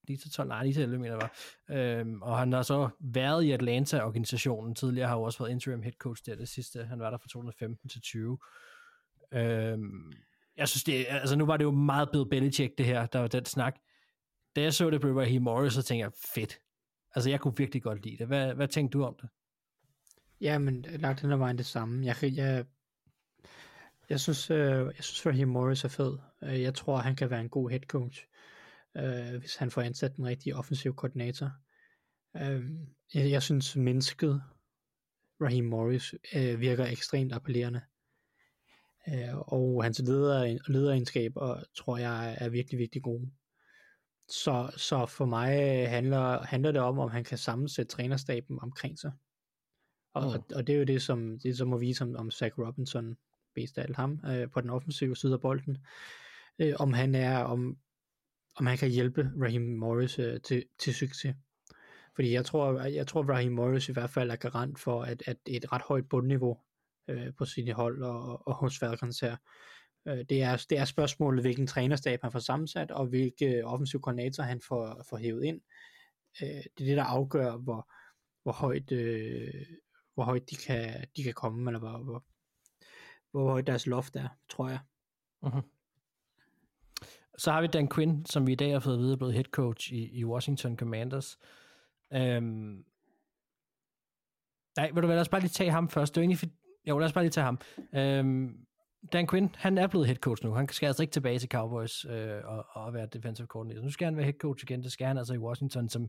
9, 0.08 0.12
9 0.12 0.16
til 0.16 0.30
12, 0.30 0.48
nej 0.48 0.62
lige 0.62 0.74
til 0.74 0.82
11 0.82 0.98
mener 0.98 1.14
var. 1.14 1.36
Øhm, 1.70 2.22
og 2.22 2.38
han 2.38 2.52
har 2.52 2.62
så 2.62 2.88
været 3.00 3.44
i 3.44 3.52
Atlanta-organisationen, 3.52 4.74
tidligere 4.74 5.08
har 5.08 5.16
jo 5.16 5.22
også 5.22 5.38
været 5.38 5.50
interim 5.50 5.82
head 5.82 5.92
coach 5.92 6.22
der 6.26 6.36
det 6.36 6.48
sidste, 6.48 6.84
han 6.84 6.98
var 6.98 7.10
der 7.10 7.18
fra 7.18 7.28
2015 7.28 7.88
til 7.88 8.00
20. 8.00 8.38
Øhm, 9.32 10.12
jeg 10.56 10.68
synes 10.68 10.84
det, 10.84 11.06
altså 11.08 11.36
nu 11.36 11.46
var 11.46 11.56
det 11.56 11.64
jo 11.64 11.70
meget 11.70 12.08
Bill 12.12 12.28
Belichick 12.30 12.78
det 12.78 12.86
her, 12.86 13.06
der 13.06 13.18
var 13.18 13.28
den 13.28 13.44
snak. 13.44 13.76
Da 14.56 14.62
jeg 14.62 14.74
så 14.74 14.90
det 14.90 15.00
på 15.00 15.08
Raheem 15.08 15.42
Morris, 15.42 15.72
så 15.72 15.82
tænkte 15.82 16.04
jeg, 16.04 16.12
fedt. 16.34 16.58
Altså 17.14 17.30
jeg 17.30 17.40
kunne 17.40 17.56
virkelig 17.56 17.82
godt 17.82 18.04
lide 18.04 18.16
det. 18.16 18.26
Hvad, 18.26 18.54
hvad 18.54 18.68
tænkte 18.68 18.98
du 18.98 19.04
om 19.04 19.16
det? 19.22 19.28
Ja, 20.40 20.58
men 20.58 20.84
øh, 20.88 21.00
lagt 21.00 21.22
den 21.22 21.38
vejen 21.38 21.58
det 21.58 21.66
samme. 21.66 22.06
Jeg, 22.06 22.16
jeg, 22.22 22.64
jeg 24.08 24.20
synes, 24.20 24.50
øh, 24.50 24.58
jeg 24.96 25.04
synes 25.04 25.26
Raheem 25.26 25.48
Morris 25.48 25.84
er 25.84 25.88
fed. 25.88 26.18
Øh, 26.42 26.62
jeg 26.62 26.74
tror, 26.74 26.96
han 26.96 27.16
kan 27.16 27.30
være 27.30 27.40
en 27.40 27.48
god 27.48 27.70
head 27.70 27.80
coach, 27.80 28.26
øh, 28.96 29.40
hvis 29.40 29.56
han 29.56 29.70
får 29.70 29.82
ansat 29.82 30.16
den 30.16 30.26
rigtige 30.26 30.56
offensiv 30.56 30.94
koordinator. 30.94 31.50
Øh, 32.36 32.70
jeg, 33.14 33.30
jeg 33.30 33.42
synes, 33.42 33.76
mennesket 33.76 34.42
Raheem 35.40 35.64
Morris 35.64 36.14
øh, 36.36 36.60
virker 36.60 36.86
ekstremt 36.86 37.32
appellerende. 37.32 37.80
Øh, 39.08 39.38
og 39.38 39.84
hans 39.84 39.98
leder, 39.98 40.58
lederegenskaber 40.68 41.62
tror 41.74 41.98
jeg 41.98 42.36
er 42.40 42.48
virkelig, 42.48 42.78
virkelig 42.78 43.02
gode. 43.02 43.30
Så, 44.28 44.70
så 44.76 45.06
for 45.06 45.24
mig 45.24 45.50
handler, 45.88 46.42
handler 46.42 46.72
det 46.72 46.80
om, 46.80 46.98
om 46.98 47.10
han 47.10 47.24
kan 47.24 47.38
sammensætte 47.38 47.92
trænerstaben 47.96 48.58
omkring 48.62 48.98
sig. 48.98 49.12
Og, 50.14 50.22
Mm. 50.22 50.28
og, 50.28 50.44
og 50.54 50.66
det 50.66 50.74
er 50.74 50.78
jo 50.78 50.84
det, 50.84 51.02
som, 51.02 51.38
det 51.38 51.56
som 51.56 51.68
må 51.68 51.78
vise 51.78 52.04
om, 52.04 52.16
om 52.16 52.30
Zach 52.30 52.58
Robinson, 52.58 53.16
bedst 53.54 53.78
af 53.78 53.82
alt 53.82 53.96
ham, 53.96 54.20
øh, 54.26 54.50
på 54.50 54.60
den 54.60 54.70
offensive 54.70 55.16
side 55.16 55.32
af 55.32 55.40
bolden. 55.40 55.78
Øh, 56.58 56.74
om 56.78 56.92
han 56.92 57.14
er, 57.14 57.38
om, 57.38 57.78
om 58.56 58.66
han 58.66 58.78
kan 58.78 58.90
hjælpe 58.90 59.30
Raheem 59.42 59.62
Morris 59.62 60.18
øh, 60.18 60.40
til, 60.40 60.64
til 60.78 60.94
succes. 60.94 61.36
Fordi 62.14 62.32
jeg 62.32 62.44
tror, 62.44 62.80
jeg 62.80 63.06
tror, 63.06 63.22
Raheem 63.22 63.52
Morris 63.52 63.88
i 63.88 63.92
hvert 63.92 64.10
fald 64.10 64.30
er 64.30 64.36
garant 64.36 64.78
for, 64.78 65.02
at, 65.02 65.22
at 65.26 65.36
et 65.46 65.72
ret 65.72 65.82
højt 65.82 66.08
bundniveau 66.08 66.58
øh, 67.08 67.34
på 67.38 67.44
sine 67.44 67.72
hold 67.72 68.02
og, 68.02 68.48
og 68.48 68.54
hos 68.54 68.78
Falcons 68.78 69.20
her. 69.20 69.36
Øh, 70.08 70.24
det, 70.28 70.42
er, 70.42 70.64
det 70.70 70.78
er 70.78 70.84
spørgsmålet, 70.84 71.42
hvilken 71.42 71.66
trænerstab 71.66 72.22
han 72.22 72.32
får 72.32 72.38
sammensat, 72.38 72.90
og 72.90 73.06
hvilke 73.06 73.66
offensiv 73.66 74.00
koordinator 74.00 74.42
han 74.42 74.60
får, 74.68 75.04
får 75.08 75.16
hævet 75.16 75.44
ind. 75.44 75.60
Øh, 76.42 76.48
det 76.48 76.80
er 76.80 76.84
det, 76.84 76.96
der 76.96 77.04
afgør, 77.04 77.56
hvor, 77.56 77.90
hvor 78.42 78.52
højt, 78.52 78.92
øh, 78.92 79.66
hvor 80.14 80.24
højt 80.24 80.50
de, 80.50 80.56
kan, 80.56 81.06
de 81.16 81.22
kan 81.22 81.34
komme, 81.34 81.70
eller 81.70 81.80
hvor, 81.80 81.98
hvor, 81.98 82.24
hvor 83.30 83.50
højt 83.50 83.66
deres 83.66 83.86
loft 83.86 84.16
er, 84.16 84.28
tror 84.48 84.68
jeg. 84.68 84.78
Uh-huh. 85.46 85.62
Så 87.38 87.52
har 87.52 87.60
vi 87.60 87.66
Dan 87.66 87.88
Quinn, 87.88 88.26
som 88.26 88.46
vi 88.46 88.52
i 88.52 88.54
dag 88.54 88.72
har 88.72 88.80
fået 88.80 88.94
at 88.94 89.00
vide 89.00 89.12
er 89.12 89.16
blevet 89.16 89.34
head 89.34 89.44
coach 89.44 89.92
i, 89.92 90.18
i 90.18 90.24
Washington 90.24 90.76
Commanders. 90.76 91.38
Øhm, 92.12 92.84
nej, 94.76 94.90
vil 94.90 95.02
du 95.02 95.08
lad 95.08 95.20
os 95.20 95.28
bare 95.28 95.40
lige 95.40 95.50
tage 95.50 95.70
ham 95.70 95.88
først. 95.88 96.14
Det 96.14 96.20
er 96.20 96.22
egentlig 96.22 96.38
for, 96.38 96.46
jo, 96.88 96.98
lad 96.98 97.06
os 97.06 97.12
bare 97.12 97.24
lige 97.24 97.30
tage 97.30 97.44
ham. 97.44 97.58
Øhm, 97.94 98.66
Dan 99.12 99.26
Quinn, 99.26 99.54
han 99.58 99.78
er 99.78 99.86
blevet 99.86 100.06
head 100.06 100.16
coach 100.16 100.44
nu. 100.44 100.52
Han 100.52 100.68
skal 100.68 100.86
altså 100.86 101.02
ikke 101.02 101.12
tilbage 101.12 101.38
til 101.38 101.48
Cowboys 101.48 102.04
øh, 102.04 102.40
og, 102.44 102.66
og 102.70 102.94
være 102.94 103.06
defensive 103.06 103.46
coordinator. 103.46 103.82
Nu 103.82 103.90
skal 103.90 104.04
han 104.04 104.16
være 104.16 104.24
head 104.24 104.38
coach 104.38 104.64
igen. 104.64 104.82
Det 104.82 104.92
skal 104.92 105.06
han 105.06 105.18
altså 105.18 105.34
i 105.34 105.38
Washington, 105.38 105.88
som, 105.88 106.08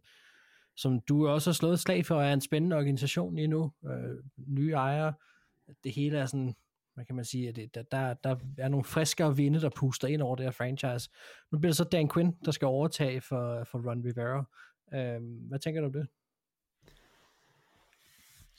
som 0.76 1.00
du 1.00 1.28
også 1.28 1.50
har 1.50 1.54
slået 1.54 1.80
slag 1.80 2.06
for, 2.06 2.22
er 2.22 2.34
en 2.34 2.42
spændende 2.42 2.76
organisation 2.76 3.36
lige 3.36 3.48
nu. 3.48 3.72
Øh, 3.86 4.24
nye 4.48 4.72
ejere. 4.72 5.14
Det 5.84 5.94
hele 5.94 6.18
er 6.18 6.26
sådan, 6.26 6.56
hvad 6.96 7.06
kan 7.06 7.16
man 7.16 7.26
sige, 7.26 7.50
at 7.50 7.56
det, 7.56 7.76
der, 7.76 7.84
der, 7.92 8.14
der 8.14 8.36
er 8.58 8.68
nogle 8.68 8.84
friskere 8.84 9.36
vinde, 9.36 9.62
der 9.62 9.70
puster 9.70 10.08
ind 10.08 10.22
over 10.22 10.36
det 10.36 10.46
her 10.46 10.52
franchise. 10.52 11.10
Nu 11.52 11.60
bliver 11.60 11.70
det 11.70 11.78
så 11.78 11.84
Dan 11.84 12.10
Quinn, 12.10 12.38
der 12.46 12.52
skal 12.52 12.66
overtage 12.66 13.22
for, 13.22 13.64
for 13.72 13.90
Ron 13.90 14.06
Rivera. 14.06 14.46
Øh, 14.94 15.48
hvad 15.48 15.60
tænker 15.60 15.82
du 15.82 15.88
om 15.88 15.94
det? 15.94 16.08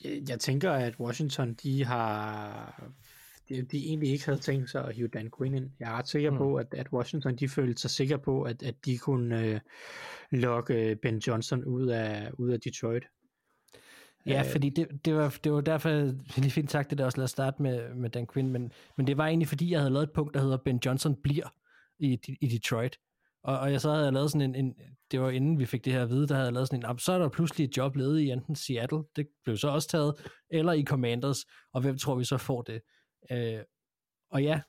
Jeg, 0.03 0.29
jeg 0.29 0.39
tænker, 0.39 0.71
at 0.71 0.99
Washington, 0.99 1.53
de 1.53 1.85
har 1.85 2.91
de, 3.49 3.61
de 3.61 3.77
egentlig 3.77 4.09
ikke 4.09 4.25
havde 4.25 4.39
tænkt 4.39 4.69
sig 4.69 4.85
at 4.85 4.95
hive 4.95 5.07
Dan 5.07 5.31
Quinn 5.37 5.55
ind. 5.55 5.71
Jeg 5.79 5.91
er 5.91 5.97
ret 5.97 6.07
sikker 6.07 6.31
mm. 6.31 6.37
på, 6.37 6.55
at, 6.55 6.73
at 6.73 6.87
Washington 6.93 7.35
de 7.35 7.49
følte 7.49 7.81
sig 7.81 7.91
sikre 7.91 8.19
på, 8.19 8.43
at, 8.43 8.63
at 8.63 8.85
de 8.85 8.97
kunne 8.97 9.45
øh, 9.45 9.59
lokke 10.31 10.97
Ben 11.01 11.17
Johnson 11.17 11.63
ud 11.63 11.87
af, 11.87 12.31
ud 12.33 12.49
af 12.49 12.59
Detroit. 12.59 13.03
Ja, 14.27 14.39
øh, 14.39 14.51
fordi 14.51 14.69
det, 14.69 15.05
det, 15.05 15.15
var, 15.15 15.37
det 15.43 15.51
var 15.51 15.61
derfor, 15.61 15.89
jeg 15.89 16.13
lige 16.37 16.51
fint 16.51 16.71
sagt 16.71 16.89
det 16.89 16.97
der 16.97 17.05
også, 17.05 17.17
lad 17.17 17.23
os 17.23 17.31
starte 17.31 17.61
med, 17.61 17.93
med 17.95 18.09
Dan 18.09 18.27
Quinn, 18.27 18.51
men, 18.51 18.71
men 18.97 19.07
det 19.07 19.17
var 19.17 19.27
egentlig 19.27 19.47
fordi, 19.47 19.71
jeg 19.71 19.79
havde 19.79 19.93
lavet 19.93 20.03
et 20.03 20.13
punkt, 20.13 20.33
der 20.33 20.41
hedder 20.41 20.57
Ben 20.57 20.79
Johnson 20.85 21.15
bliver 21.15 21.53
i, 21.99 22.19
i 22.41 22.47
Detroit. 22.47 22.97
Og, 23.43 23.59
og 23.59 23.71
jeg 23.71 23.81
så 23.81 23.91
havde 23.91 24.03
jeg 24.03 24.13
lavet 24.13 24.31
sådan 24.31 24.55
en, 24.55 24.65
en, 24.65 24.75
det 25.11 25.21
var 25.21 25.29
inden 25.29 25.59
vi 25.59 25.65
fik 25.65 25.85
det 25.85 25.93
her 25.93 26.03
at 26.03 26.09
vide, 26.09 26.27
der 26.27 26.33
havde 26.33 26.45
jeg 26.45 26.53
lavet 26.53 26.67
sådan 26.67 26.91
en, 26.91 26.99
så 26.99 27.11
er 27.11 27.19
der 27.19 27.29
pludselig 27.29 27.65
et 27.65 27.77
job 27.77 27.95
ledet 27.95 28.19
i 28.19 28.29
enten 28.29 28.55
Seattle, 28.55 29.03
det 29.15 29.27
blev 29.43 29.57
så 29.57 29.67
også 29.67 29.87
taget, 29.87 30.13
eller 30.49 30.73
i 30.73 30.83
Commanders, 30.83 31.45
og 31.73 31.81
hvem 31.81 31.97
tror 31.97 32.15
vi 32.15 32.23
så 32.23 32.37
får 32.37 32.61
det? 32.61 32.81
Øh, 33.31 33.59
og 34.31 34.43
ja, 34.43 34.61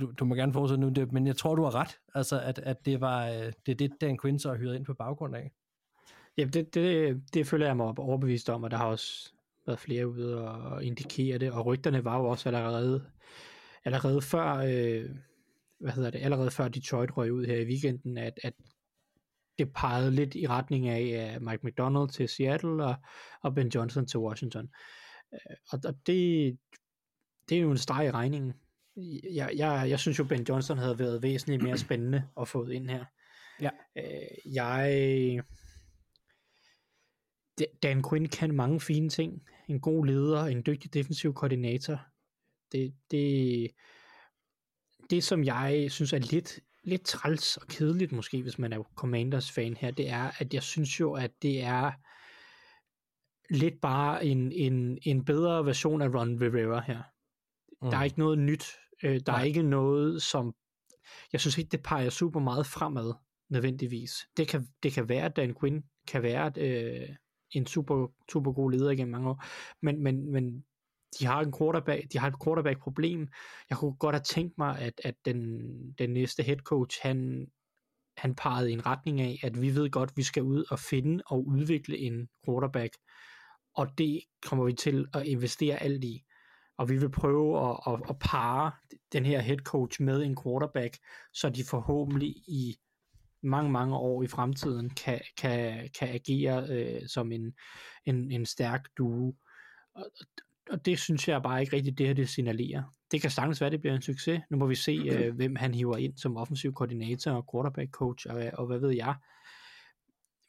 du, 0.00 0.12
du 0.18 0.24
må 0.24 0.34
gerne 0.34 0.52
fortsætte 0.52 0.80
nu, 0.80 0.88
det, 0.88 1.12
men 1.12 1.26
jeg 1.26 1.36
tror, 1.36 1.54
du 1.54 1.62
har 1.62 1.74
ret, 1.74 1.98
altså 2.14 2.40
at, 2.40 2.58
at 2.58 2.76
det 2.84 3.00
var 3.00 3.28
øh, 3.28 3.52
det, 3.66 3.72
er 3.72 3.74
det, 3.74 3.90
Dan 4.00 4.18
Quinn 4.22 4.38
så 4.38 4.48
har 4.48 4.56
hyret 4.56 4.76
ind 4.76 4.84
på 4.84 4.94
baggrund 4.94 5.36
af. 5.36 5.50
Ja, 6.38 6.44
det, 6.44 6.74
det, 6.74 7.22
det 7.34 7.46
føler 7.46 7.66
jeg 7.66 7.76
mig 7.76 7.98
overbevist 7.98 8.50
om, 8.50 8.62
og 8.62 8.70
der 8.70 8.76
har 8.76 8.86
også 8.86 9.32
været 9.66 9.78
flere 9.78 10.08
ude 10.08 10.48
og 10.48 10.84
indikere 10.84 11.38
det, 11.38 11.52
og 11.52 11.66
rygterne 11.66 12.04
var 12.04 12.18
jo 12.18 12.24
også 12.24 12.48
allerede, 12.48 13.10
allerede 13.84 14.22
før, 14.22 14.54
øh, 14.54 15.10
hvad 15.80 15.92
hedder 15.92 16.10
det, 16.10 16.18
allerede 16.18 16.50
før 16.50 16.68
Detroit 16.68 17.16
røg 17.16 17.32
ud 17.32 17.46
her 17.46 17.56
i 17.56 17.64
weekenden, 17.64 18.18
at, 18.18 18.40
at 18.42 18.54
det 19.58 19.72
pegede 19.72 20.10
lidt 20.10 20.34
i 20.34 20.46
retning 20.46 20.88
af 20.88 21.40
Mike 21.40 21.66
McDonald 21.66 22.08
til 22.08 22.28
Seattle 22.28 22.84
og, 22.84 22.94
og 23.42 23.54
Ben 23.54 23.68
Johnson 23.68 24.06
til 24.06 24.18
Washington. 24.18 24.68
Øh, 25.32 25.56
og, 25.72 25.80
og 25.84 25.94
det, 26.06 26.58
det 27.48 27.58
er 27.58 27.62
jo 27.62 27.70
en 27.70 27.78
streg 27.78 28.06
i 28.06 28.10
regningen. 28.10 28.54
Jeg, 29.34 29.50
jeg, 29.56 29.86
jeg 29.88 29.98
synes 29.98 30.18
jo, 30.18 30.24
Ben 30.24 30.46
Johnson 30.48 30.78
havde 30.78 30.98
været 30.98 31.22
væsentligt 31.22 31.62
mere 31.62 31.78
spændende 31.78 32.24
at 32.40 32.48
få 32.48 32.66
ind 32.66 32.90
her. 32.90 33.04
Ja. 33.60 33.70
Øh, 33.96 34.54
jeg... 34.54 35.42
Dan 37.82 38.02
Quinn 38.10 38.28
kan 38.28 38.54
mange 38.54 38.80
fine 38.80 39.08
ting. 39.08 39.42
En 39.68 39.80
god 39.80 40.06
leder, 40.06 40.44
en 40.44 40.62
dygtig 40.66 40.94
defensiv 40.94 41.34
koordinator. 41.34 42.00
Det, 42.72 42.94
det, 43.10 43.70
det 45.10 45.24
som 45.24 45.44
jeg 45.44 45.86
synes 45.90 46.12
er 46.12 46.18
lidt, 46.18 46.60
lidt 46.84 47.04
træls 47.04 47.56
og 47.56 47.66
kedeligt 47.66 48.12
måske, 48.12 48.42
hvis 48.42 48.58
man 48.58 48.72
er 48.72 48.82
Commanders 48.94 49.50
fan 49.50 49.76
her, 49.76 49.90
det 49.90 50.08
er, 50.08 50.30
at 50.38 50.54
jeg 50.54 50.62
synes 50.62 51.00
jo, 51.00 51.12
at 51.12 51.30
det 51.42 51.62
er 51.62 51.92
lidt 53.50 53.80
bare 53.80 54.26
en, 54.26 54.52
en, 54.52 54.98
en 55.02 55.24
bedre 55.24 55.66
version 55.66 56.02
af 56.02 56.08
Ron 56.08 56.42
Rivera 56.42 56.80
her. 56.86 57.02
Mm. 57.82 57.90
Der 57.90 57.96
er 57.96 58.00
mm. 58.00 58.04
ikke 58.04 58.18
noget 58.18 58.38
nyt. 58.38 58.64
Øh, 59.02 59.20
der 59.26 59.32
Nej. 59.32 59.40
er 59.40 59.44
ikke 59.44 59.62
noget, 59.62 60.22
som... 60.22 60.54
Jeg 61.32 61.40
synes 61.40 61.58
ikke, 61.58 61.70
det 61.70 61.82
peger 61.82 62.10
super 62.10 62.40
meget 62.40 62.66
fremad, 62.66 63.14
nødvendigvis. 63.48 64.12
Det 64.36 64.48
kan, 64.48 64.68
det 64.82 64.92
kan 64.92 65.08
være, 65.08 65.24
at 65.24 65.36
Dan 65.36 65.54
Quinn 65.60 65.84
kan 66.06 66.22
være 66.22 66.52
øh, 66.56 67.08
en 67.50 67.66
super, 67.66 68.06
super 68.32 68.52
god 68.52 68.70
leder 68.70 68.90
igennem 68.90 69.12
mange 69.12 69.28
år, 69.28 69.44
men, 69.82 70.02
men, 70.02 70.32
men 70.32 70.64
de 71.18 71.26
har 71.26 71.40
en 71.40 71.52
quarterback, 71.58 72.12
de 72.12 72.18
har 72.18 72.28
et 72.28 72.44
quarterback 72.44 72.80
problem. 72.80 73.28
Jeg 73.70 73.78
kunne 73.78 73.94
godt 73.94 74.14
have 74.14 74.22
tænkt 74.22 74.58
mig, 74.58 74.78
at, 74.78 75.00
at 75.04 75.14
den, 75.24 75.60
den 75.98 76.10
næste 76.10 76.42
head 76.42 76.56
coach, 76.56 76.98
han, 77.02 77.46
han 78.16 78.34
pegede 78.34 78.70
i 78.70 78.72
en 78.72 78.86
retning 78.86 79.20
af, 79.20 79.38
at 79.42 79.62
vi 79.62 79.74
ved 79.74 79.90
godt, 79.90 80.10
at 80.10 80.16
vi 80.16 80.22
skal 80.22 80.42
ud 80.42 80.64
og 80.70 80.78
finde 80.78 81.22
og 81.26 81.46
udvikle 81.46 81.98
en 81.98 82.28
quarterback, 82.46 82.96
og 83.74 83.98
det 83.98 84.20
kommer 84.42 84.64
vi 84.64 84.72
til 84.72 85.06
at 85.14 85.26
investere 85.26 85.82
alt 85.82 86.04
i. 86.04 86.24
Og 86.78 86.88
vi 86.88 86.98
vil 86.98 87.10
prøve 87.10 87.70
at, 87.70 87.78
at, 87.86 88.00
at 88.08 88.18
pare 88.18 88.72
den 89.12 89.26
her 89.26 89.40
head 89.40 89.58
coach 89.58 90.02
med 90.02 90.22
en 90.22 90.36
quarterback, 90.44 90.98
så 91.32 91.50
de 91.50 91.64
forhåbentlig 91.64 92.28
i 92.28 92.76
mange, 93.42 93.70
mange 93.70 93.96
år 93.96 94.22
i 94.22 94.26
fremtiden 94.26 94.90
kan, 94.90 95.20
kan, 95.36 95.88
kan 95.98 96.08
agere 96.08 96.66
øh, 96.68 97.08
som 97.08 97.32
en, 97.32 97.54
en, 98.06 98.30
en 98.30 98.46
stærk 98.46 98.88
duo. 98.98 99.34
Og, 99.94 100.06
og 100.70 100.86
det 100.86 100.98
synes 100.98 101.28
jeg 101.28 101.42
bare 101.42 101.60
ikke 101.60 101.76
rigtigt, 101.76 101.98
det 101.98 102.06
her 102.06 102.14
det 102.14 102.28
signalerer. 102.28 102.82
Det 103.10 103.20
kan 103.20 103.30
sagtens 103.30 103.60
være, 103.60 103.70
det 103.70 103.80
bliver 103.80 103.96
en 103.96 104.02
succes. 104.02 104.40
Nu 104.50 104.56
må 104.56 104.66
vi 104.66 104.74
se, 104.74 104.92
øh, 104.92 105.34
hvem 105.34 105.56
han 105.56 105.74
hiver 105.74 105.96
ind 105.96 106.16
som 106.16 106.36
offensiv 106.36 106.74
koordinator 106.74 107.30
og 107.30 107.46
quarterback 107.52 107.90
coach, 107.90 108.26
og, 108.30 108.50
og 108.52 108.66
hvad 108.66 108.78
ved 108.78 108.90
jeg. 108.90 109.14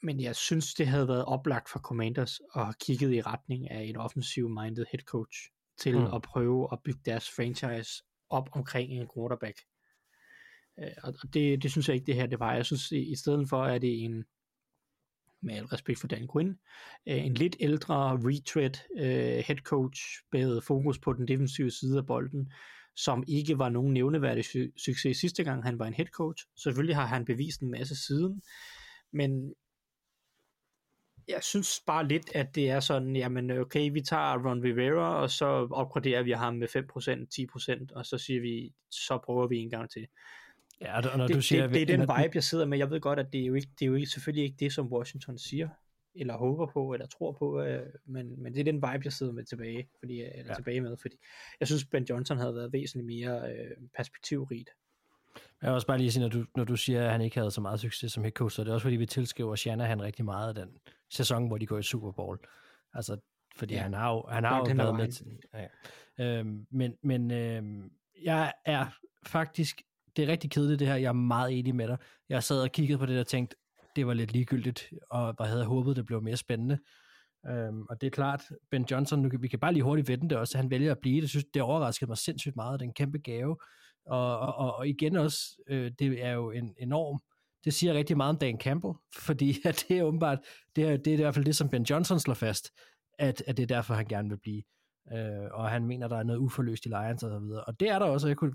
Men 0.03 0.21
jeg 0.21 0.35
synes, 0.35 0.73
det 0.73 0.87
havde 0.87 1.07
været 1.07 1.25
oplagt 1.25 1.69
for 1.69 1.79
Commanders 1.79 2.39
at 2.55 2.63
have 2.63 2.73
kigget 2.81 3.13
i 3.13 3.21
retning 3.21 3.71
af 3.71 3.83
en 3.83 3.97
offensiv-minded 3.97 4.85
head 4.91 5.03
coach 5.05 5.37
til 5.79 5.97
mm. 5.99 6.13
at 6.13 6.21
prøve 6.21 6.67
at 6.71 6.79
bygge 6.83 6.99
deres 7.05 7.29
franchise 7.35 8.03
op 8.29 8.49
omkring 8.51 8.91
en 8.91 9.07
quarterback. 9.15 9.57
Øh, 10.81 10.91
og 11.03 11.33
det, 11.33 11.63
det 11.63 11.71
synes 11.71 11.87
jeg 11.87 11.95
ikke 11.95 12.05
det 12.05 12.15
her 12.15 12.25
det 12.25 12.39
var. 12.39 12.53
Jeg 12.53 12.65
synes 12.65 12.91
i, 12.91 13.11
i 13.11 13.15
stedet 13.15 13.49
for 13.49 13.65
er 13.65 13.77
det 13.77 14.03
en 14.03 14.25
med 15.41 15.55
al 15.55 15.65
respekt 15.65 15.99
for 15.99 16.07
Dan 16.07 16.27
Quinn, 16.33 16.59
øh, 17.07 17.25
en 17.25 17.33
lidt 17.33 17.55
ældre 17.59 18.17
retread 18.17 18.71
øh, 18.97 19.43
head 19.47 19.57
coach 19.57 20.01
med 20.31 20.61
fokus 20.61 20.99
på 20.99 21.13
den 21.13 21.27
defensive 21.27 21.71
side 21.71 21.97
af 21.97 22.05
bolden, 22.05 22.51
som 22.95 23.23
ikke 23.27 23.59
var 23.59 23.69
nogen 23.69 23.93
nævneværdig 23.93 24.45
su- 24.45 24.73
succes 24.77 25.17
sidste 25.17 25.43
gang 25.43 25.63
han 25.63 25.79
var 25.79 25.85
en 25.85 25.93
head 25.93 26.07
coach. 26.07 26.45
Selvfølgelig 26.57 26.95
har 26.95 27.05
han 27.05 27.25
bevist 27.25 27.61
en 27.61 27.71
masse 27.71 27.95
siden, 28.07 28.41
men 29.11 29.53
jeg 31.27 31.43
synes 31.43 31.81
bare 31.87 32.07
lidt, 32.07 32.35
at 32.35 32.55
det 32.55 32.69
er 32.69 32.79
sådan, 32.79 33.15
jamen 33.15 33.51
okay, 33.51 33.91
vi 33.91 34.01
tager 34.01 34.47
Ron 34.47 34.63
Rivera, 34.63 35.21
og 35.21 35.29
så 35.29 35.45
opgraderer 35.71 36.23
vi 36.23 36.31
ham 36.31 36.55
med 36.55 36.67
5%, 36.67 37.85
10%, 37.89 37.95
og 37.95 38.05
så 38.05 38.17
siger 38.17 38.41
vi, 38.41 38.73
så 38.91 39.19
prøver 39.25 39.47
vi 39.47 39.57
en 39.57 39.69
gang 39.69 39.89
til. 39.89 40.07
Ja, 40.81 40.97
og 40.97 41.17
når 41.17 41.27
det, 41.27 41.35
du 41.35 41.41
siger, 41.41 41.67
det, 41.67 41.73
det, 41.73 41.81
er 41.81 41.97
den 41.97 42.01
vibe, 42.01 42.31
jeg 42.33 42.43
sidder 42.43 42.65
med. 42.65 42.77
Jeg 42.77 42.89
ved 42.89 42.99
godt, 42.99 43.19
at 43.19 43.33
det 43.33 43.41
er 43.41 43.45
jo, 43.45 43.53
ikke, 43.53 43.67
det 43.79 43.85
er 43.85 43.89
jo 43.89 43.95
ikke, 43.95 44.07
selvfølgelig 44.07 44.43
ikke 44.43 44.57
det, 44.59 44.73
som 44.73 44.93
Washington 44.93 45.37
siger, 45.37 45.69
eller 46.15 46.37
håber 46.37 46.67
på, 46.73 46.93
eller 46.93 47.07
tror 47.07 47.31
på, 47.31 47.61
øh, 47.61 47.85
men, 48.05 48.43
men 48.43 48.53
det 48.53 48.59
er 48.59 48.63
den 48.63 48.75
vibe, 48.75 49.01
jeg 49.03 49.13
sidder 49.13 49.33
med 49.33 49.43
tilbage, 49.43 49.89
fordi, 49.99 50.21
eller 50.21 50.45
ja. 50.47 50.53
tilbage 50.53 50.81
med, 50.81 50.97
fordi 50.97 51.15
jeg 51.59 51.67
synes, 51.67 51.85
Ben 51.85 52.03
Johnson 52.03 52.37
havde 52.37 52.55
været 52.55 52.73
væsentligt 52.73 53.05
mere 53.05 53.51
øh, 53.51 53.71
perspektivrigt 53.97 54.69
jeg 55.61 55.69
vil 55.69 55.75
også 55.75 55.87
bare 55.87 55.97
lige 55.97 56.11
sige, 56.11 56.21
når 56.21 56.29
du, 56.29 56.45
når 56.55 56.63
du 56.63 56.75
siger, 56.75 57.05
at 57.05 57.11
han 57.11 57.21
ikke 57.21 57.37
havde 57.37 57.51
så 57.51 57.61
meget 57.61 57.79
succes 57.79 58.11
som 58.11 58.23
head 58.23 58.31
coach, 58.31 58.55
så 58.55 58.63
det 58.63 58.69
er 58.69 58.73
også 58.73 58.83
fordi, 58.83 58.95
vi 58.95 59.05
tilskriver 59.05 59.55
Shanahan 59.55 60.01
rigtig 60.01 60.25
meget 60.25 60.47
af 60.47 60.55
den 60.55 60.77
sæson, 61.09 61.47
hvor 61.47 61.57
de 61.57 61.65
går 61.65 61.77
i 61.77 61.83
Super 61.83 62.11
Bowl. 62.11 62.39
Altså, 62.93 63.17
fordi 63.55 63.73
ja. 63.73 63.81
han 63.81 63.93
har 63.93 64.11
jo, 64.11 64.25
han 64.29 64.43
har 64.43 64.57
jo 64.57 64.75
været 64.75 64.95
med 64.95 65.11
til, 65.11 65.25
ja. 65.53 66.39
øhm, 66.39 66.67
men, 66.71 66.93
men 67.03 67.31
øhm, 67.31 67.91
jeg 68.23 68.53
er 68.65 68.85
faktisk, 69.25 69.81
det 70.15 70.23
er 70.23 70.27
rigtig 70.27 70.51
kedeligt 70.51 70.79
det 70.79 70.87
her, 70.87 70.95
jeg 70.95 71.09
er 71.09 71.13
meget 71.13 71.59
enig 71.59 71.75
med 71.75 71.87
dig. 71.87 71.97
Jeg 72.29 72.43
sad 72.43 72.61
og 72.61 72.71
kiggede 72.71 72.99
på 72.99 73.05
det 73.05 73.19
og 73.19 73.27
tænkte, 73.27 73.55
det 73.95 74.07
var 74.07 74.13
lidt 74.13 74.31
ligegyldigt, 74.31 74.89
og 75.09 75.35
jeg 75.39 75.47
havde 75.47 75.65
håbet, 75.65 75.95
det 75.95 76.05
blev 76.05 76.21
mere 76.21 76.37
spændende. 76.37 76.79
Øhm, 77.47 77.81
og 77.89 78.01
det 78.01 78.07
er 78.07 78.11
klart, 78.11 78.43
Ben 78.71 78.85
Johnson, 78.91 79.21
nu, 79.21 79.29
vi 79.39 79.47
kan 79.47 79.59
bare 79.59 79.73
lige 79.73 79.83
hurtigt 79.83 80.07
vente 80.07 80.27
det 80.27 80.37
også, 80.37 80.57
han 80.57 80.69
vælger 80.69 80.91
at 80.91 80.99
blive 81.01 81.21
det. 81.21 81.29
Synes, 81.29 81.45
det 81.53 81.61
overraskede 81.61 82.09
mig 82.09 82.17
sindssygt 82.17 82.55
meget, 82.55 82.79
den 82.79 82.93
kæmpe 82.93 83.17
gave. 83.17 83.57
Og, 84.05 84.39
og, 84.39 84.75
og 84.75 84.87
igen 84.87 85.15
også, 85.15 85.39
øh, 85.67 85.91
det 85.99 86.25
er 86.25 86.31
jo 86.31 86.51
en 86.51 86.75
enorm 86.77 87.19
Det 87.65 87.73
siger 87.73 87.93
rigtig 87.93 88.17
meget 88.17 88.29
om 88.29 88.37
Dan 88.37 88.59
Campbell, 88.59 88.93
fordi 89.27 89.57
at 89.65 89.85
det 89.87 89.97
er 89.97 90.03
åbenbart, 90.03 90.39
det 90.75 90.83
er, 90.83 90.97
det 90.97 91.07
er 91.07 91.13
i 91.13 91.21
hvert 91.21 91.35
fald 91.35 91.45
det, 91.45 91.55
som 91.55 91.69
Ben 91.69 91.83
Johnson 91.83 92.19
slår 92.19 92.33
fast, 92.33 92.71
at, 93.19 93.43
at 93.47 93.57
det 93.57 93.63
er 93.63 93.67
derfor, 93.75 93.93
han 93.93 94.05
gerne 94.05 94.29
vil 94.29 94.37
blive. 94.37 94.63
Øh, 95.13 95.47
og 95.51 95.69
han 95.69 95.85
mener, 95.85 96.07
der 96.07 96.17
er 96.17 96.23
noget 96.23 96.39
uforløst 96.39 96.85
i 96.85 96.89
Lions 96.89 97.23
og 97.23 97.29
så 97.29 97.39
videre. 97.39 97.63
Og 97.63 97.79
det 97.79 97.89
er 97.89 97.99
der 97.99 98.05
også, 98.05 98.27
og 98.27 98.29
jeg 98.29 98.37
kunne 98.37 98.53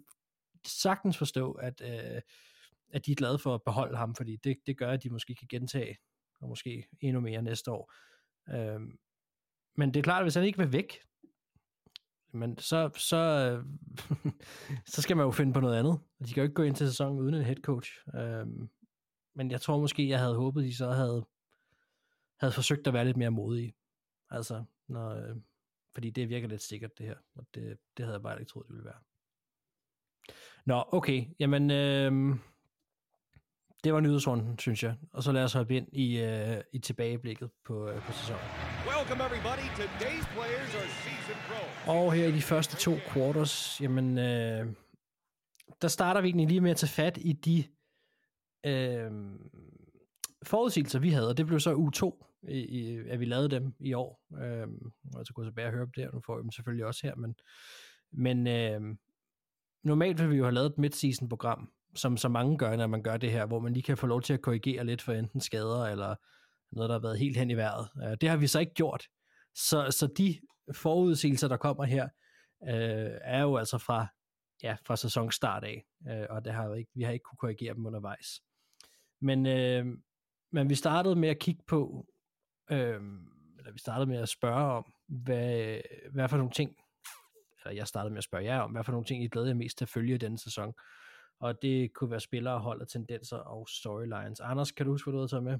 sagtens 0.69 1.19
forstå, 1.19 1.53
at, 1.53 1.81
øh, 1.81 2.21
at 2.93 3.07
de 3.07 3.13
er 3.13 3.17
glade 3.17 3.39
for 3.39 3.55
at 3.55 3.63
beholde 3.63 3.97
ham, 3.97 4.15
fordi 4.15 4.37
det, 4.37 4.57
det 4.67 4.79
gør, 4.79 4.91
at 4.91 5.03
de 5.03 5.11
måske 5.11 5.35
kan 5.35 5.49
gentage, 5.49 5.97
og 6.41 6.49
måske 6.49 6.87
endnu 7.01 7.21
mere 7.21 7.43
næste 7.43 7.71
år. 7.71 7.93
Øh, 8.49 8.81
men 9.77 9.95
det 9.95 10.01
er 10.01 10.05
klart, 10.05 10.21
at 10.21 10.25
hvis 10.25 10.35
han 10.35 10.45
ikke 10.45 10.59
vil 10.59 10.73
væk, 10.73 10.99
men 12.33 12.59
så, 12.59 12.91
så, 12.97 13.17
øh, 13.17 13.65
så 14.95 15.03
skal 15.03 15.17
man 15.17 15.25
jo 15.27 15.31
finde 15.31 15.53
på 15.53 15.61
noget 15.61 15.79
andet. 15.79 16.01
De 16.27 16.33
kan 16.33 16.37
jo 16.37 16.43
ikke 16.43 16.55
gå 16.55 16.63
ind 16.63 16.77
til 16.77 16.87
sæsonen 16.87 17.21
uden 17.21 17.35
en 17.35 17.43
head 17.45 17.57
coach. 17.57 17.91
Øh, 18.15 18.47
men 19.35 19.51
jeg 19.51 19.61
tror 19.61 19.81
måske, 19.81 20.09
jeg 20.09 20.19
havde 20.19 20.37
håbet, 20.37 20.65
de 20.65 20.77
så 20.77 20.91
havde, 20.91 21.27
havde 22.41 22.53
forsøgt 22.53 22.87
at 22.87 22.95
være 22.95 23.05
lidt 23.05 23.17
mere 23.17 23.31
modige. 23.31 23.75
Altså, 24.31 24.65
når, 24.89 25.11
øh, 25.11 25.37
fordi 25.95 26.11
det 26.11 26.29
virker 26.29 26.49
lidt 26.49 26.63
sikkert, 26.63 26.99
det 26.99 27.07
her. 27.07 27.17
Og 27.35 27.47
det, 27.55 27.79
det 27.97 28.05
havde 28.05 28.15
jeg 28.15 28.23
bare 28.23 28.41
ikke 28.41 28.51
troet, 28.51 28.67
det 28.67 28.75
ville 28.75 28.85
være. 28.85 29.01
Nå, 30.67 30.85
okay. 30.93 31.25
Jamen, 31.41 31.71
øh, 31.71 32.37
det 33.85 33.95
var 33.95 34.01
nyhedsrunden, 34.01 34.59
synes 34.59 34.83
jeg. 34.83 34.95
Og 35.13 35.23
så 35.23 35.33
lad 35.33 35.45
os 35.45 35.53
hoppe 35.53 35.77
ind 35.77 35.89
i, 35.93 36.21
øh, 36.21 36.61
i 36.73 36.79
tilbageblikket 36.79 37.51
på, 37.65 37.89
øh, 37.89 38.03
på 38.03 38.13
sæsonen. 38.13 38.43
Og 41.87 42.13
her 42.13 42.27
i 42.27 42.33
de 42.33 42.43
første 42.43 42.77
to 42.77 42.93
quarters, 43.13 43.81
jamen, 43.81 44.19
øh, 44.19 44.67
der 45.83 45.89
starter 45.89 46.21
vi 46.21 46.29
egentlig 46.29 46.49
lige 46.49 46.61
med 46.61 46.71
at 46.71 46.77
tage 46.77 46.91
fat 46.91 47.19
i 47.21 47.33
de 47.33 47.65
øh, 48.67 49.11
forudsigelser, 50.43 50.99
vi 50.99 51.11
havde, 51.11 51.29
og 51.29 51.37
det 51.37 51.47
blev 51.47 51.61
så 51.61 51.75
u 51.75 51.91
2, 51.91 52.27
i, 52.49 52.59
i, 52.59 52.99
at 53.09 53.21
vi 53.21 53.25
lavede 53.25 53.51
dem 53.51 53.75
i 53.81 53.93
år. 53.93 54.23
Øh, 54.43 54.69
og 55.15 55.27
så 55.27 55.33
kunne 55.35 55.47
jeg 55.47 55.53
tilbage 55.53 55.69
og 55.69 55.73
høre 55.73 55.85
dem 55.85 55.93
der, 55.97 56.13
nu 56.13 56.21
får 56.27 56.37
vi 56.37 56.43
dem 56.43 56.53
selvfølgelig 56.53 56.87
også 56.87 57.01
her, 57.07 57.15
men, 57.15 57.35
men 58.13 58.47
øh, 58.47 58.97
normalt 59.85 60.21
vil 60.21 60.31
vi 60.31 60.37
jo 60.37 60.45
have 60.45 60.55
lavet 60.55 60.71
et 60.71 60.79
midseason 60.79 61.29
program, 61.29 61.71
som 61.95 62.17
så 62.17 62.29
mange 62.29 62.59
gør, 62.59 62.77
når 62.77 62.87
man 62.87 63.03
gør 63.03 63.17
det 63.17 63.33
her, 63.33 63.47
hvor 63.47 63.61
man 63.61 63.73
lige 63.73 63.83
kan 63.83 63.97
få 63.97 64.07
lov 64.07 64.23
til 64.23 64.35
at 64.35 64.43
korrigere 64.43 64.85
lidt 64.85 65.03
for 65.03 65.13
enten 65.13 65.41
skader, 65.41 65.87
eller 65.87 66.15
noget, 66.73 66.89
der 66.89 66.95
har 66.95 67.01
været 67.01 67.19
helt 67.19 67.37
hen 67.37 67.51
i 67.51 67.55
vejret. 67.55 67.89
Øh, 68.05 68.17
det 68.21 68.29
har 68.29 68.37
vi 68.37 68.47
så 68.47 68.61
ikke 68.61 68.75
gjort. 68.75 69.09
Så, 69.55 69.91
så 69.91 70.07
de 70.07 70.41
forudsigelser, 70.75 71.49
der 71.49 71.57
kommer 71.57 71.85
her, 71.85 72.05
øh, 72.69 73.11
er 73.21 73.43
jo 73.43 73.57
altså 73.57 73.79
fra, 73.79 74.07
ja, 74.63 74.77
fra 74.87 74.97
sæsonstart 74.97 75.65
af, 75.65 75.85
øh, 76.09 76.27
og 76.31 76.45
det 76.45 76.53
har 76.53 76.69
vi, 76.69 76.79
ikke, 76.79 76.91
vi 76.95 77.03
har 77.03 77.13
ikke 77.13 77.23
kunne 77.23 77.39
korrigere 77.39 77.75
dem 77.75 77.87
undervejs. 77.87 78.41
Men, 79.21 79.47
øh, 79.47 79.87
men 80.53 80.69
vi 80.69 80.75
startede 80.75 81.17
med 81.17 81.29
at 81.29 81.39
kigge 81.39 81.63
på, 81.67 82.07
øh, 82.71 83.01
eller 83.59 83.73
vi 83.73 83.79
startede 83.79 84.07
med 84.07 84.19
at 84.19 84.29
spørge 84.29 84.73
om, 84.73 84.93
hvad, 85.09 85.81
hvad 86.13 86.29
for 86.29 86.37
nogle 86.37 86.53
ting, 86.53 86.77
eller 87.65 87.77
jeg 87.77 87.87
startede 87.87 88.11
med 88.11 88.19
at 88.19 88.25
spørge 88.25 88.45
jer 88.45 88.61
om, 88.61 88.71
hvad 88.71 88.85
for 88.85 88.93
nogle 88.93 89.05
ting 89.07 89.25
I 89.25 89.29
glæder 89.29 89.47
jer 89.47 89.55
mest 89.55 89.79
til 89.79 89.85
at 89.85 89.89
følge 89.89 90.15
i 90.15 90.19
denne 90.19 90.39
sæson. 90.39 90.75
Og 91.41 91.63
det 91.63 91.93
kunne 91.93 92.11
være 92.11 92.21
spillere, 92.21 92.59
hold 92.59 92.81
og 92.81 92.89
tendenser 92.89 93.37
og 93.37 93.69
storylines. 93.69 94.41
Anders, 94.41 94.73
kan 94.73 94.87
du 94.87 94.93
huske, 94.93 95.11
hvad 95.11 95.13
du 95.13 95.19
havde 95.19 95.31
taget 95.31 95.45
med? 95.45 95.59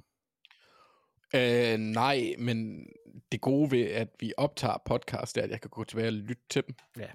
Øh, 1.35 1.79
nej, 1.79 2.35
men 2.39 2.87
det 3.33 3.41
gode 3.41 3.71
ved, 3.71 3.83
at 3.83 4.09
vi 4.21 4.33
optager 4.37 4.83
podcast, 4.85 5.39
er, 5.39 5.43
at 5.43 5.51
jeg 5.51 5.61
kan 5.61 5.71
gå 5.71 5.85
tilbage 5.85 6.09
og 6.09 6.13
lytte 6.13 6.43
til 6.51 6.63
dem. 6.67 6.75
Ja. 6.99 7.09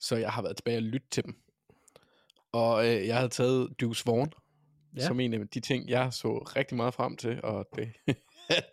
Så 0.00 0.16
jeg 0.16 0.32
har 0.32 0.42
været 0.42 0.56
tilbage 0.56 0.76
og 0.76 0.82
lytte 0.82 1.06
til 1.10 1.24
dem. 1.24 1.42
Og 2.52 2.86
øh, 2.88 3.06
jeg 3.06 3.16
havde 3.16 3.28
taget 3.28 3.80
Deuce 3.80 4.06
Vaughn, 4.06 4.32
ja. 4.96 5.06
som 5.06 5.20
en 5.20 5.34
af 5.34 5.48
de 5.48 5.60
ting, 5.60 5.88
jeg 5.88 6.12
så 6.12 6.38
rigtig 6.56 6.76
meget 6.76 6.94
frem 6.94 7.16
til. 7.16 7.40
Og 7.44 7.68
det, 7.76 7.92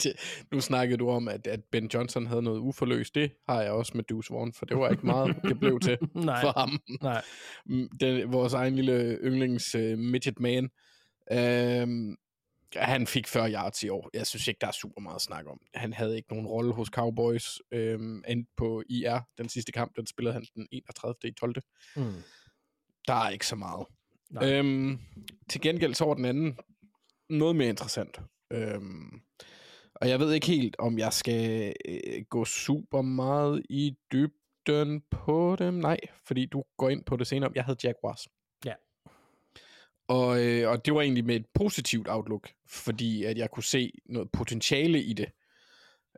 det, 0.03 0.13
nu 0.51 0.61
snakkede 0.61 0.97
du 0.97 1.09
om, 1.09 1.27
at, 1.27 1.47
at 1.47 1.59
Ben 1.71 1.89
Johnson 1.93 2.27
havde 2.27 2.41
noget 2.41 2.59
uforløst. 2.59 3.15
Det 3.15 3.31
har 3.49 3.61
jeg 3.61 3.71
også 3.71 3.91
med 3.95 4.03
Deuce 4.03 4.33
Vaughn, 4.33 4.53
for 4.53 4.65
det 4.65 4.77
var 4.77 4.89
ikke 4.89 5.05
meget, 5.05 5.35
det 5.49 5.59
blev 5.59 5.79
til 5.79 5.97
Nej. 6.15 6.41
for 6.41 6.59
ham. 6.59 6.79
Nej. 7.01 7.23
Mm, 7.65 7.89
Den, 7.99 8.31
vores 8.31 8.53
egen 8.53 8.75
lille 8.75 9.17
yndlings 9.23 9.75
uh, 9.75 9.97
midget 9.97 10.39
man. 10.39 10.69
Øhm, 11.31 12.15
han 12.75 13.07
fik 13.07 13.27
40 13.27 13.51
yards 13.51 13.83
i 13.83 13.89
år. 13.89 14.09
Jeg 14.13 14.27
synes 14.27 14.47
ikke, 14.47 14.57
der 14.61 14.67
er 14.67 14.71
super 14.71 15.01
meget 15.01 15.15
at 15.15 15.21
snakke 15.21 15.49
om. 15.49 15.59
Han 15.73 15.93
havde 15.93 16.15
ikke 16.15 16.29
nogen 16.29 16.47
rolle 16.47 16.73
hos 16.73 16.87
Cowboys. 16.87 17.45
Øhm, 17.71 18.23
endte 18.27 18.51
på 18.57 18.83
IR. 18.89 19.19
Den 19.37 19.49
sidste 19.49 19.71
kamp, 19.71 19.95
den 19.95 20.07
spillede 20.07 20.33
han 20.33 20.45
den 20.55 20.67
31. 20.71 21.15
i 21.23 21.31
12. 21.31 21.55
Mm. 21.95 22.13
Der 23.07 23.13
er 23.13 23.29
ikke 23.29 23.47
så 23.47 23.55
meget. 23.55 23.85
Nej. 24.29 24.53
Øhm, 24.53 24.99
til 25.49 25.61
gengæld 25.61 25.93
så 25.93 26.05
var 26.05 26.13
den 26.13 26.25
anden 26.25 26.57
noget 27.29 27.55
mere 27.55 27.69
interessant. 27.69 28.19
Øhm, 28.51 29.21
og 30.01 30.09
jeg 30.09 30.19
ved 30.19 30.33
ikke 30.33 30.47
helt, 30.47 30.75
om 30.79 30.99
jeg 30.99 31.13
skal 31.13 31.73
øh, 31.85 32.25
gå 32.29 32.45
super 32.45 33.01
meget 33.01 33.63
i 33.69 33.95
dybden 34.11 35.01
på 35.11 35.55
dem. 35.59 35.73
Nej, 35.73 35.97
fordi 36.27 36.45
du 36.45 36.63
går 36.77 36.89
ind 36.89 37.03
på 37.05 37.15
det 37.15 37.27
senere. 37.27 37.51
Jeg 37.55 37.63
havde 37.63 37.77
Jaguars. 37.83 38.27
Ja. 38.65 38.73
Og, 40.07 40.45
øh, 40.45 40.69
og 40.69 40.85
det 40.85 40.93
var 40.93 41.01
egentlig 41.01 41.25
med 41.25 41.35
et 41.35 41.45
positivt 41.53 42.07
outlook, 42.09 42.49
fordi 42.67 43.23
at 43.23 43.37
jeg 43.37 43.51
kunne 43.51 43.63
se 43.63 43.91
noget 44.05 44.31
potentiale 44.31 45.03
i 45.03 45.13
det, 45.13 45.31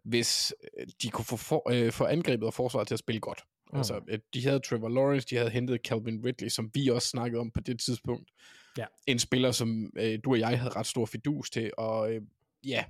hvis 0.04 0.54
øh, 0.80 0.88
de 1.02 1.10
kunne 1.10 1.26
få, 1.26 1.38
for, 1.38 1.72
øh, 1.72 1.92
få 1.92 2.06
angrebet 2.06 2.48
og 2.48 2.54
forsvaret 2.54 2.88
til 2.88 2.96
at 2.96 3.00
spille 3.00 3.22
godt. 3.22 3.44
Mm. 3.74 3.78
Altså, 3.78 4.20
de 4.34 4.44
havde 4.44 4.60
Trevor 4.60 4.90
Lawrence, 4.90 5.28
de 5.30 5.36
havde 5.36 5.50
hentet 5.50 5.82
Calvin 5.88 6.26
Ridley, 6.26 6.50
som 6.50 6.72
vi 6.74 6.88
også 6.88 7.08
snakkede 7.08 7.40
om 7.40 7.52
på 7.52 7.62
det 7.62 7.80
tidspunkt. 7.80 8.32
Ja. 8.78 8.86
En 9.08 9.20
spiller, 9.20 9.52
som 9.52 9.92
øh, 9.98 10.20
du 10.24 10.32
og 10.32 10.40
jeg 10.40 10.60
havde 10.60 10.76
ret 10.76 10.88
stor 10.88 11.06
fidus 11.06 11.50
til, 11.50 11.72
og 11.78 12.14
øh, 12.14 12.22
ja, 12.66 12.84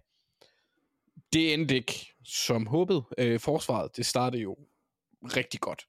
det 1.34 1.54
endte 1.54 1.76
ikke 1.76 2.14
som 2.24 2.68
håbet. 2.68 3.04
Øh, 3.18 3.40
forsvaret, 3.40 3.98
det 3.98 4.06
startede 4.06 4.42
jo 4.42 4.58
rigtig 5.24 5.60
godt 5.60 5.88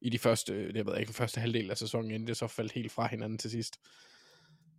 i 0.00 0.10
de 0.10 0.18
første, 0.18 0.72
det 0.72 0.86
ved 0.86 0.92
jeg 0.92 1.00
ikke, 1.00 1.08
den 1.08 1.14
første 1.14 1.40
halvdel 1.40 1.70
af 1.70 1.76
sæsonen, 1.76 2.10
inden 2.10 2.26
det 2.26 2.36
så 2.36 2.46
faldt 2.46 2.72
helt 2.72 2.92
fra 2.92 3.06
hinanden 3.06 3.38
til 3.38 3.50
sidst. 3.50 3.80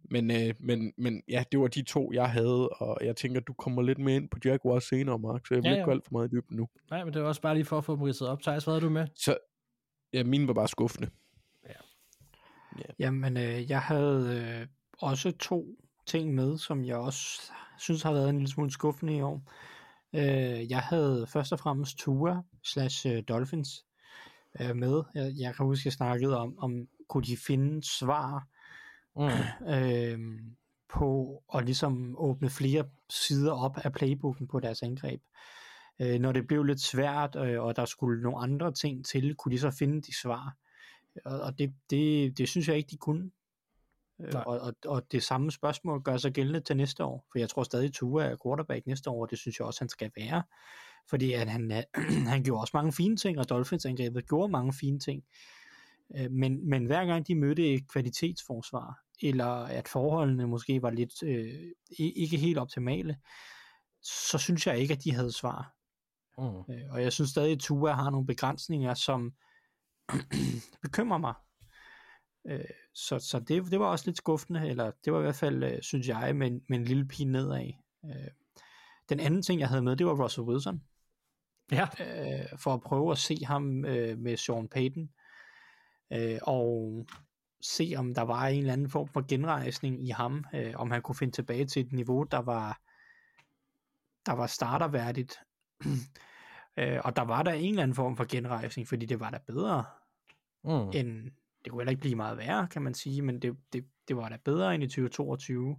Men, 0.04 0.32
øh, 0.32 0.54
men, 0.60 0.93
men 0.97 1.24
ja, 1.30 1.43
det 1.51 1.60
var 1.60 1.68
de 1.68 1.82
to, 1.82 2.12
jeg 2.14 2.32
havde, 2.32 2.70
og 2.70 3.06
jeg 3.06 3.16
tænker, 3.16 3.39
du 3.39 3.54
kommer 3.54 3.82
lidt 3.82 3.99
mere 3.99 4.16
ind 4.16 4.30
på 4.30 4.38
Jaguars 4.45 4.84
senere, 4.84 5.20
Mark, 5.20 5.47
så 5.47 5.54
jeg 5.54 5.64
vil 5.64 5.70
Ja, 5.70 5.70
ja, 5.70 5.76
ikke 5.76 5.80
ja. 5.80 5.86
gå 5.86 5.91
alt 5.91 6.06
for 6.06 6.12
meget 6.12 6.28
i 6.28 6.32
dybden 6.32 6.58
nu. 6.58 6.68
Nej, 6.89 7.04
men 7.04 7.14
det 7.14 7.22
var 7.22 7.28
også 7.28 7.41
bare 7.41 7.56
lige 7.56 7.66
for 7.66 7.78
at 7.78 7.86
få 7.86 7.95
dem 7.95 8.01
ridset 8.01 8.28
op. 8.28 8.41
Thijs, 8.41 8.64
hvad 8.64 8.74
havde 8.74 8.86
du 8.86 8.89
med? 8.89 9.08
Så, 9.16 9.38
ja, 10.14 10.24
mine 10.24 10.47
var 10.47 10.54
bare 10.54 10.68
skuffende. 10.68 11.10
Jamen, 12.99 13.38
øh, 13.38 13.70
jeg 13.70 13.82
havde 13.82 14.60
øh, 14.62 14.68
også 14.99 15.32
to 15.32 15.66
ting 16.06 16.36
med, 16.36 16.58
som 16.58 16.86
jeg 16.86 16.97
også 16.97 17.51
synes 17.80 18.01
har 18.04 18.14
været 18.14 18.30
en 18.30 18.36
lille 18.36 18.51
smule 18.51 18.72
skuffende 18.72 19.16
i 19.16 19.22
år. 19.22 19.51
Øh, 20.16 20.72
jeg 20.72 20.80
havde 20.80 21.28
først 21.28 21.53
og 21.53 21.59
fremmest 21.59 21.97
Tua 21.97 22.41
slash 22.64 23.07
øh, 23.07 23.24
Dolphins 23.28 23.86
øh, 24.61 24.76
med. 24.76 25.03
Jeg, 25.16 25.34
jeg 25.38 25.55
kan 25.55 25.66
huske, 25.66 25.88
jeg 25.88 25.93
snakkede 25.93 26.38
om, 26.38 26.59
om 26.59 26.88
kunne 27.09 27.24
de 27.24 27.38
finde 27.38 27.84
svar 27.84 28.47
Mm. 29.16 29.30
øh, 29.76 30.20
på 30.93 31.43
at 31.55 31.66
ligesom 31.66 32.16
åbne 32.18 32.49
flere 32.49 32.86
sider 33.09 33.51
op 33.51 33.78
af 33.78 33.93
playbooken 33.93 34.47
på 34.47 34.59
deres 34.59 34.84
angreb. 34.84 35.22
Øh, 36.01 36.20
når 36.20 36.32
det 36.32 36.47
blev 36.47 36.64
lidt 36.64 36.82
svært, 36.82 37.36
øh, 37.36 37.61
og 37.64 37.76
der 37.76 37.86
skulle 37.86 38.22
nogle 38.22 38.38
andre 38.38 38.74
ting 38.74 39.05
til, 39.05 39.36
kunne 39.36 39.51
de 39.51 39.59
så 39.59 39.72
finde 39.72 40.01
de 40.01 40.20
svar. 40.22 40.57
Og, 41.26 41.41
og 41.41 41.59
det, 41.59 41.74
det, 41.89 42.38
det 42.38 42.49
synes 42.49 42.68
jeg 42.68 42.78
ikke, 42.78 42.89
de 42.89 42.97
kunne. 42.97 43.32
Øh, 44.22 44.34
Nej. 44.34 44.43
og, 44.45 44.59
og, 44.59 44.74
og 44.86 45.11
det 45.11 45.24
samme 45.24 45.51
spørgsmål 45.51 46.01
gør 46.01 46.18
sig 46.18 46.34
gældende 46.34 46.59
til 46.59 46.78
næste 46.78 47.03
år, 47.03 47.26
for 47.32 47.39
jeg 47.39 47.49
tror 47.49 47.64
stadig, 47.64 47.93
Tua 47.93 48.24
er 48.26 48.36
quarterback 48.45 48.86
næste 48.88 49.09
år, 49.09 49.22
og 49.22 49.30
det 49.32 49.39
synes 49.39 49.59
jeg 49.59 49.68
også, 49.68 49.82
han 49.82 49.89
skal 49.89 50.11
være. 50.18 50.43
Fordi 51.09 51.34
at 51.34 51.49
han, 51.49 51.84
han 52.34 52.43
gjorde 52.43 52.61
også 52.61 52.72
mange 52.74 52.93
fine 52.93 53.18
ting, 53.18 53.39
og 53.39 53.49
Dolphins 53.49 53.86
angrebet 53.86 54.28
gjorde 54.28 54.51
mange 54.51 54.74
fine 54.74 54.99
ting. 54.99 55.24
Øh, 56.18 56.32
Men, 56.32 56.70
men 56.70 56.86
hver 56.86 57.05
gang 57.05 57.28
de 57.28 57.36
mødte 57.36 57.74
et 57.74 57.88
kvalitetsforsvar, 57.91 58.99
eller 59.22 59.45
at 59.47 59.88
forholdene 59.88 60.47
måske 60.47 60.82
var 60.82 60.89
lidt 60.89 61.24
øh, 61.24 61.72
ikke 61.99 62.38
helt 62.38 62.57
optimale, 62.57 63.18
så 64.01 64.38
synes 64.38 64.68
jeg 64.68 64.80
ikke, 64.80 64.93
at 64.93 65.03
de 65.03 65.14
havde 65.14 65.32
svar. 65.32 65.74
Mm. 66.38 66.74
Øh, 66.74 66.91
Og 66.91 67.03
jeg 67.03 67.14
synes 67.14 67.30
stadig, 67.30 67.51
at 67.51 67.59
Tua 67.59 67.91
har 67.91 68.09
nogle 68.09 68.28
begrænsninger, 68.28 68.93
som 68.93 69.34
bekymrer 70.84 71.18
mig. 71.18 71.34
Øh, 72.46 72.66
Så, 72.94 73.20
så 73.20 73.39
det, 73.39 73.72
det 73.72 73.80
var 73.80 73.86
også 73.86 74.06
lidt 74.06 74.18
skuffende, 74.18 74.68
eller 74.70 74.91
det 75.06 75.14
var 75.14 75.20
i 75.20 75.22
hvert 75.22 75.36
fald, 75.36 75.64
øh, 75.64 75.82
synes 75.82 76.08
jeg, 76.08 76.36
med, 76.36 76.48
en- 76.48 76.64
med 76.70 76.78
en 76.80 76.86
lille 76.86 77.06
pige 77.08 77.26
nedad. 77.32 77.72
Øh, 78.06 78.28
Den 79.10 79.20
anden 79.20 79.41
ting, 79.41 79.60
jeg 79.60 79.68
havde 79.70 79.82
med, 79.82 79.96
det 79.96 80.06
var 80.06 80.24
Russell 80.24 80.48
Wilson 80.48 80.84
Ja. 81.72 81.88
øh, 82.00 82.60
for 82.60 82.74
at 82.74 82.82
prøve 82.82 83.12
at 83.12 83.18
se 83.18 83.38
ham 83.46 83.86
øh, 83.86 84.18
med 84.18 84.38
Sean 84.38 84.68
Payton, 84.68 85.10
øh, 86.14 86.39
og 86.41 87.06
se 87.62 87.94
om 87.98 88.14
der 88.14 88.22
var 88.22 88.48
en 88.48 88.60
eller 88.60 88.74
anden 88.74 88.89
form 88.89 89.08
for 89.08 89.26
genrejsning 89.28 90.08
i 90.08 90.10
ham, 90.10 90.46
øh, 90.54 90.74
om 90.76 90.91
han 90.91 91.02
kunne 91.02 91.16
finde 91.16 91.34
tilbage 91.36 91.66
til 91.66 91.86
et 91.86 91.91
niveau, 91.94 92.24
der 92.24 92.38
var, 92.38 92.82
der 94.26 94.34
var 94.34 94.48
starterværdigt. 94.48 95.39
øh, 96.80 97.00
og 97.04 97.16
der 97.16 97.22
var 97.22 97.44
der 97.44 97.52
en 97.54 97.70
eller 97.70 97.84
anden 97.84 97.96
form 97.96 98.18
for 98.18 98.26
genrejsning, 98.30 98.88
fordi 98.88 99.06
det 99.06 99.20
var 99.20 99.30
der 99.30 99.39
bedre 99.39 99.86
Mm. 100.66 100.72
end, 100.94 101.32
det 101.66 101.72
kunne 101.72 101.82
heller 101.82 101.91
ikke 101.91 102.01
blive 102.01 102.16
meget 102.16 102.38
værre, 102.38 102.68
kan 102.68 102.82
man 102.82 102.93
sige, 102.93 103.22
men 103.22 103.41
det, 103.41 103.57
det, 103.74 103.86
det 104.07 104.18
var 104.18 104.30
da 104.30 104.38
bedre 104.45 104.76
end 104.76 104.84
i 104.84 104.88
2022. 104.88 105.78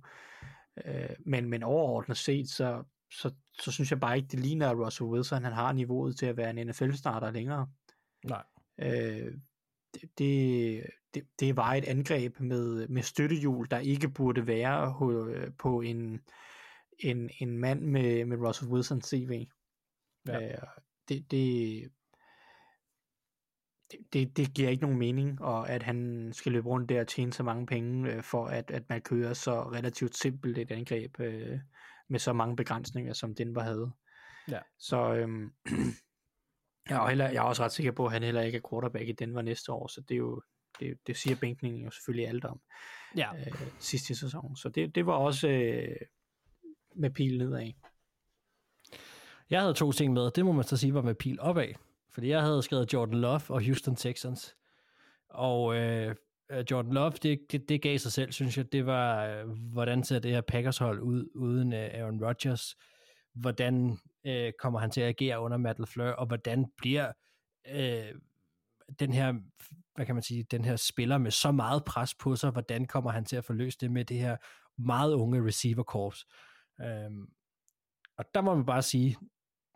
Øh, 0.85 1.09
men, 1.27 1.49
men 1.49 1.63
overordnet 1.63 2.17
set, 2.17 2.49
så, 2.49 2.83
så, 3.11 3.35
så 3.59 3.73
synes 3.73 3.91
jeg 3.91 4.01
bare 4.01 4.17
ikke, 4.17 4.29
det 4.29 4.41
ligner, 4.41 4.71
at 4.71 4.77
Russell 4.77 5.11
Wilson 5.11 5.45
han 5.45 5.53
har 5.53 5.73
niveauet 5.73 6.17
til 6.17 6.27
at 6.27 6.37
være 6.37 6.51
en 6.51 6.67
NFL-starter 6.67 7.31
længere. 7.31 7.69
Nej. 8.25 8.43
Øh, 8.79 9.33
det, 9.95 10.19
det, 10.19 10.83
det, 11.15 11.27
det 11.41 11.57
var 11.57 11.75
et 11.75 11.85
angreb 11.85 12.41
med, 12.41 12.89
med 12.89 13.03
støttehjul, 13.03 13.67
der 13.71 13.79
ikke 13.79 14.09
burde 14.09 14.47
være 14.47 15.53
på 15.59 15.81
en, 15.81 16.21
en, 16.99 17.31
en 17.39 17.59
mand 17.59 17.81
med, 17.81 18.25
med 18.25 18.37
Russell 18.37 18.71
Wilsons 18.71 19.07
CV. 19.07 19.47
Ja. 20.27 20.53
Øh, 20.53 20.59
det, 21.09 21.31
det, 21.31 21.91
det, 23.91 23.99
det, 24.13 24.37
det 24.37 24.55
giver 24.55 24.69
ikke 24.69 24.83
nogen 24.83 24.99
mening, 24.99 25.43
og 25.43 25.71
at 25.71 25.83
han 25.83 26.31
skal 26.33 26.53
løbe 26.53 26.69
rundt 26.69 26.89
der 26.89 27.01
og 27.01 27.09
tjene 27.09 27.33
så 27.33 27.43
mange 27.43 27.67
penge, 27.67 28.13
øh, 28.13 28.23
for 28.23 28.47
at, 28.47 28.71
at 28.71 28.83
man 28.89 29.03
kører 29.03 29.35
så 29.35 29.63
relativt 29.63 30.17
simpelt 30.17 30.59
et 30.59 30.71
angreb 30.71 31.21
øh, 31.21 31.59
med 32.09 32.19
så 32.19 32.33
mange 32.33 32.57
begrænsninger, 32.57 33.13
som 33.13 33.35
Denver 33.35 33.63
havde. 33.63 33.91
Ja. 34.49 34.59
Så 34.79 35.15
øhm, 35.15 35.53
jeg, 36.91 37.05
er 37.05 37.09
heller, 37.09 37.29
jeg 37.29 37.37
er 37.37 37.49
også 37.49 37.65
ret 37.65 37.73
sikker 37.73 37.93
på, 37.93 38.07
at 38.07 38.13
han 38.13 38.23
heller 38.23 38.43
ikke 38.43 38.59
er 38.59 38.69
quarterback 38.71 39.09
i 39.09 39.13
Denver 39.13 39.43
næste 39.43 39.73
år, 39.73 39.87
så 39.87 40.01
det 40.01 40.15
er 40.15 40.19
jo 40.19 40.43
det, 40.81 40.99
det 41.07 41.17
siger 41.17 41.37
bænkningen 41.41 41.85
jo 41.85 41.91
selvfølgelig 41.91 42.29
alt 42.29 42.45
om 42.45 42.61
Ja. 43.17 43.37
øh, 43.37 43.53
sidste 43.79 44.15
sæson. 44.15 44.57
Så 44.57 44.69
det, 44.69 44.95
det 44.95 45.07
var 45.07 45.13
også 45.13 45.49
øh, 45.49 45.97
med 46.97 47.11
pil 47.11 47.39
nedad. 47.39 47.73
Jeg 49.51 49.61
havde 49.61 49.75
to 49.75 49.93
ting 49.93 50.13
med, 50.13 50.31
det 50.31 50.45
må 50.45 50.53
man 50.53 50.65
så 50.65 50.77
sige 50.77 50.95
var 50.95 51.03
med 51.03 51.15
pil 51.15 51.41
opad. 51.41 51.75
Fordi 52.15 52.29
jeg 52.29 52.43
havde 52.43 52.63
skrevet 52.63 52.93
Jordan 52.93 53.21
Love 53.21 53.41
og 53.49 53.65
Houston 53.65 53.97
Texans. 53.97 54.57
Og 55.29 55.77
øh, 55.77 56.15
øh, 56.51 56.65
Jordan 56.71 56.93
Love, 56.93 57.11
det, 57.11 57.41
det, 57.53 57.69
det 57.69 57.83
gav 57.83 57.99
sig 57.99 58.13
selv, 58.13 58.33
synes 58.33 58.57
jeg. 58.57 58.73
Det 58.73 58.87
var, 58.87 59.27
øh, 59.27 59.49
hvordan 59.73 60.05
ser 60.05 60.19
det 60.19 60.31
her 60.31 60.41
Packers-hold 60.41 61.01
ud 61.01 61.29
uden 61.35 61.73
øh, 61.73 61.91
Aaron 61.93 62.25
Rodgers? 62.25 62.77
Hvordan 63.35 63.99
øh, 64.27 64.53
kommer 64.59 64.79
han 64.79 64.91
til 64.91 65.01
at 65.01 65.09
agere 65.09 65.41
under 65.41 65.57
Matt 65.57 65.79
LaFleur? 65.79 66.11
Og 66.11 66.27
hvordan 66.27 66.67
bliver 66.77 67.13
øh, 67.69 68.15
den 68.99 69.13
her, 69.13 69.33
hvad 69.95 70.07
kan 70.07 70.15
man 70.15 70.23
sige, 70.23 70.43
den 70.43 70.65
her 70.65 70.77
spiller 70.77 71.19
med 71.19 71.31
så 71.31 71.53
meget 71.53 71.85
pres 71.85 72.15
på 72.15 72.37
sig, 72.37 72.51
hvordan 72.51 72.87
kommer 72.87 73.11
han 73.11 73.25
til 73.25 73.37
at 73.37 73.45
forløse 73.45 73.79
det 73.81 73.91
med 73.91 74.05
det 74.05 74.19
her 74.19 74.37
meget 74.79 75.15
unge 75.15 75.47
receiver 75.47 75.83
corps? 75.83 76.27
Øhm, 76.81 77.27
og 78.19 78.25
der 78.35 78.41
må 78.41 78.55
man 78.55 78.67
bare 78.67 78.83
sige, 78.83 79.17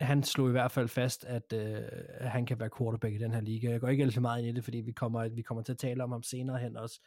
han 0.00 0.22
slog 0.22 0.48
i 0.48 0.50
hvert 0.52 0.72
fald 0.72 0.88
fast, 0.88 1.24
at 1.24 1.52
øh, 1.52 1.82
han 2.20 2.46
kan 2.46 2.60
være 2.60 2.70
quarterback 2.78 3.14
i 3.14 3.18
den 3.18 3.34
her 3.34 3.40
liga. 3.40 3.70
Jeg 3.70 3.80
går 3.80 3.88
ikke 3.88 4.04
alt 4.04 4.14
for 4.14 4.20
meget 4.20 4.38
ind 4.38 4.48
i 4.48 4.52
det, 4.52 4.64
fordi 4.64 4.78
vi 4.78 4.92
kommer, 4.92 5.28
vi 5.28 5.42
kommer 5.42 5.62
til 5.62 5.72
at 5.72 5.78
tale 5.78 6.04
om 6.04 6.12
ham 6.12 6.22
senere 6.22 6.58
hen 6.58 6.76
også. 6.76 7.00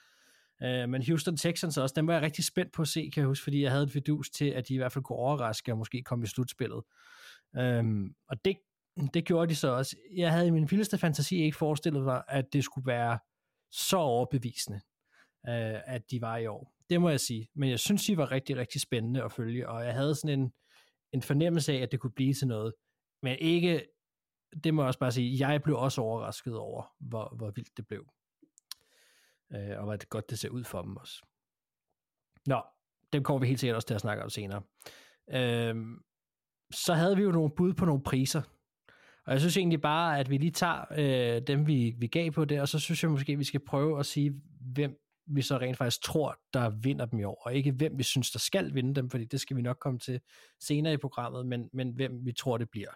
Øh, 0.64 0.90
men 0.90 1.06
Houston 1.08 1.38
Texans 1.38 1.78
også, 1.78 1.94
dem 1.96 2.08
var 2.08 2.14
jeg 2.14 2.22
rigtig 2.22 2.46
spændt 2.46 2.72
på 2.72 2.82
at 2.82 2.88
se, 2.88 3.10
kan 3.14 3.22
jeg 3.22 3.28
huske, 3.28 3.44
fordi 3.44 3.64
jeg 3.64 3.72
havde 3.72 3.84
et 3.84 3.96
vidus 3.96 4.30
til, 4.30 4.46
at 4.46 4.68
de 4.68 4.74
i 4.74 4.78
hvert 4.78 4.92
fald 4.92 5.04
kunne 5.04 5.18
overraske 5.18 5.72
og 5.72 5.78
måske 5.78 6.04
komme 6.04 6.24
i 6.24 6.28
slutspillet. 6.28 6.84
Øh, 7.58 7.84
og 8.30 8.46
det, 8.46 8.58
det 9.14 9.26
gjorde 9.26 9.50
de 9.50 9.56
så 9.56 9.68
også. 9.68 9.96
Jeg 10.16 10.32
havde 10.32 10.48
i 10.48 10.52
min 10.52 10.72
vildeste 10.72 10.98
fantasi 10.98 11.44
ikke 11.44 11.58
forestillet 11.58 12.04
mig, 12.04 12.24
at 12.28 12.54
det 12.54 12.64
skulle 12.64 12.88
være 12.88 13.20
så 13.72 13.98
overbevisende, 13.98 14.82
øh, 15.48 15.80
at 15.86 16.12
de 16.12 16.22
var 16.22 16.38
i 16.38 16.48
år. 16.48 16.74
Det 16.90 17.02
må 17.02 17.10
jeg 17.10 17.20
sige. 17.20 17.48
Men 17.56 17.70
jeg 17.70 17.80
synes, 17.80 18.06
de 18.06 18.18
var 18.18 18.32
rigtig, 18.32 18.58
rigtig 18.58 18.82
spændende 18.82 19.24
at 19.24 19.32
følge, 19.32 19.70
og 19.70 19.86
jeg 19.86 19.94
havde 19.94 20.16
sådan 20.16 20.40
en, 20.40 20.52
en 21.14 21.22
fornemmelse 21.22 21.74
af, 21.74 21.78
at 21.78 21.92
det 21.92 22.00
kunne 22.00 22.12
blive 22.12 22.34
til 22.34 22.48
noget. 22.48 22.74
Men 23.24 23.38
ikke, 23.40 23.88
det 24.64 24.74
må 24.74 24.82
jeg 24.82 24.88
også 24.88 25.00
bare 25.00 25.12
sige, 25.12 25.48
jeg 25.48 25.62
blev 25.64 25.78
også 25.78 26.02
overrasket 26.02 26.58
over, 26.58 26.96
hvor, 27.00 27.36
hvor 27.36 27.52
vildt 27.52 27.78
det 27.78 27.88
blev. 27.88 28.06
Øh, 29.54 29.78
og 29.80 29.84
hvor 29.84 30.08
godt 30.08 30.30
det 30.30 30.40
ser 30.40 30.50
ud 30.50 30.64
for 30.64 30.82
dem 30.82 30.98
også. 30.98 31.26
Nå, 32.46 32.62
dem 33.14 33.24
kommer 33.24 33.40
vi 33.40 33.48
helt 33.48 33.60
sikkert 33.60 33.76
også 33.76 33.88
til 33.88 33.96
at 33.96 34.02
snakke 34.02 34.24
om 34.24 34.30
senere. 34.30 34.62
Øh, 35.30 35.76
så 36.74 36.94
havde 36.94 37.16
vi 37.16 37.24
jo 37.24 37.32
nogle 37.32 37.52
bud 37.58 37.74
på 37.74 37.86
nogle 37.86 38.04
priser. 38.04 38.42
Og 39.26 39.34
jeg 39.34 39.40
synes 39.40 39.58
egentlig 39.58 39.82
bare, 39.82 40.20
at 40.20 40.30
vi 40.30 40.38
lige 40.38 40.52
tager 40.52 40.86
øh, 40.92 41.42
dem, 41.48 41.68
vi, 41.68 41.96
vi 41.98 42.08
gav 42.08 42.32
på 42.32 42.46
det, 42.46 42.62
og 42.62 42.68
så 42.68 42.80
synes 42.80 43.04
jeg 43.04 43.12
måske, 43.12 43.32
at 43.32 43.40
vi 43.40 43.44
skal 43.44 43.66
prøve 43.66 44.00
at 44.00 44.06
sige, 44.06 44.42
hvem 44.74 45.01
vi 45.36 45.42
så 45.42 45.58
rent 45.58 45.78
faktisk 45.78 46.04
tror, 46.04 46.38
der 46.54 46.70
vinder 46.70 47.06
dem 47.06 47.20
i 47.20 47.24
år, 47.24 47.42
og 47.46 47.54
ikke 47.56 47.72
hvem 47.72 47.98
vi 47.98 48.04
synes, 48.04 48.32
der 48.32 48.40
skal 48.40 48.74
vinde 48.74 48.96
dem, 48.96 49.10
fordi 49.10 49.26
det 49.26 49.42
skal 49.42 49.58
vi 49.58 49.62
nok 49.62 49.78
komme 49.82 50.00
til 50.00 50.22
senere 50.60 50.94
i 50.94 50.98
programmet, 50.98 51.46
men, 51.46 51.70
men 51.74 51.92
hvem 51.96 52.26
vi 52.26 52.32
tror, 52.32 52.58
det 52.58 52.70
bliver. 52.70 52.92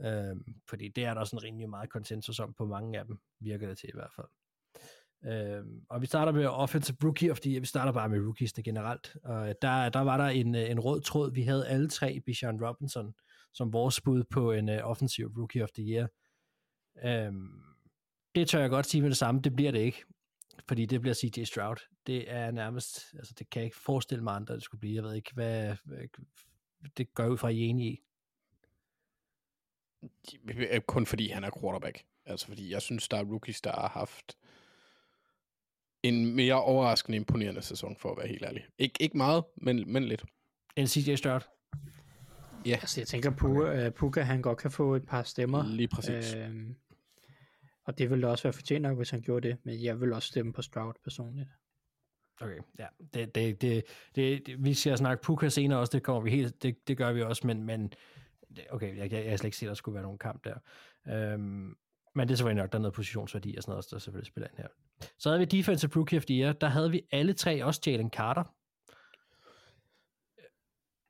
Øhm, 0.00 0.44
fordi 0.68 0.88
det 0.88 1.04
er 1.04 1.14
der 1.14 1.20
også 1.20 1.36
en 1.36 1.42
rimelig 1.42 1.70
meget 1.70 1.90
konsensus 1.90 2.38
om 2.38 2.54
på 2.58 2.66
mange 2.66 2.98
af 2.98 3.04
dem, 3.06 3.18
virker 3.40 3.68
det 3.68 3.78
til 3.78 3.88
i 3.88 3.92
hvert 3.94 4.12
fald. 4.16 4.26
Øhm, 5.24 5.80
og 5.90 6.00
vi 6.00 6.06
starter 6.06 6.32
med 6.32 6.46
Offensive 6.46 6.96
Rookie 7.04 7.30
of 7.30 7.40
the 7.40 7.50
Year, 7.50 7.60
vi 7.60 7.66
starter 7.66 7.92
bare 7.92 8.08
med 8.08 8.20
rookiesne 8.20 8.62
generelt, 8.62 9.16
og 9.24 9.54
der, 9.62 9.88
der 9.88 10.00
var 10.00 10.16
der 10.16 10.26
en, 10.26 10.54
en 10.54 10.80
rød 10.80 11.00
tråd, 11.00 11.34
vi 11.34 11.42
havde 11.42 11.68
alle 11.68 11.88
tre 11.88 12.20
Bijan 12.26 12.64
Robinson 12.64 13.14
som 13.54 13.72
vores 13.72 14.00
bud 14.00 14.24
på 14.30 14.52
en 14.52 14.68
uh, 14.68 14.74
Offensive 14.82 15.30
Rookie 15.38 15.62
of 15.62 15.68
the 15.70 15.82
Year. 15.82 16.08
Øhm, 17.04 17.62
det 18.34 18.48
tør 18.48 18.60
jeg 18.60 18.70
godt 18.70 18.86
sige 18.86 19.00
med 19.00 19.10
det 19.10 19.16
samme, 19.16 19.40
det 19.40 19.56
bliver 19.56 19.70
det 19.70 19.78
ikke 19.78 20.04
fordi 20.68 20.86
det 20.86 21.00
bliver 21.00 21.14
CJ 21.14 21.44
Stroud. 21.44 21.76
Det 22.06 22.30
er 22.32 22.50
nærmest, 22.50 23.14
altså 23.18 23.34
det 23.38 23.50
kan 23.50 23.60
jeg 23.60 23.64
ikke 23.64 23.76
forestille 23.76 24.24
mig 24.24 24.34
andre, 24.34 24.54
det 24.54 24.62
skulle 24.62 24.80
blive. 24.80 24.94
Jeg 24.94 25.02
ved 25.02 25.14
ikke, 25.14 25.34
hvad, 25.34 25.76
hvad 25.84 25.98
det 26.96 27.14
gør 27.14 27.26
ud 27.28 27.38
fra, 27.38 27.48
at 27.48 27.54
I 27.54 27.64
er 27.64 27.68
enige 27.68 27.90
i. 27.90 28.00
Kun 30.86 31.06
fordi 31.06 31.28
han 31.28 31.44
er 31.44 31.50
quarterback. 31.60 32.04
Altså 32.26 32.46
fordi 32.46 32.70
jeg 32.72 32.82
synes, 32.82 33.08
der 33.08 33.16
er 33.16 33.24
rookies, 33.24 33.60
der 33.60 33.72
har 33.72 33.88
haft 33.88 34.36
en 36.02 36.34
mere 36.36 36.62
overraskende 36.62 37.16
imponerende 37.16 37.62
sæson, 37.62 37.96
for 37.96 38.10
at 38.10 38.16
være 38.18 38.28
helt 38.28 38.42
ærlig. 38.44 38.66
Ik- 38.82 38.96
ikke 39.00 39.16
meget, 39.16 39.44
men, 39.56 39.92
men 39.92 40.04
lidt. 40.04 40.24
En 40.76 40.86
CJ 40.86 41.14
Stroud? 41.14 41.40
Ja. 42.66 42.74
Altså, 42.74 43.00
jeg 43.00 43.08
tænker, 43.08 43.30
Puka, 43.30 43.60
okay. 43.60 43.86
uh, 43.88 43.94
Puka 43.94 44.20
han 44.20 44.42
godt 44.42 44.58
kan 44.58 44.70
få 44.70 44.94
et 44.94 45.06
par 45.06 45.22
stemmer. 45.22 45.66
Lige 45.66 45.88
præcis. 45.88 46.34
Øhm, 46.34 46.76
og 47.88 47.98
det 47.98 48.10
ville 48.10 48.22
da 48.26 48.30
også 48.30 48.42
være 48.42 48.52
fortjent 48.52 48.82
nok, 48.82 48.96
hvis 48.96 49.10
han 49.10 49.20
gjorde 49.20 49.48
det, 49.48 49.56
men 49.62 49.82
jeg 49.82 50.00
vil 50.00 50.12
også 50.12 50.28
stemme 50.28 50.52
på 50.52 50.62
Stroud 50.62 50.94
personligt. 51.04 51.48
Okay, 52.40 52.58
ja. 52.78 52.86
Det, 53.14 53.34
det, 53.34 53.60
det, 53.60 53.84
det, 54.14 54.46
det, 54.46 54.64
vi 54.64 54.74
skal 54.74 54.98
snakke 54.98 55.22
Puka 55.22 55.48
senere 55.48 55.78
også, 55.78 55.90
det 55.90 56.02
kommer 56.02 56.22
vi 56.22 56.30
helt, 56.30 56.62
det, 56.62 56.88
det 56.88 56.96
gør 56.96 57.12
vi 57.12 57.22
også, 57.22 57.46
men, 57.46 57.64
men 57.64 57.92
okay, 58.70 58.96
jeg, 58.96 59.12
jeg, 59.12 59.24
jeg 59.24 59.38
slet 59.38 59.46
ikke 59.46 59.56
se, 59.56 59.66
at 59.66 59.68
der 59.68 59.74
skulle 59.74 59.94
være 59.94 60.02
nogen 60.02 60.18
kamp 60.18 60.44
der. 60.44 60.58
Øhm, 61.08 61.76
men 62.14 62.28
det 62.28 62.30
er 62.30 62.36
selvfølgelig 62.36 62.62
nok, 62.62 62.72
der 62.72 62.78
er 62.78 62.82
noget 62.82 62.94
positionsværdi 62.94 63.56
og 63.56 63.62
sådan 63.62 63.72
noget, 63.72 63.86
der 63.90 63.98
selvfølgelig 63.98 64.26
spiller 64.26 64.48
ind 64.48 64.56
her. 64.58 64.68
Så 65.18 65.28
havde 65.28 65.38
vi 65.38 65.44
Defensive 65.44 65.92
Rookie 65.96 66.18
of 66.18 66.24
the 66.24 66.34
Year, 66.34 66.52
der 66.52 66.68
havde 66.68 66.90
vi 66.90 67.02
alle 67.10 67.32
tre 67.32 67.64
også 67.64 67.80
Jalen 67.86 68.10
Carter. 68.10 68.44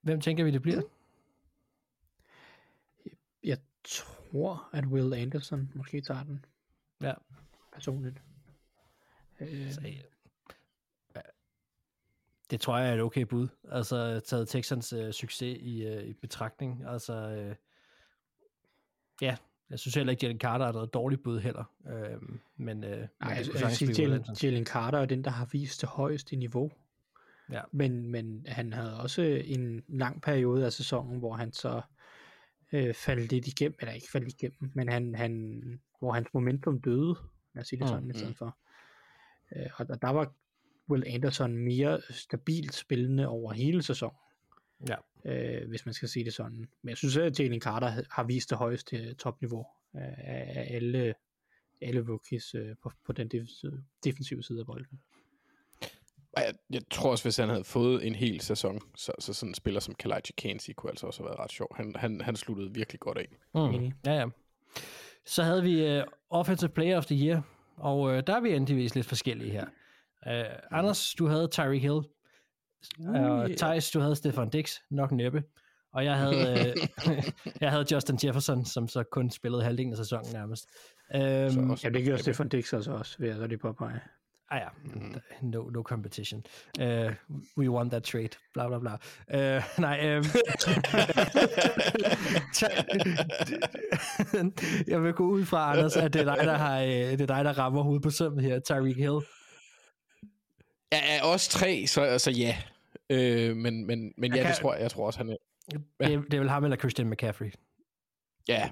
Hvem 0.03 0.21
tænker 0.21 0.45
vi, 0.45 0.51
det 0.51 0.63
bliver? 0.63 0.83
Jeg 3.45 3.59
tror, 3.85 4.69
at 4.73 4.87
Will 4.87 5.15
Anderson 5.15 5.73
måske 5.75 6.01
tager 6.01 6.25
den. 6.25 6.45
Ja. 7.03 7.13
Personligt. 7.73 8.23
Øh, 9.41 9.73
Så, 9.73 9.81
ja. 9.85 11.21
Det 12.51 12.61
tror 12.61 12.79
jeg 12.79 12.91
er 12.91 12.95
et 12.95 13.01
okay 13.01 13.23
bud. 13.23 13.49
Altså 13.71 14.21
taget 14.21 14.49
Texans 14.49 14.93
øh, 14.93 15.13
succes 15.13 15.59
i, 15.61 15.87
øh, 15.87 16.05
i 16.05 16.13
betragtning. 16.13 16.85
Altså, 16.87 17.15
øh, 17.15 17.55
ja, 19.21 19.37
jeg 19.71 19.79
synes 19.79 19.95
heller 19.95 20.11
ikke, 20.11 20.27
Jalen 20.27 20.41
Carter 20.41 20.67
er 20.67 20.73
et 20.73 20.95
dårligt 20.95 21.23
bud 21.23 21.41
heller. 21.41 21.65
Øh, 21.89 22.23
men, 22.57 22.85
øh, 22.85 22.91
Nej, 22.91 22.99
men 23.21 23.37
jeg, 23.37 23.47
kunne 23.51 23.61
jeg, 23.61 23.73
sige, 23.73 23.95
blive 23.95 24.09
Will 24.09 24.21
Jalen. 24.21 24.37
Jalen 24.43 24.67
Carter 24.67 24.99
er 24.99 25.07
den, 25.07 25.25
der 25.25 25.31
har 25.31 25.49
vist 25.53 25.81
det 25.81 25.89
højeste 25.89 26.37
niveau. 26.37 26.71
Ja. 27.53 27.63
Men, 27.73 28.09
men 28.11 28.47
han 28.49 28.73
havde 28.73 29.01
også 29.01 29.23
en 29.45 29.83
lang 29.89 30.23
periode 30.23 30.65
af 30.67 30.73
sæsonen, 30.73 31.19
hvor 31.19 31.35
han 31.35 31.53
så 31.53 31.81
øh, 32.73 32.95
faldt 32.95 33.33
lidt 33.33 33.47
igennem, 33.47 33.77
eller 33.81 33.93
ikke 33.93 34.11
faldt 34.11 34.29
igennem, 34.29 34.71
men 34.75 34.89
han, 34.89 35.15
han, 35.15 35.63
hvor 35.99 36.13
hans 36.13 36.29
momentum 36.35 36.81
døde, 36.81 37.15
lad 37.55 37.63
os 37.63 37.69
sige 37.69 37.81
det 37.81 37.89
sådan 37.89 38.03
Mm, 38.03 38.05
mm, 38.07 38.11
i 38.11 38.19
stedet 38.19 38.37
for. 38.37 38.59
Øh, 39.57 39.67
og 39.77 39.89
der, 39.89 39.95
der 39.95 40.09
var 40.11 40.33
Will 40.91 41.05
Anderson 41.07 41.57
mere 41.57 42.01
stabilt 42.11 42.75
spillende 42.75 43.29
over 43.29 43.53
hele 43.53 43.83
sæsonen, 43.83 44.17
Ja. 44.89 44.97
øh, 45.25 45.69
hvis 45.69 45.87
man 45.87 45.95
skal 45.95 46.09
sige 46.09 46.25
det 46.25 46.35
sådan. 46.35 46.59
Men 46.83 46.89
jeg 46.89 46.97
synes, 46.97 47.17
at 47.17 47.41
Jalen 47.41 47.61
Carter 47.61 47.89
ha- 47.89 48.03
har 48.11 48.23
vist 48.25 48.51
det 48.51 48.59
højeste 48.59 49.15
topniveau 49.15 49.67
øh, 49.97 50.03
af, 50.03 50.53
af 50.57 50.67
alle, 50.71 51.15
alle 51.81 52.05
rookies 52.09 52.55
øh, 52.55 52.77
på, 52.83 52.93
på 53.05 53.13
den 53.13 53.29
defensive, 54.05 54.43
side 54.43 54.61
af 54.61 54.67
bolden. 54.67 55.01
Og 56.33 56.43
jeg, 56.43 56.55
jeg 56.71 56.83
tror 56.91 57.11
også, 57.11 57.25
hvis 57.25 57.37
han 57.37 57.49
havde 57.49 57.65
fået 57.65 58.07
en 58.07 58.15
hel 58.15 58.41
sæson, 58.41 58.81
så, 58.97 59.13
så 59.19 59.33
sådan 59.35 59.51
en 59.51 59.55
spiller 59.55 59.81
som 59.81 59.95
Kalijah 59.95 60.23
Kansi 60.39 60.73
kunne 60.73 60.91
altså 60.91 61.07
også 61.07 61.21
have 61.23 61.29
været 61.29 61.39
ret 61.39 61.53
sjov. 61.53 61.77
Han, 61.77 61.95
han, 61.97 62.21
han 62.21 62.37
sluttede 62.37 62.75
virkelig 62.75 63.01
godt 63.01 63.19
af. 63.19 63.29
Mm. 63.55 63.93
Ja, 64.07 64.13
ja. 64.13 64.27
Så 65.29 65.43
havde 65.43 65.63
vi 65.63 65.99
uh, 65.99 66.05
Offensive 66.31 66.69
Player 66.69 66.97
of 66.97 67.07
the 67.07 67.27
Year, 67.27 67.43
og 67.77 68.01
uh, 68.01 68.21
der 68.27 68.37
er 68.37 68.41
vi 68.41 68.55
endeligvis 68.55 68.95
lidt 68.95 69.07
forskellige 69.07 69.51
her. 69.51 69.67
Uh, 70.27 70.79
Anders, 70.79 71.15
du 71.19 71.27
havde 71.27 71.49
Tyreek 71.49 71.83
Hill, 71.83 72.01
og 73.09 73.51
Thijs, 73.57 73.91
du 73.91 74.01
havde 74.01 74.17
Stefan 74.17 74.51
Dix, 74.51 74.75
nok 74.91 75.13
næppe. 75.13 75.43
Og 75.93 76.05
jeg 76.05 76.17
havde, 76.17 76.75
uh, 77.07 77.15
jeg 77.61 77.71
havde 77.71 77.85
Justin 77.95 78.19
Jefferson, 78.25 78.65
som 78.65 78.89
så 78.89 79.03
kun 79.03 79.31
spillede 79.31 79.63
halvdelen 79.63 79.93
af 79.93 79.97
sæsonen 79.97 80.33
nærmest. 80.33 80.69
Um, 81.15 81.21
Så 81.21 81.67
også, 81.71 81.89
Ja, 81.89 81.93
det 81.93 82.05
gjorde 82.05 82.23
Stefan 82.23 82.49
Dix 82.49 82.73
altså 82.73 82.93
også, 82.93 83.17
vil 83.19 83.29
jeg 83.29 83.37
så 83.37 83.47
lige 83.47 83.59
påpege. 83.59 84.01
Ah 84.51 84.59
ja, 84.61 84.69
no, 85.43 85.63
no 85.71 85.83
competition. 85.83 86.43
Uh, 86.81 87.13
we 87.59 87.69
won 87.71 87.91
that 87.91 88.03
trade, 88.03 88.29
bla 88.55 88.69
bla 88.69 88.79
bla. 88.79 88.93
Uh, 89.35 89.63
nej, 89.87 90.17
um, 90.19 90.25
jeg 94.89 95.03
vil 95.03 95.13
gå 95.13 95.25
ud 95.27 95.45
fra, 95.45 95.73
Anders, 95.73 95.97
at 95.97 96.13
det 96.13 96.21
er 96.21 96.35
dig, 96.37 96.45
der, 96.45 96.55
har, 96.57 96.81
øh, 96.83 96.89
det 96.89 97.21
er 97.21 97.27
dig, 97.27 97.45
der 97.45 97.59
rammer 97.59 97.83
hovedet 97.83 98.03
på 98.03 98.11
sømmet 98.11 98.45
her, 98.45 98.59
Tyreek 98.61 98.97
Hill. 98.97 99.19
Ja, 100.93 100.99
ja, 101.15 101.25
også 101.25 101.51
tre, 101.51 101.87
så, 101.87 102.19
så 102.19 102.31
ja. 102.31 102.57
Øh, 103.11 103.57
men 103.57 103.87
men, 103.87 104.13
men 104.17 104.35
ja, 104.35 104.43
kan- 104.43 104.51
det 104.51 104.57
tror 104.61 104.75
jeg, 104.75 104.83
jeg 104.83 104.91
tror 104.91 105.07
også, 105.07 105.19
han 105.19 105.29
er. 105.31 105.37
Det, 105.73 105.83
er- 106.01 106.09
det 106.21 106.35
er 106.35 106.39
vel 106.39 106.49
ham 106.49 106.65
eller 106.65 106.77
Christian 106.77 107.11
McCaffrey. 107.11 107.53
Ja. 108.49 108.71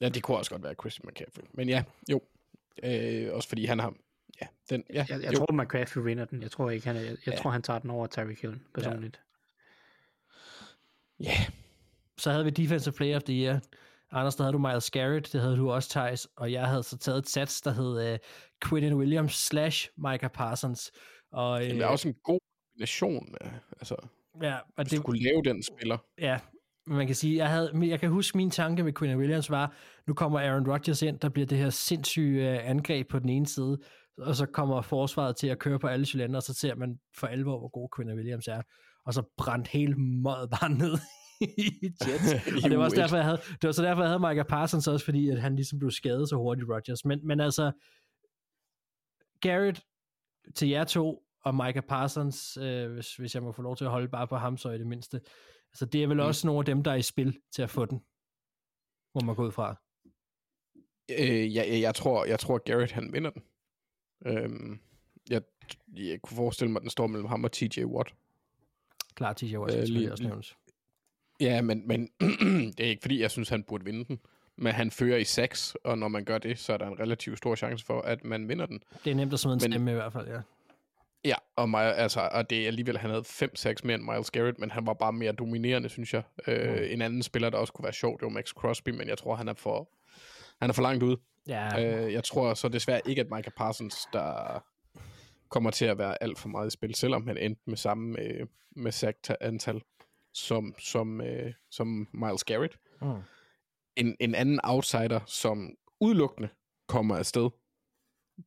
Ja, 0.00 0.08
det 0.08 0.22
kunne 0.22 0.36
også 0.36 0.50
godt 0.50 0.62
være 0.62 0.74
Christian 0.80 1.08
McCaffrey. 1.08 1.44
Men 1.54 1.68
ja, 1.68 1.82
jo. 2.10 2.20
Øh, 2.82 3.28
også 3.34 3.48
fordi 3.48 3.64
han 3.64 3.78
har... 3.78 3.94
Ja, 4.42 4.46
den, 4.70 4.84
ja, 4.92 5.06
Jeg, 5.08 5.22
jeg 5.22 5.32
jo. 5.32 5.38
tror, 5.38 5.62
McCaffrey 5.62 6.02
vinder 6.02 6.24
den. 6.24 6.42
Jeg 6.42 6.50
tror 6.50 6.70
ikke, 6.70 6.86
han 6.86 6.96
er, 6.96 7.00
jeg, 7.00 7.10
jeg 7.26 7.34
Ja. 7.34 7.38
tror, 7.38 7.50
han 7.50 7.62
tager 7.62 7.78
den 7.78 7.90
over 7.90 8.06
Tyreek 8.06 8.42
Hill, 8.42 8.60
personligt. 8.74 9.20
Ja, 11.20 11.36
Så 12.18 12.30
havde 12.30 12.44
vi 12.44 12.50
Defensive 12.50 12.94
Player 12.94 13.16
of 13.16 13.22
the 13.22 13.34
Year. 13.44 13.60
Anders, 14.10 14.36
der 14.36 14.44
havde 14.44 14.52
du 14.52 14.58
Miles 14.58 14.90
Garrett, 14.90 15.32
det 15.32 15.40
havde 15.40 15.56
du 15.56 15.70
også, 15.70 15.88
Thijs, 15.90 16.28
og 16.36 16.52
jeg 16.52 16.66
havde 16.66 16.82
så 16.82 16.98
taget 16.98 17.18
et 17.18 17.28
sats, 17.28 17.60
der 17.60 17.70
hed 17.72 18.12
uh, 18.12 18.18
Quinton 18.68 18.94
Williams 18.94 19.32
slash 19.34 19.88
Micah 19.96 20.30
Parsons. 20.30 20.92
Og, 21.32 21.60
det 21.60 21.72
øh, 21.72 21.78
er 21.78 21.86
også 21.86 22.08
en 22.08 22.14
god 22.24 22.40
kombination. 22.72 23.34
øh, 23.44 23.50
Altså, 23.80 23.96
ja, 24.42 24.54
og 24.56 24.62
hvis 24.76 24.88
det, 24.88 24.98
du 24.98 25.02
kunne 25.02 25.18
lave 25.22 25.42
den 25.44 25.62
spiller. 25.62 25.98
Ja, 26.18 26.38
men 26.86 26.96
man 26.96 27.06
kan 27.06 27.16
sige, 27.16 27.36
jeg, 27.36 27.50
havde, 27.50 27.70
jeg 27.74 28.00
kan 28.00 28.10
huske, 28.10 28.36
min 28.36 28.50
tanke 28.50 28.82
med 28.84 28.92
Quinn 28.92 29.18
Williams 29.18 29.50
var, 29.50 29.74
nu 30.06 30.14
kommer 30.14 30.40
Aaron 30.40 30.70
Rodgers 30.70 31.02
ind, 31.02 31.18
der 31.20 31.28
bliver 31.28 31.46
det 31.46 31.58
her 31.58 31.70
sindssyge 31.70 32.50
øh, 32.52 32.68
angreb 32.70 33.08
på 33.08 33.18
den 33.18 33.28
ene 33.28 33.46
side, 33.46 33.78
og 34.18 34.36
så 34.36 34.46
kommer 34.46 34.82
forsvaret 34.82 35.36
til 35.36 35.46
at 35.46 35.58
køre 35.58 35.78
på 35.78 35.86
alle 35.86 36.06
cylinder, 36.06 36.36
og 36.36 36.42
så 36.42 36.54
ser 36.54 36.74
man 36.74 36.98
for 37.18 37.26
alvor, 37.26 37.58
hvor 37.58 37.68
god 37.68 37.88
Quinn 37.96 38.16
Williams 38.16 38.48
er, 38.48 38.62
og 39.06 39.14
så 39.14 39.22
brændte 39.36 39.70
hele 39.70 39.94
mødet 39.94 40.50
bare 40.50 40.70
ned 40.70 40.98
i 41.58 41.92
Jets. 42.06 42.32
Og 42.64 42.70
det 42.70 42.78
var 42.78 42.84
også 42.84 42.96
derfor, 42.96 43.16
jeg 43.16 43.24
havde, 43.24 43.36
det 43.36 43.66
var 43.66 43.72
så 43.72 43.82
derfor, 43.82 44.02
jeg 44.02 44.10
havde 44.10 44.28
Micah 44.28 44.44
Parsons 44.44 44.88
også, 44.88 45.04
fordi 45.04 45.28
at 45.28 45.40
han 45.40 45.56
ligesom 45.56 45.78
blev 45.78 45.90
skadet 45.90 46.28
så 46.28 46.36
hurtigt, 46.36 46.68
Rodgers. 46.70 47.04
Men, 47.04 47.26
men 47.26 47.40
altså, 47.40 47.72
Garrett 49.40 49.80
til 50.54 50.68
jer 50.68 50.84
to, 50.84 51.22
og 51.44 51.54
Micah 51.54 51.82
Parsons, 51.82 52.56
øh, 52.56 52.92
hvis, 52.92 53.16
hvis 53.16 53.34
jeg 53.34 53.42
må 53.42 53.52
få 53.52 53.62
lov 53.62 53.76
til 53.76 53.84
at 53.84 53.90
holde 53.90 54.08
bare 54.08 54.28
på 54.28 54.36
ham, 54.36 54.56
så 54.56 54.70
i 54.70 54.78
det 54.78 54.86
mindste. 54.86 55.20
Altså, 55.72 55.86
det 55.86 56.02
er 56.02 56.06
vel 56.06 56.16
mm. 56.16 56.22
også 56.22 56.46
nogle 56.46 56.58
af 56.58 56.64
dem, 56.64 56.82
der 56.82 56.90
er 56.90 56.96
i 56.96 57.02
spil 57.02 57.38
til 57.54 57.62
at 57.62 57.70
få 57.70 57.84
den, 57.84 57.98
må 59.14 59.20
man 59.26 59.34
gå 59.34 59.46
ud 59.46 59.52
fra. 59.52 59.76
Øh, 61.10 61.54
jeg, 61.54 61.80
jeg, 61.80 61.94
tror, 61.94 62.24
jeg 62.24 62.40
tror, 62.40 62.58
Garrett 62.58 62.92
han 62.92 63.12
vinder 63.12 63.30
den. 63.30 63.42
Øhm, 64.26 64.78
jeg, 65.30 65.42
jeg 65.96 66.22
kunne 66.22 66.36
forestille 66.36 66.70
mig, 66.72 66.78
at 66.80 66.82
den 66.82 66.90
står 66.90 67.06
mellem 67.06 67.28
ham 67.28 67.44
og 67.44 67.52
TJ 67.52 67.84
Watt. 67.84 68.14
Klar, 69.14 69.32
TJ 69.32 69.56
Watt 69.56 69.62
Øh, 69.62 69.72
skal 69.72 69.72
selvfølgelig 69.72 70.00
lige- 70.00 70.12
også 70.12 70.24
nævnes. 70.24 70.56
Ja, 71.40 71.62
men, 71.62 71.88
men 71.88 72.10
det 72.76 72.80
er 72.80 72.88
ikke 72.90 73.02
fordi, 73.02 73.20
jeg 73.20 73.30
synes, 73.30 73.48
han 73.48 73.62
burde 73.62 73.84
vinde 73.84 74.04
den. 74.04 74.20
Men 74.56 74.72
han 74.72 74.90
fører 74.90 75.16
i 75.18 75.24
6, 75.24 75.76
og 75.84 75.98
når 75.98 76.08
man 76.08 76.24
gør 76.24 76.38
det, 76.38 76.58
så 76.58 76.72
er 76.72 76.76
der 76.76 76.86
en 76.86 77.00
relativt 77.00 77.38
stor 77.38 77.54
chance 77.54 77.84
for, 77.84 78.00
at 78.00 78.24
man 78.24 78.48
vinder 78.48 78.66
den. 78.66 78.82
Det 79.04 79.10
er 79.10 79.14
nemt 79.14 79.32
at 79.32 79.38
smide 79.40 79.54
en 79.54 79.60
Men- 79.62 79.72
stemme 79.72 79.90
i 79.90 79.94
hvert 79.94 80.12
fald, 80.12 80.28
ja. 80.28 80.40
Ja, 81.24 81.34
og, 81.56 81.68
mig, 81.70 81.96
altså, 81.96 82.28
og 82.32 82.50
det 82.50 82.62
er 82.62 82.66
alligevel, 82.66 82.98
han 82.98 83.10
havde 83.10 83.24
5-6 83.26 83.74
mere 83.84 83.94
end 83.94 84.02
Miles 84.12 84.30
Garrett, 84.30 84.58
men 84.58 84.70
han 84.70 84.86
var 84.86 84.94
bare 84.94 85.12
mere 85.12 85.32
dominerende, 85.32 85.88
synes 85.88 86.14
jeg. 86.14 86.22
Øh, 86.46 86.92
En 86.92 87.02
anden 87.02 87.22
spiller, 87.22 87.50
der 87.50 87.58
også 87.58 87.72
kunne 87.72 87.82
være 87.82 87.92
sjov, 87.92 88.12
det 88.18 88.22
var 88.22 88.28
Max 88.28 88.48
Crosby, 88.48 88.90
men 88.90 89.08
jeg 89.08 89.18
tror, 89.18 89.34
han 89.34 89.48
er 89.48 89.54
for, 89.54 89.88
han 90.60 90.70
er 90.70 90.74
for 90.74 90.82
langt 90.82 91.02
ude. 91.02 91.16
Ja, 91.48 92.04
Øh, 92.04 92.12
jeg 92.12 92.24
tror 92.24 92.54
så 92.54 92.68
desværre 92.68 93.00
ikke, 93.06 93.20
at 93.20 93.30
Micah 93.30 93.52
Parsons, 93.56 94.08
der 94.12 94.60
kommer 95.48 95.70
til 95.70 95.84
at 95.84 95.98
være 95.98 96.22
alt 96.22 96.38
for 96.38 96.48
meget 96.48 96.66
i 96.66 96.70
spil, 96.70 96.94
selvom 96.94 97.26
han 97.26 97.38
endte 97.38 97.62
med 97.66 97.76
samme 97.76 98.20
øh, 98.20 98.46
med 98.76 98.92
sack-antal 98.92 99.82
som, 100.34 100.74
som, 100.78 101.20
øh, 101.20 101.52
som 101.70 102.08
Miles 102.12 102.44
Garrett. 102.44 102.78
Mm. 103.02 103.22
En, 103.96 104.16
en 104.20 104.34
anden 104.34 104.60
outsider, 104.64 105.20
som 105.26 105.76
udelukkende 106.00 106.48
kommer 106.88 107.16
afsted 107.16 107.50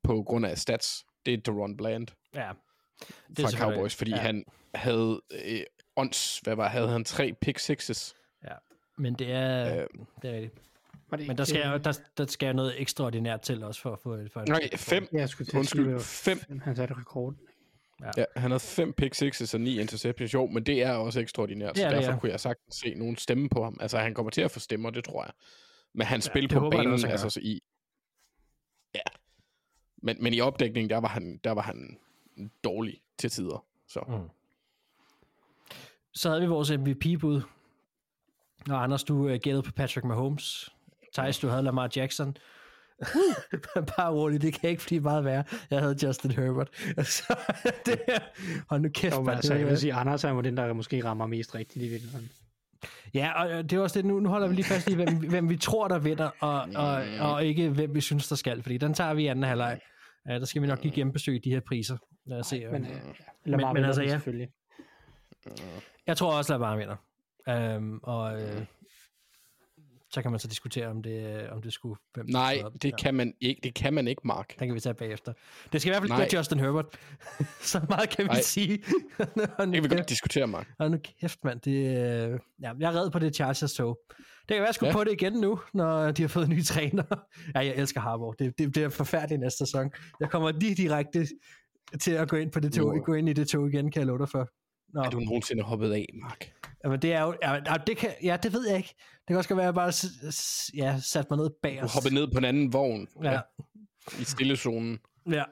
på 0.03 0.23
grund 0.23 0.45
af 0.45 0.57
stats, 0.57 1.05
det 1.25 1.33
er 1.33 1.37
Deron 1.37 1.77
Bland 1.77 2.07
ja. 2.35 2.51
det 3.27 3.39
fra 3.39 3.57
Cowboys, 3.57 3.95
fordi 3.95 4.11
ja. 4.11 4.17
ja. 4.17 4.21
han 4.23 4.45
havde 4.75 5.21
øh, 5.31 5.61
ons, 5.95 6.39
hvad 6.39 6.55
var, 6.55 6.67
havde 6.67 6.89
han 6.89 7.03
tre 7.03 7.33
pick 7.41 7.59
sixes? 7.59 8.15
Men 8.97 9.13
det 9.13 9.31
er, 9.31 9.75
Øh. 9.75 9.87
det 10.21 10.29
er 10.29 10.33
rigtigt. 10.33 10.68
Var 11.09 11.17
det 11.17 11.27
Men 11.27 11.37
der 11.37 11.43
skal, 11.43 11.67
jo- 11.71 11.77
der, 11.77 11.99
der 12.17 12.25
skal 12.25 12.55
noget 12.55 12.81
ekstraordinært 12.81 13.41
til 13.41 13.63
også 13.63 13.81
for 13.81 13.93
at 13.93 13.99
få 13.99 14.17
for 14.33 14.45
Nej, 14.45 14.69
fem. 14.75 15.07
Ja, 15.13 15.17
jeg 15.17 15.29
skulle 15.29 15.45
til 15.45 15.57
at 15.57 15.59
Undskyld, 15.59 15.99
sige, 15.99 16.33
fem. 16.35 16.39
fem. 16.39 16.59
Han 16.59 16.75
satte 16.75 16.93
rekorden. 16.97 17.37
Ja, 18.17 18.25
han 18.35 18.51
havde 18.51 18.59
fem 18.59 18.93
pick 18.93 19.13
sixes 19.13 19.53
og 19.53 19.61
ni 19.61 19.79
interceptions. 19.79 20.33
Jo, 20.33 20.45
men 20.45 20.63
det 20.63 20.83
er 20.83 20.91
også 20.91 21.19
ekstraordinært, 21.19 21.77
så 21.77 21.83
derfor 21.83 22.11
ja. 22.11 22.19
kunne 22.19 22.31
jeg 22.31 22.39
sagtens 22.39 22.75
se 22.75 22.93
nogen 22.93 23.17
stemme 23.17 23.49
på 23.49 23.63
ham. 23.63 23.77
Altså, 23.81 23.97
han 23.97 24.13
kommer 24.13 24.29
til 24.29 24.41
at 24.41 24.51
få 24.51 24.59
stemmer, 24.59 24.89
det 24.89 25.03
tror 25.03 25.23
jeg. 25.23 25.31
Men 25.93 26.07
han 26.07 26.21
spil 26.21 26.41
det 26.43 26.51
på 26.57 26.63
jeg 26.65 26.71
banen, 26.71 27.01
gør. 27.01 27.09
altså 27.09 27.29
så 27.29 27.39
i... 27.43 27.61
Ja. 28.95 28.99
Men, 29.97 30.23
men 30.23 30.33
i 30.33 30.41
opdækningen, 30.41 30.89
der 30.89 30.97
var 30.97 31.07
han, 31.07 31.39
der 31.43 31.51
var 31.51 31.61
han 31.61 31.97
dårlig 32.63 33.01
til 33.17 33.29
tider. 33.29 33.65
Så. 33.87 33.99
Mm. 34.07 34.29
Så 36.13 36.29
havde 36.29 36.41
vi 36.41 36.47
vores 36.47 36.71
MVP-bud. 36.71 37.41
Og 38.69 38.83
Anders, 38.83 39.03
du 39.03 39.15
uh, 39.15 39.31
gættede 39.31 39.63
på 39.63 39.71
Patrick 39.71 40.05
Mahomes. 40.05 40.69
Thijs, 41.13 41.39
du 41.39 41.47
havde 41.47 41.63
Lamar 41.63 41.89
Jackson. 41.95 42.37
Bare 43.97 44.11
roligt, 44.13 44.41
det 44.41 44.53
kan 44.53 44.69
ikke 44.69 44.83
blive 44.87 45.01
meget 45.01 45.25
værre. 45.25 45.43
Jeg 45.71 45.79
havde 45.79 45.95
Justin 46.03 46.31
Herbert. 46.31 46.69
Så 47.17 47.35
det 47.85 47.99
her, 48.07 48.19
hold 48.69 48.81
nu 48.81 48.89
kæft, 48.89 49.15
Jo, 49.15 49.19
men 49.19 49.25
mand, 49.25 49.35
altså, 49.35 49.53
det 49.53 49.59
jeg 49.59 49.67
vil 49.67 49.77
sige, 49.77 49.93
Anders 49.93 50.23
er 50.23 50.29
jo 50.29 50.41
den, 50.41 50.57
der 50.57 50.73
måske 50.73 51.03
rammer 51.03 51.27
mest 51.27 51.55
rigtigt 51.55 51.85
i 51.85 51.87
virkeligheden. 51.87 52.29
Ja, 53.13 53.43
og 53.43 53.51
øh, 53.51 53.63
det 53.63 53.73
er 53.73 53.79
også 53.79 53.99
det, 53.99 54.05
nu, 54.05 54.19
nu 54.19 54.29
holder 54.29 54.47
vi 54.47 54.55
lige 54.55 54.65
fast 54.65 54.89
i, 54.89 54.95
hvem, 54.95 55.15
hvem 55.29 55.49
vi 55.49 55.57
tror, 55.57 55.87
der 55.87 55.99
vinder, 55.99 56.29
og, 56.39 56.67
og, 56.75 57.03
og 57.19 57.45
ikke 57.45 57.69
hvem 57.69 57.95
vi 57.95 58.01
synes, 58.01 58.27
der 58.27 58.35
skal, 58.35 58.61
fordi 58.61 58.77
den 58.77 58.93
tager 58.93 59.13
vi 59.13 59.23
i 59.23 59.27
anden 59.27 59.43
halvleg. 59.43 59.79
Ja, 60.27 60.39
der 60.39 60.45
skal 60.45 60.61
vi 60.61 60.67
nok 60.67 60.83
lige 60.83 60.95
genbesøge 60.95 61.39
de 61.39 61.49
her 61.49 61.59
priser. 61.59 61.97
Lad 62.25 62.39
os 62.39 62.47
se. 62.47 62.59
Men, 62.71 62.81
Men, 62.81 62.91
øh, 62.91 62.97
men 62.97 63.15
Lamar 63.45 63.73
vinder 63.73 63.87
altså, 63.87 64.01
ja. 64.01 64.09
selvfølgelig. 64.09 64.49
jeg 66.07 66.17
tror 66.17 66.37
også, 66.37 66.57
bare 66.57 66.77
vinder. 66.77 66.95
Um, 67.77 67.99
og 68.03 68.41
øh, 68.41 68.65
så 70.11 70.21
kan 70.21 70.31
man 70.31 70.39
så 70.39 70.47
diskutere, 70.47 70.87
om 70.87 71.03
det, 71.03 71.41
øh, 71.43 71.51
om 71.51 71.61
det 71.61 71.73
skulle... 71.73 71.95
Hvem 72.13 72.25
Nej, 72.29 72.61
op. 72.65 72.73
det 72.81 72.97
kan 72.99 73.15
man 73.15 73.33
ikke, 73.41 73.61
det 73.63 73.73
kan 73.73 73.93
man 73.93 74.07
ikke, 74.07 74.21
Mark. 74.25 74.59
Den 74.59 74.67
kan 74.67 74.75
vi 74.75 74.79
tage 74.79 74.93
bagefter. 74.93 75.33
Det 75.73 75.81
skal 75.81 75.89
i 75.89 75.91
hvert 75.91 76.01
fald 76.01 76.11
ikke 76.21 76.33
være 76.33 76.39
Justin 76.39 76.59
Herbert. 76.59 76.85
så 77.61 77.81
meget 77.89 78.09
kan 78.09 78.23
vi 78.25 78.27
Nej. 78.29 78.41
sige. 78.41 78.83
Nu 79.19 79.25
Det 79.35 79.49
kan 79.57 79.71
vi 79.71 79.79
kæft. 79.79 79.89
godt 79.95 80.09
diskutere, 80.09 80.47
Mark. 80.47 80.67
Hold 80.79 80.89
nu 80.91 80.97
kæft, 81.21 81.43
mand. 81.43 81.59
Det, 81.61 81.71
øh, 81.71 82.39
ja, 82.61 82.71
jeg 82.79 82.93
er 82.93 83.01
red 83.01 83.11
på 83.11 83.19
det 83.19 83.35
Chargers 83.35 83.73
tog. 83.73 83.99
Det 84.07 84.25
kan 84.47 84.57
være, 84.57 84.65
jeg 84.65 84.75
skulle 84.75 84.89
ja. 84.89 84.93
På 84.95 85.03
det 85.03 85.11
igen 85.11 85.33
nu, 85.33 85.59
når 85.73 86.11
de 86.11 86.21
har 86.21 86.29
fået 86.29 86.49
nye 86.49 86.63
træner. 86.63 87.03
ja, 87.55 87.59
jeg 87.59 87.75
elsker 87.75 88.01
Harbour. 88.01 88.31
Det, 88.31 88.53
det, 88.57 88.75
det 88.75 88.83
er 88.83 88.89
forfærdeligt 88.89 89.41
næste 89.41 89.57
sæson. 89.57 89.91
Jeg 90.19 90.29
kommer 90.29 90.51
lige 90.51 90.75
direkte 90.75 91.27
til 92.01 92.11
at 92.11 92.29
gå 92.29 92.35
ind 92.35 92.51
på 92.51 92.59
det 92.59 92.73
tog, 92.73 92.95
Jo. 92.97 93.01
gå 93.05 93.13
ind 93.13 93.29
i 93.29 93.33
det 93.33 93.47
tog 93.47 93.67
igen, 93.67 93.91
kan 93.91 93.99
jeg 93.99 94.07
love 94.07 94.19
dig 94.19 94.29
for. 94.29 94.49
Nå, 94.93 95.01
Er 95.01 95.09
du 95.09 95.19
nogensinde 95.19 95.63
hoppet 95.63 95.93
af, 95.93 96.05
Mark? 96.21 96.51
jamen, 96.83 97.01
det 97.01 97.13
er 97.13 97.21
jo, 97.21 97.35
ja, 97.43 97.53
ja, 97.53 97.75
det 97.87 97.97
kan, 97.97 98.09
ja, 98.23 98.37
det 98.43 98.53
ved 98.53 98.67
jeg 98.67 98.77
ikke. 98.77 98.95
Det 98.97 99.27
kan 99.27 99.37
også 99.37 99.49
godt 99.49 99.57
være, 99.57 99.65
at 99.65 99.67
jeg 99.67 99.75
bare 99.75 99.93
ja, 100.77 100.99
satte 100.99 101.27
mig 101.29 101.37
ned 101.37 101.49
bag 101.63 101.77
Du 101.79 101.85
os. 101.85 101.93
hoppede 101.93 102.13
ned 102.13 102.27
på 102.31 102.37
en 102.37 102.45
anden 102.45 102.73
vogn 102.73 103.07
Ja. 103.23 103.31
ja. 103.31 103.39
i 104.21 104.23
stillezonen. 104.23 104.99
Ja. 105.31 105.43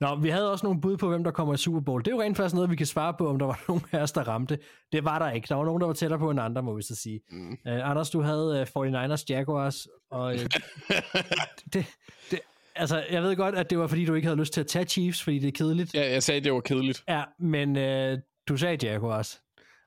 Nå, 0.00 0.16
vi 0.16 0.28
havde 0.28 0.50
også 0.52 0.66
nogle 0.66 0.80
bud 0.80 0.96
på, 0.96 1.08
hvem 1.08 1.24
der 1.24 1.30
kommer 1.30 1.54
i 1.54 1.56
Super 1.56 1.80
Bowl. 1.80 2.04
Det 2.04 2.10
er 2.10 2.14
jo 2.16 2.22
rent 2.22 2.36
faktisk 2.36 2.54
noget, 2.54 2.70
vi 2.70 2.76
kan 2.76 2.86
svare 2.86 3.14
på, 3.18 3.28
om 3.28 3.38
der 3.38 3.46
var 3.46 3.60
nogen 3.68 3.82
af 3.92 3.98
os, 4.02 4.12
der 4.12 4.28
ramte. 4.28 4.58
Det 4.92 5.04
var 5.04 5.18
der 5.18 5.30
ikke. 5.30 5.46
Der 5.48 5.54
var 5.54 5.64
nogen, 5.64 5.80
der 5.80 5.86
var 5.86 5.94
tættere 5.94 6.18
på 6.18 6.30
end 6.30 6.40
andre, 6.40 6.62
må 6.62 6.74
vi 6.76 6.82
så 6.82 6.94
sige. 6.94 7.20
Mm. 7.30 7.50
Uh, 7.50 7.56
Anders, 7.90 8.10
du 8.10 8.20
havde 8.20 8.66
uh, 8.76 8.86
49ers 8.86 9.24
Jaguars, 9.28 9.86
og 10.10 10.26
uh, 10.34 10.40
det, 11.72 11.86
det, 12.30 12.40
altså, 12.76 13.04
jeg 13.10 13.22
ved 13.22 13.36
godt, 13.36 13.54
at 13.54 13.70
det 13.70 13.78
var, 13.78 13.86
fordi 13.86 14.04
du 14.04 14.14
ikke 14.14 14.26
havde 14.28 14.40
lyst 14.40 14.52
til 14.52 14.60
at 14.60 14.66
tage 14.66 14.84
Chiefs, 14.84 15.22
fordi 15.22 15.38
det 15.38 15.48
er 15.48 15.52
kedeligt. 15.52 15.94
Ja, 15.94 16.12
jeg 16.12 16.22
sagde, 16.22 16.40
det 16.40 16.52
var 16.52 16.60
kedeligt. 16.60 17.04
Ja, 17.08 17.22
men 17.38 17.76
uh, 17.76 18.18
du 18.48 18.56
sagde 18.56 18.86
Jaguars. 18.86 19.40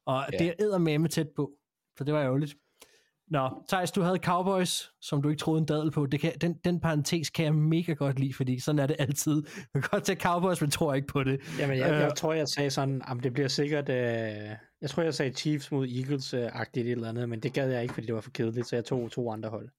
Og 0.05 0.25
ja. 0.33 0.37
Det 0.37 0.47
er 0.47 0.53
eddermame 0.59 1.07
tæt 1.07 1.27
på, 1.35 1.51
så 1.97 2.03
det 2.03 2.13
var 2.13 2.21
ærgerligt. 2.21 2.55
Nå, 3.27 3.49
Thijs, 3.69 3.91
du 3.91 4.01
havde 4.01 4.17
Cowboys, 4.17 4.89
som 5.01 5.21
du 5.21 5.29
ikke 5.29 5.39
troede 5.39 5.59
en 5.59 5.65
dadel 5.65 5.91
på. 5.91 6.05
Det 6.05 6.19
kan, 6.19 6.31
den, 6.41 6.53
den 6.53 6.79
parentes 6.79 7.29
kan 7.29 7.45
jeg 7.45 7.55
mega 7.55 7.93
godt 7.93 8.19
lide, 8.19 8.33
fordi 8.33 8.59
sådan 8.59 8.79
er 8.79 8.87
det 8.87 8.95
altid. 8.99 9.43
Man 9.73 9.81
kan 9.81 9.89
godt 9.91 10.03
tage 10.03 10.19
Cowboys, 10.19 10.61
men 10.61 10.69
tror 10.71 10.93
ikke 10.93 11.07
på 11.07 11.23
det. 11.23 11.39
Jamen, 11.59 11.77
jeg, 11.77 11.91
Øh. 11.91 11.99
jeg 11.99 12.13
tror, 12.15 12.33
jeg 12.33 12.47
sagde 12.47 12.69
sådan, 12.69 13.01
at 13.07 13.23
det 13.23 13.33
bliver 13.33 13.47
sikkert... 13.47 13.89
Øh, 13.89 13.95
jeg 14.81 14.89
tror, 14.89 15.03
jeg 15.03 15.13
sagde 15.13 15.33
Chiefs 15.33 15.71
mod 15.71 15.87
Eagles-agtigt 15.87 16.85
et 16.85 16.91
eller 16.91 17.09
andet, 17.09 17.29
men 17.29 17.39
det 17.39 17.53
gad 17.53 17.69
jeg 17.71 17.81
ikke, 17.81 17.93
fordi 17.93 18.07
det 18.07 18.15
var 18.15 18.21
for 18.21 18.31
kedeligt, 18.31 18.67
så 18.67 18.75
jeg 18.75 18.85
tog 18.85 19.11
to 19.11 19.31
andre 19.31 19.49
hold. 19.49 19.69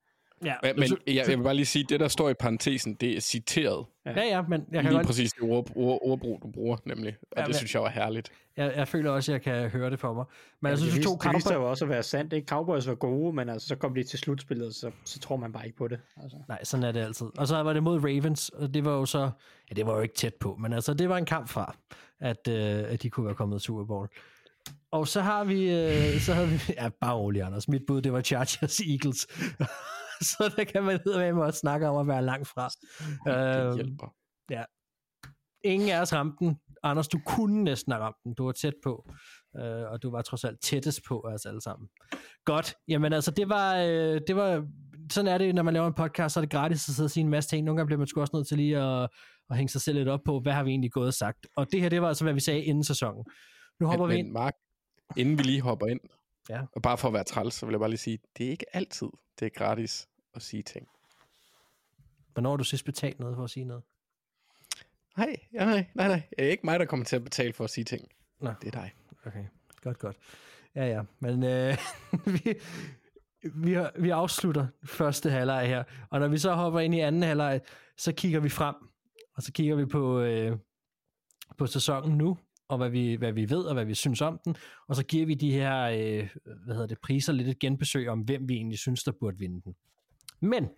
Ja, 0.45 0.55
Ja, 0.65 0.73
men 0.75 0.83
jeg, 1.07 1.17
jeg 1.29 1.39
vil 1.39 1.43
bare 1.45 1.55
lige 1.55 1.67
sige, 1.67 1.85
det 1.89 2.01
der 2.01 2.09
står 2.09 2.31
i 2.31 2.35
parentesen, 2.35 2.95
det 2.95 3.17
er 3.17 3.21
citeret. 3.21 3.87
ja, 4.07 4.13
ja, 4.23 4.43
men 4.43 4.65
jeg 4.73 4.83
kan 4.83 4.85
Lige 4.91 4.95
godt, 4.99 5.07
præcis 5.07 5.33
det 5.33 5.43
ord, 5.43 5.71
ord, 5.77 5.99
ordbrug, 6.03 6.41
du 6.43 6.51
bruger, 6.51 6.77
nemlig. 6.85 7.17
Og 7.23 7.29
Ja, 7.37 7.41
det 7.43 7.49
men- 7.49 7.55
synes 7.55 7.75
jeg 7.75 7.83
var 7.83 7.89
herligt. 7.89 8.33
jeg, 8.57 8.73
jeg 8.77 8.89
føler 8.89 9.11
også, 9.11 9.33
at 9.33 9.35
jeg 9.35 9.43
kan 9.43 9.71
høre 9.71 9.91
det 9.91 10.01
for 10.01 10.13
mig. 10.15 10.25
Men 10.61 10.67
Ja, 10.69 10.71
jeg 10.71 10.79
synes, 10.79 10.93
det, 10.93 10.97
vi 10.97 10.99
viste, 10.99 11.11
to 11.25 11.29
det 11.29 11.35
viste 11.37 11.55
jo 11.55 11.71
også 11.71 11.85
at 11.85 11.89
være 11.89 12.03
sandt. 12.03 12.33
Ikke? 12.33 12.47
Cowboys 12.47 12.87
var 12.89 12.95
gode, 12.95 13.37
men 13.37 13.49
altså, 13.49 13.69
så 13.69 13.77
kom 13.77 13.95
de 13.95 14.03
til 14.05 14.19
slutspillet, 14.19 14.75
så, 14.75 14.91
så 15.05 15.19
tror 15.19 15.37
man 15.37 15.53
bare 15.53 15.67
ikke 15.67 15.79
på 15.79 15.89
det. 15.89 15.99
Altså. 16.23 16.37
Nej, 16.49 16.65
sådan 16.65 16.85
er 16.85 16.93
det 16.93 17.01
altid. 17.01 17.27
Og 17.39 17.49
så 17.49 17.63
var 17.63 17.73
det 17.73 17.83
mod 17.83 17.99
Ravens, 18.05 18.49
og 18.49 18.75
det 18.75 18.85
var 18.85 18.93
jo 18.93 19.07
så... 19.07 19.31
Ja, 19.71 19.75
det 19.75 19.87
var 19.87 19.95
jo 19.97 20.01
ikke 20.01 20.15
tæt 20.15 20.35
på, 20.35 20.57
men 20.61 20.73
altså, 20.73 20.95
det 20.95 21.09
var 21.09 21.17
en 21.19 21.25
kamp 21.27 21.49
fra, 21.49 21.77
at, 22.21 22.49
øh, 22.49 22.85
at 22.93 23.03
de 23.03 23.11
kunne 23.11 23.27
være 23.27 23.35
kommet 23.35 23.61
til 23.61 23.65
Super 23.67 23.85
Bowl. 23.85 24.09
Og 24.93 25.09
så 25.09 25.21
har 25.21 25.45
vi... 25.45 25.71
Øh, 25.71 26.21
så 26.21 26.35
havde 26.35 26.49
vi 26.49 26.61
ja, 26.81 26.89
bare 27.01 27.15
rolig, 27.15 27.43
Anders. 27.43 27.69
Mit 27.69 27.83
bud, 27.87 28.03
det 28.03 28.13
var 28.13 28.21
Chargers 28.21 28.81
Eagles. 28.81 29.27
så 30.31 30.55
der 30.57 30.65
kan 30.65 30.83
man 30.85 31.01
med 31.07 31.33
med 31.33 31.43
også 31.43 31.59
snakke 31.59 31.89
om 31.89 31.97
at 31.97 32.07
være 32.15 32.25
langt 32.25 32.49
fra. 32.49 32.69
Det 33.27 33.69
Øh, 33.71 33.75
hjælper. 33.75 34.09
ingen 35.65 35.89
af 35.89 36.01
os 36.01 36.13
ramte 36.13 36.37
den. 36.41 36.57
Anders, 36.83 37.09
du 37.09 37.21
kunne 37.27 37.65
næsten 37.65 37.93
have 37.93 38.05
ramt 38.05 38.17
den. 38.25 38.35
Du 38.35 38.45
var 38.45 38.53
tæt 38.53 38.75
på. 38.83 39.11
Øh, 39.59 39.91
og 39.91 40.03
du 40.03 40.11
var 40.11 40.23
trods 40.23 40.45
alt 40.45 40.61
tættest 40.63 41.01
på 41.09 41.21
os 41.21 41.47
alle 41.47 41.61
sammen. 41.61 41.89
Godt. 42.45 42.75
Jamen 42.89 43.13
altså, 43.13 43.31
det 43.31 43.49
var, 43.49 43.77
øh, 43.77 44.21
det 44.27 44.37
var... 44.37 44.67
Sådan 45.13 45.29
er 45.35 45.39
det, 45.39 45.55
når 45.55 45.63
man 45.63 45.75
laver 45.75 45.87
en 45.87 45.95
podcast, 45.95 46.35
så 46.35 46.41
er 46.41 46.43
det 46.43 46.51
gratis 46.51 46.89
at 46.89 46.95
sidde 46.95 47.07
og 47.07 47.11
sige 47.11 47.25
en 47.25 47.31
masse 47.31 47.51
ting. 47.51 47.65
Nogle 47.65 47.77
gange 47.79 47.87
bliver 47.87 47.99
man 47.99 48.07
sgu 48.07 48.21
også 48.21 48.37
nødt 48.37 48.49
til 48.49 48.57
lige 48.57 48.79
at, 48.79 49.09
at 49.51 49.57
hænge 49.57 49.69
sig 49.69 49.81
selv 49.81 49.99
lidt 49.99 50.09
op 50.09 50.21
på, 50.25 50.41
hvad 50.41 50.53
har 50.53 50.65
vi 50.65 50.71
egentlig 50.71 50.93
gået 50.93 51.07
og 51.07 51.15
sagt. 51.15 51.47
Og 51.57 51.67
det 51.73 51.81
her, 51.81 51.89
det 51.89 52.03
var 52.03 52.09
altså, 52.09 52.25
hvad 52.25 52.33
vi 52.35 52.41
sagde 52.41 52.63
inden 52.65 52.85
sæsonen. 52.85 53.25
Nu 53.81 53.87
hopper 53.87 54.07
Men, 54.07 54.15
vi 54.15 54.19
ind. 54.19 54.31
Mark, 54.31 54.53
inden 55.17 55.39
vi 55.39 55.43
lige 55.43 55.61
hopper 55.61 55.87
ind, 55.87 56.01
Ja. 56.49 56.61
og 56.77 56.83
bare 56.83 56.99
for 56.99 57.09
at 57.09 57.15
være 57.15 57.25
træls, 57.25 57.55
så 57.55 57.67
vil 57.67 57.73
jeg 57.73 57.81
bare 57.81 57.89
lige 57.91 57.99
sige, 57.99 58.19
det 58.39 58.47
er 58.47 58.51
ikke 58.51 58.67
altid, 58.77 59.07
det 59.41 59.47
er 59.47 59.51
gratis 59.51 60.07
at 60.35 60.43
sige 60.43 60.63
ting. 60.63 60.89
Hvornår 62.33 62.51
har 62.51 62.57
du 62.57 62.65
sidst 62.65 62.85
betalt 62.85 63.21
noget 63.21 63.37
for 63.37 63.45
at 63.45 63.51
sige 63.51 63.65
noget? 63.65 63.83
Nej, 65.17 65.37
ja, 65.53 65.65
nej, 65.65 65.87
nej, 65.95 66.09
nej. 66.09 66.23
Det 66.39 66.45
er 66.47 66.51
ikke 66.51 66.67
mig, 66.67 66.81
der 66.81 66.85
kommer 66.87 67.07
til 67.07 67.17
at 67.17 67.25
betale 67.25 67.53
for 67.53 67.65
at 67.65 67.71
sige 67.71 67.85
ting. 67.85 68.09
Nå. 68.41 68.53
Det 68.63 68.67
er 68.75 68.81
dig. 68.81 68.93
Okay, 69.27 69.45
godt, 69.83 69.99
godt. 69.99 70.17
Ja, 70.75 70.87
ja, 70.87 71.03
men 71.21 71.43
øh, 71.45 71.77
vi, 72.35 72.55
vi, 73.55 73.77
vi 73.99 74.11
afslutter 74.11 74.67
første 74.85 75.31
halvleg 75.31 75.69
her, 75.69 75.85
og 76.11 76.21
når 76.21 76.29
vi 76.29 76.39
så 76.39 76.55
hopper 76.55 76.81
ind 76.81 76.95
i 76.95 77.01
anden 77.01 77.23
halvleg, 77.23 77.61
så 77.97 78.13
kigger 78.13 78.41
vi 78.41 78.49
frem, 78.49 78.75
og 79.37 79.43
så 79.43 79.53
kigger 79.53 79.77
vi 79.77 79.87
på, 79.87 80.21
øh, 80.21 80.57
på 81.59 81.67
sæsonen 81.67 82.19
nu, 82.19 82.39
og 82.69 82.77
hvad 82.77 82.91
vi, 82.91 83.15
hvad 83.15 83.33
vi 83.33 83.51
ved, 83.51 83.65
og 83.65 83.75
hvad 83.75 83.85
vi 83.85 83.95
synes 83.95 84.21
om 84.21 84.41
den, 84.45 84.57
og 84.89 84.97
så 84.97 85.05
giver 85.05 85.27
vi 85.27 85.35
de 85.35 85.53
her 85.53 85.83
øh, 85.85 86.29
hvad 86.65 86.75
hedder 86.75 86.87
det, 86.87 86.99
priser 87.01 87.33
lidt 87.33 87.49
et 87.49 87.59
genbesøg 87.59 88.09
om, 88.09 88.21
hvem 88.21 88.49
vi 88.49 88.55
egentlig 88.55 88.79
synes, 88.79 89.05
der 89.05 89.13
burde 89.13 89.39
vinde 89.39 89.63
den. 89.63 89.75
Men 90.41 90.69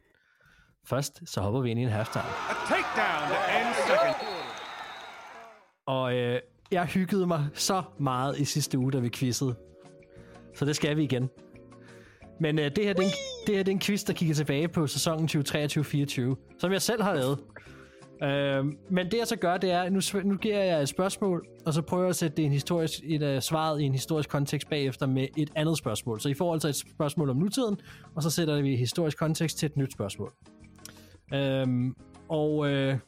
først, 0.85 1.23
så 1.27 1.41
hopper 1.41 1.61
vi 1.61 1.71
ind 1.71 1.81
i 1.81 1.83
en 1.83 1.89
halftime. 1.89 2.25
A 2.25 2.55
takedown 2.69 3.29
to 3.29 3.37
end 3.59 3.75
second. 3.75 4.37
Og 5.87 6.15
øh, 6.15 6.41
jeg 6.71 6.87
hyggede 6.87 7.27
mig 7.27 7.47
så 7.55 7.83
meget 7.99 8.39
i 8.39 8.45
sidste 8.45 8.79
uge, 8.79 8.93
da 8.93 8.99
vi 8.99 9.09
quizzede. 9.09 9.57
Så 10.55 10.65
det 10.65 10.77
skal 10.77 10.97
vi 10.97 11.03
igen. 11.03 11.31
Men 12.41 12.59
øh, 12.59 12.65
det, 12.77 12.85
her, 12.85 12.93
det, 12.93 13.03
er 13.03 13.07
en, 13.07 13.15
det 13.47 13.57
her 13.57 13.63
det 13.63 13.69
er 13.69 13.73
en 13.73 13.81
quiz, 13.81 14.05
der 14.05 14.13
kigger 14.13 14.35
tilbage 14.35 14.69
på 14.69 14.87
sæsonen 14.87 15.29
2023-24, 15.29 16.57
som 16.59 16.73
jeg 16.73 16.83
selv 16.83 17.03
har 17.03 17.15
lavet. 17.15 17.39
Øh, 18.23 18.65
men 18.91 19.11
det 19.11 19.19
jeg 19.19 19.27
så 19.27 19.37
gør, 19.37 19.57
det 19.57 19.71
er, 19.71 19.89
nu, 19.89 20.01
nu 20.25 20.37
giver 20.37 20.63
jeg 20.63 20.83
et 20.83 20.89
spørgsmål, 20.89 21.47
og 21.67 21.75
så 21.75 21.83
prøver 21.83 22.03
jeg 22.03 22.11
at 22.11 22.17
sætte 22.17 22.37
det 22.37 22.43
i 22.43 22.47
en 22.47 22.53
historisk, 22.53 23.01
et, 23.05 23.23
uh, 23.37 23.43
svaret 23.43 23.81
i 23.81 23.85
en 23.85 23.93
historisk 23.93 24.29
kontekst 24.29 24.69
bagefter 24.69 25.07
med 25.07 25.27
et 25.37 25.51
andet 25.55 25.79
spørgsmål. 25.79 26.21
Så 26.21 26.29
I 26.29 26.35
får 26.35 26.53
altså 26.53 26.69
et 26.69 26.77
spørgsmål 26.77 27.31
om 27.31 27.37
nutiden, 27.37 27.77
og 28.15 28.23
så 28.23 28.31
sætter 28.31 28.63
vi 28.63 28.77
historisk 28.77 29.19
kontekst 29.19 29.59
til 29.59 29.67
et 29.67 29.77
nyt 29.77 29.93
spørgsmål. 29.93 30.33
Øh, 31.35 31.67
og 32.29 32.73
øh, 32.73 32.99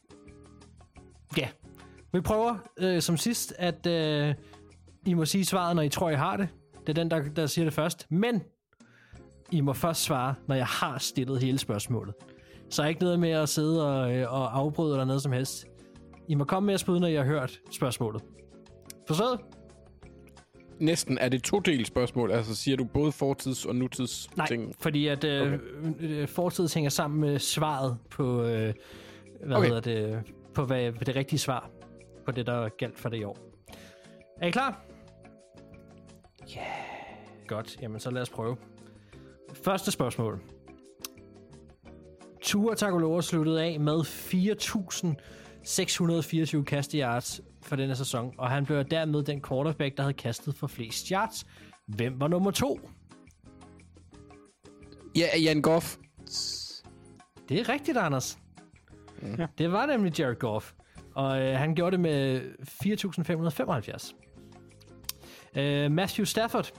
ja, 1.36 1.48
vi 2.12 2.20
prøver 2.20 2.56
øh, 2.78 3.02
som 3.02 3.16
sidst, 3.16 3.54
at 3.58 3.86
øh, 3.86 4.34
I 5.06 5.14
må 5.14 5.24
sige 5.24 5.44
svaret, 5.44 5.76
når 5.76 5.82
I 5.82 5.88
tror, 5.88 6.10
I 6.10 6.14
har 6.14 6.36
det. 6.36 6.48
Det 6.80 6.88
er 6.88 7.02
den, 7.02 7.10
der, 7.10 7.22
der 7.36 7.46
siger 7.46 7.64
det 7.64 7.74
først. 7.74 8.06
Men 8.10 8.42
I 9.52 9.60
må 9.60 9.72
først 9.72 10.02
svare, 10.02 10.34
når 10.48 10.54
jeg 10.54 10.66
har 10.66 10.98
stillet 10.98 11.42
hele 11.42 11.58
spørgsmålet. 11.58 12.14
Så 12.70 12.82
er 12.82 12.86
ikke 12.86 13.00
noget 13.02 13.20
med 13.20 13.30
at 13.30 13.48
sidde 13.48 13.88
og, 14.02 14.14
øh, 14.16 14.32
og 14.32 14.58
afbryde 14.58 14.92
eller 14.94 15.04
noget 15.04 15.22
som 15.22 15.32
helst. 15.32 15.66
I 16.28 16.34
må 16.34 16.44
komme 16.44 16.66
med 16.66 16.74
at 16.74 16.80
spyde, 16.80 17.00
når 17.00 17.08
I 17.08 17.14
har 17.14 17.24
hørt 17.24 17.60
spørgsmålet. 17.72 18.22
Forstået? 19.06 19.40
Næsten 20.78 21.18
er 21.18 21.28
det 21.28 21.42
to 21.42 21.58
del 21.60 21.86
spørgsmål, 21.86 22.30
altså 22.32 22.54
siger 22.56 22.76
du 22.76 22.84
både 22.84 23.12
fortids- 23.12 23.64
og 23.68 23.74
nutids 23.76 24.36
Nej, 24.36 24.46
ting. 24.46 24.74
fordi 24.80 25.06
at 25.06 25.24
øh, 25.24 25.52
okay. 25.52 25.58
øh, 26.00 26.28
fortid 26.28 26.68
hænger 26.74 26.90
sammen 26.90 27.20
med 27.20 27.38
svaret 27.38 27.96
på, 28.10 28.42
øh, 28.42 28.74
hvad 29.46 29.56
Okay. 29.56 29.68
hedder 29.68 29.80
det, 29.80 30.22
på 30.54 30.64
hvad, 30.64 30.92
det 30.92 31.16
rigtige 31.16 31.38
svar 31.38 31.70
på 32.26 32.32
det, 32.32 32.46
der 32.46 32.68
galt 32.68 32.98
for 32.98 33.08
det 33.08 33.16
i 33.16 33.24
år. 33.24 33.36
Er 34.40 34.46
I 34.46 34.50
klar? 34.50 34.84
Ja. 36.56 36.60
Yeah. 36.60 36.66
Godt, 37.46 37.78
jamen 37.82 38.00
så 38.00 38.10
lad 38.10 38.22
os 38.22 38.30
prøve. 38.30 38.56
Første 39.54 39.90
spørgsmål. 39.90 40.40
Tua 42.48 42.74
Tagovailoa 42.74 43.22
sluttede 43.22 43.62
af 43.62 43.80
med 43.80 44.00
4.624 44.00 46.64
kasteyards 46.64 47.40
for 47.62 47.76
denne 47.76 47.96
sæson, 47.96 48.34
og 48.38 48.50
han 48.50 48.66
blev 48.66 48.84
dermed 48.84 49.22
den 49.22 49.42
quarterback, 49.42 49.96
der 49.96 50.02
havde 50.02 50.14
kastet 50.14 50.54
for 50.54 50.66
flest 50.66 51.08
yards. 51.08 51.46
Hvem 51.86 52.20
var 52.20 52.28
nummer 52.28 52.50
to? 52.50 52.80
Ja, 55.16 55.26
Jan 55.42 55.62
Goff. 55.62 55.96
Det 57.48 57.60
er 57.60 57.68
rigtigt, 57.68 57.96
Anders. 57.96 58.38
Ja. 59.38 59.46
Det 59.58 59.72
var 59.72 59.86
nemlig 59.86 60.18
Jared 60.18 60.38
Goff. 60.38 60.72
Og 61.14 61.40
øh, 61.40 61.58
han 61.58 61.74
gjorde 61.74 61.90
det 61.90 62.00
med 62.00 62.40
4.575. 65.54 65.60
Øh, 65.60 65.92
Matthew 65.92 66.24
Stafford 66.24 66.72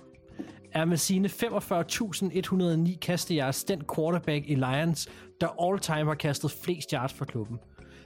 er 0.72 0.86
med 0.86 0.98
sine 0.98 1.28
45.109 1.28 2.98
kasteyards 3.00 3.64
den 3.64 3.84
quarterback 3.96 4.46
i 4.48 4.56
Lions, 4.56 5.10
der 5.42 5.48
all-time 5.62 6.06
har 6.06 6.16
kastet 6.16 6.52
flest 6.52 6.92
yards 6.92 7.14
for 7.14 7.26
klubben. 7.26 7.60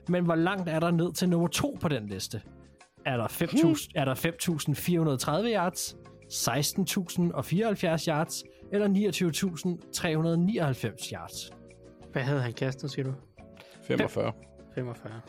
Men 0.09 0.25
hvor 0.25 0.35
langt 0.35 0.69
er 0.69 0.79
der 0.79 0.91
ned 0.91 1.13
til 1.13 1.29
nummer 1.29 1.47
to 1.47 1.77
på 1.81 1.87
den 1.87 2.07
liste? 2.07 2.41
Er 3.05 3.17
der 3.17 3.27
5.000 3.27 3.91
er 3.95 4.05
der 4.05 4.15
5.430 4.15 4.21
yards, 5.55 5.95
16.074 6.33 8.07
yards 8.07 8.43
eller 8.71 8.87
29.399 8.87 11.13
yards? 11.13 11.51
Hvad 12.11 12.21
havde 12.21 12.41
han 12.41 12.53
kastet, 12.53 12.91
siger 12.91 13.05
du? 13.05 13.13
45. 13.83 14.31
45. 14.75 15.21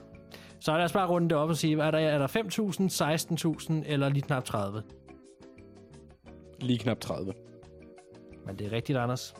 Så 0.60 0.76
lad 0.76 0.84
os 0.84 0.92
bare 0.92 1.08
runde 1.08 1.28
det 1.28 1.36
op 1.36 1.48
og 1.48 1.56
sige, 1.56 1.82
er 1.82 1.90
der, 1.90 1.98
er 1.98 2.18
der 2.18 2.26
5.000, 2.26 3.68
16.000 3.68 3.72
eller 3.92 4.08
lige 4.08 4.22
knap 4.22 4.44
30? 4.44 4.82
Lige 6.60 6.78
knap 6.78 7.00
30. 7.00 7.32
Men 8.46 8.58
det 8.58 8.66
er 8.66 8.72
rigtigt, 8.72 8.98
Anders. 8.98 9.34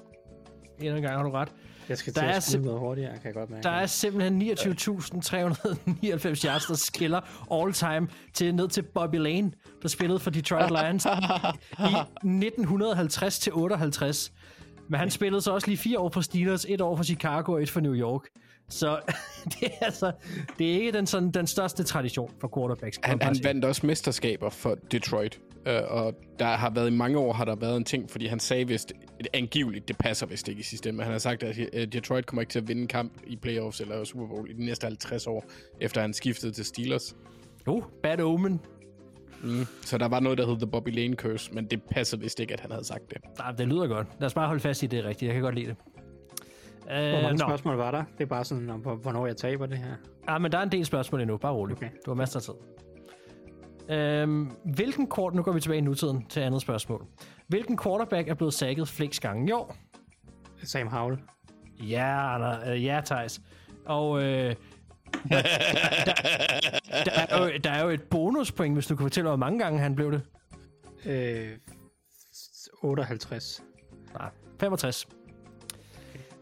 Endnu 0.81 0.97
en 0.97 1.03
gang 1.03 1.17
har 1.17 1.23
du 1.23 1.31
ret. 1.31 1.55
Jeg 1.89 1.99
skal 1.99 2.15
Der 2.15 2.21
til 2.21 2.31
er 2.31 2.35
at 2.35 2.43
skyde 2.43 2.63
sim- 2.63 2.65
noget 2.65 2.81
hurtigere, 2.81 3.13
kan 3.13 3.21
jeg 3.25 3.35
godt 3.35 3.51
mærke. 3.51 3.63
Der 3.63 3.71
er 3.71 3.87
simpelthen 3.87 4.43
29.399 4.43 6.47
yards, 6.47 6.67
der 6.67 6.75
skiller 6.75 7.21
all 7.53 7.73
time 7.73 8.09
til 8.35 8.55
ned 8.55 8.69
til 8.69 8.83
Bobby 8.83 9.17
Lane, 9.17 9.53
der 9.83 9.89
spillede 9.89 10.19
for 10.19 10.31
Detroit 10.31 10.71
Lions 10.71 11.05
i 11.05 11.09
1950 12.23 13.39
til 13.39 13.53
58. 13.55 14.33
Men 14.89 15.01
han 15.01 15.11
spillede 15.11 15.43
så 15.43 15.53
også 15.53 15.67
lige 15.67 15.77
fire 15.79 15.99
år 15.99 16.11
for 16.11 16.21
Steelers, 16.21 16.65
et 16.69 16.81
år 16.81 16.97
for 16.97 17.05
Chicago 17.05 17.53
og 17.53 17.63
et 17.63 17.71
for 17.71 17.81
New 17.81 17.95
York. 17.95 18.23
Så 18.69 19.01
det 19.61 19.65
er 19.81 19.85
altså 19.87 20.13
det 20.59 20.71
er 20.71 20.75
ikke 20.75 20.93
den, 20.93 21.07
sådan, 21.07 21.31
den 21.31 21.47
største 21.47 21.85
tradition 21.85 22.31
for 22.41 22.51
quarterbacks. 22.59 22.99
Han, 23.03 23.23
han 23.23 23.37
vandt 23.43 23.65
også 23.65 23.87
mesterskaber 23.87 24.51
for 24.51 24.75
Detroit. 24.91 25.39
Uh, 25.67 25.73
og 25.97 26.15
der 26.39 26.47
har 26.47 26.71
været 26.71 26.87
i 26.91 26.97
mange 26.97 27.19
år 27.19 27.33
har 27.33 27.45
der 27.45 27.57
været 27.57 27.77
en 27.77 27.85
ting, 27.85 28.11
fordi 28.11 28.27
han 28.27 28.41
sagde 28.41 28.69
vist, 28.69 28.93
angiveligt, 29.35 29.89
det 29.89 29.99
passer 29.99 30.27
vist 30.27 30.49
ikke 30.49 30.61
i 30.61 30.63
sidste 30.63 30.89
ende, 30.89 30.97
men 30.97 31.05
han 31.05 31.13
har 31.13 31.19
sagt, 31.19 31.43
at 31.43 31.59
øh, 31.73 31.87
Detroit 31.87 32.27
kommer 32.27 32.43
ikke 32.43 32.51
til 32.51 32.59
at 32.59 32.69
vinde 32.69 32.83
en 32.83 32.89
kamp 32.89 33.13
i 33.27 33.37
playoffs 33.37 33.81
eller 33.81 34.05
Super 34.05 34.27
Bowl 34.27 34.51
i 34.51 34.53
de 34.53 34.65
næste 34.65 34.85
50 34.87 35.27
år, 35.27 35.45
efter 35.81 36.01
han 36.01 36.13
skiftede 36.13 36.53
til 36.53 36.65
Steelers. 36.65 37.17
Oh, 37.67 37.83
bad 38.03 38.21
omen. 38.21 38.61
Mm. 39.43 39.67
Så 39.83 39.99
der 39.99 40.09
var 40.09 40.21
noget, 40.21 40.39
der 40.39 40.47
hed 40.47 40.57
The 40.57 40.67
Bobby 40.67 40.95
Lane 40.95 41.15
Curse, 41.15 41.53
men 41.55 41.67
det 41.67 41.83
passer 41.83 42.17
vist 42.17 42.41
ikke, 42.41 42.55
at 42.55 42.61
han 42.61 42.71
havde 42.71 42.85
sagt 42.85 43.03
det. 43.11 43.17
Nej, 43.39 43.51
det 43.53 43.69
lyder 43.69 43.87
godt. 43.87 44.07
Lad 44.21 44.27
os 44.27 44.35
bare 44.35 44.47
holde 44.47 44.61
fast 44.61 44.83
i 44.83 44.87
det 44.87 45.05
rigtigt. 45.05 45.27
Jeg 45.27 45.35
kan 45.35 45.43
godt 45.43 45.55
lide 45.55 45.67
det. 45.67 45.77
Hvor 46.85 46.93
Øh, 46.97 47.13
mange 47.23 47.33
nå. 47.39 47.45
spørgsmål 47.49 47.77
var 47.77 47.91
der? 47.91 48.05
Det 48.19 48.25
er 48.25 48.29
bare 48.29 48.45
sådan, 48.45 48.71
om, 48.71 48.81
hvornår 48.81 49.27
jeg 49.27 49.37
taber 49.37 49.67
det 49.67 49.79
her. 49.79 49.95
Ja, 50.29 50.39
men 50.39 50.53
der 50.53 50.59
er 50.59 50.63
en 50.63 50.73
del 50.73 50.85
spørgsmål 50.87 51.21
endnu. 51.21 51.37
Bare 51.37 51.53
rolig. 51.53 51.77
Okay. 51.77 51.89
Du 52.07 52.11
har 52.11 52.15
masser 52.15 52.39
af 52.39 52.43
tid. 52.43 52.55
Øhm, 53.89 54.51
hvilken 54.65 55.07
kort... 55.07 55.35
Nu 55.35 55.43
går 55.43 55.53
vi 55.53 55.61
tilbage 55.61 55.79
i 55.79 55.81
nutiden 55.81 56.27
til 56.27 56.41
andet 56.41 56.63
spørgsmål. 56.63 57.07
Hvilken 57.49 57.79
quarterback 57.79 58.29
er 58.29 58.35
blevet 58.35 58.55
sækket 58.55 58.89
flest 58.89 59.21
gange 59.21 59.49
i 59.49 59.53
år? 59.53 59.77
Sam 60.63 60.87
Howell. 60.87 61.19
Ja, 61.81 62.35
Anna, 62.35 62.73
øh, 62.73 62.85
ja, 62.85 63.01
Thijs. 63.05 63.41
Og 63.87 64.23
øh, 64.23 64.55
der, 65.31 65.43
der, 66.05 67.05
der, 67.05 67.13
er 67.29 67.45
jo, 67.45 67.51
der 67.65 67.71
er 67.71 67.83
jo 67.83 67.91
et 67.91 68.03
bonuspoint, 68.03 68.75
hvis 68.75 68.87
du 68.87 68.97
kan 68.97 69.05
fortælle, 69.05 69.29
hvor 69.29 69.37
mange 69.37 69.59
gange 69.59 69.81
han 69.81 69.95
blev 69.95 70.13
det. 70.13 70.23
Øh, 71.05 71.51
58. 72.83 73.63
Nej, 74.19 74.31
65. 74.61 75.09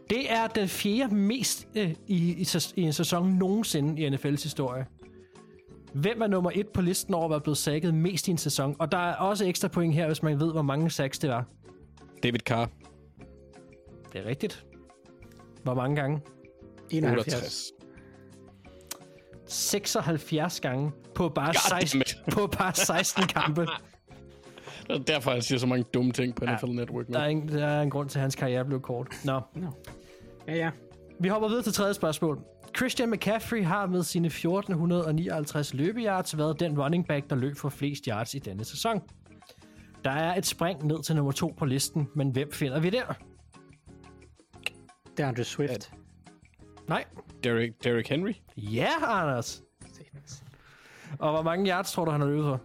Det 0.09 0.31
er 0.31 0.47
den 0.47 0.67
fjerde 0.67 1.15
mest 1.15 1.67
øh, 1.75 1.91
i, 2.07 2.17
i, 2.41 2.47
i 2.75 2.81
en 2.81 2.93
sæson 2.93 3.29
nogensinde 3.29 4.01
i 4.01 4.09
NFL's 4.09 4.43
historie. 4.43 4.85
Hvem 5.93 6.21
er 6.21 6.27
nummer 6.27 6.51
et 6.55 6.67
på 6.67 6.81
listen 6.81 7.13
over 7.13 7.25
at 7.25 7.31
være 7.31 7.41
blevet 7.41 7.57
sækket 7.57 7.93
mest 7.93 8.27
i 8.27 8.31
en 8.31 8.37
sæson? 8.37 8.75
Og 8.79 8.91
der 8.91 8.97
er 8.97 9.15
også 9.15 9.45
ekstra 9.45 9.67
point 9.67 9.93
her, 9.93 10.07
hvis 10.07 10.23
man 10.23 10.39
ved, 10.39 10.51
hvor 10.51 10.61
mange 10.61 10.89
sacks 10.89 11.19
det 11.19 11.29
var. 11.29 11.45
David 12.23 12.39
Carr. 12.39 12.69
Det 14.13 14.21
er 14.21 14.25
rigtigt. 14.25 14.65
Hvor 15.63 15.73
mange 15.73 15.95
gange? 15.95 16.21
71. 16.89 17.33
68. 17.33 17.71
76 19.45 20.59
gange 20.59 20.91
på 21.15 21.29
bare, 21.29 21.47
God 21.47 21.79
16, 21.79 21.99
damn 21.99 22.01
it. 22.27 22.33
på 22.33 22.47
bare 22.47 22.73
16 22.73 23.23
kampe. 23.27 23.67
Det 24.87 24.95
er 24.95 25.03
derfor, 25.03 25.31
han 25.31 25.41
siger 25.41 25.59
så 25.59 25.67
mange 25.67 25.85
dumme 25.93 26.11
ting 26.11 26.35
på 26.35 26.45
NFL 26.45 26.65
Network 26.65 27.09
nu. 27.09 27.13
Der 27.13 27.19
er, 27.19 27.25
en, 27.27 27.47
der 27.47 27.65
er 27.65 27.81
en 27.81 27.89
grund 27.89 28.09
til, 28.09 28.19
at 28.19 28.21
hans 28.21 28.35
karriere 28.35 28.65
blev 28.65 28.81
kort. 28.81 29.07
Nå, 29.25 29.41
Ja, 30.47 30.55
ja. 30.55 30.69
vi 31.19 31.27
hopper 31.27 31.47
videre 31.47 31.63
til 31.63 31.73
tredje 31.73 31.93
spørgsmål. 31.93 32.39
Christian 32.77 33.09
McCaffrey 33.11 33.63
har 33.65 33.85
med 33.85 34.03
sine 34.03 34.27
1459 34.27 35.73
løbeyards 35.73 36.37
været 36.37 36.59
den 36.59 36.81
running 36.81 37.07
back, 37.07 37.29
der 37.29 37.35
løb 37.35 37.57
for 37.57 37.69
flest 37.69 38.05
yards 38.05 38.33
i 38.33 38.39
denne 38.39 38.65
sæson. 38.65 39.01
Der 40.03 40.11
er 40.11 40.35
et 40.35 40.45
spring 40.45 40.85
ned 40.85 41.03
til 41.03 41.15
nummer 41.15 41.31
to 41.31 41.53
på 41.57 41.65
listen, 41.65 42.09
men 42.15 42.29
hvem 42.29 42.51
finder 42.51 42.79
vi 42.79 42.89
der? 42.89 43.13
Det 45.17 45.23
er 45.23 45.27
Andre 45.27 45.43
Swift. 45.43 45.93
Nej. 46.87 47.05
Derrick, 47.43 47.83
Derrick 47.83 48.09
Henry? 48.09 48.33
Ja, 48.57 48.89
Anders. 49.01 49.63
Og 51.19 51.31
hvor 51.31 51.41
mange 51.41 51.71
yards 51.71 51.91
tror 51.91 52.05
du, 52.05 52.11
han 52.11 52.21
har 52.21 52.27
løbet 52.27 52.43
for? 52.43 52.61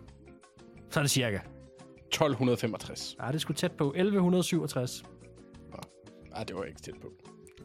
Så 0.91 1.01
er 1.01 1.05
det 1.05 1.11
cirka. 1.11 1.39
1265. 2.07 3.17
Ja, 3.21 3.33
det 3.33 3.41
sgu 3.41 3.53
tæt 3.53 3.73
på. 3.73 3.85
1167. 3.85 5.05
Ah, 6.33 6.47
det 6.49 6.57
var 6.57 6.65
ikke 6.65 6.81
tæt 6.81 6.95
på. 7.03 7.09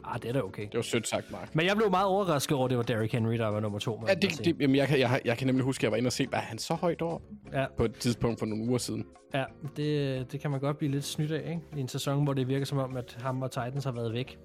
Ah, 0.06 0.22
det 0.22 0.28
er 0.28 0.32
da 0.32 0.40
okay. 0.42 0.62
Det 0.62 0.74
var 0.74 0.82
sødt 0.82 1.08
sagt, 1.08 1.30
Mark. 1.32 1.54
Men 1.54 1.66
jeg 1.66 1.76
blev 1.76 1.90
meget 1.90 2.06
overrasket 2.06 2.56
over, 2.56 2.64
at 2.64 2.70
det 2.70 2.78
var 2.78 2.84
Derrick 2.84 3.12
Henry, 3.12 3.38
der 3.38 3.46
var 3.46 3.60
nummer 3.60 3.78
to. 3.78 4.04
Ja, 4.08 4.14
det, 4.14 4.44
det, 4.44 4.60
jamen, 4.60 4.76
jeg, 4.76 4.88
kan, 4.88 4.98
jeg, 4.98 5.20
jeg 5.24 5.38
kan 5.38 5.46
nemlig 5.46 5.64
huske, 5.64 5.80
at 5.80 5.82
jeg 5.82 5.90
var 5.90 5.96
inde 5.96 6.08
og 6.08 6.12
se, 6.12 6.26
var 6.32 6.38
han 6.38 6.58
så 6.58 6.74
højt 6.74 7.02
over 7.02 7.18
Ja, 7.52 7.66
på 7.76 7.84
et 7.84 7.94
tidspunkt 7.94 8.38
for 8.38 8.46
nogle 8.46 8.64
uger 8.68 8.78
siden. 8.78 9.06
ja 9.34 9.44
det, 9.76 10.32
det 10.32 10.40
kan 10.40 10.50
man 10.50 10.60
godt 10.60 10.78
blive 10.78 10.90
lidt 10.92 11.04
snydt 11.04 11.32
af, 11.32 11.48
ikke? 11.50 11.60
I 11.76 11.80
en 11.80 11.88
sæson, 11.88 12.24
hvor 12.24 12.32
det 12.32 12.48
virker 12.48 12.66
som 12.66 12.78
om, 12.78 12.96
at 12.96 13.16
ham 13.20 13.42
og 13.42 13.50
Titans 13.50 13.84
har 13.84 13.92
været 13.92 14.12
væk. 14.12 14.38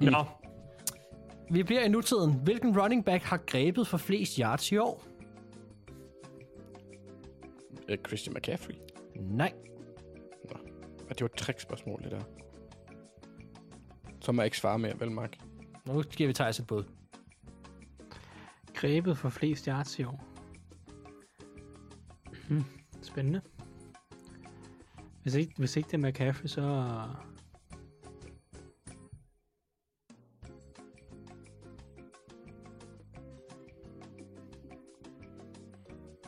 Mm. 0.00 0.06
Nå. 0.06 0.24
Vi 1.50 1.62
bliver 1.62 1.82
i 1.82 1.88
nutiden. 1.88 2.32
Hvilken 2.44 2.80
running 2.80 3.04
back 3.04 3.24
har 3.24 3.36
grebet 3.46 3.86
for 3.86 3.96
flest 3.96 4.36
yards 4.36 4.72
i 4.72 4.76
år? 4.76 5.04
Uh, 7.90 7.96
Christian 8.06 8.34
McCaffrey. 8.36 8.74
Nej. 9.16 9.52
Og 11.10 11.10
det 11.10 11.20
var 11.20 11.26
et 11.26 11.32
trickspørgsmål, 11.32 12.00
det 12.04 12.10
der. 12.10 12.20
Så 14.24 14.32
må 14.32 14.42
jeg 14.42 14.46
ikke 14.46 14.58
svare 14.58 14.78
mere, 14.78 15.00
vel, 15.00 15.10
Mark? 15.10 15.36
Nu 15.86 16.02
giver 16.02 16.26
vi 16.26 16.34
Thijs 16.34 16.58
et 16.58 16.66
bud. 16.66 16.84
Grebet 18.74 19.18
for 19.18 19.28
flest 19.28 19.64
yards 19.64 19.98
i 19.98 20.04
år. 20.04 20.24
Hmm. 22.48 22.64
Spændende. 23.02 23.40
Hvis 25.22 25.34
ikke, 25.34 25.52
hvis 25.56 25.76
ikke 25.76 25.86
det 25.90 26.04
er 26.04 26.08
McCaffrey, 26.08 26.46
så... 26.46 26.62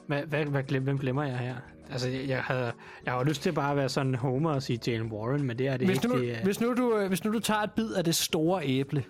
Hvad, 0.07 0.27
hvad, 0.27 0.45
hvad 0.45 0.81
hvem 0.81 0.99
glemmer 0.99 1.23
jeg 1.23 1.39
her? 1.39 1.76
Altså, 1.91 2.09
jeg, 2.09 2.29
jeg, 2.29 2.43
havde, 2.43 2.73
jeg 3.05 3.13
har 3.13 3.25
lyst 3.25 3.43
til 3.43 3.53
bare 3.53 3.71
at 3.71 3.77
være 3.77 3.89
sådan 3.89 4.15
homer 4.15 4.51
og 4.51 4.63
sige 4.63 4.79
Jalen 4.87 5.13
Warren, 5.13 5.43
men 5.47 5.59
det 5.59 5.67
er 5.69 5.77
det 5.77 5.87
Hvis 5.87 5.97
ikke. 5.97 6.09
nu, 6.09 6.21
det 6.21 6.37
er, 6.39 6.43
hvis, 6.45 6.61
nu 6.61 6.75
du, 6.75 6.97
øh, 6.97 7.09
hvis 7.09 7.25
nu 7.25 7.33
du 7.33 7.39
tager 7.41 7.61
et 7.61 7.71
bid 7.77 7.93
af 7.93 8.05
det 8.05 8.15
store 8.15 8.67
æble. 8.67 9.05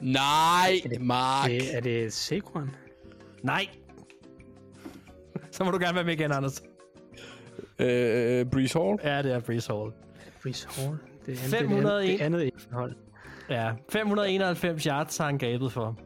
Nej, 0.00 0.72
Mark. 1.00 1.50
det, 1.50 1.76
er 1.76 1.80
det 1.80 2.12
Saquon? 2.12 2.70
Nej. 3.42 3.66
Så 5.50 5.64
må 5.64 5.70
du 5.70 5.78
gerne 5.78 5.94
være 5.94 6.04
med 6.04 6.12
igen, 6.12 6.32
Anders. 6.32 6.62
Uh, 7.80 8.50
Breeze 8.50 8.78
Hall. 8.78 8.98
Ja, 9.04 9.22
det 9.22 9.32
er 9.32 9.40
Breeze 9.40 9.72
Hall. 9.72 9.90
Breeze 10.42 10.68
Hall? 10.68 10.96
Det 11.26 11.32
er, 11.34 11.38
501. 11.38 12.08
Det 12.08 12.20
andet, 12.20 12.40
det 12.40 12.50
andet 12.50 12.68
hold. 12.72 12.96
Ja, 13.50 13.72
591 13.88 14.82
yards 14.84 15.16
har 15.16 15.26
han 15.26 15.38
grebet 15.38 15.72
for. 15.72 15.98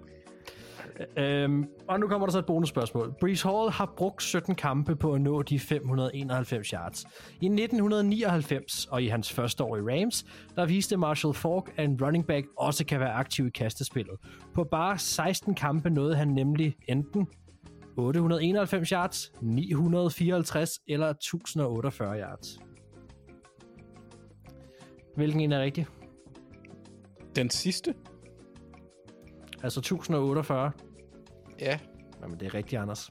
Øhm, 1.16 1.64
og 1.88 2.00
nu 2.00 2.08
kommer 2.08 2.26
der 2.26 2.32
så 2.32 2.38
et 2.38 2.46
bonusspørgsmål. 2.46 3.14
Breeze 3.20 3.48
Hall 3.48 3.70
har 3.70 3.92
brugt 3.96 4.22
17 4.22 4.54
kampe 4.54 4.96
på 4.96 5.12
at 5.12 5.20
nå 5.20 5.42
de 5.42 5.58
591 5.58 6.68
yards. 6.68 7.04
I 7.40 7.46
1999 7.46 8.86
og 8.86 9.02
i 9.02 9.06
hans 9.06 9.32
første 9.32 9.64
år 9.64 9.76
i 9.76 9.80
Rams, 9.80 10.24
der 10.56 10.66
viste 10.66 10.96
Marshall 10.96 11.34
Falk, 11.34 11.72
at 11.76 11.84
en 11.84 11.98
running 12.02 12.26
back 12.26 12.46
også 12.58 12.84
kan 12.86 13.00
være 13.00 13.12
aktiv 13.12 13.46
i 13.46 13.50
kastespillet. 13.50 14.14
På 14.54 14.64
bare 14.64 14.98
16 14.98 15.54
kampe 15.54 15.90
nåede 15.90 16.16
han 16.16 16.28
nemlig 16.28 16.76
enten 16.88 17.26
891 17.96 18.88
yards, 18.88 19.32
954 19.42 20.78
eller 20.88 21.06
1048 21.06 22.20
yards. 22.20 22.58
Hvilken 25.16 25.40
en 25.40 25.52
er 25.52 25.60
rigtig? 25.60 25.86
Den 27.36 27.50
sidste? 27.50 27.94
Altså 29.62 29.80
1048. 29.80 30.72
Ja. 31.60 31.78
Jamen, 32.22 32.40
det 32.40 32.46
er 32.46 32.54
rigtigt, 32.54 32.80
Anders. 32.82 33.10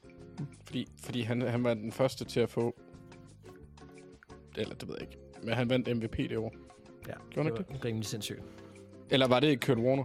Fordi, 0.66 0.88
fordi 1.04 1.22
han, 1.22 1.42
han 1.42 1.64
var 1.64 1.74
den 1.74 1.92
første 1.92 2.26
til 2.26 2.40
at 2.40 2.50
få... 2.50 2.76
Eller 4.58 4.76
det 4.76 4.88
ved 4.88 4.96
jeg 5.00 5.02
ikke. 5.02 5.18
Men 5.44 5.54
han 5.54 5.70
vandt 5.70 5.98
MVP 5.98 6.18
det 6.18 6.38
år. 6.38 6.54
Ja, 7.08 7.14
Gjorde 7.32 7.50
det 7.50 7.66
var 7.70 7.86
rimelig 7.86 8.06
sindssygt. 8.06 8.42
Eller 9.10 9.28
var 9.28 9.40
det 9.40 9.66
Kurt 9.66 9.78
Warner? 9.78 10.04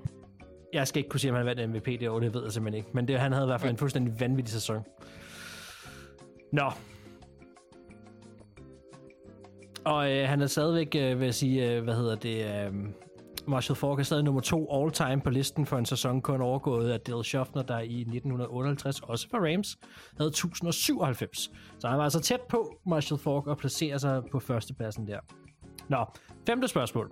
Jeg 0.72 0.88
skal 0.88 0.99
ikke 0.99 1.09
kunne 1.09 1.20
sige, 1.20 1.30
om 1.30 1.36
han 1.36 1.47
vandt 1.47 1.70
MVP 1.70 1.86
det 1.86 2.09
år, 2.09 2.20
det 2.20 2.34
ved 2.34 2.42
jeg 2.42 2.53
simpelthen 2.53 2.78
ikke. 2.78 2.90
Men 2.92 3.09
det, 3.09 3.20
han 3.20 3.32
havde 3.32 3.45
i 3.45 3.49
hvert 3.49 3.61
fald 3.61 3.70
en 3.70 3.76
fuldstændig 3.76 4.20
vanvittig 4.20 4.53
sæson. 4.53 4.84
Nå. 6.53 6.70
Og 9.84 10.12
øh, 10.12 10.28
han 10.28 10.40
er 10.40 10.47
stadigvæk, 10.47 10.95
øh, 10.95 11.18
vil 11.18 11.24
jeg 11.24 11.34
sige, 11.34 11.72
øh, 11.72 11.84
hvad 11.84 11.95
hedder 11.95 12.16
det, 12.16 12.66
øh, 12.66 12.74
Marshall 13.49 13.76
Falk 13.76 13.99
er 13.99 14.03
stadig 14.03 14.24
nummer 14.24 14.40
to 14.40 14.72
all-time 14.72 15.20
på 15.20 15.30
listen 15.30 15.66
for 15.66 15.78
en 15.78 15.86
sæson, 15.86 16.22
kun 16.22 16.40
overgået 16.40 16.90
af 16.90 17.01
Dale 17.01 17.24
Schaffner, 17.24 17.62
der 17.62 17.78
i 17.78 18.01
1958, 18.01 19.01
også 19.01 19.28
for 19.30 19.38
Rams, 19.38 19.78
havde 20.16 20.28
1097. 20.28 21.51
Så 21.78 21.88
han 21.88 21.99
var 21.99 22.05
altså 22.05 22.20
tæt 22.20 22.40
på 22.49 22.80
Marshall 22.86 23.20
Falk 23.20 23.47
og 23.47 23.59
placerer 23.59 23.99
sig 23.99 24.22
på 24.32 24.40
førstepladsen 24.40 25.07
der. 25.07 25.18
Nå, 25.88 26.05
femte 26.47 26.68
spørgsmål. 26.68 27.11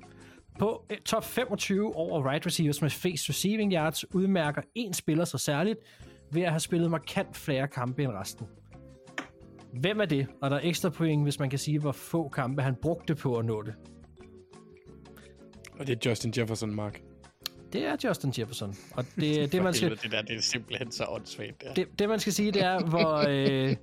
På 0.59 0.85
eh, 0.91 0.99
top 0.99 1.25
25 1.25 1.97
over 1.97 2.31
right 2.31 2.47
receivers 2.47 2.83
med 2.83 2.91
flest 2.91 3.29
receiving 3.29 3.73
yards 3.73 4.15
udmærker 4.15 4.63
en 4.75 4.95
spiller 4.95 5.25
sig 5.25 5.41
særligt 5.41 5.79
ved 6.33 6.43
at 6.43 6.51
have 6.51 6.61
spillet 6.61 6.91
markant 6.91 7.37
flere 7.37 7.69
kampe 7.69 8.03
end 8.03 8.13
resten. 8.13 8.47
Hvem 9.81 10.01
er 10.01 10.05
det? 10.05 10.27
Og 10.43 10.51
der 10.51 10.57
er 10.57 10.61
ekstra 10.63 10.91
point, 10.91 11.23
hvis 11.23 11.39
man 11.39 11.51
kan 11.51 11.59
sige, 11.59 11.79
hvor 11.79 11.93
få 11.93 12.29
kampe 12.29 12.63
han 12.63 12.77
brugte 12.83 13.15
på 13.15 13.39
at 13.39 13.45
nå 13.45 13.63
det. 13.63 13.75
Og 15.83 15.87
det 15.89 16.07
er 16.07 16.11
Justin 16.11 16.33
Jefferson, 16.39 16.75
Mark. 16.75 17.01
Det 17.73 17.87
er 17.87 17.97
Justin 18.05 18.33
Jefferson. 18.39 18.75
Og 18.95 19.05
det, 19.17 19.53
det, 19.53 19.63
man 19.69 19.75
skal, 19.75 19.91
Det 19.91 20.13
der, 20.13 20.23
det 20.23 20.37
er 20.37 20.41
simpelthen 20.41 20.93
så 20.93 21.05
åndssvagt, 21.09 21.63
der. 21.63 21.75
det, 21.75 21.99
det, 21.99 22.09
man 22.09 22.21
skal 22.21 22.33
sige, 22.33 22.53
det 22.53 22.63
er, 22.65 22.81
hvor, 22.85 23.25
øh, 23.29 23.77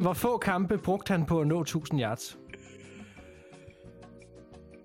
hvor 0.00 0.12
få 0.12 0.38
kampe 0.38 0.78
brugte 0.78 1.10
han 1.12 1.26
på 1.26 1.40
at 1.40 1.46
nå 1.46 1.60
1000 1.60 2.00
yards. 2.00 2.38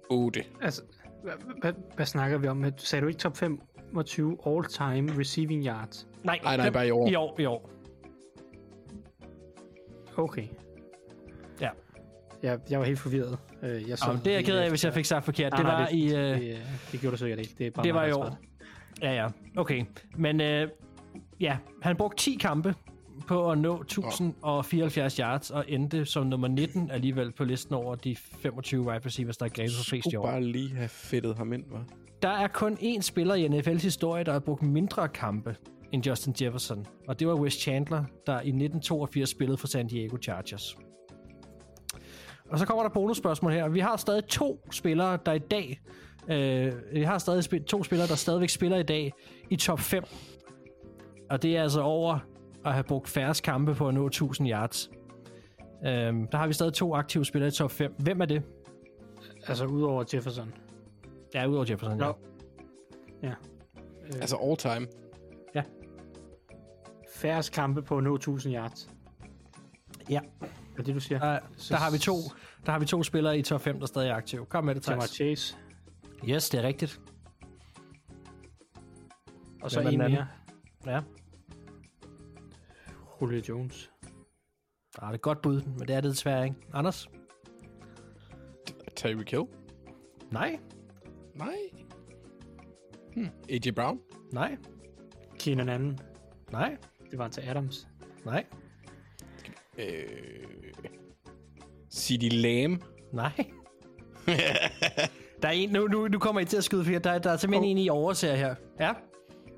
8. 0.10 0.44
Altså, 0.62 0.82
hvad, 1.24 1.34
hvad, 1.62 1.74
hvad 1.96 2.06
snakker 2.06 2.38
vi 2.38 2.48
om? 2.48 2.66
Sagde 2.78 3.04
du 3.04 3.08
ikke 3.08 3.20
top 3.20 3.38
25 3.38 4.38
all-time 4.48 5.20
receiving 5.20 5.66
yards? 5.66 6.08
Nej, 6.24 6.40
Nej, 6.44 6.58
nej, 6.58 6.66
det- 6.66 6.74
bare 6.74 6.88
i 6.88 6.92
år. 6.92 7.08
I 7.10 7.16
år, 7.16 7.40
i 7.40 7.46
år. 7.46 7.70
Okay. 10.18 10.48
Ja. 12.44 12.50
Jeg, 12.50 12.60
jeg 12.70 12.80
var 12.80 12.86
helt 12.86 13.00
forvirret. 13.00 13.38
Øh, 13.64 13.90
Jeg 13.90 13.98
så 13.98 14.06
Jamen, 14.08 14.22
det 14.26 14.32
er 14.32 14.36
jeg 14.36 14.46
ked 14.46 14.58
af, 14.58 14.70
hvis 14.70 14.86
jeg 14.86 14.94
fik 14.94 15.06
sagt 15.06 15.26
forkert. 15.26 15.52
Det 15.52 15.64
Nej, 15.64 15.72
var 15.74 15.80
nej, 15.80 15.90
i... 15.92 16.08
det, 16.08 16.16
Øh, 16.18 16.40
det, 16.42 16.58
det 16.92 17.02
gjorde 17.02 17.12
du 17.16 17.20
sikkert 17.20 17.40
ikke. 17.40 17.54
Det, 17.58 17.68
er 17.68 17.72
bare 17.72 17.86
Det 17.86 17.94
var 17.94 18.06
i 18.06 18.12
år. 18.12 18.38
Ja, 19.02 19.14
ja. 19.16 19.28
Okay. 19.58 19.84
Men 20.18 20.42
øh, 20.42 20.68
ja, 21.40 21.58
han 21.82 21.96
brugte 21.96 22.18
10 22.24 22.38
kampe 22.42 22.76
på 23.28 23.52
at 23.52 23.58
nå 23.58 23.82
1074 23.82 25.18
yards 25.18 25.52
og 25.52 25.66
endte 25.68 26.06
som 26.06 26.28
nummer 26.28 26.48
19 26.48 26.92
alligevel 26.92 27.32
på 27.32 27.44
listen 27.44 27.76
over 27.76 27.96
de 27.96 28.16
25 28.16 28.82
wide 28.82 29.06
receivers, 29.06 29.38
der 29.38 29.46
er 29.46 29.50
grebet 29.50 29.72
for 29.78 29.84
flest 29.84 30.06
i 30.08 30.10
Skulle 30.10 30.20
år. 30.20 30.26
bare 30.26 30.44
lige 30.44 30.76
have 30.76 30.90
fedtet 30.90 31.36
ham 31.38 31.54
ind, 31.54 31.64
var. 31.72 31.84
Der 32.22 32.30
er 32.30 32.48
kun 32.48 32.74
én 32.74 33.02
spiller 33.02 33.36
i 33.36 33.48
NFL's 33.48 33.84
historie, 33.84 34.24
der 34.24 34.32
har 34.32 34.40
brugt 34.40 34.62
mindre 34.62 35.08
kampe 35.08 35.56
end 35.92 36.08
Justin 36.08 36.36
Jefferson, 36.42 36.86
og 37.08 37.20
det 37.20 37.28
var 37.28 37.36
Wes 37.36 37.54
Chandler, 37.54 38.04
der 38.28 38.34
i 38.34 38.36
1982 38.38 39.30
spillede 39.30 39.58
for 39.58 39.68
San 39.68 39.88
Diego 39.88 40.18
Chargers. 40.22 40.78
Og 42.52 42.60
så 42.60 42.66
kommer 42.66 42.84
der 42.84 42.90
bonusspørgsmål 42.90 43.52
her. 43.52 43.68
Vi 43.70 43.80
har 43.80 43.98
stadig 43.98 44.26
to 44.26 44.68
spillere, 44.72 45.18
der 45.26 45.32
i 45.34 45.40
dag... 45.40 45.80
Øh, 46.30 46.74
vi 46.94 47.02
har 47.04 47.18
stadig 47.18 47.44
spil- 47.44 47.64
to 47.66 47.84
spillere, 47.84 48.08
der 48.08 48.16
stadigvæk 48.16 48.50
spiller 48.50 48.78
i 48.78 48.84
dag 48.84 49.14
i 49.50 49.56
top 49.56 49.80
5. 49.80 50.04
Og 51.30 51.42
det 51.42 51.58
er 51.58 51.64
altså 51.64 51.82
over 51.82 52.20
at 52.66 52.74
have 52.74 52.84
brugt 52.84 53.08
færre 53.10 53.34
kampe 53.44 53.76
på 53.76 53.88
at 53.88 53.94
nå 53.94 54.06
1000 54.08 54.50
yards. 54.50 54.90
Øh, 55.86 55.92
der 55.92 56.36
har 56.38 56.48
vi 56.48 56.54
stadig 56.54 56.74
to 56.74 56.96
aktive 56.96 57.26
spillere 57.26 57.48
i 57.48 57.52
top 57.52 57.72
5. 57.72 57.94
Hvem 58.00 58.22
er 58.22 58.26
det? 58.26 58.44
Altså, 59.48 59.66
udover 59.66 60.04
Jefferson. 60.14 60.54
Ja, 61.34 61.48
udover 61.48 61.66
Jefferson, 61.70 62.00
ja. 62.00 62.06
Nå. 62.06 62.14
Ja. 63.24 63.30
Øh, 63.30 63.36
Altså 64.22 64.36
all 64.36 64.58
time. 64.58 64.88
færrest 67.16 67.52
kampe 67.52 67.82
på 67.82 67.98
at 67.98 68.04
nå 68.04 68.16
1000 68.16 68.56
yards. 68.56 68.90
Ja. 70.10 70.20
Er 70.78 70.84
det, 70.84 70.96
du 70.96 71.00
siger? 71.00 71.20
Der, 71.20 71.40
der, 71.70 71.76
har 71.76 71.92
vi 71.92 71.98
to, 71.98 72.16
der 72.66 72.72
har 72.72 72.80
vi 72.80 72.86
to 72.86 73.04
spillere 73.04 73.40
i 73.40 73.42
top 73.42 73.62
5, 73.62 73.80
der 73.80 73.86
stadig 73.86 74.10
er 74.10 74.16
aktive. 74.16 74.46
Kom 74.46 74.64
med 74.64 74.76
det, 74.76 74.90
Jamar 74.90 75.06
Thijs. 75.06 75.40
Chase. 75.40 75.58
Yes, 76.30 76.50
det 76.50 76.60
er 76.60 76.64
rigtigt. 76.64 77.02
Og 79.62 79.72
så 79.72 79.82
Hvem 79.82 80.02
er 80.02 80.06
en 80.06 80.12
mere. 80.12 80.28
Ja. 80.86 81.02
Julio 83.22 83.42
Jones. 83.50 83.92
Ah, 85.00 85.08
det 85.08 85.12
er 85.12 85.14
et 85.14 85.22
godt 85.22 85.42
bud, 85.42 85.62
men 85.62 85.88
det 85.88 85.96
er 85.96 86.02
det 86.02 86.12
desværre 86.12 86.44
ikke. 86.44 86.56
Anders? 86.74 87.10
Tyreek 88.96 89.32
Hill? 89.32 89.44
Nej. 90.32 90.60
Nej. 91.36 91.56
Hmm. 93.14 93.30
A.J. 93.50 93.72
Brown? 93.76 94.00
Nej. 94.32 94.58
Keenan 95.40 95.70
anden. 95.70 96.00
Nej. 96.52 96.78
Det 97.12 97.20
var 97.20 97.28
til 97.28 97.42
Adams. 97.42 97.88
Nej. 98.26 98.46
Øh... 99.88 100.04
C.D. 101.94 102.24
Lamb? 102.32 102.84
Nej. 103.14 103.32
der 105.42 105.48
er 105.48 105.52
en, 105.52 105.70
nu, 105.70 105.88
nu, 105.88 106.08
nu 106.08 106.20
kommer 106.20 106.42
I 106.42 106.46
til 106.46 106.58
at 106.58 106.64
skyde, 106.64 106.86
for 106.86 106.92
der, 107.00 107.20
der 107.20 107.32
er 107.32 107.38
simpelthen 107.38 107.70
en, 107.70 107.78
I 107.78 107.90
overser 107.90 108.36
her. 108.36 108.56
Ja. 108.80 108.90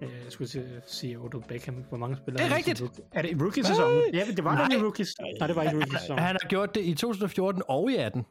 Øh, 0.02 0.10
Jeg 0.24 0.32
skulle 0.32 0.48
til 0.48 0.60
at 0.60 0.92
sige 0.92 1.20
Odell 1.20 1.44
Beckham. 1.48 1.76
Hvor 1.90 1.98
mange 1.98 2.18
spillere 2.18 2.44
Det 2.46 2.52
er 2.52 2.56
rigtigt. 2.58 2.84
Er 3.12 3.22
det 3.22 3.32
i 3.32 3.36
rookie-sæsonen? 3.42 4.02
Ja, 4.14 4.24
det 4.36 4.44
var 4.44 4.64
ikke 4.66 4.80
i 4.80 4.84
rookies. 4.84 5.16
Nej, 5.40 5.48
det 5.48 5.56
var 5.56 5.62
ikke 5.64 5.76
i 5.76 5.78
rookie-sæsonen. 5.80 6.20
Han 6.24 6.38
har 6.42 6.48
gjort 6.50 6.76
det 6.76 6.82
i 6.86 6.94
2014 6.94 7.62
og 7.68 7.92
i 7.92 7.96
18. 7.96 8.24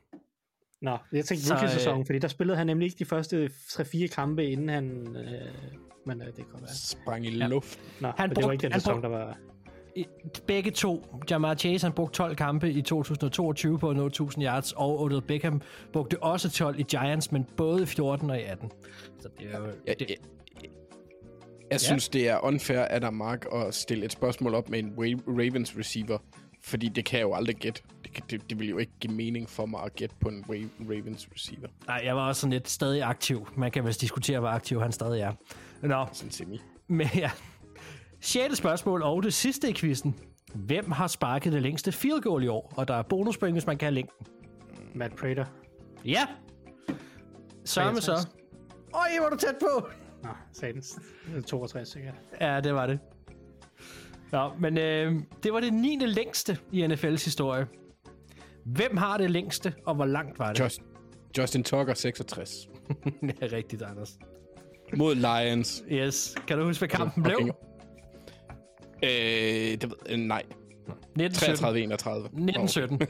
Nå, 0.83 0.99
jeg 1.13 1.25
tænkte 1.25 1.47
Så, 1.47 1.55
rookie-sæsonen, 1.55 2.07
fordi 2.07 2.19
der 2.19 2.29
spillede 2.29 2.57
han 2.59 2.67
nemlig 2.67 2.87
ikke 2.87 2.99
de 2.99 3.05
første 3.05 3.51
3-4 3.57 4.07
kampe, 4.07 4.47
inden 4.47 4.69
han... 4.69 5.17
Øh, 5.17 5.53
men 6.07 6.21
øh, 6.23 6.27
det 6.27 6.35
kan 6.37 6.47
være. 6.61 6.75
Sprang 6.75 7.27
i 7.27 7.39
ja. 7.39 7.47
luft. 7.47 7.81
Nå, 8.01 8.13
Han 8.17 8.29
men 8.29 8.37
det 8.37 8.45
var 8.45 8.49
brugte- 8.51 8.53
ikke 8.53 8.63
den 8.63 8.73
sæson, 8.73 8.93
brugte- 8.95 9.09
der 9.09 9.19
var... 9.19 9.39
Begge 10.47 10.71
to. 10.71 11.21
Jamar 11.31 11.55
Chase 11.55 11.87
han 11.87 11.93
brugte 11.93 12.17
12 12.17 12.37
kampe 12.37 12.71
i 12.71 12.83
2022 12.83 13.79
på 13.79 13.91
at 13.91 13.97
nå 13.97 14.07
1000 14.07 14.45
yards, 14.45 14.73
og 14.73 15.01
Odell 15.01 15.23
Beckham 15.23 15.63
brugte 15.93 16.23
også 16.23 16.51
12 16.51 16.79
i 16.79 16.83
Giants, 16.83 17.33
men 17.33 17.47
både 17.57 17.83
i 17.83 17.87
14 17.87 18.31
og 18.31 18.39
i 18.39 18.43
18. 18.43 18.71
Så 19.21 19.29
det 19.39 19.47
er 19.53 19.59
jo... 19.59 19.65
Jeg, 19.87 19.99
det, 19.99 20.11
jeg, 20.11 20.17
jeg 21.71 21.81
synes, 21.81 22.09
det 22.09 22.29
er 22.29 22.45
unfair 22.45 22.79
af 22.81 23.01
dig, 23.01 23.15
Mark, 23.15 23.47
at 23.55 23.75
stille 23.75 24.05
et 24.05 24.13
spørgsmål 24.13 24.55
op 24.55 24.69
med 24.69 24.79
en 24.79 24.93
Ravens 25.29 25.75
receiver, 25.79 26.19
fordi 26.63 26.89
det 26.89 27.05
kan 27.05 27.19
jeg 27.19 27.25
jo 27.25 27.35
aldrig 27.35 27.57
gætte. 27.57 27.83
Det, 28.05 28.31
det, 28.31 28.51
det 28.51 28.59
vil 28.61 28.69
jo 28.69 28.79
ikke 28.79 28.93
give 29.01 29.13
mening 29.15 29.51
for 29.51 29.67
mig 29.67 29.81
at 29.85 29.95
gætte 29.95 30.15
på 30.21 30.29
en 30.29 30.45
Ravens 30.81 31.29
receiver. 31.35 31.69
nej, 31.87 32.01
jeg 32.05 32.17
var 32.17 32.29
også 32.29 32.41
sådan 32.41 32.53
lidt 32.53 32.69
stadig 32.69 33.03
aktiv. 33.03 33.49
Man 33.57 33.71
kan 33.71 33.85
vel 33.85 33.93
diskutere, 33.93 34.41
hvor 34.41 34.49
aktiv 34.49 34.81
han 34.83 34.93
stadig 34.93 35.21
er. 35.21 35.33
Nå, 35.83 36.07
Sådan 36.13 36.31
semi. 36.31 36.61
men 36.89 37.07
ja. 37.15 37.31
Sjette 38.23 38.57
spørgsmål 38.57 39.03
og 39.03 39.23
det 39.23 39.35
sidste 39.35 39.71
i 39.71 39.73
quizzen. 39.73 40.15
Hvem 40.55 40.91
har 40.91 41.07
sparket 41.07 41.53
det 41.53 41.63
længste 41.63 41.93
field 41.93 42.23
goal 42.23 42.43
i 42.45 42.49
år? 42.49 42.73
Og 42.77 42.89
der 42.89 42.95
er 42.95 43.03
bonuspoint, 43.03 43.55
hvis 43.55 43.67
man 43.67 43.79
kan 43.79 43.87
have 43.87 43.95
længden. 43.95 44.27
Matt 44.95 45.17
Prater. 45.17 45.45
Ja. 46.05 46.27
Sørme 47.65 48.01
så. 48.01 48.13
63. 48.13 48.39
Øj, 48.95 49.19
hvor 49.19 49.27
er 49.27 49.31
du 49.31 49.37
tæt 49.37 49.55
på. 49.61 49.89
Nå, 50.23 50.29
satans. 50.53 50.99
Det 51.27 51.37
er 51.37 51.43
62 51.43 51.89
sikkert. 51.89 52.15
Ja, 52.41 52.61
det 52.61 52.75
var 52.75 52.87
det. 52.87 52.99
Nå, 54.33 54.51
men 54.59 54.79
øh, 54.79 55.15
det 55.43 55.53
var 55.53 55.61
det 55.61 55.73
9. 55.73 55.99
længste 56.07 56.59
i 56.73 56.87
NFL's 56.87 57.25
historie. 57.25 57.67
Hvem 58.65 58.97
har 58.97 59.19
det 59.19 59.31
længste, 59.31 59.75
og 59.87 59.95
hvor 59.95 60.07
langt 60.07 60.39
var 60.39 60.53
det? 60.53 60.61
Just, 60.61 60.81
Justin 61.39 61.65
Tucker, 61.65 61.95
66. 61.95 62.51
ja, 63.41 63.47
rigtigt, 63.53 63.83
Anders. 63.83 64.19
Mod 64.97 65.15
Lions. 65.15 65.85
Yes. 65.93 66.35
Kan 66.49 66.59
du 66.59 66.65
huske, 66.65 66.81
hvad 66.81 66.89
kampen 66.89 67.23
blev? 67.23 67.55
Øh, 69.05 69.11
det 69.11 69.83
ved, 69.85 69.97
øh, 70.09 70.19
nej. 70.19 70.43
1917. 71.17 71.93
33-31. 71.93 72.25
1917. 72.27 73.01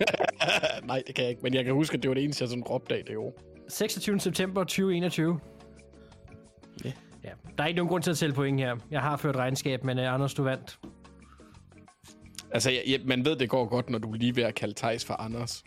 nej, 0.87 1.03
det 1.07 1.15
kan 1.15 1.23
jeg 1.25 1.31
ikke. 1.31 1.43
Men 1.43 1.55
jeg 1.55 1.65
kan 1.65 1.75
huske, 1.75 1.95
at 1.97 2.03
det 2.03 2.09
var 2.09 2.15
det 2.15 2.25
eneste, 2.25 2.43
jeg 2.43 2.49
sådan 2.49 2.63
råbte 2.65 2.95
af 2.97 3.05
det 3.07 3.17
år. 3.17 3.35
26. 3.69 4.21
september 4.21 4.61
2021. 4.65 5.41
Ja. 6.85 6.93
ja. 7.25 7.31
Der 7.59 7.65
er 7.65 7.69
ikke 7.69 7.77
nogen 7.77 7.89
grund 7.89 8.03
til 8.03 8.11
at 8.11 8.17
tælle 8.17 8.35
point 8.35 8.61
her. 8.61 8.77
Jeg 8.91 9.01
har 9.01 9.17
ført 9.17 9.37
regnskab, 9.37 9.85
men 9.85 9.99
uh, 9.99 10.15
Anders, 10.15 10.35
du 10.35 10.43
vandt. 10.43 10.79
Altså, 12.51 12.71
jeg, 12.71 12.83
jeg, 12.87 13.01
man 13.05 13.25
ved, 13.25 13.37
det 13.37 13.49
går 13.49 13.67
godt, 13.69 13.91
når 13.91 13.99
du 13.99 14.13
er 14.13 14.17
lige 14.17 14.37
ved 14.37 14.43
at 14.43 14.55
kalde 14.55 14.75
Tejs 14.75 15.05
for 15.05 15.15
Anders. 15.15 15.65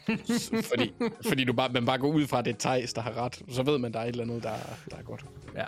Fordi 0.70 0.92
fordi 1.28 1.44
du 1.44 1.52
bare, 1.52 1.72
man 1.72 1.86
bare 1.86 1.98
går 1.98 2.08
ud 2.12 2.26
fra, 2.26 2.38
at 2.38 2.44
det 2.44 2.54
er 2.54 2.58
Tejs, 2.58 2.92
der 2.92 3.00
har 3.02 3.16
ret. 3.24 3.42
Så 3.48 3.62
ved 3.62 3.78
man, 3.78 3.92
der 3.92 3.98
er 3.98 4.04
et 4.04 4.08
eller 4.08 4.24
andet, 4.24 4.42
der, 4.42 4.50
er- 4.50 4.76
der 4.90 4.96
er 4.96 5.02
godt. 5.02 5.24
Ja. 5.56 5.64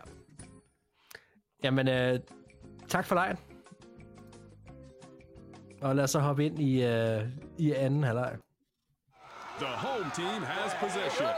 Jamen, 1.64 1.88
øh, 1.88 2.20
tak 2.88 3.06
for 3.06 3.14
lejen. 3.14 3.36
Og 5.84 5.96
lad 5.96 6.04
os 6.04 6.10
så 6.10 6.18
hoppe 6.18 6.46
ind 6.46 6.58
i, 6.58 6.84
øh, 6.84 7.28
i 7.58 7.72
anden 7.72 8.02
halvleg. 8.02 8.36
The 9.58 9.66
home 9.66 10.10
team 10.14 10.42
has 10.42 10.72
possession. 10.80 11.28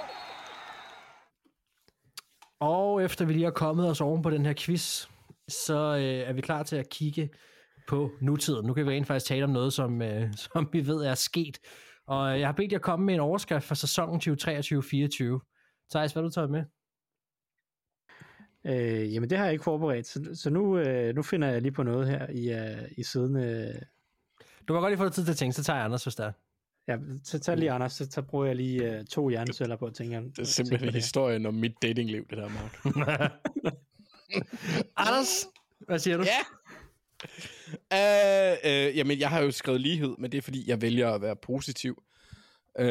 Og 2.61 3.05
efter 3.05 3.24
vi 3.24 3.32
lige 3.32 3.44
har 3.44 3.51
kommet 3.51 3.90
os 3.90 4.01
oven 4.01 4.22
på 4.22 4.30
den 4.30 4.47
her 4.47 4.55
quiz, 4.59 5.09
så 5.49 5.97
øh, 5.97 6.28
er 6.28 6.32
vi 6.32 6.40
klar 6.40 6.62
til 6.62 6.76
at 6.76 6.88
kigge 6.88 7.30
på 7.88 8.11
nutiden. 8.20 8.66
Nu 8.66 8.74
kan 8.74 8.86
vi 8.86 8.90
rent 8.90 9.07
faktisk 9.07 9.26
tale 9.26 9.44
om 9.44 9.51
noget, 9.51 9.72
som, 9.72 10.03
øh, 10.03 10.34
som 10.53 10.68
vi 10.72 10.86
ved 10.86 11.05
er 11.05 11.14
sket. 11.14 11.59
Og 12.07 12.40
jeg 12.40 12.49
har 12.49 12.53
bedt 12.53 12.72
jer 12.72 12.78
komme 12.78 13.07
med 13.07 13.14
en 13.14 13.20
overskrift 13.20 13.66
for 13.66 13.74
sæsonen 13.74 14.20
2023-24. 14.20 15.90
Thijs, 15.90 16.12
hvad 16.12 16.22
har 16.22 16.28
du 16.28 16.30
taget 16.30 16.51
med? 16.51 16.64
Øh, 18.64 19.14
jamen, 19.14 19.30
det 19.30 19.38
har 19.38 19.44
jeg 19.44 19.53
ikke 19.53 19.64
forberedt, 19.64 20.07
så, 20.07 20.30
så 20.34 20.51
nu, 20.51 20.78
øh, 20.78 21.14
nu 21.14 21.22
finder 21.22 21.49
jeg 21.49 21.62
lige 21.62 21.72
på 21.72 21.82
noget 21.82 22.09
her 22.09 22.30
i, 22.30 22.53
øh, 22.53 22.88
i 22.97 23.03
siden. 23.03 23.36
Øh, 23.36 23.82
Du 24.68 24.72
må 24.72 24.80
godt 24.80 24.90
lige 24.90 24.98
få 24.98 25.08
tid 25.08 25.24
til 25.24 25.30
at 25.30 25.36
tænke, 25.36 25.52
så 25.52 25.64
tager 25.64 25.76
jeg 25.76 25.84
Anders, 25.84 26.02
hvis 26.02 26.14
der 26.14 26.24
er. 26.24 26.32
ja, 26.88 26.96
så 27.24 27.38
tag 27.38 27.56
lige, 27.56 27.70
Anders, 27.70 27.92
så, 27.92 28.06
så 28.10 28.22
bruger 28.22 28.46
jeg 28.46 28.56
lige 28.56 28.92
øh, 28.92 29.04
to 29.04 29.28
hjerneceller 29.28 29.76
på 29.76 29.86
at 29.86 29.94
tænke. 29.94 30.16
Det 30.16 30.38
er 30.38 30.44
simpelthen 30.44 30.94
historien 30.94 31.46
om 31.46 31.54
mit 31.54 31.82
datingliv, 31.82 32.26
det 32.30 32.38
der, 32.38 32.48
Mark. 32.48 32.86
Anders, 34.96 35.46
hvad 35.78 35.98
siger 35.98 36.16
du? 36.16 36.24
Ja. 36.24 36.38
Uh, 37.90 38.56
uh, 38.90 38.96
jamen, 38.96 39.18
jeg 39.18 39.30
har 39.30 39.40
jo 39.40 39.50
skrevet 39.50 39.80
lighed, 39.80 40.14
men 40.18 40.32
det 40.32 40.38
er 40.38 40.42
fordi, 40.42 40.70
jeg 40.70 40.82
vælger 40.82 41.10
at 41.10 41.22
være 41.22 41.36
positiv. 41.36 42.02
Uh, 42.80 42.86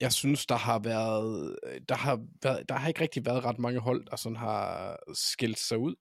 jeg 0.00 0.12
synes, 0.12 0.46
der 0.46 0.56
har 0.56 0.78
været, 0.78 1.56
der 1.88 1.94
har 1.94 2.20
været, 2.42 2.68
der 2.68 2.74
har 2.74 2.88
ikke 2.88 3.00
rigtig 3.00 3.26
været 3.26 3.44
ret 3.44 3.58
mange 3.58 3.80
hold, 3.80 4.06
der 4.10 4.16
sådan 4.16 4.36
har 4.36 4.96
skilt 5.14 5.58
sig 5.58 5.78
ud. 5.78 5.94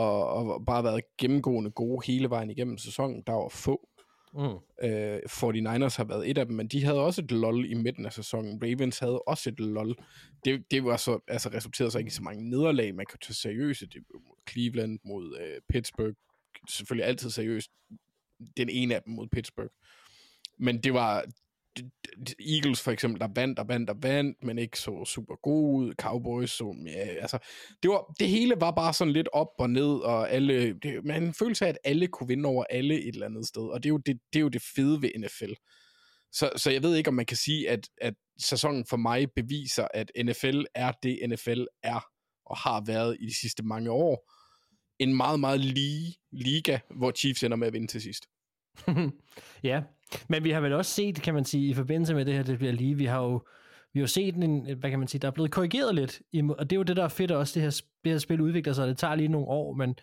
Og, 0.00 0.28
og 0.28 0.66
bare 0.66 0.84
været 0.84 1.02
gennemgående 1.18 1.70
gode 1.70 2.06
hele 2.06 2.30
vejen 2.30 2.50
igennem 2.50 2.78
sæsonen. 2.78 3.22
Der 3.26 3.32
var 3.32 3.48
få. 3.48 3.88
Mm. 4.34 4.86
Øh, 4.88 5.18
49ers 5.26 5.96
har 5.96 6.04
været 6.04 6.30
et 6.30 6.38
af 6.38 6.46
dem, 6.46 6.56
men 6.56 6.68
de 6.68 6.84
havde 6.84 7.00
også 7.00 7.22
et 7.22 7.30
lol 7.30 7.70
i 7.70 7.74
midten 7.74 8.06
af 8.06 8.12
sæsonen. 8.12 8.62
Ravens 8.62 8.98
havde 8.98 9.22
også 9.22 9.50
et 9.50 9.60
lol. 9.60 9.96
Det, 10.44 10.64
det 10.70 10.84
var 10.84 10.96
så, 10.96 11.18
altså 11.28 11.48
resulterede 11.48 11.90
så 11.90 11.98
ikke 11.98 12.08
i 12.08 12.10
så 12.10 12.22
mange 12.22 12.50
nederlag, 12.50 12.94
man 12.94 13.06
kan 13.06 13.18
tage 13.18 13.34
seriøse. 13.34 13.86
Det 13.86 14.02
mod 14.12 14.36
Cleveland, 14.50 14.98
mod 15.04 15.38
øh, 15.40 15.60
Pittsburgh. 15.68 16.14
Selvfølgelig 16.68 17.08
altid 17.08 17.30
seriøst. 17.30 17.70
Den 18.56 18.68
ene 18.68 18.94
af 18.94 19.02
dem 19.02 19.14
mod 19.14 19.28
Pittsburgh. 19.32 19.70
Men 20.58 20.82
det 20.82 20.94
var 20.94 21.24
Eagles 22.40 22.80
for 22.82 22.90
eksempel, 22.90 23.20
der 23.20 23.28
vandt 23.34 23.58
og 23.58 23.68
vandt 23.68 23.90
og 23.90 23.96
vandt, 24.02 24.44
men 24.44 24.58
ikke 24.58 24.78
så 24.78 25.04
super 25.04 25.34
gode 25.42 25.76
ud. 25.76 25.94
Cowboys 25.94 26.50
så, 26.50 26.76
ja, 26.86 27.06
altså, 27.20 27.38
det, 27.82 27.90
var, 27.90 28.14
det 28.18 28.28
hele 28.28 28.54
var 28.60 28.70
bare 28.70 28.94
sådan 28.94 29.12
lidt 29.12 29.28
op 29.32 29.48
og 29.58 29.70
ned, 29.70 29.94
og 29.94 30.30
alle, 30.30 30.74
det, 30.78 31.04
man 31.04 31.34
følte 31.34 31.64
af, 31.64 31.68
at 31.68 31.78
alle 31.84 32.06
kunne 32.06 32.28
vinde 32.28 32.46
over 32.48 32.64
alle 32.70 32.94
et 32.94 33.14
eller 33.14 33.26
andet 33.26 33.46
sted, 33.46 33.62
og 33.62 33.82
det 33.82 33.88
er 33.88 33.92
jo 33.92 33.98
det, 33.98 34.18
det, 34.32 34.38
er 34.38 34.42
jo 34.42 34.48
det 34.48 34.62
fede 34.74 35.02
ved 35.02 35.10
NFL. 35.18 35.52
Så, 36.32 36.50
så 36.56 36.70
jeg 36.70 36.82
ved 36.82 36.96
ikke, 36.96 37.08
om 37.08 37.14
man 37.14 37.26
kan 37.26 37.36
sige, 37.36 37.68
at, 37.70 37.88
at 38.00 38.14
sæsonen 38.38 38.86
for 38.86 38.96
mig 38.96 39.28
beviser, 39.36 39.88
at 39.94 40.10
NFL 40.24 40.62
er 40.74 40.92
det, 41.02 41.30
NFL 41.30 41.64
er 41.82 42.00
og 42.46 42.56
har 42.56 42.84
været 42.86 43.16
i 43.20 43.26
de 43.26 43.40
sidste 43.40 43.62
mange 43.62 43.90
år. 43.90 44.30
En 44.98 45.16
meget, 45.16 45.40
meget 45.40 45.60
lige 45.60 46.16
liga, 46.32 46.78
hvor 46.90 47.12
Chiefs 47.12 47.42
ender 47.42 47.56
med 47.56 47.66
at 47.66 47.72
vinde 47.72 47.86
til 47.86 48.02
sidst. 48.02 48.26
ja, 49.70 49.82
men 50.28 50.44
vi 50.44 50.50
har 50.50 50.60
vel 50.60 50.72
også 50.72 50.94
set, 50.94 51.22
kan 51.22 51.34
man 51.34 51.44
sige, 51.44 51.68
i 51.68 51.74
forbindelse 51.74 52.14
med 52.14 52.24
det 52.24 52.34
her, 52.34 52.42
det 52.42 52.58
bliver 52.58 52.72
lige, 52.72 52.94
vi 52.94 53.04
har 53.04 53.22
jo, 53.22 53.46
vi 53.92 54.00
har 54.00 54.02
jo 54.02 54.06
set 54.06 54.34
en, 54.34 54.78
hvad 54.78 54.90
kan 54.90 54.98
man 54.98 55.08
sige, 55.08 55.18
der 55.18 55.28
er 55.28 55.32
blevet 55.32 55.50
korrigeret 55.50 55.94
lidt, 55.94 56.20
og 56.58 56.70
det 56.70 56.76
er 56.76 56.78
jo 56.78 56.82
det, 56.82 56.96
der 56.96 57.04
er 57.04 57.08
fedt 57.08 57.30
også, 57.30 57.54
det 57.54 57.62
her, 57.62 57.82
det 58.04 58.12
her 58.12 58.18
spil 58.18 58.40
udvikler 58.40 58.72
sig, 58.72 58.88
det 58.88 58.98
tager 58.98 59.14
lige 59.14 59.28
nogle 59.28 59.46
år, 59.46 59.74
men, 59.74 59.94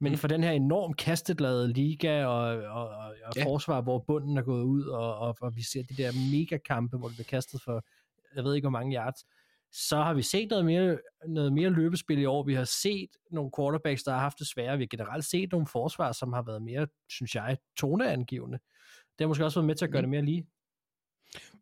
men 0.00 0.16
for 0.16 0.28
den 0.28 0.44
her 0.44 0.50
enormt 0.50 0.96
kasteglade 0.96 1.72
liga 1.72 2.24
og, 2.24 2.56
og, 2.56 2.88
og, 2.88 3.14
og 3.24 3.32
Ja. 3.36 3.44
forsvar, 3.44 3.80
hvor 3.80 4.04
bunden 4.06 4.38
er 4.38 4.42
gået 4.42 4.62
ud, 4.62 4.84
og, 4.84 5.18
og, 5.18 5.36
og 5.40 5.56
vi 5.56 5.62
ser 5.62 5.82
de 5.82 6.02
der 6.02 6.12
megakampe, 6.32 6.96
hvor 6.96 7.08
det 7.08 7.16
bliver 7.16 7.26
kastet 7.28 7.60
for, 7.64 7.84
jeg 8.36 8.44
ved 8.44 8.54
ikke 8.54 8.64
hvor 8.64 8.78
mange 8.78 8.96
yards, 8.96 9.24
så 9.74 9.96
har 9.96 10.14
vi 10.14 10.22
set 10.22 10.50
noget 10.50 10.64
mere, 10.64 10.98
noget 11.28 11.52
mere 11.52 11.70
løbespil 11.70 12.18
i 12.18 12.24
år. 12.24 12.42
Vi 12.42 12.54
har 12.54 12.64
set 12.64 13.08
nogle 13.30 13.50
quarterbacks, 13.58 14.02
der 14.02 14.12
har 14.12 14.18
haft 14.20 14.38
det 14.38 14.46
svære. 14.46 14.76
Vi 14.76 14.82
har 14.82 14.88
generelt 14.96 15.24
set 15.24 15.52
nogle 15.52 15.66
forsvar, 15.66 16.12
som 16.12 16.32
har 16.32 16.42
været 16.42 16.62
mere, 16.62 16.86
synes 17.08 17.34
jeg, 17.34 17.56
toneangivende. 17.78 18.58
Det 19.18 19.24
har 19.24 19.28
måske 19.28 19.44
også 19.44 19.58
været 19.58 19.66
med 19.66 19.74
til 19.74 19.84
at 19.84 19.90
gøre 19.90 20.02
det 20.02 20.10
mere 20.10 20.22
lige. 20.22 20.46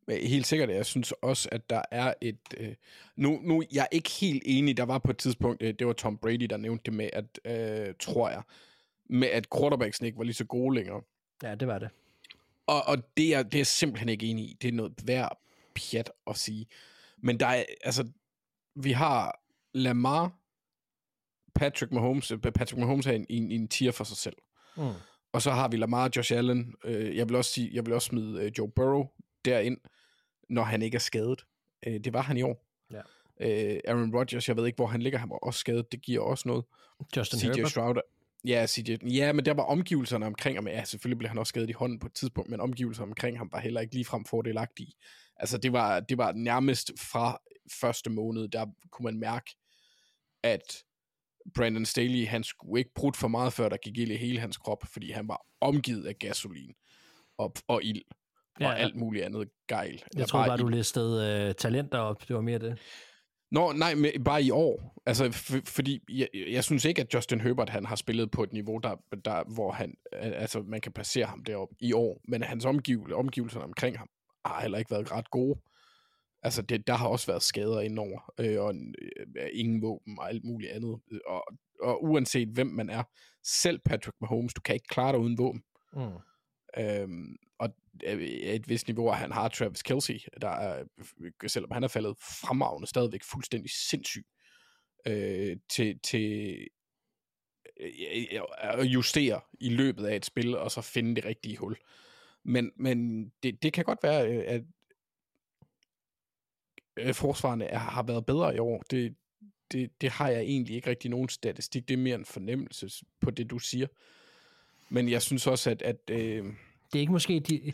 Helt 0.08 0.46
sikkert, 0.46 0.70
jeg 0.70 0.86
synes 0.86 1.12
også, 1.12 1.48
at 1.52 1.70
der 1.70 1.82
er 1.90 2.14
et... 2.20 2.38
Øh, 2.56 2.74
nu, 3.16 3.40
nu, 3.42 3.62
jeg 3.72 3.82
er 3.82 3.96
ikke 3.96 4.10
helt 4.10 4.42
enig, 4.46 4.76
der 4.76 4.82
var 4.82 4.98
på 4.98 5.10
et 5.10 5.18
tidspunkt, 5.18 5.62
øh, 5.62 5.74
det 5.78 5.86
var 5.86 5.92
Tom 5.92 6.18
Brady, 6.18 6.46
der 6.50 6.56
nævnte 6.56 6.82
det 6.84 6.94
med, 6.94 7.10
at, 7.12 7.40
øh, 7.44 7.94
tror 8.00 8.30
jeg, 8.30 8.42
med 9.10 9.28
at 9.28 9.46
quarterbacksene 9.56 10.06
ikke 10.06 10.18
var 10.18 10.24
lige 10.24 10.34
så 10.34 10.44
gode 10.44 10.74
længere. 10.74 11.02
Ja, 11.42 11.54
det 11.54 11.68
var 11.68 11.78
det. 11.78 11.88
Og, 12.66 12.82
og 12.86 13.16
det, 13.16 13.34
er, 13.34 13.42
det 13.42 13.54
er 13.54 13.58
jeg 13.58 13.66
simpelthen 13.66 14.08
ikke 14.08 14.26
enig 14.26 14.44
i. 14.44 14.56
Det 14.62 14.68
er 14.68 14.72
noget 14.72 14.94
værd 15.04 15.40
pjat 15.74 16.10
at 16.26 16.36
sige. 16.36 16.66
Men 17.18 17.40
der 17.40 17.46
er, 17.46 17.64
altså, 17.84 18.08
vi 18.74 18.92
har 18.92 19.40
Lamar, 19.74 20.32
Patrick 21.54 21.92
Mahomes, 21.92 22.30
øh, 22.30 22.38
Patrick 22.38 22.76
Mahomes 22.78 23.06
er 23.06 23.12
en, 23.12 23.26
en, 23.28 23.52
en 23.52 23.68
tier 23.68 23.92
for 23.92 24.04
sig 24.04 24.16
selv. 24.16 24.36
Mm. 24.76 24.82
Og 25.32 25.42
så 25.42 25.50
har 25.50 25.68
vi 25.68 25.76
Lamar, 25.76 26.10
Josh 26.16 26.32
Allen. 26.36 26.74
Øh, 26.84 27.16
jeg 27.16 27.28
vil 27.28 27.36
også 27.36 27.52
sige, 27.52 27.70
jeg 27.72 27.86
vil 27.86 27.94
også 27.94 28.06
smide 28.06 28.44
øh, 28.44 28.52
Joe 28.58 28.70
Burrow 28.70 29.06
derind, 29.44 29.78
når 30.48 30.62
han 30.62 30.82
ikke 30.82 30.94
er 30.94 31.00
skadet. 31.00 31.46
Øh, 31.86 32.00
det 32.04 32.12
var 32.12 32.22
han 32.22 32.36
i 32.36 32.42
år. 32.42 32.66
Ja. 32.92 33.00
Øh, 33.40 33.80
Aaron 33.84 34.16
Rodgers, 34.16 34.48
jeg 34.48 34.56
ved 34.56 34.66
ikke, 34.66 34.76
hvor 34.76 34.86
han 34.86 35.02
ligger. 35.02 35.18
Han 35.18 35.30
var 35.30 35.36
også 35.36 35.60
skadet. 35.60 35.92
Det 35.92 36.02
giver 36.02 36.20
også 36.20 36.48
noget. 36.48 36.64
Justin 37.16 37.38
CJ 37.38 37.46
Herbert. 37.46 37.70
Stroud. 37.70 38.00
Ja, 38.44 38.66
CJ, 38.66 38.96
ja, 39.02 39.32
men 39.32 39.44
der 39.44 39.54
var 39.54 39.62
omgivelserne 39.62 40.26
omkring 40.26 40.56
ham. 40.56 40.68
Ja, 40.68 40.84
selvfølgelig 40.84 41.18
blev 41.18 41.28
han 41.28 41.38
også 41.38 41.50
skadet 41.50 41.70
i 41.70 41.72
hånden 41.72 41.98
på 41.98 42.06
et 42.06 42.12
tidspunkt, 42.14 42.50
men 42.50 42.60
omgivelserne 42.60 43.10
omkring 43.10 43.38
ham 43.38 43.48
var 43.52 43.60
heller 43.60 43.80
ikke 43.80 43.94
ligefrem 43.94 44.24
fordelagtige. 44.24 44.92
Altså, 45.36 45.58
det 45.58 45.72
var, 45.72 46.00
det 46.00 46.18
var 46.18 46.32
nærmest 46.32 46.92
fra 46.98 47.40
første 47.80 48.10
måned, 48.10 48.48
der 48.48 48.66
kunne 48.90 49.04
man 49.04 49.20
mærke, 49.20 49.56
at 50.42 50.84
Brandon 51.54 51.86
Staley, 51.86 52.26
han 52.26 52.44
skulle 52.44 52.80
ikke 52.80 52.94
brudt 52.94 53.16
for 53.16 53.28
meget, 53.28 53.52
før 53.52 53.68
der 53.68 53.76
gik 53.76 53.98
ild 53.98 54.10
i 54.10 54.16
hele 54.16 54.40
hans 54.40 54.56
krop, 54.56 54.84
fordi 54.92 55.10
han 55.10 55.28
var 55.28 55.46
omgivet 55.60 56.06
af 56.06 56.18
gasolin 56.18 56.72
og, 57.38 57.54
og 57.68 57.84
ild 57.84 58.02
og 58.10 58.16
Ja, 58.60 58.70
ja, 58.70 58.76
alt 58.76 58.96
muligt 58.96 59.24
andet 59.24 59.48
gejl. 59.68 60.02
Jeg 60.16 60.28
tror 60.28 60.38
Bare 60.38 60.48
bare, 60.48 60.58
du 60.58 60.68
listede 60.68 61.46
øh, 61.48 61.54
talenter 61.54 61.98
op. 61.98 62.28
Det 62.28 62.36
var 62.36 62.42
mere 62.42 62.58
det. 62.58 62.78
Nå, 63.50 63.72
nej, 63.72 63.94
men 63.94 64.24
bare 64.24 64.42
i 64.42 64.50
år. 64.50 65.00
Altså, 65.06 65.32
fordi 65.66 66.00
jeg, 66.08 66.28
jeg 66.34 66.64
synes 66.64 66.84
ikke, 66.84 67.02
at 67.02 67.14
Justin 67.14 67.40
Herbert 67.40 67.68
han 67.68 67.86
har 67.86 67.96
spillet 67.96 68.30
på 68.30 68.42
et 68.42 68.52
niveau, 68.52 68.78
der, 68.78 68.96
der, 69.24 69.54
hvor 69.54 69.72
han, 69.72 69.94
altså, 70.12 70.62
man 70.62 70.80
kan 70.80 70.92
placere 70.92 71.26
ham 71.26 71.44
deroppe 71.44 71.74
i 71.80 71.92
år. 71.92 72.20
Men 72.28 72.42
hans 72.42 72.64
omgivel, 72.64 73.14
omgivelser 73.14 73.60
omkring 73.60 73.98
ham 73.98 74.08
har 74.44 74.60
heller 74.60 74.78
ikke 74.78 74.90
været 74.90 75.12
ret 75.12 75.30
gode. 75.30 75.60
Altså, 76.42 76.62
det, 76.62 76.86
der 76.86 76.94
har 76.94 77.08
også 77.08 77.26
været 77.26 77.42
skader 77.42 77.80
indover, 77.80 78.32
øh, 78.40 78.60
og 78.60 78.74
øh, 79.38 79.48
ingen 79.52 79.82
våben 79.82 80.18
og 80.18 80.28
alt 80.28 80.44
muligt 80.44 80.72
andet. 80.72 81.00
Og, 81.26 81.44
og 81.82 82.04
uanset 82.04 82.48
hvem 82.48 82.66
man 82.66 82.90
er, 82.90 83.02
selv 83.44 83.78
Patrick 83.78 84.16
Mahomes, 84.20 84.54
du 84.54 84.60
kan 84.60 84.74
ikke 84.74 84.88
klare 84.88 85.12
dig 85.12 85.20
uden 85.20 85.38
våben. 85.38 85.62
Mm. 85.92 86.00
Øhm, 86.78 87.36
og 87.58 87.74
øh, 88.06 88.22
et 88.22 88.68
vist 88.68 88.86
niveau, 88.86 89.10
han 89.10 89.32
har 89.32 89.48
Travis 89.48 89.82
Kelsey, 89.82 90.18
der 90.40 90.48
er, 90.48 90.84
selvom 91.46 91.70
han 91.70 91.84
er 91.84 91.88
faldet 91.88 92.16
fremragende, 92.18 92.88
stadigvæk 92.88 93.24
fuldstændig 93.24 93.70
sindssyg 93.70 94.26
øh, 95.06 95.56
til, 95.70 96.00
til 96.00 96.56
øh, 97.80 98.40
at 98.58 98.84
justere 98.84 99.40
i 99.60 99.68
løbet 99.68 100.06
af 100.06 100.16
et 100.16 100.24
spil, 100.24 100.56
og 100.56 100.70
så 100.70 100.80
finde 100.80 101.16
det 101.16 101.24
rigtige 101.24 101.56
hul. 101.56 101.76
Men, 102.44 102.70
men 102.76 103.28
det, 103.42 103.62
det 103.62 103.72
kan 103.72 103.84
godt 103.84 104.02
være, 104.02 104.28
øh, 104.28 104.44
at 104.46 104.62
øh, 106.96 107.14
forsvarerne 107.14 107.64
er, 107.64 107.78
har 107.78 108.02
været 108.02 108.26
bedre 108.26 108.56
i 108.56 108.58
år. 108.58 108.82
Det, 108.90 109.14
det, 109.72 109.90
det 110.00 110.10
har 110.10 110.28
jeg 110.28 110.40
egentlig 110.40 110.76
ikke 110.76 110.90
rigtig 110.90 111.10
nogen 111.10 111.28
statistik. 111.28 111.88
Det 111.88 111.94
er 111.94 111.98
mere 111.98 112.14
en 112.14 112.24
fornemmelse 112.24 113.04
på 113.20 113.30
det, 113.30 113.50
du 113.50 113.58
siger. 113.58 113.86
Men 114.88 115.08
jeg 115.08 115.22
synes 115.22 115.46
også, 115.46 115.70
at, 115.70 115.82
at 115.82 115.96
øh, 116.10 116.44
Det 116.92 116.94
er 116.94 117.00
ikke 117.00 117.12
måske... 117.12 117.40
De, 117.40 117.72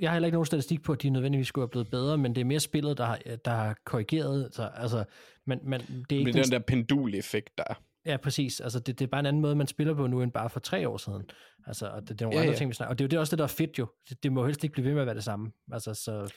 jeg 0.00 0.10
har 0.10 0.14
heller 0.14 0.26
ikke 0.26 0.34
nogen 0.36 0.46
statistik 0.46 0.82
på, 0.82 0.92
at 0.92 1.02
de 1.02 1.10
nødvendigvis 1.10 1.48
skulle 1.48 1.62
have 1.62 1.70
blevet 1.70 1.90
bedre, 1.90 2.18
men 2.18 2.34
det 2.34 2.40
er 2.40 2.44
mere 2.44 2.60
spillet, 2.60 2.98
der 2.98 3.04
har, 3.04 3.18
der 3.44 3.50
har 3.50 3.76
korrigeret 3.84 4.54
sig. 4.54 4.70
Altså, 4.74 5.04
men, 5.44 5.58
men 5.62 5.80
det 5.80 5.86
er 5.88 6.18
ikke 6.18 6.24
med 6.24 6.32
den, 6.32 6.42
den 6.42 6.52
der 6.52 6.58
penduleffekt, 6.58 7.58
der 7.58 7.64
er. 7.66 7.74
Ja, 8.06 8.16
præcis. 8.16 8.60
Altså, 8.60 8.78
det, 8.80 8.98
det 8.98 9.04
er 9.04 9.08
bare 9.08 9.20
en 9.20 9.26
anden 9.26 9.42
måde, 9.42 9.56
man 9.56 9.66
spiller 9.66 9.94
på 9.94 10.06
nu, 10.06 10.22
end 10.22 10.32
bare 10.32 10.50
for 10.50 10.60
tre 10.60 10.88
år 10.88 10.96
siden. 10.96 11.30
Altså, 11.66 11.86
og 11.86 12.00
det, 12.00 12.08
det 12.08 12.20
er 12.20 12.24
nogle 12.24 12.36
Ja, 12.36 12.40
andre 12.40 12.52
ja. 12.52 12.58
ting, 12.58 12.68
vi 12.68 12.74
snakker. 12.74 12.90
Og 12.90 12.98
det 12.98 13.04
er 13.04 13.06
jo 13.06 13.08
det 13.08 13.18
også 13.18 13.30
det, 13.30 13.38
der 13.38 13.44
er 13.44 13.48
fedt 13.48 13.78
jo. 13.78 13.86
Det, 14.08 14.22
det 14.22 14.32
må 14.32 14.46
helst 14.46 14.64
ikke 14.64 14.72
blive 14.72 14.84
ved 14.84 14.92
med 14.92 15.00
at 15.00 15.06
være 15.06 15.14
det 15.14 15.24
samme. 15.24 15.52
Altså, 15.72 15.94
så... 15.94 16.32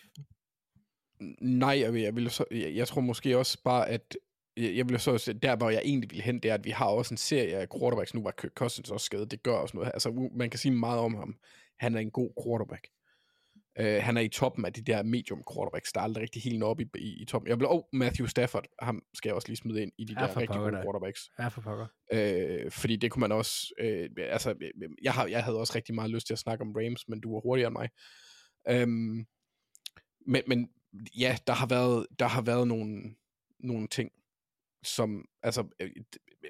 Nej, 1.41 1.79
jeg, 1.79 1.95
jeg, 1.95 2.15
vil 2.15 2.29
så, 2.29 2.45
jeg, 2.51 2.75
jeg 2.75 2.87
tror 2.87 3.01
måske 3.01 3.37
også 3.37 3.57
bare, 3.63 3.89
at 3.89 4.17
jeg, 4.57 4.75
jeg 4.75 4.89
vil 4.89 4.99
så 4.99 5.33
der, 5.41 5.55
hvor 5.55 5.69
jeg 5.69 5.81
egentlig 5.85 6.11
vil 6.11 6.21
hen, 6.21 6.39
det 6.39 6.51
er, 6.51 6.55
at 6.55 6.65
vi 6.65 6.69
har 6.69 6.85
også 6.85 7.13
en 7.13 7.17
serie 7.17 7.57
af 7.57 7.67
quarterbacks. 7.79 8.13
Nu 8.13 8.23
var 8.23 8.31
Kirk 8.31 8.51
Cousins 8.51 8.91
også 8.91 9.05
skadet. 9.05 9.31
Det 9.31 9.43
gør 9.43 9.53
også 9.53 9.77
noget. 9.77 9.91
Altså, 9.93 10.29
man 10.35 10.49
kan 10.49 10.59
sige 10.59 10.71
meget 10.71 10.99
om 10.99 11.15
ham. 11.15 11.35
Han 11.79 11.95
er 11.95 11.99
en 11.99 12.11
god 12.11 12.29
quarterback. 12.45 12.87
Uh, 13.79 13.85
han 13.85 14.17
er 14.17 14.21
i 14.21 14.27
toppen 14.27 14.65
af 14.65 14.73
de 14.73 14.81
der 14.81 15.03
medium 15.03 15.43
quarterbacks, 15.53 15.91
der 15.91 15.99
er 15.99 16.03
aldrig 16.03 16.21
rigtig 16.21 16.41
helt 16.41 16.59
når 16.59 16.67
op 16.67 16.79
i, 16.81 16.85
i, 16.95 17.21
i 17.21 17.25
toppen. 17.25 17.49
Jeg 17.49 17.59
vil, 17.59 17.67
oh, 17.67 17.81
Matthew 17.93 18.27
Stafford, 18.27 18.65
ham 18.81 19.01
skal 19.13 19.29
jeg 19.29 19.35
også 19.35 19.47
lige 19.47 19.57
smide 19.57 19.81
ind 19.81 19.91
i 19.97 20.05
de 20.05 20.15
der 20.15 20.37
rigtig 20.37 20.47
pokker 20.47 20.63
gode 20.63 20.75
da. 20.75 20.83
quarterbacks. 20.83 21.29
Ja, 21.39 21.47
for 21.47 21.61
pokker. 21.61 21.87
Øh, 22.13 22.71
fordi 22.71 22.95
det 22.95 23.11
kunne 23.11 23.19
man 23.19 23.31
også, 23.31 23.73
øh, 23.79 24.09
altså, 24.17 24.55
jeg, 25.01 25.13
har, 25.13 25.27
jeg 25.27 25.43
havde 25.43 25.59
også 25.59 25.73
rigtig 25.75 25.95
meget 25.95 26.11
lyst 26.11 26.27
til 26.27 26.33
at 26.33 26.39
snakke 26.39 26.61
om 26.61 26.75
Rams, 26.75 27.07
men 27.07 27.21
du 27.21 27.33
var 27.33 27.39
hurtigere 27.39 27.67
end 27.67 27.77
mig. 27.77 27.89
Øhm, 28.69 29.25
men, 30.27 30.43
men 30.47 30.69
ja, 31.17 31.37
der 31.47 31.53
har 31.53 31.67
været, 31.67 32.07
der 32.19 32.27
har 32.27 32.41
været 32.41 32.67
nogle, 32.67 33.15
nogle 33.59 33.87
ting, 33.87 34.11
som, 34.83 35.25
altså, 35.43 35.67
øh, 35.79 35.91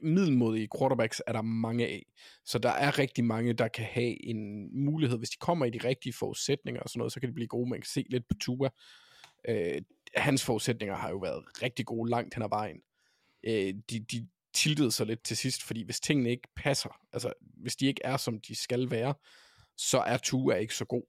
middelmodige 0.04 0.68
quarterbacks 0.78 1.22
er 1.28 1.32
der 1.32 1.42
mange 1.42 1.88
af. 1.88 2.06
Så 2.46 2.60
der 2.60 2.70
er 2.70 3.00
rigtig 3.00 3.26
mange, 3.26 3.54
der 3.54 3.68
kan 3.68 3.86
have 3.86 4.26
en 4.26 4.70
mulighed, 4.86 5.18
hvis 5.18 5.30
de 5.30 5.38
kommer 5.38 5.66
i 5.66 5.70
de 5.70 5.88
rigtige 5.88 6.14
forudsætninger 6.14 6.82
og 6.82 6.90
sådan 6.90 7.00
noget, 7.00 7.14
så 7.14 7.20
kan 7.20 7.30
de 7.30 7.34
blive 7.34 7.48
gode. 7.48 7.70
Man 7.70 7.80
kan 7.80 7.88
se 7.88 8.06
lidt 8.10 8.28
på 8.28 8.34
Tua. 8.42 8.70
Øh, 9.48 9.82
hans 10.16 10.46
forudsætninger 10.46 10.96
har 10.96 11.10
jo 11.10 11.18
været 11.18 11.44
rigtig 11.62 11.86
gode 11.86 12.10
langt 12.10 12.34
hen 12.34 12.44
ad 12.44 12.50
vejen. 12.50 12.82
Øh, 13.44 13.74
de, 13.90 14.00
de 14.00 14.28
tiltede 14.54 14.92
sig 14.92 15.06
lidt 15.06 15.24
til 15.24 15.38
sidst, 15.38 15.64
fordi 15.64 15.84
hvis 15.84 16.00
tingene 16.00 16.30
ikke 16.30 16.48
passer, 16.56 17.00
altså 17.14 17.34
hvis 17.42 17.76
de 17.76 17.86
ikke 17.86 18.02
er, 18.04 18.18
som 18.18 18.40
de 18.40 18.56
skal 18.56 18.92
være, 18.92 19.14
så 19.78 20.00
er 20.00 20.18
Tua 20.18 20.56
ikke 20.56 20.76
så 20.76 20.86
god. 20.86 21.04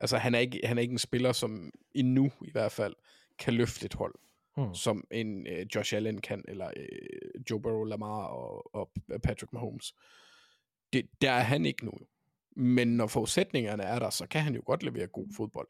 Altså 0.00 0.16
han 0.18 0.34
er 0.34 0.38
ikke, 0.38 0.60
han 0.64 0.78
er 0.78 0.82
ikke 0.82 0.92
en 0.92 0.98
spiller, 0.98 1.32
som 1.32 1.72
endnu 1.94 2.30
i 2.44 2.50
hvert 2.50 2.72
fald 2.72 2.94
kan 3.38 3.54
løfte 3.54 3.86
et 3.86 3.94
hold, 3.94 4.14
Hmm. 4.56 4.74
som 4.74 5.04
en 5.10 5.46
øh, 5.46 5.66
Josh 5.74 5.94
Allen 5.96 6.20
kan, 6.20 6.44
eller 6.48 6.70
øh, 6.76 7.42
Joe 7.50 7.60
Burrow, 7.62 7.84
Lamar 7.84 8.24
og, 8.24 8.74
og 8.74 8.90
Patrick 9.22 9.52
Mahomes. 9.52 9.94
Det, 10.92 11.06
der 11.20 11.30
er 11.30 11.42
han 11.42 11.66
ikke 11.66 11.84
nu. 11.84 11.92
Men 12.56 12.88
når 12.96 13.06
forudsætningerne 13.06 13.82
er 13.82 13.98
der, 13.98 14.10
så 14.10 14.26
kan 14.26 14.40
han 14.40 14.54
jo 14.54 14.62
godt 14.66 14.82
levere 14.82 15.06
god 15.06 15.26
fodbold 15.36 15.68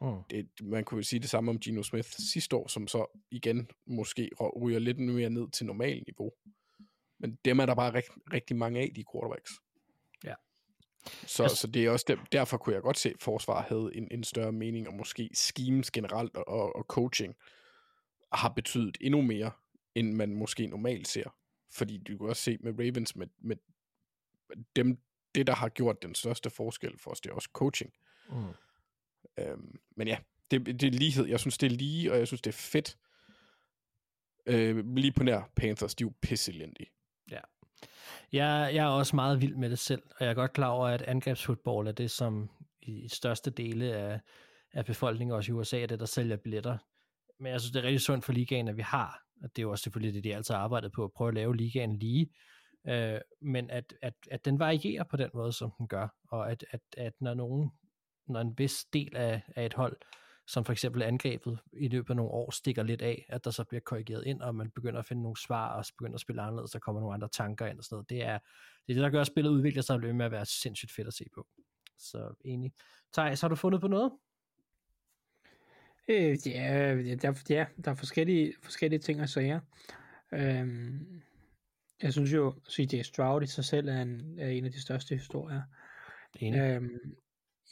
Mm. 0.00 0.22
det, 0.30 0.48
man 0.62 0.84
kunne 0.84 0.98
jo 0.98 1.02
sige 1.02 1.20
det 1.20 1.30
samme 1.30 1.50
om 1.50 1.58
Gino 1.58 1.82
Smith 1.82 2.08
sidste 2.32 2.56
år, 2.56 2.68
som 2.68 2.88
så 2.88 3.18
igen 3.30 3.68
måske 3.86 4.30
ryger 4.62 4.78
lidt 4.78 4.98
mere 4.98 5.30
ned 5.30 5.50
til 5.50 5.66
normal 5.66 6.02
niveau. 6.06 6.32
Men 7.18 7.38
dem 7.44 7.58
er 7.58 7.66
der 7.66 7.74
bare 7.74 7.94
rigt, 7.94 8.08
rigtig 8.32 8.56
mange 8.56 8.80
af, 8.80 8.92
de 8.96 9.04
quarterbacks. 9.12 9.50
Så, 11.26 11.42
Jeg- 11.42 11.50
så 11.50 11.66
det 11.66 11.84
er 11.84 11.90
også 11.90 12.04
der, 12.08 12.16
derfor 12.32 12.56
kunne 12.56 12.74
jeg 12.74 12.82
godt 12.82 12.98
se, 12.98 13.08
at 13.08 13.22
forsvar 13.22 13.62
havde 13.62 13.90
en, 13.94 14.08
en 14.10 14.24
større 14.24 14.52
mening, 14.52 14.88
og 14.88 14.94
måske 14.94 15.30
schemes 15.34 15.90
generelt 15.90 16.36
og, 16.36 16.48
og, 16.48 16.76
og 16.76 16.84
coaching 16.88 17.34
har 18.32 18.48
betydet 18.48 18.98
endnu 19.00 19.22
mere, 19.22 19.50
end 19.94 20.12
man 20.12 20.34
måske 20.34 20.66
normalt 20.66 21.08
ser. 21.08 21.34
Fordi 21.72 21.98
du 21.98 22.18
kan 22.18 22.28
også 22.28 22.42
se 22.42 22.58
med 22.60 22.72
Ravens, 22.78 23.16
med, 23.16 23.26
med 23.38 23.56
dem, 24.76 24.98
det 25.34 25.46
der 25.46 25.54
har 25.54 25.68
gjort 25.68 26.02
den 26.02 26.14
største 26.14 26.50
forskel 26.50 26.98
for 26.98 27.10
os, 27.10 27.20
det 27.20 27.30
er 27.30 27.34
også 27.34 27.48
coaching. 27.52 27.92
Mm. 28.30 28.44
Øhm, 29.38 29.78
men 29.96 30.08
ja, 30.08 30.18
det, 30.50 30.66
det 30.66 30.82
er 30.82 30.90
lighed. 30.90 31.26
Jeg 31.26 31.40
synes, 31.40 31.58
det 31.58 31.66
er 31.66 31.76
lige, 31.76 32.12
og 32.12 32.18
jeg 32.18 32.26
synes, 32.26 32.40
det 32.42 32.50
er 32.50 32.58
fedt. 32.58 32.96
Øh, 34.46 34.94
lige 34.96 35.12
på 35.12 35.22
nær 35.22 35.50
Panthers, 35.56 35.94
de 35.94 36.04
er 36.04 36.06
jo 36.06 36.12
pisselendige. 36.22 36.90
Jeg, 38.32 38.70
jeg 38.74 38.84
er 38.84 38.88
også 38.88 39.16
meget 39.16 39.40
vild 39.40 39.56
med 39.56 39.70
det 39.70 39.78
selv, 39.78 40.02
og 40.10 40.16
jeg 40.24 40.30
er 40.30 40.34
godt 40.34 40.52
klar 40.52 40.68
over, 40.68 40.88
at 40.88 41.02
angrebsfodbold 41.02 41.88
er 41.88 41.92
det, 41.92 42.10
som 42.10 42.50
i 42.82 43.08
største 43.08 43.50
dele 43.50 43.94
af, 43.94 44.20
af 44.72 44.84
befolkningen, 44.84 45.36
også 45.36 45.52
i 45.52 45.54
USA, 45.54 45.80
er 45.80 45.86
det, 45.86 46.00
der 46.00 46.06
sælger 46.06 46.36
billetter. 46.36 46.78
Men 47.40 47.52
jeg 47.52 47.60
synes, 47.60 47.72
det 47.72 47.78
er 47.78 47.84
rigtig 47.84 48.00
sundt 48.00 48.24
for 48.24 48.32
ligaen, 48.32 48.68
at 48.68 48.76
vi 48.76 48.82
har, 48.82 49.22
og 49.42 49.50
det 49.56 49.62
er 49.62 49.62
jo 49.62 49.70
også 49.70 49.82
selvfølgelig 49.82 50.14
det, 50.14 50.24
de 50.24 50.36
altid 50.36 50.54
har 50.54 50.62
arbejdet 50.62 50.92
på, 50.92 51.04
at 51.04 51.12
prøve 51.12 51.28
at 51.28 51.34
lave 51.34 51.56
ligaen 51.56 51.96
lige, 51.96 52.30
øh, 52.88 53.20
men 53.42 53.70
at, 53.70 53.94
at, 54.02 54.14
at 54.30 54.44
den 54.44 54.58
varierer 54.58 55.04
på 55.04 55.16
den 55.16 55.30
måde, 55.34 55.52
som 55.52 55.72
den 55.78 55.88
gør, 55.88 56.08
og 56.30 56.50
at, 56.50 56.64
at, 56.70 56.80
at 56.96 57.12
når 57.20 57.34
nogen, 57.34 57.70
når 58.28 58.40
en 58.40 58.54
vis 58.58 58.84
del 58.92 59.16
af, 59.16 59.42
af 59.56 59.66
et 59.66 59.74
hold, 59.74 59.96
som 60.48 60.64
for 60.64 60.72
eksempel 60.72 61.02
angrebet 61.02 61.58
i 61.72 61.88
løbet 61.88 62.10
af 62.10 62.16
nogle 62.16 62.32
år 62.32 62.50
stikker 62.50 62.82
lidt 62.82 63.02
af, 63.02 63.26
at 63.28 63.44
der 63.44 63.50
så 63.50 63.64
bliver 63.64 63.80
korrigeret 63.80 64.24
ind, 64.26 64.40
og 64.40 64.54
man 64.54 64.70
begynder 64.70 64.98
at 64.98 65.06
finde 65.06 65.22
nogle 65.22 65.36
svar, 65.36 65.76
og 65.76 65.84
så 65.84 65.92
begynder 65.98 66.14
at 66.14 66.20
spille 66.20 66.42
anderledes, 66.42 66.70
så 66.70 66.78
kommer 66.78 67.00
nogle 67.00 67.14
andre 67.14 67.28
tanker 67.28 67.66
ind 67.66 67.78
og 67.78 67.84
sådan 67.84 67.94
noget. 67.94 68.10
Det 68.10 68.22
er 68.22 68.38
det, 68.86 68.92
er 68.92 68.94
det 68.94 69.02
der 69.02 69.10
gør, 69.10 69.20
at 69.20 69.26
spillet 69.26 69.50
udvikler 69.50 69.82
sig 69.82 69.96
og 69.96 70.14
med 70.14 70.26
at 70.26 70.32
være 70.32 70.46
sindssygt 70.46 70.92
fedt 70.92 71.08
at 71.08 71.14
se 71.14 71.24
på. 71.34 71.46
Så 71.98 72.34
enig. 72.44 72.72
Thijs, 73.12 73.40
har 73.40 73.48
du 73.48 73.54
fundet 73.54 73.80
på 73.80 73.88
noget? 73.88 74.12
Øh, 76.08 76.38
ja, 76.46 76.94
der, 77.14 77.42
ja, 77.48 77.66
der 77.84 77.90
er 77.90 77.94
forskellige, 77.94 78.54
forskellige 78.62 79.00
ting 79.00 79.20
og 79.20 79.28
sager. 79.28 79.60
Øhm, 80.32 81.22
jeg 82.02 82.12
synes 82.12 82.32
jo, 82.32 82.54
CJ 82.70 83.02
Stroud 83.02 83.42
i 83.42 83.46
sig 83.46 83.64
selv 83.64 83.88
er 83.88 84.02
en, 84.02 84.38
er 84.38 84.48
en 84.48 84.64
af 84.64 84.72
de 84.72 84.80
største 84.80 85.14
historier. 85.14 85.62
Enig. 86.40 86.60
Øhm, 86.60 87.16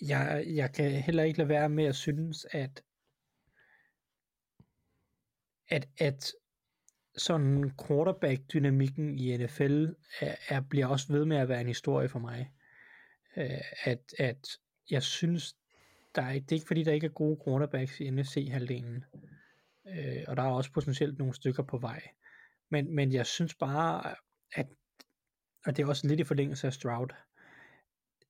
jeg, 0.00 0.44
jeg 0.46 0.72
kan 0.72 0.90
heller 0.90 1.22
ikke 1.22 1.38
lade 1.38 1.48
være 1.48 1.68
med 1.68 1.84
at 1.84 1.94
synes, 1.94 2.46
at 2.50 2.82
at, 5.68 5.88
at 5.98 6.32
sådan 7.16 7.72
quarterback-dynamikken 7.86 9.18
i 9.18 9.36
NFL 9.36 9.86
er, 10.20 10.34
er, 10.48 10.60
bliver 10.60 10.86
også 10.86 11.12
ved 11.12 11.24
med 11.24 11.36
at 11.36 11.48
være 11.48 11.60
en 11.60 11.66
historie 11.66 12.08
for 12.08 12.18
mig. 12.18 12.52
Øh, 13.36 13.60
at, 13.84 14.14
at 14.18 14.48
jeg 14.90 15.02
synes, 15.02 15.56
der 16.14 16.22
er, 16.22 16.32
det 16.32 16.52
er 16.52 16.56
ikke 16.56 16.66
fordi, 16.66 16.82
der 16.82 16.92
ikke 16.92 17.06
er 17.06 17.10
gode 17.10 17.40
quarterbacks 17.44 18.00
i 18.00 18.10
NFC-halvdelen. 18.10 19.04
Øh, 19.88 20.24
og 20.28 20.36
der 20.36 20.42
er 20.42 20.50
også 20.50 20.72
potentielt 20.72 21.18
nogle 21.18 21.34
stykker 21.34 21.62
på 21.62 21.78
vej. 21.78 22.02
Men, 22.70 22.94
men 22.94 23.12
jeg 23.12 23.26
synes 23.26 23.54
bare, 23.54 24.14
at, 24.52 24.66
og 25.66 25.76
det 25.76 25.82
er 25.82 25.86
også 25.86 26.08
lidt 26.08 26.20
i 26.20 26.24
forlængelse 26.24 26.66
af 26.66 26.72
Stroud, 26.72 27.08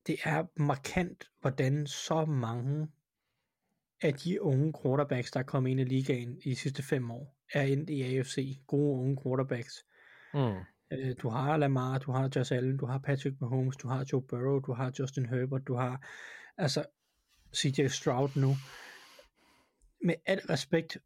det 0.07 0.19
er 0.25 0.47
markant, 0.57 1.31
hvordan 1.41 1.87
så 1.87 2.25
mange 2.25 2.89
af 4.01 4.15
de 4.15 4.43
unge 4.43 4.75
quarterbacks, 4.83 5.31
der 5.31 5.41
er 5.41 5.45
kommet 5.45 5.71
ind 5.71 5.81
i 5.81 5.85
ligaen 5.85 6.41
i 6.45 6.51
de 6.51 6.57
sidste 6.57 6.83
fem 6.83 7.11
år, 7.11 7.37
er 7.53 7.63
endt 7.63 7.91
i 7.91 8.03
AFC. 8.03 8.59
Gode 8.67 9.01
unge 9.01 9.19
quarterbacks. 9.23 9.87
Mm. 10.35 10.57
Øh, 10.91 11.15
du 11.23 11.29
har 11.29 11.57
Lamar, 11.57 11.99
du 11.99 12.13
har 12.13 12.31
Josh 12.37 12.53
Allen, 12.53 12.77
du 12.77 12.87
har 12.87 12.99
Patrick 12.99 13.41
Mahomes, 13.41 13.77
du 13.77 13.89
har 13.89 14.07
Joe 14.13 14.23
Burrow, 14.23 14.59
du 14.59 14.73
har 14.73 14.93
Justin 14.99 15.27
Herbert, 15.27 15.67
du 15.67 15.75
har 15.75 16.07
altså 16.57 16.85
CJ 17.57 17.87
Stroud 17.87 18.31
nu. 18.37 18.55
Med 20.05 20.15
al 20.27 20.41
respekt 20.41 20.99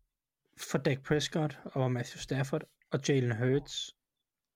for 0.56 0.78
Dak 0.78 1.02
Prescott 1.02 1.58
og 1.64 1.92
Matthew 1.92 2.18
Stafford 2.18 2.62
og 2.90 3.00
Jalen 3.08 3.36
Hurts, 3.36 3.96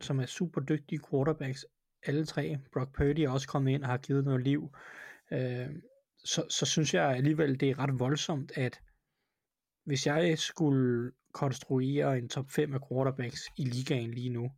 som 0.01 0.21
er 0.21 0.27
super 0.27 0.61
dygtige 0.61 1.01
quarterbacks, 1.11 1.67
alle 2.07 2.27
tre. 2.27 2.59
Brock 2.73 2.97
Purdy 2.97 3.21
er 3.21 3.31
også 3.31 3.49
kommet 3.49 3.73
ind 3.73 3.83
og 3.83 3.89
har 3.89 3.99
givet 3.99 4.25
noget 4.25 4.43
liv. 4.43 4.75
Øh, 5.33 5.69
så, 6.25 6.47
så 6.51 6.67
synes 6.67 6.95
jeg 6.95 7.05
alligevel, 7.05 7.61
det 7.61 7.71
er 7.71 7.79
ret 7.79 7.99
voldsomt, 7.99 8.53
at 8.55 8.81
hvis 9.85 10.07
jeg 10.07 10.39
skulle 10.39 11.13
konstruere 11.33 12.19
en 12.19 12.29
top 12.29 12.51
5 12.51 12.75
af 12.75 12.81
quarterbacks 12.89 13.41
i 13.59 13.65
ligaen 13.65 14.11
lige 14.11 14.31
nu, 14.31 14.51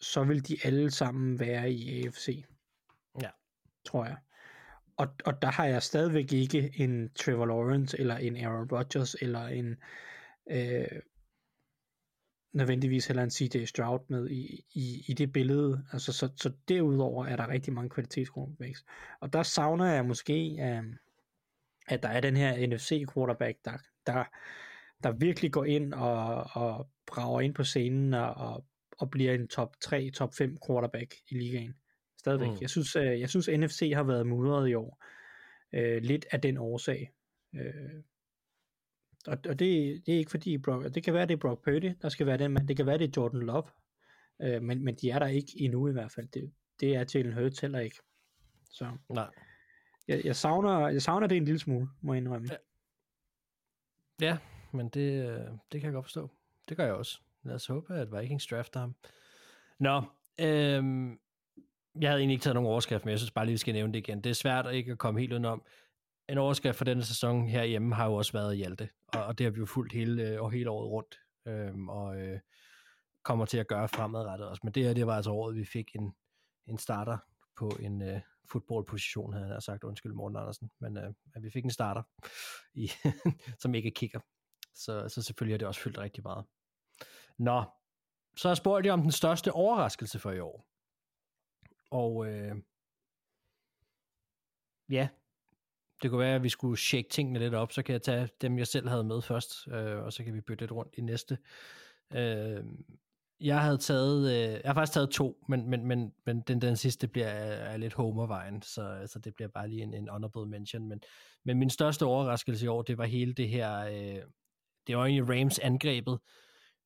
så 0.00 0.24
vil 0.24 0.48
de 0.48 0.56
alle 0.64 0.90
sammen 0.90 1.40
være 1.40 1.70
i 1.70 2.06
AFC. 2.06 2.44
Ja. 3.22 3.30
Tror 3.84 4.04
jeg. 4.04 4.16
Og, 4.96 5.08
og 5.24 5.42
der 5.42 5.50
har 5.50 5.64
jeg 5.64 5.82
stadigvæk 5.82 6.32
ikke 6.32 6.72
en 6.74 7.10
Trevor 7.14 7.46
Lawrence, 7.46 8.00
eller 8.00 8.16
en 8.16 8.36
Aaron 8.36 8.68
Rodgers, 8.72 9.14
eller 9.14 9.46
en 9.46 9.76
øh, 10.50 11.00
nødvendigvis 12.56 13.06
heller 13.06 13.22
en 13.22 13.30
CJ 13.30 13.64
Stroud 13.64 14.00
med 14.08 14.30
i, 14.30 14.64
i, 14.74 15.04
i 15.08 15.12
det 15.12 15.32
billede. 15.32 15.84
Altså, 15.92 16.12
så, 16.12 16.28
så 16.36 16.52
derudover 16.68 17.26
er 17.26 17.36
der 17.36 17.48
rigtig 17.48 17.72
mange 17.72 17.90
kvalitetsquarterbacks. 17.90 18.84
Og 19.20 19.32
der 19.32 19.42
savner 19.42 19.86
jeg 19.86 20.04
måske, 20.04 20.58
øh, 20.60 20.82
at 21.88 22.02
der 22.02 22.08
er 22.08 22.20
den 22.20 22.36
her 22.36 22.66
NFC 22.66 23.04
quarterback, 23.14 23.58
der, 23.64 23.72
der, 24.06 24.24
der 25.02 25.12
virkelig 25.12 25.52
går 25.52 25.64
ind 25.64 25.94
og, 25.94 26.46
og 26.52 26.88
brager 27.06 27.40
ind 27.40 27.54
på 27.54 27.64
scenen 27.64 28.14
og, 28.14 28.34
og, 28.34 28.64
og 28.98 29.10
bliver 29.10 29.34
en 29.34 29.48
top 29.48 29.80
3, 29.80 30.10
top 30.10 30.34
5 30.34 30.56
quarterback 30.66 31.14
i 31.30 31.34
ligaen. 31.34 31.74
Stadigvæk. 32.18 32.48
Mm. 32.48 32.58
Jeg, 32.60 32.70
synes, 32.70 32.96
øh, 32.96 33.20
jeg 33.20 33.28
synes, 33.28 33.48
NFC 33.48 33.92
har 33.94 34.02
været 34.02 34.26
mudret 34.26 34.68
i 34.68 34.74
år. 34.74 35.04
Øh, 35.72 36.02
lidt 36.02 36.26
af 36.30 36.40
den 36.40 36.58
årsag. 36.58 37.10
Øh, 37.54 38.02
og, 39.26 39.38
og 39.48 39.58
det, 39.58 40.02
det 40.06 40.14
er 40.14 40.18
ikke 40.18 40.30
fordi, 40.30 40.58
Brock, 40.58 40.94
det 40.94 41.02
kan 41.04 41.14
være, 41.14 41.26
det 41.26 41.34
er 41.34 41.38
Brock 41.38 41.64
Purdy, 41.64 41.92
der 42.02 42.08
skal 42.08 42.26
være 42.26 42.38
den, 42.38 42.52
men 42.52 42.68
det 42.68 42.76
kan 42.76 42.86
være, 42.86 42.98
det 42.98 43.08
er 43.08 43.12
Jordan 43.16 43.40
Love. 43.40 43.64
Øh, 44.42 44.62
men, 44.62 44.84
men 44.84 44.94
de 44.94 45.10
er 45.10 45.18
der 45.18 45.26
ikke 45.26 45.52
endnu 45.56 45.88
i 45.88 45.92
hvert 45.92 46.12
fald. 46.12 46.28
Det, 46.28 46.52
det 46.80 46.96
er 46.96 47.04
Jalen 47.14 47.32
Hurts 47.32 47.60
heller 47.60 47.78
ikke. 47.78 47.96
Så 48.70 48.90
Nej. 49.08 49.30
jeg, 50.08 50.24
jeg, 50.24 50.36
savner, 50.36 50.88
jeg 50.88 51.02
savner 51.02 51.26
det 51.26 51.36
en 51.36 51.44
lille 51.44 51.58
smule, 51.58 51.88
må 52.00 52.14
jeg 52.14 52.22
indrømme. 52.22 52.48
Ja. 52.50 52.56
Ja, 54.20 54.38
men 54.72 54.88
det, 54.88 55.28
øh, 55.28 55.46
det 55.72 55.80
kan 55.80 55.82
jeg 55.82 55.92
godt 55.92 56.04
forstå. 56.04 56.30
Det 56.68 56.76
gør 56.76 56.84
jeg 56.84 56.94
også. 56.94 57.20
Lad 57.42 57.54
os 57.54 57.66
håbe, 57.66 57.94
at 57.94 58.12
Vikings 58.12 58.46
drafter 58.46 58.80
ham. 58.80 58.94
Nå, 59.78 60.02
øhm, 60.40 61.18
jeg 62.00 62.10
havde 62.10 62.20
egentlig 62.20 62.34
ikke 62.34 62.42
taget 62.42 62.54
nogen 62.54 62.70
overskrift, 62.70 63.04
men 63.04 63.10
jeg 63.10 63.18
synes 63.18 63.30
bare 63.30 63.44
lige, 63.44 63.52
vi 63.52 63.58
skal 63.58 63.74
nævne 63.74 63.92
det 63.92 63.98
igen. 63.98 64.20
Det 64.20 64.30
er 64.30 64.34
svært 64.34 64.66
at 64.66 64.74
ikke 64.74 64.92
at 64.92 64.98
komme 64.98 65.20
helt 65.20 65.32
udenom. 65.32 65.62
En 66.28 66.38
overskrift 66.38 66.78
for 66.78 66.84
denne 66.84 67.04
sæson 67.04 67.48
herhjemme 67.48 67.94
har 67.94 68.06
jo 68.06 68.14
også 68.14 68.32
været 68.32 68.56
Hjalte, 68.56 68.88
og, 69.08 69.24
og 69.24 69.38
det 69.38 69.44
har 69.44 69.50
vi 69.50 69.58
jo 69.58 69.66
fulgt 69.66 69.92
hele, 69.92 70.22
øh, 70.22 70.42
og 70.42 70.52
hele 70.52 70.70
året 70.70 70.90
rundt, 70.90 71.20
øhm, 71.46 71.88
og 71.88 72.20
øh, 72.20 72.40
kommer 73.22 73.44
til 73.44 73.58
at 73.58 73.68
gøre 73.68 73.88
fremadrettet 73.88 74.48
også. 74.48 74.60
Men 74.64 74.72
det 74.72 74.84
her, 74.84 74.94
det 74.94 75.06
var 75.06 75.16
altså 75.16 75.30
året, 75.30 75.56
vi 75.56 75.64
fik 75.64 75.96
en, 75.96 76.14
en 76.66 76.78
starter 76.78 77.18
på 77.56 77.68
en 77.80 78.02
øh, 78.02 78.20
fodboldposition, 78.52 79.32
havde 79.32 79.52
jeg 79.52 79.62
sagt, 79.62 79.84
undskyld 79.84 80.12
Morten 80.12 80.36
Andersen, 80.36 80.70
men 80.80 80.96
øh, 80.96 81.14
at 81.34 81.42
vi 81.42 81.50
fik 81.50 81.64
en 81.64 81.70
starter, 81.70 82.02
i, 82.74 82.90
som 83.62 83.74
ikke 83.74 83.90
kigger. 83.90 84.20
Så, 84.74 85.08
så 85.08 85.22
selvfølgelig 85.22 85.54
har 85.54 85.58
det 85.58 85.68
også 85.68 85.80
fyldt 85.80 85.98
rigtig 85.98 86.22
meget. 86.22 86.44
Nå, 87.38 87.64
så 88.36 88.48
har 88.48 88.50
jeg 88.50 88.56
spurgt 88.56 88.86
jer 88.86 88.92
om 88.92 89.02
den 89.02 89.12
største 89.12 89.52
overraskelse 89.52 90.18
for 90.18 90.30
i 90.32 90.40
år. 90.40 90.66
Og 91.90 92.26
øh, 92.26 92.56
ja, 94.90 95.08
det 96.02 96.10
kunne 96.10 96.20
være, 96.20 96.34
at 96.34 96.42
vi 96.42 96.48
skulle 96.48 96.78
shake 96.78 97.08
tingene 97.08 97.38
lidt 97.38 97.54
op, 97.54 97.72
så 97.72 97.82
kan 97.82 97.92
jeg 97.92 98.02
tage 98.02 98.28
dem, 98.40 98.58
jeg 98.58 98.66
selv 98.66 98.88
havde 98.88 99.04
med 99.04 99.22
først, 99.22 99.68
øh, 99.68 100.04
og 100.04 100.12
så 100.12 100.24
kan 100.24 100.34
vi 100.34 100.40
bytte 100.40 100.62
lidt 100.62 100.72
rundt 100.72 100.94
i 100.96 101.00
næste. 101.00 101.38
Øh, 102.14 102.64
jeg 103.40 103.60
havde 103.60 103.78
taget, 103.78 104.30
øh, 104.30 104.52
jeg 104.52 104.60
har 104.64 104.74
faktisk 104.74 104.94
taget 104.94 105.10
to, 105.10 105.44
men, 105.48 105.70
men, 105.70 105.86
men, 105.86 106.12
men 106.26 106.40
den, 106.40 106.60
den 106.60 106.76
sidste 106.76 107.08
bliver 107.08 107.26
er, 107.26 107.76
lidt 107.76 107.94
homervejen, 107.94 108.62
så, 108.62 109.02
så 109.06 109.18
det 109.18 109.34
bliver 109.34 109.48
bare 109.48 109.68
lige 109.68 109.82
en, 109.82 109.94
en 109.94 110.08
honorable 110.08 110.50
mention. 110.50 110.88
Men, 110.88 111.00
men 111.44 111.58
min 111.58 111.70
største 111.70 112.04
overraskelse 112.04 112.64
i 112.64 112.68
år, 112.68 112.82
det 112.82 112.98
var 112.98 113.04
hele 113.04 113.32
det 113.32 113.48
her, 113.48 113.78
øh, 113.78 114.22
det 114.86 114.96
var 114.96 115.04
egentlig 115.04 115.40
Rams 115.40 115.58
angrebet, 115.58 116.18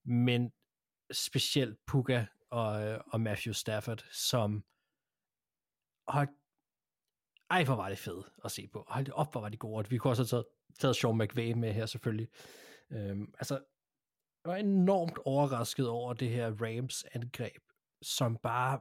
men 0.05 0.53
specielt 1.13 1.79
Puka 1.87 2.25
og, 2.51 2.87
øh, 2.87 3.01
og 3.07 3.21
Matthew 3.21 3.53
Stafford, 3.53 4.05
som 4.13 4.65
hold, 6.09 6.29
ej, 7.51 7.65
hvor 7.65 7.75
var 7.75 7.89
det 7.89 7.99
fedt 7.99 8.27
at 8.45 8.51
se 8.51 8.69
på. 8.73 8.85
Hold 8.89 9.05
det 9.05 9.15
op, 9.15 9.33
hvor 9.33 9.41
var 9.41 9.49
det 9.49 9.59
gode. 9.59 9.89
Vi 9.89 9.99
kunne 9.99 10.11
også 10.11 10.23
have 10.23 10.27
taget, 10.27 10.45
taget 10.81 10.97
Sean 10.97 11.19
McVay 11.19 11.53
med 11.53 11.73
her 11.73 11.87
selvfølgelig. 11.87 12.29
Øhm, 12.91 13.35
altså, 13.39 13.55
jeg 14.45 14.51
var 14.51 14.57
enormt 14.57 15.19
overrasket 15.25 15.89
over 15.89 16.13
det 16.13 16.29
her 16.31 16.53
Rams 16.61 17.05
angreb, 17.13 17.63
som 18.03 18.37
bare 18.43 18.81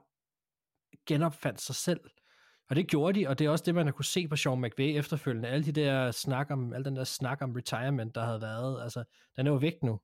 genopfandt 1.06 1.62
sig 1.62 1.76
selv. 1.76 2.02
Og 2.70 2.76
det 2.76 2.88
gjorde 2.88 3.20
de, 3.20 3.28
og 3.28 3.40
det 3.40 3.46
er 3.46 3.50
også 3.50 3.66
det, 3.66 3.76
man 3.76 3.86
har 3.86 3.92
kunne 3.92 4.06
se 4.06 4.28
på 4.28 4.36
Sean 4.36 4.62
McVay 4.62 4.98
efterfølgende. 4.98 5.50
Alle 5.50 5.66
de 5.66 5.72
der 5.72 6.12
snak 6.12 6.52
om, 6.52 6.74
al 6.74 6.86
den 6.86 6.96
der 6.96 7.04
snak 7.04 7.42
om 7.42 7.52
retirement, 7.52 8.16
der 8.16 8.26
havde 8.26 8.42
været, 8.42 8.84
altså, 8.84 9.04
den 9.36 9.48
er 9.48 9.52
jo 9.52 9.58
væk 9.58 9.84
nu. 9.84 10.00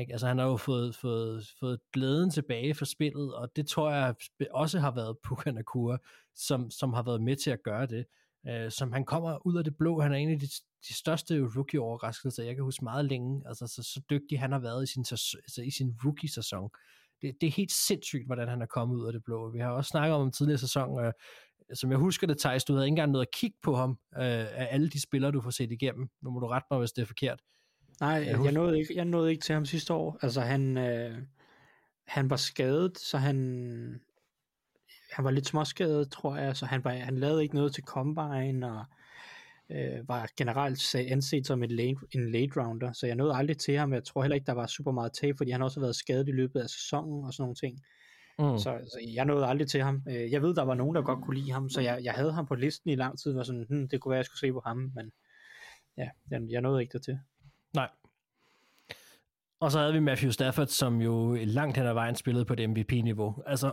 Ikke? 0.00 0.12
Altså 0.12 0.26
han 0.26 0.38
har 0.38 0.46
jo 0.46 0.56
fået, 0.56 0.96
fået, 0.96 1.46
fået 1.60 1.80
glæden 1.92 2.30
tilbage 2.30 2.74
for 2.74 2.84
spillet, 2.84 3.34
og 3.34 3.56
det 3.56 3.66
tror 3.66 3.90
jeg 3.90 4.14
også 4.50 4.78
har 4.78 4.90
været 4.90 5.18
Puka 5.24 5.50
Nakua, 5.50 5.96
som, 6.34 6.70
som 6.70 6.92
har 6.92 7.02
været 7.02 7.22
med 7.22 7.36
til 7.36 7.50
at 7.50 7.62
gøre 7.62 7.86
det. 7.86 8.04
Uh, 8.48 8.70
som 8.70 8.92
han 8.92 9.04
kommer 9.04 9.46
ud 9.46 9.56
af 9.58 9.64
det 9.64 9.76
blå, 9.76 10.00
han 10.00 10.12
er 10.12 10.16
en 10.16 10.30
af 10.30 10.40
de, 10.40 10.46
de 10.88 10.94
største 10.94 11.40
rookie-overraskelser, 11.56 12.44
jeg 12.44 12.54
kan 12.54 12.64
huske 12.64 12.84
meget 12.84 13.04
længe, 13.04 13.42
altså 13.46 13.66
så, 13.66 13.82
så 13.82 14.00
dygtig 14.10 14.40
han 14.40 14.52
har 14.52 14.58
været 14.58 14.82
i 14.82 14.86
sin, 14.86 15.00
altså, 15.00 15.62
i 15.64 15.70
sin 15.70 15.96
rookie-sæson. 16.04 16.70
Det, 17.22 17.34
det 17.40 17.46
er 17.46 17.50
helt 17.50 17.72
sindssygt, 17.72 18.26
hvordan 18.26 18.48
han 18.48 18.62
er 18.62 18.66
kommet 18.66 18.96
ud 18.96 19.06
af 19.06 19.12
det 19.12 19.24
blå. 19.24 19.50
Vi 19.50 19.58
har 19.58 19.70
også 19.70 19.88
snakket 19.88 20.14
om 20.14 20.26
en 20.26 20.32
tidligere 20.32 20.58
sæson, 20.58 20.90
uh, 20.90 21.06
øh, 21.06 21.12
som 21.74 21.90
jeg 21.90 21.98
husker 21.98 22.26
det, 22.26 22.38
Thijs, 22.38 22.64
du 22.64 22.72
havde 22.72 22.86
ikke 22.86 22.92
engang 22.92 23.12
noget 23.12 23.26
at 23.26 23.32
kigge 23.32 23.56
på 23.62 23.74
ham, 23.74 23.90
uh, 23.90 24.22
af 24.22 24.68
alle 24.70 24.88
de 24.90 25.00
spillere, 25.00 25.32
du 25.32 25.40
får 25.40 25.50
set 25.50 25.72
igennem. 25.72 26.08
Nu 26.22 26.30
må 26.30 26.40
du 26.40 26.46
rette 26.46 26.66
mig, 26.70 26.78
hvis 26.78 26.92
det 26.92 27.02
er 27.02 27.06
forkert. 27.06 27.40
Nej, 28.00 28.10
jeg, 28.10 28.44
jeg, 28.44 28.52
nåede 28.52 28.78
ikke, 28.78 28.96
jeg 28.96 29.04
nåede 29.04 29.30
ikke 29.30 29.42
til 29.42 29.54
ham 29.54 29.64
sidste 29.64 29.94
år. 29.94 30.18
Altså 30.22 30.40
han, 30.40 30.78
øh, 30.78 31.18
han 32.06 32.30
var 32.30 32.36
skadet, 32.36 32.98
så 32.98 33.18
han, 33.18 33.36
han 35.10 35.24
var 35.24 35.30
lidt 35.30 35.46
småskadet, 35.46 36.10
tror 36.10 36.36
jeg, 36.36 36.56
så 36.56 36.66
han, 36.66 36.84
var, 36.84 36.90
han 36.90 37.18
lavede 37.18 37.42
ikke 37.42 37.54
noget 37.54 37.74
til 37.74 37.84
Combine, 37.84 38.72
og 38.72 38.84
øh, 39.70 40.08
var 40.08 40.28
generelt 40.36 40.94
anset 40.94 41.46
som 41.46 41.62
en 41.62 41.70
late, 41.70 41.96
en 42.10 42.32
late 42.32 42.60
rounder, 42.60 42.92
så 42.92 43.06
jeg 43.06 43.16
nåede 43.16 43.34
aldrig 43.34 43.58
til 43.58 43.76
ham. 43.76 43.92
Jeg 43.92 44.04
tror 44.04 44.22
heller 44.22 44.34
ikke, 44.34 44.46
der 44.46 44.52
var 44.52 44.66
super 44.66 44.92
meget 44.92 45.12
tab, 45.12 45.34
fordi 45.36 45.50
han 45.50 45.62
også 45.62 45.80
har 45.80 45.86
været 45.86 45.96
skadet 45.96 46.28
i 46.28 46.32
løbet 46.32 46.60
af 46.60 46.70
sæsonen 46.70 47.24
og 47.24 47.32
sådan 47.32 47.42
nogle 47.42 47.54
ting. 47.54 47.80
Mm. 48.38 48.58
Så, 48.58 48.78
så 48.92 48.98
jeg 49.14 49.24
nåede 49.24 49.46
aldrig 49.46 49.68
til 49.68 49.82
ham. 49.82 50.02
Øh, 50.08 50.32
jeg 50.32 50.42
ved, 50.42 50.54
der 50.54 50.62
var 50.62 50.74
nogen, 50.74 50.94
der 50.94 51.02
godt 51.02 51.24
kunne 51.24 51.38
lide 51.40 51.52
ham, 51.52 51.68
så 51.68 51.80
jeg, 51.80 52.00
jeg 52.04 52.12
havde 52.12 52.32
ham 52.32 52.46
på 52.46 52.54
listen 52.54 52.90
i 52.90 52.94
lang 52.94 53.18
tid, 53.18 53.32
var 53.32 53.42
sådan, 53.42 53.66
hmm, 53.68 53.88
det 53.88 54.00
kunne 54.00 54.10
være, 54.10 54.18
jeg 54.18 54.24
skulle 54.24 54.40
se 54.40 54.52
på 54.52 54.62
ham, 54.66 54.92
men 54.94 55.12
ja, 55.98 56.08
jeg, 56.30 56.40
jeg 56.50 56.60
nåede 56.60 56.82
ikke 56.82 56.92
dertil. 56.92 57.18
Nej. 57.74 57.88
Og 59.60 59.72
så 59.72 59.78
havde 59.78 59.92
vi 59.92 60.00
Matthew 60.00 60.30
Stafford, 60.30 60.66
som 60.66 61.00
jo 61.00 61.38
langt 61.44 61.76
hen 61.76 61.86
ad 61.86 61.92
vejen 61.92 62.16
spillede 62.16 62.44
på 62.44 62.52
et 62.52 62.70
MVP-niveau. 62.70 63.42
Altså, 63.46 63.72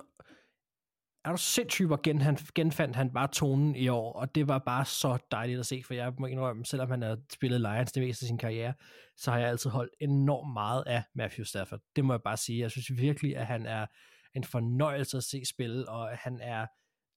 er 1.25 1.31
du 1.31 1.37
sindssyg, 1.37 1.85
hvor 1.85 1.99
gen, 2.03 2.21
han, 2.21 2.37
genfandt 2.55 2.95
han 2.95 3.13
bare 3.13 3.27
tonen 3.27 3.75
i 3.75 3.87
år, 3.87 4.13
og 4.13 4.35
det 4.35 4.47
var 4.47 4.59
bare 4.59 4.85
så 4.85 5.17
dejligt 5.31 5.59
at 5.59 5.65
se, 5.65 5.83
for 5.85 5.93
jeg 5.93 6.13
må 6.19 6.25
indrømme, 6.25 6.65
selvom 6.65 6.89
han 6.89 7.01
har 7.01 7.17
spillet 7.33 7.61
Lions 7.61 7.91
det 7.91 8.03
meste 8.03 8.23
af 8.23 8.27
sin 8.27 8.37
karriere, 8.37 8.73
så 9.17 9.31
har 9.31 9.39
jeg 9.39 9.49
altid 9.49 9.69
holdt 9.69 9.93
enormt 9.99 10.53
meget 10.53 10.83
af 10.87 11.03
Matthew 11.15 11.43
Stafford. 11.43 11.79
Det 11.95 12.05
må 12.05 12.13
jeg 12.13 12.21
bare 12.21 12.37
sige. 12.37 12.59
Jeg 12.59 12.71
synes 12.71 12.91
virkelig, 13.01 13.37
at 13.37 13.45
han 13.45 13.65
er 13.65 13.85
en 14.33 14.43
fornøjelse 14.43 15.17
at 15.17 15.23
se 15.23 15.45
spille, 15.45 15.89
og 15.89 16.17
han 16.17 16.39
er 16.41 16.67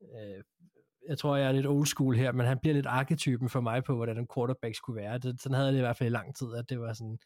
øh, 0.03 0.45
jeg 1.09 1.19
tror, 1.19 1.37
jeg 1.37 1.49
er 1.49 1.53
lidt 1.53 1.67
old 1.67 1.87
school 1.87 2.17
her, 2.17 2.33
men 2.33 2.47
han 2.47 2.59
bliver 2.59 2.75
lidt 2.75 2.87
arketypen 2.87 3.49
for 3.49 3.61
mig 3.61 3.85
på, 3.85 3.97
hvordan 3.97 4.19
en 4.19 4.29
quarterback 4.35 4.77
skulle 4.77 5.03
være. 5.03 5.19
Det, 5.19 5.41
sådan 5.41 5.55
havde 5.55 5.67
jeg 5.67 5.73
det 5.73 5.79
i 5.79 5.83
hvert 5.83 5.97
fald 5.97 6.11
i 6.11 6.17
lang 6.17 6.37
tid, 6.37 6.55
at 6.55 6.71
det 6.71 6.81
var 6.81 6.93
sådan 6.93 7.19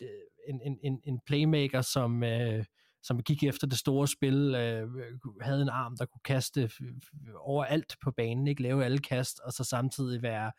det, 0.00 0.10
en, 0.48 0.60
en, 0.64 0.78
en, 0.82 1.00
en 1.04 1.20
playmaker, 1.26 1.80
som, 1.80 2.24
øh, 2.24 2.64
som 3.02 3.22
gik 3.22 3.42
efter 3.42 3.66
det 3.66 3.78
store 3.78 4.08
spil, 4.08 4.54
øh, 4.54 4.88
havde 5.40 5.62
en 5.62 5.68
arm, 5.68 5.96
der 5.96 6.06
kunne 6.06 6.20
kaste 6.24 6.62
øh, 6.62 6.92
overalt 7.40 7.96
på 8.02 8.10
banen, 8.10 8.46
ikke 8.46 8.62
lave 8.62 8.84
alle 8.84 8.98
kast, 8.98 9.40
og 9.40 9.52
så 9.52 9.64
samtidig 9.64 10.22
være 10.22 10.52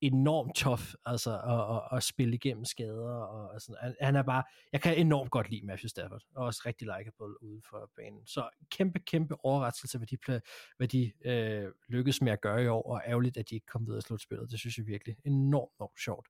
enormt 0.00 0.54
tough, 0.54 0.82
altså 1.06 1.30
at, 1.30 1.76
at, 1.76 1.96
at 1.96 2.02
spille 2.02 2.34
igennem 2.34 2.64
skader, 2.64 3.14
og, 3.14 3.50
og 3.50 3.60
sådan. 3.60 3.76
Han, 3.82 3.94
han 4.00 4.16
er 4.16 4.22
bare, 4.22 4.42
jeg 4.72 4.80
kan 4.80 4.96
enormt 4.96 5.30
godt 5.30 5.50
lide 5.50 5.66
Matthew 5.66 5.88
Stafford, 5.88 6.22
og 6.34 6.44
også 6.44 6.62
rigtig 6.66 6.86
likeable 6.86 7.42
ude 7.42 7.60
for 7.70 7.90
banen. 7.96 8.26
Så 8.26 8.48
kæmpe, 8.70 8.98
kæmpe 8.98 9.44
overraskelse, 9.44 9.98
hvad 9.98 10.06
de, 10.06 10.40
hvad 10.76 10.88
de 10.88 11.12
øh, 11.24 11.72
lykkedes 11.88 12.22
med 12.22 12.32
at 12.32 12.40
gøre 12.40 12.64
i 12.64 12.66
år, 12.66 12.82
og 12.82 13.02
ærgerligt, 13.06 13.36
at 13.36 13.50
de 13.50 13.54
ikke 13.54 13.66
kom 13.66 13.86
videre 13.86 13.98
i 13.98 14.02
slutspillet. 14.02 14.50
Det 14.50 14.58
synes 14.58 14.78
jeg 14.78 14.86
virkelig 14.86 15.16
enormt, 15.24 15.72
enormt 15.80 16.00
sjovt. 16.04 16.26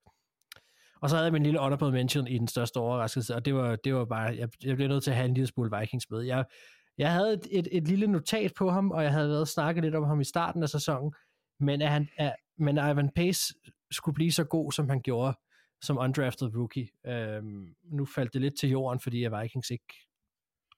Og 1.03 1.11
så 1.11 1.17
havde 1.17 1.25
jeg 1.25 1.33
min 1.33 1.43
lille 1.43 1.59
honorable 1.59 1.93
mention 1.93 2.27
i 2.27 2.39
den 2.39 2.49
største 2.49 2.77
overraskelse, 2.77 3.35
og 3.35 3.45
det 3.45 3.55
var, 3.55 3.77
det 3.77 3.95
var 3.95 4.05
bare, 4.05 4.37
jeg, 4.37 4.49
jeg 4.65 4.77
blev 4.77 4.89
nødt 4.89 5.05
til 5.05 5.11
at 5.11 5.17
have 5.17 5.29
en 5.29 5.35
lille 5.35 5.47
smule 5.47 5.79
Vikings 5.79 6.11
med. 6.11 6.21
Jeg, 6.21 6.45
jeg 6.99 7.13
havde 7.13 7.33
et, 7.33 7.47
et, 7.51 7.69
et 7.73 7.89
lille 7.89 8.07
notat 8.07 8.53
på 8.59 8.71
ham, 8.71 8.91
og 8.91 9.03
jeg 9.03 9.13
havde 9.13 9.29
været 9.29 9.49
snakket 9.49 9.85
lidt 9.85 9.95
om 9.95 10.05
ham 10.05 10.21
i 10.21 10.25
starten 10.25 10.63
af 10.63 10.69
sæsonen, 10.69 11.13
men, 11.61 11.83
at 11.83 11.91
han, 11.91 12.09
at, 12.17 12.37
men 12.59 12.77
Ivan 12.77 13.11
Pace 13.17 13.55
skulle 13.91 14.15
blive 14.15 14.33
så 14.33 14.45
god, 14.45 14.73
som 14.73 14.89
han 14.89 15.01
gjorde 15.01 15.37
som 15.83 15.99
undrafted 15.99 16.55
rookie. 16.57 16.89
Øhm, 17.07 17.75
nu 17.85 18.05
faldt 18.05 18.33
det 18.33 18.41
lidt 18.41 18.59
til 18.59 18.69
jorden, 18.69 19.01
fordi 19.01 19.25
at 19.25 19.33
Vikings 19.43 19.71
ikke 19.71 19.95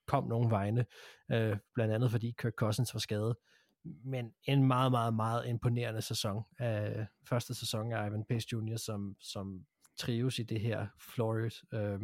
kom 0.07 0.27
nogen 0.27 0.51
vegne, 0.51 0.85
øh, 1.31 1.57
blandt 1.73 1.93
andet 1.93 2.11
fordi 2.11 2.35
Kirk 2.37 2.53
Cousins 2.53 2.93
var 2.93 2.99
skadet. 2.99 3.35
Men 3.83 4.33
en 4.43 4.63
meget, 4.63 4.91
meget, 4.91 5.13
meget 5.13 5.47
imponerende 5.47 6.01
sæson. 6.01 6.43
Øh, 6.61 7.05
første 7.29 7.53
sæson 7.53 7.93
af 7.93 8.07
Ivan 8.07 8.25
Pace 8.29 8.47
Jr., 8.53 8.77
som, 8.77 9.15
som 9.19 9.65
trives 9.97 10.39
i 10.39 10.43
det 10.43 10.59
her 10.59 10.87
Flores 10.99 11.63
øh, 11.73 11.99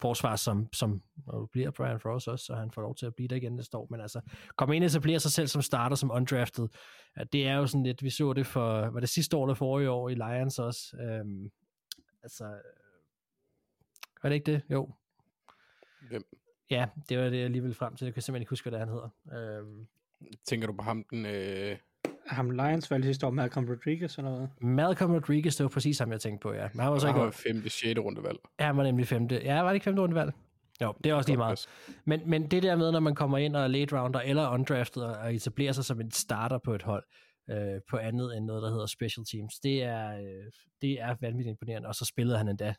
forsvar, 0.00 0.36
som, 0.36 0.68
som 0.72 1.02
bliver 1.52 1.70
Brian 1.70 2.00
Frost 2.00 2.28
også, 2.28 2.44
så 2.44 2.54
han 2.54 2.70
får 2.70 2.82
lov 2.82 2.94
til 2.94 3.06
at 3.06 3.14
blive 3.14 3.28
der 3.28 3.36
igen 3.36 3.56
næste 3.56 3.76
år. 3.76 3.86
Men 3.90 4.00
altså, 4.00 4.20
komme 4.56 4.76
ind 4.76 4.84
og 4.84 4.86
etablere 4.86 5.20
sig 5.20 5.32
selv 5.32 5.48
som 5.48 5.62
starter, 5.62 5.96
som 5.96 6.10
undrafted, 6.10 6.68
det 7.32 7.46
er 7.46 7.54
jo 7.54 7.66
sådan 7.66 7.82
lidt, 7.82 8.02
vi 8.02 8.10
så 8.10 8.32
det 8.32 8.46
for, 8.46 8.90
var 8.90 9.00
det 9.00 9.08
sidste 9.08 9.36
år 9.36 9.44
eller 9.44 9.54
forrige 9.54 9.90
år 9.90 10.08
i 10.08 10.14
Lions 10.14 10.58
også, 10.58 10.96
øhm, 11.00 11.50
altså, 12.22 12.44
var 14.22 14.28
det 14.28 14.34
ikke 14.34 14.52
det? 14.52 14.62
Jo. 14.70 14.94
Hvem? 16.08 16.24
Ja, 16.70 16.88
det 17.08 17.18
var 17.18 17.30
det, 17.30 17.40
jeg 17.40 17.50
lige 17.50 17.62
ville 17.62 17.74
frem 17.74 17.96
til. 17.96 18.04
Jeg 18.04 18.14
kan 18.14 18.22
simpelthen 18.22 18.42
ikke 18.42 18.50
huske, 18.50 18.70
hvad 18.70 18.80
det 18.80 18.86
er, 18.86 18.92
han 18.92 18.94
hedder. 18.94 19.58
Øhm, 19.58 19.86
Tænker 20.44 20.66
du 20.66 20.72
på 20.72 20.82
ham, 20.82 21.04
den... 21.10 21.26
Øh... 21.26 21.78
Ham 22.26 22.50
Lions 22.50 22.90
valgte 22.90 23.08
sidste 23.08 23.26
år, 23.26 23.30
Malcolm 23.30 23.68
Rodriguez 23.68 24.18
eller 24.18 24.30
noget? 24.30 24.50
Malcolm 24.60 25.12
Rodriguez, 25.12 25.56
det 25.56 25.64
var 25.64 25.68
præcis 25.68 25.98
ham, 25.98 26.12
jeg 26.12 26.20
tænkte 26.20 26.42
på, 26.42 26.52
ja. 26.52 26.68
Men 26.72 26.80
han 26.80 26.92
var 26.92 26.98
så 26.98 27.06
Han 27.06 27.16
ikke... 27.16 27.24
var 27.24 27.30
femte, 27.30 27.70
sjette 27.70 28.02
rundevalg. 28.02 28.38
Ja, 28.60 28.64
han 28.66 28.76
var 28.76 28.82
nemlig 28.82 29.06
femte. 29.08 29.40
Ja, 29.44 29.60
var 29.60 29.68
det 29.68 29.74
ikke 29.74 29.84
femte 29.84 30.02
rundevalg? 30.02 30.32
Jo, 30.82 30.94
det 31.04 31.10
er 31.10 31.14
også 31.14 31.30
lige 31.30 31.38
meget. 31.38 31.66
Men, 32.04 32.20
men 32.26 32.50
det 32.50 32.62
der 32.62 32.76
med, 32.76 32.92
når 32.92 33.00
man 33.00 33.14
kommer 33.14 33.38
ind 33.38 33.56
og 33.56 33.62
er 33.62 33.68
late 33.68 34.00
rounder 34.00 34.20
eller 34.20 34.50
undrafted 34.50 35.02
og 35.02 35.34
etablerer 35.34 35.72
sig 35.72 35.84
som 35.84 36.00
en 36.00 36.10
starter 36.10 36.58
på 36.58 36.74
et 36.74 36.82
hold, 36.82 37.04
øh, 37.50 37.80
på 37.90 37.96
andet 37.96 38.36
end 38.36 38.44
noget, 38.44 38.62
der 38.62 38.70
hedder 38.70 38.86
special 38.86 39.26
teams, 39.26 39.60
det 39.60 39.82
er, 39.82 40.16
øh, 40.18 40.52
det 40.82 41.00
er 41.00 41.16
vanvittigt 41.20 41.50
imponerende. 41.50 41.88
Og 41.88 41.94
så 41.94 42.04
spillede 42.04 42.38
han 42.38 42.48
endda 42.48 42.74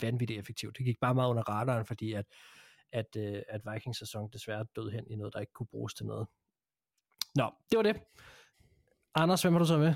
vanvittigt 0.00 0.40
effektivt. 0.40 0.78
Det 0.78 0.86
gik 0.86 0.96
bare 1.00 1.14
meget 1.14 1.30
under 1.30 1.42
radaren, 1.42 1.86
fordi 1.86 2.12
at, 2.12 2.24
at, 2.92 3.16
øh, 3.16 3.42
at 3.48 3.60
Vikings 3.72 3.98
sæson 3.98 4.30
desværre 4.32 4.66
døde 4.76 4.90
hen 4.90 5.04
i 5.10 5.16
noget, 5.16 5.34
der 5.34 5.40
ikke 5.40 5.52
kunne 5.52 5.66
bruges 5.70 5.94
til 5.94 6.06
noget. 6.06 6.26
Nå, 7.34 7.52
det 7.70 7.76
var 7.76 7.82
det. 7.82 7.96
Anders, 9.14 9.42
hvem 9.42 9.52
har 9.52 9.58
du 9.58 9.66
så 9.66 9.78
med? 9.78 9.94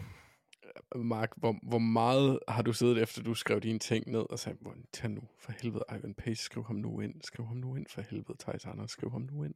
Mark, 0.96 1.30
hvor, 1.36 1.54
hvor 1.62 1.78
meget 1.78 2.38
har 2.48 2.62
du 2.62 2.72
siddet 2.72 3.02
efter, 3.02 3.22
du 3.22 3.34
skrev 3.34 3.60
dine 3.60 3.78
ting 3.78 4.10
ned 4.10 4.24
og 4.30 4.38
sagde, 4.38 4.58
tag 4.92 5.10
nu 5.10 5.20
for 5.38 5.52
helvede, 5.62 5.84
Ivan 5.98 6.14
Pace, 6.14 6.42
skriv 6.42 6.64
ham 6.64 6.76
nu 6.76 7.00
ind, 7.00 7.14
skriv 7.22 7.46
ham 7.46 7.56
nu 7.56 7.76
ind 7.76 7.86
for 7.90 8.00
helvede, 8.00 8.38
Thijs 8.40 8.66
Anders, 8.66 8.90
skriv 8.90 9.10
ham 9.10 9.28
nu 9.32 9.44
ind. 9.44 9.54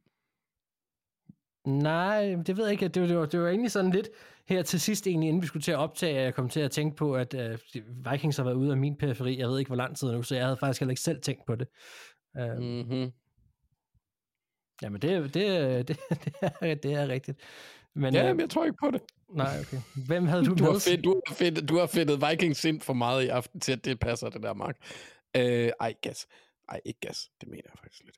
Nej, 1.67 2.35
det 2.47 2.57
ved 2.57 2.63
jeg 2.63 2.71
ikke. 2.71 2.87
Det 2.87 3.01
var, 3.01 3.07
det, 3.07 3.17
var, 3.17 3.25
det 3.25 3.39
var 3.39 3.47
egentlig 3.47 3.71
sådan 3.71 3.91
lidt 3.91 4.09
her 4.45 4.61
til 4.61 4.79
sidst, 4.79 5.07
egentlig, 5.07 5.27
inden 5.27 5.41
vi 5.41 5.47
skulle 5.47 5.63
til 5.63 5.71
at 5.71 5.77
optage, 5.77 6.17
at 6.17 6.23
jeg 6.23 6.33
kom 6.33 6.49
til 6.49 6.59
at 6.59 6.71
tænke 6.71 6.95
på, 6.95 7.15
at 7.15 7.33
uh, 7.33 8.11
Vikings 8.11 8.37
har 8.37 8.43
været 8.43 8.55
ude 8.55 8.71
af 8.71 8.77
min 8.77 8.97
periferi. 8.97 9.39
Jeg 9.39 9.47
ved 9.47 9.59
ikke, 9.59 9.69
hvor 9.69 9.75
lang 9.75 9.97
tid 9.97 10.11
nu, 10.11 10.23
så 10.23 10.35
jeg 10.35 10.45
havde 10.45 10.57
faktisk 10.57 10.79
heller 10.79 10.91
ikke 10.91 11.01
selv 11.01 11.21
tænkt 11.21 11.45
på 11.45 11.55
det. 11.55 11.67
Uh, 12.39 12.63
mm-hmm. 12.63 13.11
Jamen, 14.81 15.01
det, 15.01 15.33
det, 15.33 15.87
det, 15.87 15.99
det, 16.25 16.33
er, 16.61 16.75
det 16.75 16.93
er 16.93 17.07
rigtigt. 17.07 17.39
Men, 17.95 18.13
ja, 18.13 18.29
øh, 18.29 18.35
men 18.35 18.39
jeg 18.39 18.49
tror 18.49 18.65
ikke 18.65 18.77
på 18.83 18.91
det. 18.91 19.01
Nej, 19.29 19.59
okay. 19.59 19.77
Hvem 20.07 20.27
havde 20.27 20.45
du, 20.45 20.53
du 20.53 20.63
med? 20.63 20.71
Har 20.71 20.79
fedt, 20.79 21.03
du, 21.03 21.21
har 21.27 21.35
fedt, 21.35 21.69
du 21.69 21.77
har 21.77 21.87
fedtet 21.87 22.29
Vikings 22.29 22.65
ind 22.65 22.81
for 22.81 22.93
meget 22.93 23.23
i 23.23 23.27
aften 23.27 23.59
til, 23.59 23.71
at 23.71 23.85
det 23.85 23.99
passer, 23.99 24.29
det 24.29 24.43
der, 24.43 24.53
Mark. 24.53 24.77
Øh, 25.37 25.71
ej, 25.79 25.93
gas. 26.01 26.27
Ej, 26.69 26.81
ikke 26.85 26.99
gas. 26.99 27.29
Det 27.41 27.49
mener 27.49 27.63
jeg 27.65 27.79
faktisk 27.79 28.03
lidt. 28.03 28.17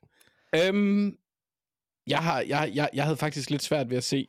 Øhm, 0.54 1.18
jeg, 2.06 2.18
har, 2.18 2.40
jeg, 2.40 2.72
jeg, 2.74 2.90
jeg 2.94 3.04
havde 3.04 3.16
faktisk 3.16 3.50
lidt 3.50 3.62
svært 3.62 3.90
ved 3.90 3.96
at 3.96 4.04
se, 4.04 4.28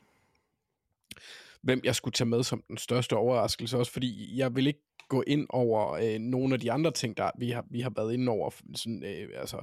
hvem 1.62 1.82
jeg 1.84 1.96
skulle 1.96 2.14
tage 2.14 2.28
med 2.28 2.44
som 2.44 2.64
den 2.68 2.78
største 2.78 3.14
overraskelse, 3.14 3.78
også 3.78 3.92
fordi 3.92 4.38
jeg 4.38 4.56
vil 4.56 4.68
ikke 4.68 4.84
gå 5.10 5.24
ind 5.28 5.48
over 5.50 5.92
øh, 5.92 6.20
nogle 6.20 6.54
af 6.54 6.60
de 6.60 6.72
andre 6.72 6.92
ting, 6.92 7.18
der 7.18 7.32
vi 7.38 7.50
har, 7.50 7.66
vi 7.72 7.82
har 7.82 7.92
været 7.96 8.14
inde 8.14 8.32
over, 8.32 8.50
sådan, 8.76 9.04
øh, 9.06 9.30
altså 9.36 9.62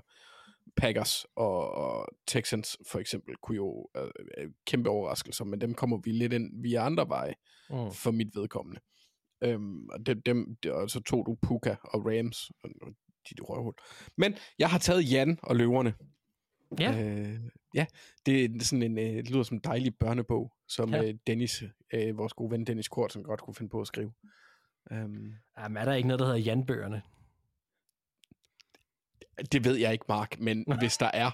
Packers 0.76 1.26
og, 1.36 1.70
og 1.70 2.08
Texans 2.26 2.76
for 2.90 2.98
eksempel 2.98 3.36
kunne 3.36 3.56
jo 3.56 3.88
øh, 3.96 4.50
kæmpe 4.66 4.90
overraskelser, 4.90 5.44
men 5.44 5.60
dem 5.60 5.74
kommer 5.74 5.98
vi 6.04 6.10
lidt 6.10 6.32
ind 6.32 6.62
via 6.62 6.86
andre 6.86 7.08
veje 7.08 7.34
mm. 7.70 7.92
for 7.92 8.10
mit 8.10 8.36
vedkommende. 8.36 8.80
Øhm, 9.44 9.88
og, 9.88 10.06
dem, 10.06 10.22
dem, 10.22 10.56
og 10.70 10.90
så 10.90 11.00
tog 11.00 11.26
du 11.26 11.36
Puka 11.42 11.76
og 11.84 12.06
Rams, 12.06 12.50
og 12.64 12.70
de 13.30 13.42
røvhul. 13.42 13.74
Men 14.16 14.34
jeg 14.58 14.70
har 14.70 14.78
taget 14.78 15.12
Jan 15.12 15.38
og 15.42 15.56
løverne. 15.56 15.94
Ja. 16.80 17.02
Øh, 17.02 17.40
ja, 17.74 17.86
det 18.26 18.44
er 18.44 18.64
sådan 18.64 18.82
en, 18.82 18.98
øh, 18.98 19.04
det 19.04 19.30
lyder 19.30 19.42
som 19.42 19.56
en 19.56 19.60
dejlig 19.64 19.94
børnebog, 19.96 20.52
som 20.68 20.94
ja. 20.94 21.04
øh, 21.04 21.14
Dennis, 21.26 21.62
øh, 21.94 22.18
vores 22.18 22.32
gode 22.32 22.50
ven 22.50 22.66
Dennis 22.66 22.88
Kortsen, 22.88 23.22
godt 23.22 23.40
kunne 23.40 23.54
finde 23.54 23.70
på 23.70 23.80
at 23.80 23.86
skrive. 23.86 24.12
Um, 24.90 25.34
Jamen, 25.58 25.76
er 25.76 25.84
der 25.84 25.94
ikke 25.94 26.08
noget, 26.08 26.20
der 26.20 26.26
hedder 26.26 26.40
Jan-bøgerne? 26.40 27.02
Det 29.52 29.64
ved 29.64 29.76
jeg 29.76 29.92
ikke, 29.92 30.04
Mark, 30.08 30.40
men 30.40 30.64
hvis 30.78 30.96
der 30.96 31.10
er, 31.14 31.30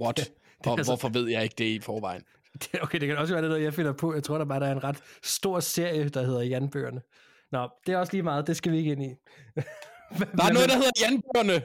what? 0.00 0.16
Det, 0.16 0.28
det 0.58 0.66
og 0.66 0.78
altså, 0.78 0.92
hvorfor 0.92 1.08
ved 1.08 1.28
jeg 1.28 1.42
ikke 1.42 1.54
det 1.58 1.64
i 1.64 1.80
forvejen? 1.80 2.22
Det, 2.54 2.82
okay, 2.82 3.00
det 3.00 3.08
kan 3.08 3.18
også 3.18 3.34
være 3.34 3.42
det, 3.42 3.50
noget, 3.50 3.64
jeg 3.64 3.74
finder 3.74 3.92
på. 3.92 4.14
Jeg 4.14 4.22
tror 4.22 4.38
der 4.38 4.44
bare, 4.44 4.60
der 4.60 4.66
er 4.66 4.72
en 4.72 4.84
ret 4.84 5.02
stor 5.22 5.60
serie, 5.60 6.08
der 6.08 6.22
hedder 6.22 6.42
Jan-bøgerne. 6.42 7.02
Nå, 7.52 7.68
det 7.86 7.94
er 7.94 7.98
også 7.98 8.12
lige 8.12 8.22
meget. 8.22 8.46
Det 8.46 8.56
skal 8.56 8.72
vi 8.72 8.78
ikke 8.78 8.92
ind 8.92 9.02
i. 9.02 9.08
der 10.36 10.44
er 10.44 10.52
noget, 10.52 10.68
der 10.68 10.74
hedder 10.74 10.90
Jan-bøgerne. 11.00 11.62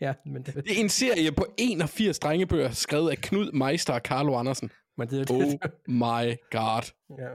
ja, 0.00 0.14
men 0.26 0.42
det... 0.42 0.54
det 0.54 0.76
er 0.76 0.80
en 0.80 0.88
serie 0.88 1.32
på 1.32 1.46
81 1.58 2.18
drengebøger, 2.18 2.70
skrevet 2.70 3.10
af 3.10 3.18
Knud 3.18 3.52
Meister 3.52 3.92
og 3.92 4.00
Carlo 4.00 4.36
Andersen. 4.38 4.70
Men 4.96 5.08
det, 5.08 5.28
det, 5.28 5.36
oh 5.36 5.52
my 5.86 6.36
god. 6.50 6.92
Ja. 7.18 7.28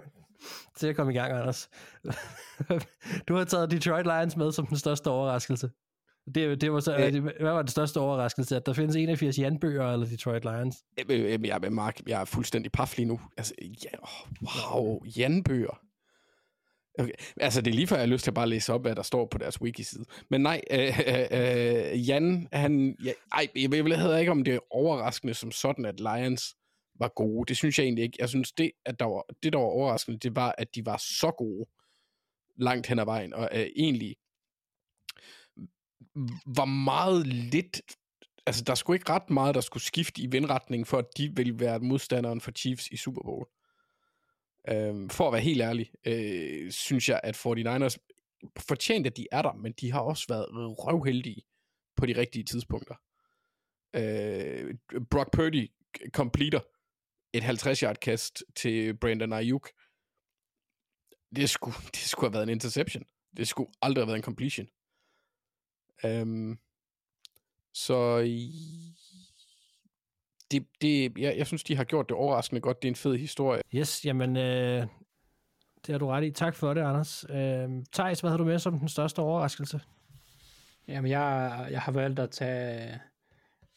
Til 0.77 0.87
at 0.87 0.95
komme 0.95 1.13
i 1.13 1.15
gang, 1.15 1.33
Anders. 1.33 1.69
du 3.27 3.35
har 3.35 3.43
taget 3.43 3.71
Detroit 3.71 4.05
Lions 4.05 4.37
med 4.37 4.51
som 4.51 4.67
den 4.67 4.77
største 4.77 5.07
overraskelse. 5.07 5.69
Det, 6.35 6.61
det 6.61 6.71
var 6.71 6.79
så, 6.79 6.97
øh, 6.97 7.23
hvad 7.23 7.51
var 7.51 7.61
det 7.61 7.71
største 7.71 7.99
overraskelse? 7.99 8.55
At 8.55 8.65
der 8.65 8.73
findes 8.73 8.95
81 8.95 9.39
Jan-bøger 9.39 9.93
eller 9.93 10.07
Detroit 10.07 10.43
Lions? 10.43 10.75
Jeg, 10.97 11.39
jeg, 11.45 11.71
Mark, 11.71 11.99
jeg 12.07 12.21
er 12.21 12.25
fuldstændig 12.25 12.71
paf 12.71 12.97
lige 12.97 13.05
nu. 13.05 13.19
Altså, 13.37 13.53
ja, 13.61 13.89
oh, 14.01 14.73
wow, 14.73 15.01
Jan-bøger. 15.17 15.79
Okay. 16.99 17.11
Altså, 17.41 17.61
det 17.61 17.71
er 17.71 17.75
lige 17.75 17.87
før, 17.87 17.95
jeg 17.95 18.01
har 18.01 18.13
lyst 18.13 18.23
til 18.23 18.31
at 18.31 18.35
bare 18.35 18.49
læse 18.49 18.73
op, 18.73 18.81
hvad 18.81 18.95
der 18.95 19.01
står 19.01 19.27
på 19.31 19.37
deres 19.37 19.61
wiki-side. 19.61 20.05
Men 20.29 20.41
nej, 20.41 20.61
øh, 20.71 20.99
øh, 21.07 21.25
øh, 21.31 22.09
Jan, 22.09 22.47
han... 22.53 22.95
Ja, 23.03 23.11
ej, 23.31 23.47
jeg, 23.55 23.73
jeg 23.73 23.85
ved 23.85 24.19
ikke, 24.19 24.31
om 24.31 24.43
det 24.43 24.53
er 24.53 24.59
overraskende 24.71 25.33
som 25.33 25.51
sådan, 25.51 25.85
at 25.85 25.99
Lions 25.99 26.55
var 26.99 27.11
gode. 27.15 27.47
Det 27.47 27.57
synes 27.57 27.79
jeg 27.79 27.83
egentlig 27.83 28.03
ikke. 28.03 28.17
Jeg 28.19 28.29
synes, 28.29 28.51
det, 28.51 28.71
at 28.85 28.99
der 28.99 29.05
var, 29.05 29.25
det 29.43 29.53
der 29.53 29.59
var 29.59 29.65
overraskende, 29.65 30.17
det 30.17 30.35
var, 30.35 30.55
at 30.57 30.75
de 30.75 30.85
var 30.85 30.97
så 30.97 31.31
gode 31.37 31.65
langt 32.55 32.87
hen 32.87 32.99
ad 32.99 33.05
vejen, 33.05 33.33
og 33.33 33.49
øh, 33.53 33.67
egentlig 33.75 34.15
var 36.45 36.65
meget 36.65 37.27
lidt 37.27 37.81
altså 38.45 38.63
der 38.63 38.75
skulle 38.75 38.95
ikke 38.95 39.09
ret 39.09 39.29
meget, 39.29 39.55
der 39.55 39.61
skulle 39.61 39.83
skifte 39.83 40.21
i 40.21 40.27
vindretning, 40.27 40.87
for 40.87 40.97
at 40.97 41.05
de 41.17 41.35
ville 41.35 41.59
være 41.59 41.79
modstanderen 41.79 42.41
for 42.41 42.51
Chiefs 42.51 42.87
i 42.87 42.97
Super 42.97 43.21
Bowl. 43.21 43.47
Øhm, 44.69 45.09
for 45.09 45.27
at 45.27 45.33
være 45.33 45.41
helt 45.41 45.61
ærlig, 45.61 45.91
øh, 46.05 46.71
synes 46.71 47.09
jeg, 47.09 47.19
at 47.23 47.35
49ers 47.35 47.95
fortjent, 48.57 49.07
at 49.07 49.17
de 49.17 49.27
er 49.31 49.41
der, 49.41 49.53
men 49.53 49.71
de 49.71 49.91
har 49.91 49.99
også 49.99 50.25
været 50.29 50.47
røvheldige 50.51 51.41
på 51.95 52.05
de 52.05 52.17
rigtige 52.17 52.43
tidspunkter. 52.43 52.95
Øh, 53.95 54.75
Brock 55.11 55.31
Purdy 55.33 55.71
completer 56.09 56.59
et 57.37 57.43
50-yard 57.43 57.95
kast 57.95 58.43
til 58.55 58.97
Brandon 58.97 59.33
Ayuk. 59.33 59.69
Det 61.35 61.49
skulle, 61.49 61.77
det 61.95 61.99
skulle 61.99 62.29
have 62.29 62.33
været 62.33 62.43
en 62.43 62.49
interception. 62.49 63.03
Det 63.37 63.47
skulle 63.47 63.71
aldrig 63.81 64.01
have 64.01 64.07
været 64.07 64.17
en 64.17 64.23
completion. 64.23 64.67
Um, 66.03 66.59
så 67.73 68.19
det, 70.51 70.67
det, 70.81 71.17
jeg, 71.17 71.37
jeg 71.37 71.47
synes, 71.47 71.63
de 71.63 71.75
har 71.75 71.83
gjort 71.83 72.09
det 72.09 72.17
overraskende 72.17 72.61
godt. 72.61 72.81
Det 72.81 72.87
er 72.87 72.91
en 72.91 72.95
fed 72.95 73.15
historie. 73.17 73.61
Yes, 73.75 74.05
jamen, 74.05 74.37
øh, 74.37 74.87
det 75.85 75.93
har 75.93 75.97
du 75.97 76.07
ret 76.07 76.23
i. 76.23 76.31
Tak 76.31 76.55
for 76.55 76.73
det, 76.73 76.81
Anders. 76.81 77.25
Øh, 77.29 77.69
Thijs, 77.93 78.19
hvad 78.19 78.29
har 78.29 78.37
du 78.37 78.43
med 78.43 78.59
som 78.59 78.79
den 78.79 78.89
største 78.89 79.19
overraskelse? 79.19 79.81
Jamen, 80.87 81.11
jeg, 81.11 81.67
jeg 81.71 81.81
har 81.81 81.91
valgt 81.91 82.19
at 82.19 82.31
tage, 82.31 82.99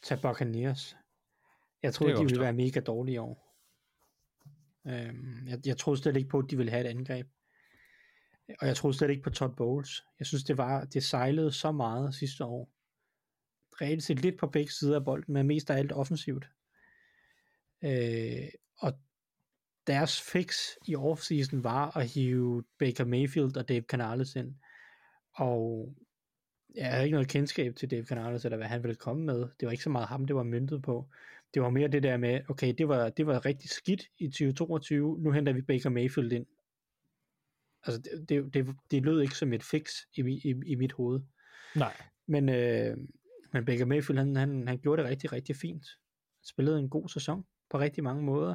tage 0.03 0.21
Buccaneers. 0.21 0.97
Jeg 1.83 1.95
troede, 1.95 2.13
Det 2.13 2.21
de 2.21 2.25
ville 2.25 2.41
være 2.41 2.53
mega 2.53 2.81
dårlige 2.81 3.15
i 3.15 3.19
år. 3.19 3.48
Øhm, 4.89 5.49
jeg, 5.49 5.59
jeg 5.67 5.77
troede 5.77 6.01
slet 6.01 6.17
ikke 6.17 6.29
på, 6.29 6.39
at 6.39 6.51
de 6.51 6.57
ville 6.57 6.73
have 6.73 6.85
et 6.85 6.91
angreb. 6.91 7.27
Og 8.61 8.67
jeg 8.67 8.77
troede 8.77 8.97
slet 8.97 9.11
ikke 9.11 9.23
på 9.23 9.31
Todd 9.31 9.57
Bowles. 9.57 10.05
Jeg 10.19 10.27
synes, 10.27 10.45
det 10.45 10.59
var 10.59 10.85
det 10.85 11.05
sejlede 11.05 11.53
så 11.53 11.73
meget 11.73 12.15
sidste 12.15 12.45
år. 12.45 12.71
Reelt 13.81 14.03
set 14.03 14.23
lidt 14.23 14.39
på 14.39 14.47
begge 14.47 14.73
sider 14.73 14.99
af 14.99 15.05
bolden, 15.05 15.35
men 15.35 15.47
mest 15.47 15.71
af 15.71 15.77
alt 15.77 15.93
offensivt. 15.93 16.49
Øh, 17.85 18.49
og 18.79 18.93
deres 19.87 20.21
fix 20.21 20.57
i 20.87 20.97
offseason 20.97 21.65
var 21.65 21.97
at 21.97 22.09
hive 22.09 22.65
Baker 22.79 23.05
Mayfield 23.05 23.57
og 23.57 23.69
Dave 23.69 23.83
Canales 23.83 24.37
ind. 24.37 24.55
Og 25.35 25.95
jeg 26.75 26.91
havde 26.91 27.05
ikke 27.05 27.15
noget 27.15 27.29
kendskab 27.29 27.77
til 27.77 27.91
Dave 27.91 28.05
Canales, 28.05 28.45
eller 28.45 28.57
hvad 28.57 28.67
han 28.67 28.83
ville 28.83 28.97
komme 28.97 29.25
med. 29.25 29.49
Det 29.61 29.67
var 29.67 29.71
ikke 29.71 29.85
så 29.85 29.91
meget 29.91 30.09
ham, 30.09 30.27
det 30.27 30.37
var 30.37 30.43
myntet 30.43 30.83
på. 30.83 31.09
Det 31.55 31.63
var 31.63 31.71
mere 31.71 31.89
det 31.89 32.03
der 32.03 32.17
med, 32.17 32.41
okay, 32.49 32.75
det 32.79 32.89
var, 32.89 33.09
det 33.09 33.27
var 33.27 33.47
rigtig 33.47 33.71
skidt 33.71 34.03
i 34.19 34.27
2022, 34.27 35.19
nu 35.21 35.31
henter 35.31 35.53
vi 35.53 35.63
Baker 35.63 35.91
Mayfield 35.91 36.33
ind. 36.33 36.47
Altså, 37.85 38.01
det, 38.03 38.29
det, 38.29 38.55
det, 38.55 38.77
det 38.91 39.05
lød 39.05 39.21
ikke 39.21 39.35
som 39.35 39.53
et 39.53 39.63
fix 39.63 39.93
i, 40.17 40.21
i, 40.21 40.55
i 40.67 40.75
mit 40.75 40.93
hoved. 40.93 41.21
Nej. 41.77 41.93
Men, 42.27 42.49
øh, 42.49 42.97
men 43.53 43.65
Baker 43.65 43.85
Mayfield, 43.85 44.19
han, 44.19 44.37
han, 44.37 44.69
han 44.69 44.79
gjorde 44.79 45.03
det 45.03 45.11
rigtig, 45.11 45.33
rigtig 45.33 45.57
fint. 45.57 45.87
Spillede 46.45 46.79
en 46.79 46.91
god 46.91 47.09
sæson 47.09 47.45
på 47.71 47.79
rigtig 47.79 48.05
mange 48.05 48.23
måder. 48.23 48.55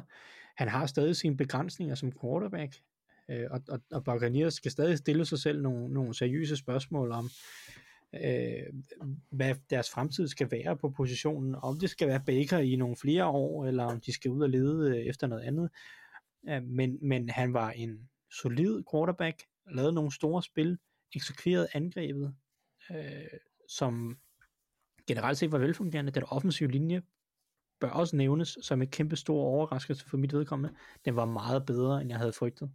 Han 0.56 0.68
har 0.68 0.86
stadig 0.86 1.16
sine 1.16 1.36
begrænsninger 1.36 1.94
som 1.94 2.12
quarterback, 2.20 2.76
øh, 3.30 3.46
og, 3.50 3.60
og, 3.68 3.80
og 3.92 4.04
Buccaneers 4.04 4.54
skal 4.54 4.70
stadig 4.70 4.98
stille 4.98 5.24
sig 5.24 5.38
selv 5.38 5.62
nogle, 5.62 5.94
nogle 5.94 6.14
seriøse 6.14 6.56
spørgsmål 6.56 7.12
om, 7.12 7.30
øh, 8.24 8.82
hvad 9.30 9.54
deres 9.70 9.90
fremtid 9.90 10.28
skal 10.28 10.50
være 10.50 10.76
på 10.76 10.90
positionen, 10.90 11.54
om 11.54 11.78
det 11.78 11.90
skal 11.90 12.08
være 12.08 12.22
Baker 12.26 12.58
i 12.58 12.76
nogle 12.76 12.96
flere 12.96 13.26
år, 13.26 13.66
eller 13.66 13.84
om 13.84 14.00
de 14.00 14.12
skal 14.12 14.30
ud 14.30 14.42
og 14.42 14.50
lede 14.50 14.98
øh, 14.98 15.06
efter 15.06 15.26
noget 15.26 15.42
andet. 15.42 15.70
Øh, 16.48 16.62
men, 16.62 16.98
men 17.02 17.28
han 17.28 17.52
var 17.52 17.70
en 17.70 18.10
solid 18.30 18.82
quarterback, 18.92 19.42
lavede 19.70 19.92
nogle 19.92 20.12
store 20.12 20.42
spil, 20.42 20.78
eksekverede 21.14 21.68
angrebet, 21.74 22.34
øh, 22.90 23.38
som 23.68 24.18
generelt 25.06 25.38
set 25.38 25.52
var 25.52 25.58
velfungerende. 25.58 26.12
Den 26.12 26.24
offensive 26.28 26.70
linje 26.70 27.02
bør 27.80 27.90
også 27.90 28.16
nævnes 28.16 28.58
som 28.62 28.82
en 28.82 28.88
kæmpe 28.88 29.16
stor 29.16 29.42
overraskelse 29.42 30.08
for 30.08 30.16
mit 30.16 30.32
vedkommende. 30.32 30.76
Den 31.04 31.16
var 31.16 31.24
meget 31.24 31.66
bedre, 31.66 32.00
end 32.00 32.10
jeg 32.10 32.18
havde 32.18 32.32
frygtet. 32.32 32.70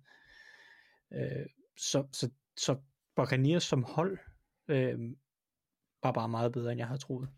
Øh, 1.14 1.46
så, 1.78 2.08
så, 2.12 2.30
så 2.58 2.78
Buccaneers 3.16 3.64
som 3.64 3.84
hold 3.84 4.18
øh, 4.68 5.00
var 6.04 6.12
bare 6.12 6.30
meget 6.30 6.52
bedre, 6.52 6.72
end 6.72 6.80
jeg 6.80 6.88
havde 6.88 7.02
troet. 7.02 7.30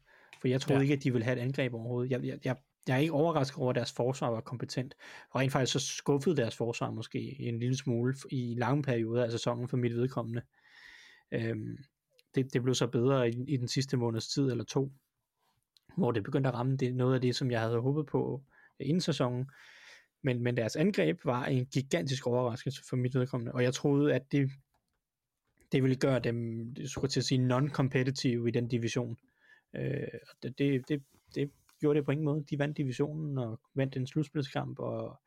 For 0.41 0.47
jeg 0.47 0.61
troede 0.61 0.79
Ja. 0.79 0.81
ikke, 0.81 0.93
at 0.93 1.03
de 1.03 1.11
ville 1.11 1.25
have 1.25 1.37
et 1.37 1.41
angreb 1.41 1.73
overhovedet. 1.73 2.11
Jeg, 2.11 2.23
jeg, 2.23 2.39
jeg, 2.45 2.55
jeg 2.87 2.95
er 2.95 2.99
ikke 2.99 3.13
overrasket 3.13 3.57
over, 3.57 3.69
at 3.69 3.75
deres 3.75 3.91
forsvar 3.91 4.29
var 4.29 4.41
kompetent. 4.41 4.95
Og 5.29 5.39
rent 5.39 5.51
faktisk 5.51 5.73
så 5.73 5.79
skuffede 5.95 6.35
deres 6.35 6.55
forsvar 6.55 6.91
måske 6.91 7.41
en 7.41 7.59
lille 7.59 7.77
smule 7.77 8.15
i 8.31 8.55
lange 8.57 8.83
perioder 8.83 9.23
af 9.25 9.31
sæsonen 9.31 9.67
for 9.67 9.77
mit 9.77 9.93
vedkommende. 9.93 10.41
Øhm, 11.31 11.77
det, 12.35 12.53
det 12.53 12.63
blev 12.63 12.75
så 12.75 12.87
bedre 12.87 13.29
i, 13.29 13.43
i 13.47 13.57
den 13.57 13.67
sidste 13.67 13.97
måneds 13.97 14.27
tid 14.27 14.51
eller 14.51 14.63
to, 14.63 14.91
hvor 15.97 16.11
det 16.11 16.23
begyndte 16.23 16.47
at 16.47 16.53
ramme 16.53 16.77
det, 16.77 16.95
noget 16.95 17.15
af 17.15 17.21
det, 17.21 17.35
som 17.35 17.51
jeg 17.51 17.61
havde 17.61 17.79
håbet 17.79 18.05
på 18.05 18.43
inden 18.79 19.01
sæsonen. 19.01 19.49
Men, 20.23 20.43
men 20.43 20.57
deres 20.57 20.75
angreb 20.75 21.19
var 21.25 21.45
en 21.45 21.65
gigantisk 21.65 22.27
overraskelse 22.27 22.81
for 22.89 22.95
mit 22.95 23.15
vedkommende, 23.15 23.51
og 23.51 23.63
jeg 23.63 23.73
troede, 23.73 24.13
at 24.13 24.31
det, 24.31 24.51
det 25.71 25.83
ville 25.83 25.95
gøre 25.95 26.19
dem, 26.19 26.67
skulle 26.85 27.09
til 27.09 27.19
at 27.19 27.23
sige, 27.23 27.47
non-competitive 27.47 28.47
i 28.47 28.51
den 28.51 28.67
division. 28.67 29.17
Øh, 29.75 30.07
det, 30.43 30.57
det, 30.59 30.87
det, 30.89 31.03
det 31.35 31.51
gjorde 31.79 31.97
det 31.97 32.05
på 32.05 32.11
ingen 32.11 32.25
måde. 32.25 32.43
De 32.49 32.59
vandt 32.59 32.77
divisionen 32.77 33.37
og 33.37 33.59
vandt 33.75 33.95
en 33.97 34.07
slutspilskamp, 34.07 34.79
og 34.79 35.21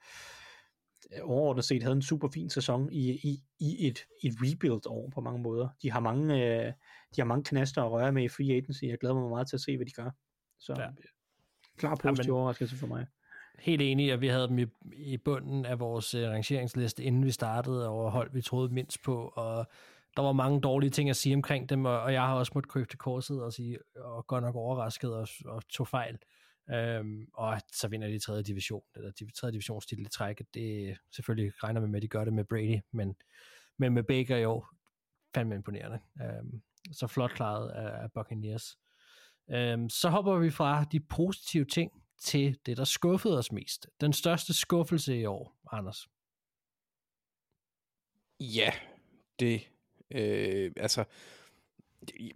overordnet 1.23 1.65
set 1.65 1.83
havde 1.83 1.97
en 1.97 2.03
super 2.03 2.29
fin 2.29 2.51
sæson 2.51 2.93
i, 2.93 3.11
i, 3.11 3.43
i 3.59 3.87
et, 3.87 3.99
et 4.25 4.35
rebuild 4.43 4.87
år 4.87 5.11
på 5.15 5.21
mange 5.21 5.43
måder. 5.43 5.69
De 5.83 5.91
har 5.91 6.01
mange, 6.01 6.35
øh, 6.35 6.73
de 7.17 7.21
har 7.21 7.25
mange 7.25 7.45
knaster 7.45 7.83
at 7.83 7.91
røre 7.91 8.13
med 8.13 8.23
i 8.23 8.29
free 8.29 8.53
agency. 8.57 8.85
Jeg 8.85 8.99
glæder 8.99 9.15
mig 9.15 9.29
meget 9.31 9.49
til 9.49 9.57
at 9.57 9.61
se, 9.61 9.77
hvad 9.77 9.87
de 9.87 9.93
gør. 9.93 10.11
Så 10.59 10.75
Ja. 10.79 10.83
ja. 10.83 10.89
klar 11.77 11.95
positiv 11.95 12.29
Jamen- 12.29 12.41
overraskelse 12.41 12.77
for 12.77 12.87
mig. 12.87 13.07
Helt 13.59 13.83
enig, 13.83 14.13
og 14.15 14.21
vi 14.21 14.29
havde 14.29 14.49
dem 14.49 14.59
i, 14.59 14.67
i 14.93 15.17
bunden 15.17 15.67
af 15.67 15.81
vores 15.81 16.15
uh, 16.15 16.21
rangeringsliste, 16.21 17.03
inden 17.05 17.25
vi 17.25 17.31
startede, 17.31 17.89
over 17.89 18.11
hold, 18.11 18.31
vi 18.33 18.43
troede 18.43 18.75
mindst 18.75 19.03
på, 19.03 19.33
og 19.37 19.67
der 20.17 20.23
var 20.23 20.33
mange 20.33 20.61
dårlige 20.61 20.91
ting 20.91 21.11
at 21.11 21.17
sige 21.17 21.35
omkring 21.35 21.69
dem, 21.69 21.85
og, 21.85 22.01
og 22.01 22.13
jeg 22.13 22.23
har 22.23 22.35
også 22.35 22.53
måttet 22.55 22.73
krybe 22.73 22.87
til 22.87 22.99
korset 22.99 23.43
og 23.43 23.53
sige, 23.53 23.79
og 23.97 24.27
godt 24.27 24.45
nok 24.45 24.55
overrasket 24.55 25.15
og, 25.15 25.29
og 25.45 25.69
tog 25.69 25.89
fejl. 25.89 26.19
Øhm, 26.71 27.27
og 27.35 27.61
så 27.73 27.89
vinder 27.89 28.09
de 28.09 28.19
3. 28.19 28.43
division, 28.43 28.83
eller 28.95 29.11
de 29.11 29.15
divisions 29.19 29.53
divisionstitel 29.53 30.07
i 30.07 30.09
træk. 30.09 30.43
Det 30.55 30.99
selvfølgelig 31.15 31.53
regner 31.65 31.81
man 31.81 31.91
med, 31.91 31.99
at 31.99 32.03
de 32.03 32.09
gør 32.09 32.25
det 32.25 32.33
med 32.33 32.45
Brady, 32.45 32.81
men, 32.93 33.17
men 33.79 33.93
med 33.93 34.03
Baker 34.03 34.37
i 34.37 34.45
år, 34.45 34.69
fandme 35.35 35.55
imponerende. 35.55 35.99
Øhm, 36.23 36.63
så 36.93 37.07
flot 37.07 37.31
klaret 37.31 37.71
af, 37.71 38.03
af 38.03 38.13
Buccaneers. 38.13 38.79
Øhm, 39.51 39.89
så 39.89 40.09
hopper 40.09 40.39
vi 40.39 40.51
fra 40.51 40.85
de 40.85 41.01
positive 41.01 41.65
ting 41.65 41.93
til 42.21 42.59
det, 42.67 42.77
der 42.77 42.85
skuffede 42.85 43.39
os 43.39 43.53
mest. 43.53 43.87
Den 44.01 44.13
største 44.13 44.55
skuffelse 44.55 45.19
i 45.19 45.25
år, 45.25 45.59
Anders. 45.73 46.07
Ja, 48.41 48.71
det, 49.41 49.63
øh, 50.15 50.73
altså, 50.77 51.05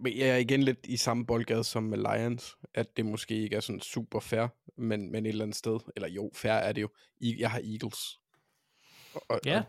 jeg 0.05 0.29
er 0.29 0.35
igen 0.35 0.63
lidt 0.63 0.85
i 0.85 0.97
samme 0.97 1.25
boldgade 1.25 1.63
som 1.63 1.83
med 1.83 1.97
Lions, 1.97 2.57
at 2.73 2.97
det 2.97 3.05
måske 3.05 3.35
ikke 3.35 3.55
er 3.55 3.59
sådan 3.59 3.81
super 3.81 4.19
fair, 4.19 4.47
men, 4.75 5.11
men 5.11 5.25
et 5.25 5.29
eller 5.29 5.45
andet 5.45 5.57
sted, 5.57 5.79
eller 5.95 6.09
jo, 6.09 6.31
fair 6.33 6.51
er 6.53 6.71
det 6.71 6.81
jo, 6.81 6.89
jeg 7.21 7.51
har 7.51 7.59
Eagles. 7.59 8.19
Og, 9.13 9.39
Ja. 9.45 9.57
og, 9.57 9.65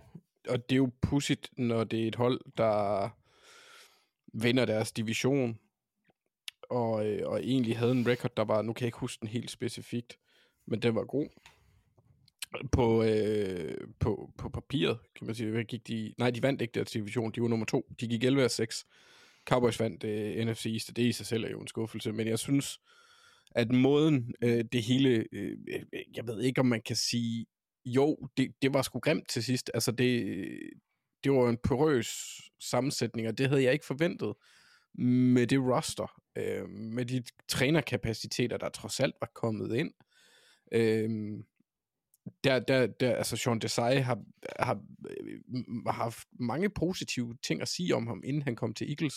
og 0.48 0.68
det 0.68 0.74
er 0.74 0.78
jo 0.78 0.90
pudsigt, 1.02 1.50
når 1.58 1.84
det 1.84 2.02
er 2.02 2.08
et 2.08 2.14
hold, 2.14 2.40
der 2.56 3.08
vinder 4.32 4.64
deres 4.64 4.92
division, 4.92 5.58
og, 6.62 7.06
øh, 7.06 7.28
og 7.28 7.40
egentlig 7.44 7.78
havde 7.78 7.92
en 7.92 8.06
record, 8.06 8.36
der 8.36 8.44
var, 8.44 8.62
nu 8.62 8.72
kan 8.72 8.82
jeg 8.82 8.88
ikke 8.88 8.98
huske 8.98 9.20
den 9.20 9.28
helt 9.28 9.50
specifikt, 9.50 10.18
men 10.66 10.82
den 10.82 10.94
var 10.94 11.04
god. 11.04 11.28
På, 12.72 13.04
øh, 13.04 13.76
på, 14.00 14.32
på 14.38 14.48
papiret, 14.48 14.98
kan 15.16 15.26
man 15.26 15.34
sige, 15.34 15.64
gik 15.64 15.88
de, 15.88 16.14
nej, 16.18 16.30
de 16.30 16.42
vandt 16.42 16.62
ikke 16.62 16.72
deres 16.72 16.90
division, 16.90 17.32
de 17.32 17.42
var 17.42 17.48
nummer 17.48 17.66
to, 17.66 17.86
de 18.00 18.08
gik 18.08 18.24
11 18.24 18.44
af 18.44 18.50
6. 18.50 18.86
Cowboys 19.48 19.80
vandt 19.80 20.04
øh, 20.04 20.46
NFC 20.46 20.66
East, 20.66 20.88
og 20.88 20.96
det 20.96 21.02
i 21.02 21.12
sig 21.12 21.26
selv 21.26 21.44
er 21.44 21.50
jo 21.50 21.60
en 21.60 21.68
skuffelse, 21.68 22.12
men 22.12 22.28
jeg 22.28 22.38
synes, 22.38 22.80
at 23.50 23.72
måden 23.72 24.34
øh, 24.42 24.64
det 24.72 24.82
hele, 24.82 25.26
øh, 25.32 25.56
øh, 25.68 25.82
øh, 25.92 26.02
jeg 26.16 26.26
ved 26.26 26.42
ikke, 26.42 26.60
om 26.60 26.66
man 26.66 26.82
kan 26.82 26.96
sige, 26.96 27.46
jo, 27.84 28.28
det, 28.36 28.54
det 28.62 28.74
var 28.74 28.82
sgu 28.82 28.98
grimt 28.98 29.28
til 29.28 29.44
sidst, 29.44 29.70
altså 29.74 29.92
det, 29.92 30.46
det 31.24 31.32
var 31.32 31.48
en 31.48 31.58
porøs 31.62 32.08
sammensætning, 32.60 33.28
og 33.28 33.38
det 33.38 33.48
havde 33.48 33.62
jeg 33.62 33.72
ikke 33.72 33.86
forventet 33.86 34.34
med 34.98 35.46
det 35.46 35.60
roster, 35.60 36.20
øh, 36.36 36.68
med 36.68 37.04
de 37.04 37.22
trænerkapaciteter, 37.48 38.56
der 38.56 38.68
trods 38.68 39.00
alt 39.00 39.14
var 39.20 39.30
kommet 39.34 39.76
ind. 39.76 39.92
Øh, 40.72 41.38
der, 42.44 42.58
der, 42.58 42.86
der, 42.86 43.14
altså 43.16 43.36
Sean 43.36 43.58
Desai 43.58 43.96
har, 43.96 44.22
har, 44.58 44.82
øh, 45.10 45.40
har 45.86 45.92
haft 45.92 46.28
mange 46.32 46.70
positive 46.70 47.36
ting 47.42 47.62
at 47.62 47.68
sige 47.68 47.96
om 47.96 48.06
ham, 48.06 48.22
inden 48.24 48.42
han 48.42 48.56
kom 48.56 48.74
til 48.74 48.88
Eagles. 48.88 49.14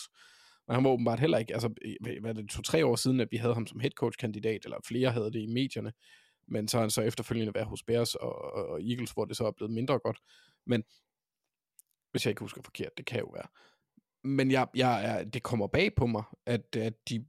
Men 0.66 0.74
han 0.74 0.84
var 0.84 0.90
åbenbart 0.90 1.20
heller 1.20 1.38
ikke, 1.38 1.52
altså, 1.52 1.74
øh, 1.84 2.20
hvad 2.20 2.30
er 2.30 2.34
det, 2.34 2.50
to-tre 2.50 2.86
år 2.86 2.96
siden, 2.96 3.20
at 3.20 3.28
vi 3.30 3.36
havde 3.36 3.54
ham 3.54 3.66
som 3.66 3.80
head 3.80 3.90
coach 3.90 4.18
kandidat, 4.18 4.64
eller 4.64 4.76
flere 4.86 5.10
havde 5.10 5.32
det 5.32 5.40
i 5.40 5.46
medierne, 5.46 5.92
men 6.48 6.68
så 6.68 6.76
har 6.76 6.82
han 6.82 6.90
så 6.90 7.02
efterfølgende 7.02 7.54
været 7.54 7.66
hos 7.66 7.82
Bears 7.82 8.14
og, 8.14 8.54
og, 8.54 8.66
og 8.66 8.82
Eagles, 8.82 9.10
hvor 9.10 9.24
det 9.24 9.36
så 9.36 9.46
er 9.46 9.50
blevet 9.50 9.72
mindre 9.72 9.98
godt. 9.98 10.18
Men, 10.66 10.84
hvis 12.10 12.26
jeg 12.26 12.30
ikke 12.30 12.40
husker 12.40 12.62
forkert, 12.64 12.96
det 12.96 13.06
kan 13.06 13.20
jo 13.20 13.26
være. 13.34 13.46
Men 14.24 14.50
jeg, 14.50 14.66
jeg 14.74 15.04
er, 15.04 15.24
det 15.24 15.42
kommer 15.42 15.66
bag 15.66 15.94
på 15.94 16.06
mig, 16.06 16.22
at, 16.46 16.76
at 16.76 17.08
de 17.08 17.24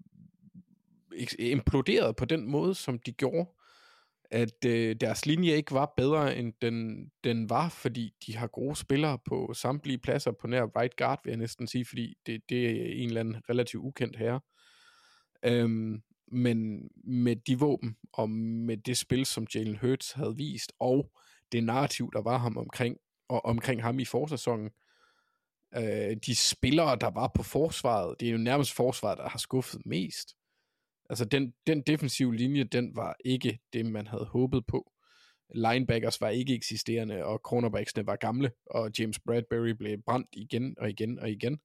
imploderede 1.39 2.13
på 2.13 2.25
den 2.25 2.51
måde, 2.51 2.75
som 2.75 2.99
de 2.99 3.11
gjorde 3.11 3.49
at 4.31 4.65
øh, 4.65 4.95
deres 5.01 5.25
linje 5.25 5.51
ikke 5.51 5.71
var 5.71 5.93
bedre, 5.97 6.37
end 6.37 6.53
den, 6.61 7.09
den 7.23 7.49
var, 7.49 7.69
fordi 7.69 8.13
de 8.27 8.35
har 8.35 8.47
gode 8.47 8.75
spillere 8.75 9.19
på 9.25 9.53
samtlige 9.53 9.97
pladser 9.97 10.31
på 10.31 10.47
nær 10.47 10.79
right 10.79 10.95
guard, 10.95 11.19
vil 11.23 11.31
jeg 11.31 11.37
næsten 11.37 11.67
sige, 11.67 11.85
fordi 11.85 12.15
det, 12.25 12.41
det 12.49 12.65
er 12.65 12.93
en 12.93 13.07
eller 13.07 13.19
anden 13.19 13.41
relativt 13.49 13.83
ukendt 13.83 14.17
herre. 14.17 14.39
Øhm, 15.45 16.01
men 16.31 16.89
med 17.03 17.35
de 17.35 17.59
våben, 17.59 17.97
og 18.13 18.29
med 18.29 18.77
det 18.77 18.97
spil, 18.97 19.25
som 19.25 19.47
Jalen 19.55 19.77
Hurts 19.77 20.11
havde 20.11 20.35
vist, 20.37 20.73
og 20.79 21.11
det 21.51 21.63
narrativ, 21.63 22.11
der 22.13 22.21
var 22.21 22.37
ham 22.37 22.57
omkring, 22.57 22.97
og 23.29 23.45
omkring 23.45 23.83
ham 23.83 23.99
i 23.99 24.05
forsæsonen, 24.05 24.69
øh, 25.75 26.17
de 26.25 26.35
spillere, 26.35 26.95
der 26.95 27.09
var 27.09 27.31
på 27.35 27.43
forsvaret, 27.43 28.15
det 28.19 28.27
er 28.27 28.31
jo 28.31 28.37
nærmest 28.37 28.73
forsvaret, 28.73 29.17
der 29.17 29.29
har 29.29 29.39
skuffet 29.39 29.81
mest. 29.85 30.35
Altså 31.09 31.25
den, 31.25 31.53
den 31.67 31.81
defensive 31.81 32.35
linje, 32.35 32.63
den 32.63 32.95
var 32.95 33.15
ikke 33.25 33.59
det, 33.73 33.85
man 33.85 34.07
havde 34.07 34.25
håbet 34.25 34.65
på. 34.67 34.91
Linebackers 35.55 36.21
var 36.21 36.29
ikke 36.29 36.55
eksisterende, 36.55 37.25
og 37.25 37.39
cornerbacksene 37.43 38.05
var 38.05 38.15
gamle, 38.15 38.51
og 38.65 38.91
James 38.99 39.19
Bradbury 39.19 39.69
blev 39.69 39.97
brændt 40.05 40.27
igen 40.31 40.75
og 40.79 40.89
igen 40.89 41.19
og 41.19 41.31
igen. 41.31 41.59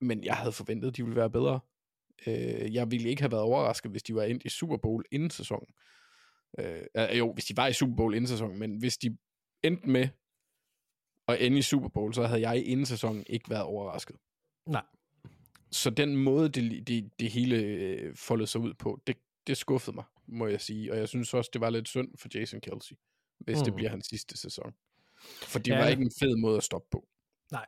Men 0.00 0.24
jeg 0.24 0.34
havde 0.34 0.52
forventet, 0.52 0.88
at 0.88 0.96
de 0.96 1.02
ville 1.02 1.16
være 1.16 1.30
bedre. 1.30 1.60
Øh, 2.26 2.74
jeg 2.74 2.90
ville 2.90 3.10
ikke 3.10 3.22
have 3.22 3.32
været 3.32 3.42
overrasket, 3.42 3.90
hvis 3.90 4.02
de 4.02 4.14
var 4.14 4.22
endt 4.22 4.44
i 4.44 4.48
Super 4.48 4.76
Bowl 4.76 5.04
inden 5.10 5.30
sæsonen. 5.30 5.74
Øh, 6.58 6.82
øh, 6.96 7.18
jo, 7.18 7.32
hvis 7.32 7.44
de 7.44 7.56
var 7.56 7.66
i 7.66 7.72
Super 7.72 7.96
Bowl 7.96 8.14
inden 8.14 8.28
sæsonen, 8.28 8.58
men 8.58 8.78
hvis 8.78 8.98
de 8.98 9.16
endte 9.62 9.88
med 9.88 10.08
at 11.28 11.46
ende 11.46 11.58
i 11.58 11.62
Super 11.62 11.88
Bowl, 11.88 12.14
så 12.14 12.26
havde 12.26 12.48
jeg 12.48 12.66
inden 12.66 12.86
sæsonen 12.86 13.24
ikke 13.26 13.50
været 13.50 13.62
overrasket. 13.62 14.16
Nej. 14.66 14.84
Så 15.72 15.90
den 15.90 16.16
måde, 16.16 16.48
det, 16.48 16.86
det, 16.86 17.10
det 17.20 17.30
hele 17.30 17.56
øh, 17.56 18.16
foldede 18.16 18.46
sig 18.46 18.60
ud 18.60 18.74
på, 18.74 19.00
det, 19.06 19.16
det 19.46 19.56
skuffede 19.56 19.94
mig, 19.94 20.04
må 20.26 20.46
jeg 20.46 20.60
sige. 20.60 20.92
Og 20.92 20.98
jeg 20.98 21.08
synes 21.08 21.34
også, 21.34 21.50
det 21.52 21.60
var 21.60 21.70
lidt 21.70 21.88
synd 21.88 22.08
for 22.18 22.28
Jason 22.34 22.60
Kelsey, 22.60 22.96
hvis 23.38 23.58
mm. 23.58 23.64
det 23.64 23.74
bliver 23.74 23.90
hans 23.90 24.06
sidste 24.06 24.36
sæson. 24.38 24.74
For 25.42 25.58
det 25.58 25.72
Ja. 25.72 25.78
var 25.78 25.88
ikke 25.88 26.02
en 26.02 26.12
fed 26.20 26.36
måde 26.36 26.56
at 26.56 26.62
stoppe 26.62 26.88
på. 26.90 27.08
Nej. 27.52 27.66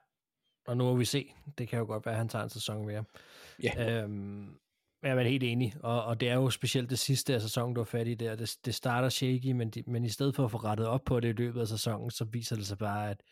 Og 0.67 0.77
nu 0.77 0.85
må 0.85 0.97
vi 0.97 1.05
se. 1.05 1.35
Det 1.59 1.69
kan 1.69 1.79
jo 1.79 1.85
godt 1.85 2.07
være, 2.07 2.15
at 2.15 2.19
han 2.19 2.29
tager 2.29 2.45
en 2.45 2.51
sæson 2.51 2.87
mere. 2.87 3.05
Ja. 3.63 4.03
Øhm, 4.03 4.59
jeg 5.03 5.19
er 5.19 5.23
helt 5.23 5.43
enig, 5.43 5.75
og, 5.81 6.05
og 6.05 6.21
det 6.21 6.29
er 6.29 6.35
jo 6.35 6.51
specielt 6.51 6.91
det 6.91 6.99
sidste 6.99 7.35
af 7.35 7.41
sæsonen, 7.41 7.75
du 7.75 7.81
har 7.81 7.85
fat 7.85 8.09
i 8.09 8.15
der. 8.15 8.37
Det, 8.37 8.57
det 8.65 8.75
starter 8.75 9.09
shaky, 9.09 9.53
men, 9.53 9.71
de, 9.71 9.83
men 9.87 10.05
i 10.05 10.09
stedet 10.09 10.37
for 10.37 10.45
at 10.45 10.51
få 10.51 10.57
rettet 10.57 10.87
op 10.87 11.05
på 11.05 11.21
det 11.21 11.29
i 11.29 11.33
løbet 11.33 11.61
af 11.61 11.69
sæsonen, 11.69 12.11
så 12.11 12.25
viser 12.25 12.57
det 12.57 12.67
sig 12.67 12.79
bare, 12.79 13.11
at, 13.11 13.23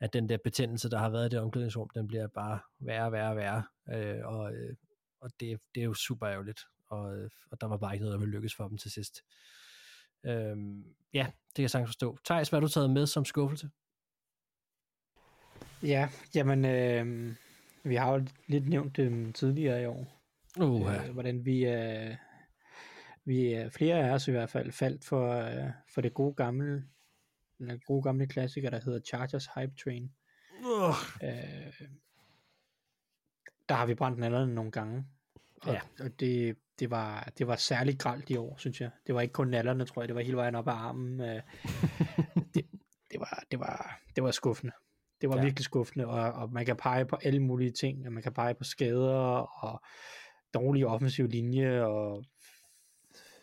at 0.00 0.12
den 0.12 0.28
der 0.28 0.38
betændelse, 0.44 0.90
der 0.90 0.98
har 0.98 1.10
været 1.10 1.26
i 1.26 1.28
det 1.28 1.40
omklædningsrum, 1.40 1.90
den 1.94 2.08
bliver 2.08 2.26
bare 2.26 2.58
værre 2.78 3.04
og 3.04 3.12
værre 3.12 3.30
og 3.30 3.36
værre. 3.36 3.62
Øh, 3.92 4.26
og 4.26 4.54
øh, 4.54 4.76
og 5.20 5.30
det, 5.40 5.60
det 5.74 5.80
er 5.80 5.84
jo 5.84 5.94
super 5.94 6.28
ærgerligt, 6.28 6.60
og, 6.86 7.16
øh, 7.16 7.30
og 7.50 7.60
der 7.60 7.66
var 7.66 7.76
bare 7.76 7.94
ikke 7.94 8.04
noget, 8.04 8.12
der 8.12 8.18
ville 8.18 8.34
lykkes 8.36 8.54
for 8.54 8.68
dem 8.68 8.78
til 8.78 8.90
sidst. 8.90 9.22
Øhm, 10.24 10.84
ja, 11.14 11.26
det 11.26 11.54
kan 11.54 11.62
jeg 11.62 11.70
sagtens 11.70 11.88
forstå. 11.88 12.18
Thijs, 12.24 12.48
hvad 12.48 12.60
har 12.60 12.66
du 12.66 12.72
taget 12.72 12.90
med 12.90 13.06
som 13.06 13.24
skuffelse? 13.24 13.70
Ja, 15.82 16.08
jamen, 16.34 16.64
øh, 16.64 17.34
vi 17.82 17.94
har 17.94 18.12
jo 18.12 18.26
lidt 18.46 18.68
nævnt 18.68 18.96
det 18.96 19.34
tidligere 19.34 19.82
i 19.82 19.86
år. 19.86 20.22
Uh, 20.60 20.94
øh, 20.94 21.10
hvordan 21.12 21.44
vi 21.44 21.64
er, 21.64 22.16
vi 23.24 23.52
er, 23.52 23.68
flere 23.68 24.08
af 24.08 24.10
os 24.10 24.28
i 24.28 24.30
hvert 24.30 24.50
fald, 24.50 24.72
faldt 24.72 25.04
for, 25.04 25.32
øh, 25.32 25.70
for 25.94 26.00
det 26.00 26.14
gode 26.14 26.34
gamle, 26.34 26.84
den 27.68 27.80
gode 27.86 28.02
gamle 28.02 28.26
klassiker, 28.26 28.70
der 28.70 28.80
hedder 28.84 29.00
Chargers 29.00 29.46
Hype 29.54 29.72
Train. 29.84 30.10
uh, 30.64 30.94
Øh, 31.22 31.88
der 33.68 33.74
har 33.74 33.86
vi 33.86 33.94
brændt 33.94 34.18
nallerne 34.18 34.54
nogle 34.54 34.70
gange. 34.70 35.06
Og, 35.62 35.72
Ja. 35.72 35.80
og 36.04 36.20
det, 36.20 36.56
det, 36.78 36.90
var, 36.90 37.32
det 37.38 37.46
var 37.46 37.56
særligt 37.56 37.98
gralt 37.98 38.30
i 38.30 38.36
år, 38.36 38.56
synes 38.58 38.80
jeg. 38.80 38.90
Det 39.06 39.14
var 39.14 39.20
ikke 39.20 39.32
kun 39.32 39.48
nallerne, 39.48 39.84
tror 39.84 40.02
jeg. 40.02 40.08
Det 40.08 40.14
var 40.16 40.22
hele 40.22 40.36
vejen 40.36 40.54
op 40.54 40.68
ad 40.68 40.72
armen. 40.72 41.20
Øh, 41.20 41.42
det, 42.54 42.66
det, 43.10 43.20
var, 43.20 43.42
det, 43.50 43.60
var, 43.60 44.00
det 44.16 44.24
var 44.24 44.30
skuffende. 44.30 44.72
Det 45.20 45.28
var 45.28 45.36
ja. 45.36 45.42
virkelig 45.42 45.64
skuffende, 45.64 46.06
og, 46.06 46.32
og 46.32 46.52
man 46.52 46.66
kan 46.66 46.76
pege 46.76 47.06
på 47.06 47.16
alle 47.22 47.40
mulige 47.40 47.70
ting. 47.72 48.06
Og 48.06 48.12
man 48.12 48.22
kan 48.22 48.32
pege 48.32 48.54
på 48.54 48.64
skader, 48.64 49.64
og 49.64 49.82
dårlig 50.54 50.86
offensiv 50.86 51.26
linje, 51.26 51.84
og 51.84 52.24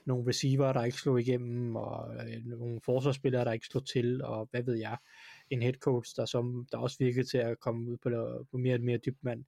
nogle 0.08 0.30
receiver, 0.30 0.74
der 0.74 0.84
ikke 0.84 0.98
slog 0.98 1.22
igennem, 1.22 1.76
og 1.76 2.16
øh, 2.16 2.46
nogle 2.46 2.82
forsvarsspillere, 2.82 3.46
der 3.46 3.52
ikke 3.52 3.66
slog 3.66 3.88
til, 3.88 4.24
og 4.24 4.48
hvad 4.52 4.64
ved 4.64 4.76
jeg, 4.76 4.98
en 5.50 5.62
head 5.62 5.74
coach, 5.74 6.16
der, 6.16 6.26
som, 6.26 6.68
der 6.72 6.78
også 6.78 6.98
virkede 7.00 7.28
til 7.28 7.38
at 7.38 7.60
komme 7.60 7.92
ud 7.92 7.98
på, 7.98 8.10
på 8.52 8.58
mere 8.58 8.76
og 8.76 8.82
mere 8.82 8.98
dybt 8.98 9.24
mand. 9.24 9.46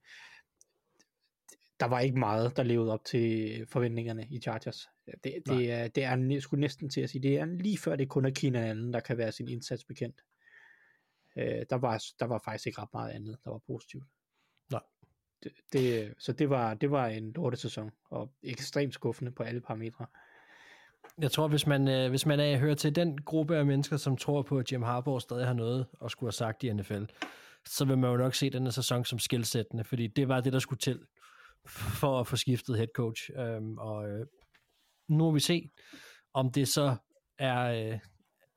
Der 1.80 1.86
var 1.86 2.00
ikke 2.00 2.18
meget, 2.18 2.56
der 2.56 2.62
levede 2.62 2.92
op 2.92 3.04
til 3.04 3.66
forventningerne 3.68 4.26
i 4.30 4.40
Chargers. 4.40 4.88
Det, 5.24 5.42
Nej. 5.46 5.56
det, 5.56 5.70
er, 5.70 5.88
det 5.88 6.04
er 6.04 6.40
sgu 6.40 6.56
næsten 6.56 6.90
til 6.90 7.00
at 7.00 7.10
sige, 7.10 7.22
det 7.22 7.38
er 7.38 7.44
lige 7.44 7.78
før 7.78 7.96
det 7.96 8.08
kun 8.08 8.24
er 8.24 8.30
Keenan 8.30 8.64
Allen, 8.64 8.92
der 8.92 9.00
kan 9.00 9.18
være 9.18 9.32
sin 9.32 9.48
indsats 9.48 9.84
bekendt. 9.84 10.24
Øh, 11.36 11.64
der, 11.70 11.76
var, 11.76 12.04
der 12.18 12.26
var 12.26 12.42
faktisk 12.44 12.66
ikke 12.66 12.80
ret 12.80 12.92
meget 12.92 13.10
andet, 13.10 13.38
der 13.44 13.50
var 13.50 13.60
positivt. 13.66 14.04
Nej. 14.70 14.82
Det, 15.42 15.52
det, 15.72 16.14
så 16.18 16.32
det 16.32 16.50
var, 16.50 16.74
det 16.74 16.90
var 16.90 17.06
en 17.06 17.32
lorte 17.32 17.56
sæson, 17.56 17.90
og 18.10 18.32
ekstremt 18.42 18.94
skuffende 18.94 19.32
på 19.32 19.42
alle 19.42 19.60
parametre. 19.60 20.06
Jeg 21.18 21.32
tror, 21.32 21.48
hvis 21.48 21.66
man, 21.66 21.88
øh, 21.88 22.10
hvis 22.10 22.26
man 22.26 22.40
er, 22.40 22.58
hører 22.58 22.74
til 22.74 22.94
den 22.94 23.22
gruppe 23.22 23.56
af 23.56 23.66
mennesker, 23.66 23.96
som 23.96 24.16
tror 24.16 24.42
på, 24.42 24.58
at 24.58 24.72
Jim 24.72 24.82
Harbaugh 24.82 25.20
stadig 25.20 25.46
har 25.46 25.54
noget 25.54 25.86
at 26.04 26.10
skulle 26.10 26.28
have 26.28 26.32
sagt 26.32 26.62
i 26.62 26.72
NFL, 26.72 27.04
så 27.66 27.84
vil 27.84 27.98
man 27.98 28.10
jo 28.10 28.16
nok 28.16 28.34
se 28.34 28.50
den 28.50 28.62
her 28.62 28.70
sæson 28.70 29.04
som 29.04 29.18
skilsættende, 29.18 29.84
fordi 29.84 30.06
det 30.06 30.28
var 30.28 30.40
det, 30.40 30.52
der 30.52 30.58
skulle 30.58 30.80
til 30.80 31.00
for 31.68 32.20
at 32.20 32.26
få 32.26 32.36
skiftet 32.36 32.76
head 32.76 32.88
coach. 32.94 33.30
Øhm, 33.36 33.78
og 33.78 34.08
øh, 34.08 34.26
nu 35.08 35.18
må 35.18 35.30
vi 35.30 35.40
se, 35.40 35.70
om 36.34 36.52
det 36.52 36.68
så 36.68 36.96
er, 37.38 37.92
øh, 37.92 37.98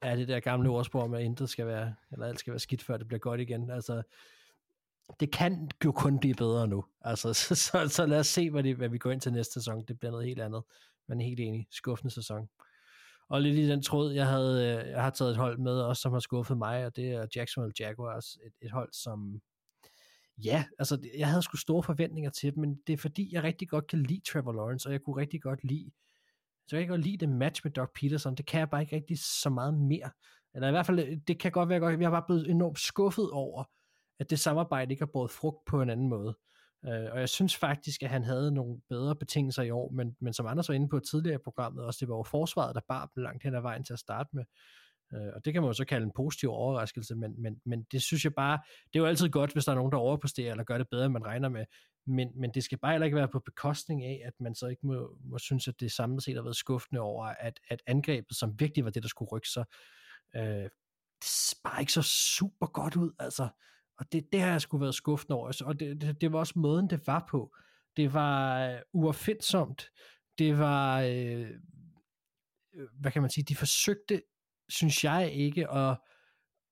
er 0.01 0.15
det 0.15 0.27
der 0.27 0.39
gamle 0.39 0.69
ordsprog 0.69 1.03
om, 1.03 1.13
at 1.13 1.23
intet 1.23 1.49
skal 1.49 1.67
være, 1.67 1.95
eller 2.11 2.25
alt 2.25 2.39
skal 2.39 2.51
være 2.51 2.59
skidt, 2.59 2.83
før 2.83 2.97
det 2.97 3.07
bliver 3.07 3.19
godt 3.19 3.41
igen. 3.41 3.69
Altså, 3.69 4.03
det 5.19 5.31
kan 5.31 5.69
jo 5.85 5.91
kun 5.91 6.19
blive 6.19 6.35
bedre 6.35 6.67
nu. 6.67 6.85
Altså, 7.01 7.33
så, 7.43 7.55
så, 7.55 7.87
så 7.87 8.05
lad 8.05 8.19
os 8.19 8.27
se, 8.27 8.49
hvad, 8.49 8.63
det, 8.63 8.75
hvad 8.75 8.89
vi 8.89 8.97
går 8.97 9.11
ind 9.11 9.21
til 9.21 9.33
næste 9.33 9.53
sæson. 9.53 9.85
Det 9.87 9.99
bliver 9.99 10.11
noget 10.11 10.27
helt 10.27 10.41
andet. 10.41 10.63
Men 11.07 11.21
helt 11.21 11.39
enig, 11.39 11.67
skuffende 11.71 12.13
sæson. 12.13 12.49
Og 13.29 13.41
lidt 13.41 13.57
i 13.57 13.69
den 13.69 13.81
tråd, 13.81 14.11
jeg 14.11 14.27
havde, 14.27 14.83
øh, 14.83 14.89
jeg 14.89 15.03
har 15.03 15.09
taget 15.09 15.31
et 15.31 15.37
hold 15.37 15.57
med 15.57 15.81
også, 15.81 16.01
som 16.01 16.11
har 16.13 16.19
skuffet 16.19 16.57
mig, 16.57 16.85
og 16.85 16.95
det 16.95 17.11
er 17.11 17.27
Jacksonville 17.35 17.73
Jaguars, 17.79 18.25
et, 18.35 18.53
et 18.61 18.71
hold, 18.71 18.89
som, 18.93 19.41
ja, 20.43 20.65
altså 20.79 21.09
jeg 21.17 21.27
havde 21.27 21.41
sgu 21.41 21.57
store 21.57 21.83
forventninger 21.83 22.31
til 22.31 22.55
dem, 22.55 22.61
men 22.61 22.79
det 22.87 22.93
er 22.93 22.97
fordi, 22.97 23.29
jeg 23.33 23.43
rigtig 23.43 23.69
godt 23.69 23.87
kan 23.87 24.03
lide 24.03 24.21
Trevor 24.31 24.53
Lawrence, 24.53 24.89
og 24.89 24.93
jeg 24.93 25.01
kunne 25.01 25.21
rigtig 25.21 25.41
godt 25.41 25.63
lide, 25.63 25.91
så 26.67 26.75
jeg 26.75 26.85
kan 26.85 26.89
godt 26.89 27.05
lide 27.05 27.17
det 27.17 27.29
match 27.29 27.61
med 27.63 27.71
Doug 27.71 27.89
Peterson, 27.95 28.35
det 28.35 28.45
kan 28.45 28.59
jeg 28.59 28.69
bare 28.69 28.81
ikke 28.81 28.95
rigtig 28.95 29.19
så 29.19 29.49
meget 29.49 29.73
mere. 29.73 30.09
Eller 30.55 30.67
i 30.67 30.71
hvert 30.71 30.85
fald, 30.85 30.99
øh, 30.99 31.17
det 31.27 31.39
kan 31.39 31.51
godt 31.51 31.69
være 31.69 31.79
godt, 31.79 31.99
jeg 31.99 32.05
har 32.05 32.21
bare 32.21 32.25
blevet 32.27 32.49
enormt 32.49 32.79
skuffet 32.79 33.29
over, 33.31 33.63
at 34.19 34.29
det 34.29 34.39
samarbejde 34.39 34.91
ikke 34.91 35.01
har 35.01 35.11
båret 35.13 35.31
frugt 35.31 35.65
på 35.65 35.81
en 35.81 35.89
anden 35.89 36.09
måde. 36.09 36.37
Øh, 36.85 37.11
og 37.11 37.19
jeg 37.19 37.29
synes 37.29 37.55
faktisk, 37.55 38.03
at 38.03 38.09
han 38.09 38.23
havde 38.23 38.51
nogle 38.51 38.81
bedre 38.89 39.15
betingelser 39.15 39.63
i 39.63 39.71
år, 39.71 39.91
men, 39.91 40.15
men 40.21 40.33
som 40.33 40.45
Anders 40.45 40.69
var 40.69 40.75
inde 40.75 40.89
på 40.89 40.99
tidligere 40.99 41.35
i 41.35 41.43
programmet, 41.43 41.85
også 41.85 41.97
det 41.99 42.09
var 42.09 42.15
jo 42.15 42.23
forsvaret, 42.23 42.75
der 42.75 42.81
bar 42.87 43.11
dem 43.15 43.23
langt 43.23 43.43
hen 43.43 43.55
ad 43.55 43.61
vejen 43.61 43.83
til 43.83 43.93
at 43.93 43.99
starte 43.99 44.29
med. 44.33 44.43
Øh, 45.13 45.31
og 45.35 45.45
det 45.45 45.53
kan 45.53 45.61
man 45.61 45.69
jo 45.69 45.73
så 45.73 45.85
kalde 45.85 46.05
en 46.05 46.11
positiv 46.15 46.49
overraskelse, 46.49 47.15
men, 47.15 47.41
men, 47.41 47.61
men 47.65 47.83
det 47.91 48.01
synes 48.01 48.23
jeg 48.23 48.33
bare, 48.33 48.59
det 48.93 48.99
er 48.99 49.03
jo 49.03 49.05
altid 49.05 49.29
godt, 49.29 49.53
hvis 49.53 49.65
der 49.65 49.71
er 49.71 49.75
nogen, 49.75 49.91
der 49.91 49.97
overpresterer 49.97 50.51
eller 50.51 50.63
gør 50.63 50.77
det 50.77 50.89
bedre, 50.89 51.05
end 51.05 51.13
man 51.13 51.25
regner 51.25 51.49
med, 51.49 51.65
men, 52.07 52.31
men 52.35 52.51
det 52.53 52.63
skal 52.63 52.77
bare 52.77 52.91
heller 52.91 53.05
ikke 53.05 53.17
være 53.17 53.27
på 53.27 53.39
bekostning 53.39 54.03
af, 54.03 54.21
at 54.25 54.33
man 54.39 54.55
så 54.55 54.67
ikke 54.67 54.87
må, 54.87 55.17
må 55.23 55.37
synes, 55.37 55.67
at 55.67 55.79
det 55.79 55.91
samlet 55.91 56.23
set 56.23 56.35
har 56.35 56.43
været 56.43 56.55
skuffende 56.55 57.01
over, 57.01 57.25
at, 57.25 57.59
at 57.69 57.81
angrebet, 57.87 58.37
som 58.37 58.59
virkelig 58.59 58.85
var 58.85 58.91
det, 58.91 59.03
der 59.03 59.09
skulle 59.09 59.29
rykke 59.31 59.49
sig, 59.49 59.65
øh, 60.35 60.69
det 61.23 61.53
bare 61.63 61.79
ikke 61.79 61.93
så 61.93 62.01
super 62.01 62.67
godt 62.67 62.95
ud, 62.95 63.11
altså. 63.19 63.47
Og 63.97 64.11
det, 64.11 64.31
det 64.31 64.41
har 64.41 64.51
jeg 64.51 64.61
sgu 64.61 64.77
været 64.77 64.95
skuffet 64.95 65.31
over, 65.31 65.61
og 65.65 65.79
det, 65.79 66.01
det, 66.01 66.21
det 66.21 66.31
var 66.31 66.39
også 66.39 66.53
måden, 66.59 66.89
det 66.89 67.07
var 67.07 67.27
på. 67.29 67.55
Det 67.97 68.13
var 68.13 68.65
øh, 68.65 68.79
det 70.37 70.59
var, 70.59 71.01
øh, 71.01 71.51
hvad 72.99 73.11
kan 73.11 73.21
man 73.21 73.31
sige, 73.31 73.43
de 73.43 73.55
forsøgte, 73.55 74.21
synes 74.69 75.03
jeg 75.03 75.31
ikke, 75.31 75.69
at, 75.69 75.97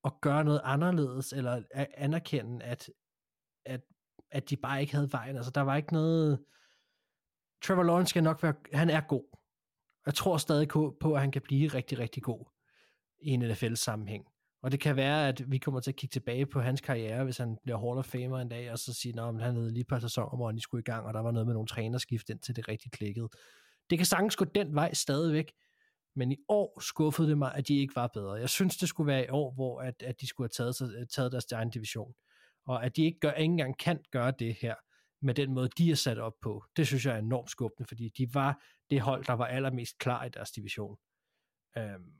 at 0.04 0.14
gøre 0.22 0.44
noget 0.44 0.62
anderledes, 0.64 1.34
eller 1.34 1.64
at 1.72 1.88
anerkende, 1.94 2.66
at, 2.66 2.90
at, 3.66 3.82
at 4.32 4.50
de 4.50 4.58
bare 4.58 4.82
ikke 4.82 4.96
havde 4.96 5.12
vejen. 5.12 5.36
Altså, 5.36 5.52
der 5.52 5.62
var 5.62 5.76
ikke 5.76 5.94
noget... 5.94 6.46
Trevor 7.64 7.84
Lawrence 7.84 8.10
skal 8.10 8.24
nok 8.24 8.44
være... 8.44 8.54
Han 8.74 8.90
er 8.90 9.02
god. 9.02 9.38
Jeg 10.06 10.14
tror 10.14 10.38
stadig 10.38 10.68
på, 10.68 10.98
på, 11.00 11.14
at 11.14 11.22
han 11.22 11.32
kan 11.32 11.42
blive 11.42 11.68
rigtig, 11.68 12.00
rigtig 12.00 12.24
god 12.24 12.46
i 13.20 13.30
en 13.30 13.40
NFL-sammenhæng. 13.40 14.26
Og 14.64 14.72
det 14.72 14.80
kan 14.80 14.96
være, 14.96 15.28
at 15.28 15.52
vi 15.52 15.58
kommer 15.58 15.80
til 15.80 15.92
at 15.92 15.96
kigge 15.96 16.14
tilbage 16.14 16.46
på 16.46 16.62
hans 16.62 16.82
karriere, 16.82 17.24
hvis 17.24 17.38
han 17.38 17.58
bliver 17.64 17.78
Hall 17.78 17.98
of 18.00 18.06
Famer 18.06 18.40
en 18.40 18.50
dag, 18.50 18.72
og 18.72 18.80
så 18.80 18.94
sige, 18.94 19.22
at 19.22 19.26
han 19.26 19.40
havde 19.40 19.74
lige 19.74 19.82
et 19.82 19.88
par 19.88 20.00
sæsoner, 20.00 20.36
hvor 20.36 20.46
han 20.46 20.56
lige 20.56 20.62
skulle 20.62 20.82
i 20.82 20.92
gang, 20.92 21.06
og 21.06 21.14
der 21.14 21.20
var 21.20 21.32
noget 21.32 21.46
med 21.46 21.54
nogle 21.54 21.68
trænerskift, 21.68 22.30
indtil 22.30 22.56
det 22.56 22.68
rigtig 22.68 22.92
klikkede. 22.92 23.30
Det 23.90 23.98
kan 23.98 24.06
sagtens 24.06 24.36
gå 24.36 24.46
den 24.46 24.76
vej 24.76 24.94
stadigvæk, 24.94 25.52
men 26.16 26.32
i 26.32 26.38
år 26.50 26.80
skuffede 26.80 27.30
det 27.30 27.38
mig, 27.38 27.56
at 27.56 27.68
de 27.68 27.78
ikke 27.78 27.96
var 27.96 28.10
bedre. 28.14 28.34
Jeg 28.34 28.50
synes, 28.50 28.78
det 28.78 28.90
skulle 28.90 29.08
være 29.08 29.26
i 29.26 29.30
år, 29.30 29.54
hvor 29.54 29.82
at, 29.82 30.04
at 30.04 30.22
de 30.22 30.28
skulle 30.28 30.46
have 30.46 30.66
taget, 30.66 30.76
sig, 30.76 31.10
taget 31.10 31.32
deres 31.32 31.52
egen 31.52 31.70
division. 31.70 32.14
Og 32.66 32.86
at 32.86 32.96
de 32.96 33.04
ikke, 33.04 33.20
gør, 33.20 33.32
ikke 33.32 33.52
engang 33.52 33.78
kan 33.78 34.00
gøre 34.12 34.34
det 34.40 34.58
her, 34.62 34.76
med 35.22 35.34
den 35.34 35.54
måde, 35.54 35.70
de 35.78 35.92
er 35.92 35.96
sat 35.96 36.20
op 36.20 36.34
på. 36.42 36.64
Det 36.78 36.88
synes 36.88 37.06
jeg 37.06 37.16
er 37.16 37.20
enormt 37.20 37.50
skuffende, 37.50 37.88
fordi 37.88 38.10
de 38.18 38.28
var 38.34 38.64
det 38.90 39.02
hold, 39.02 39.26
der 39.26 39.34
var 39.34 39.46
allermest 39.46 39.98
klar 39.98 40.26
i 40.26 40.30
deres 40.30 40.52
division. 40.52 40.98
Øhm, 41.78 42.12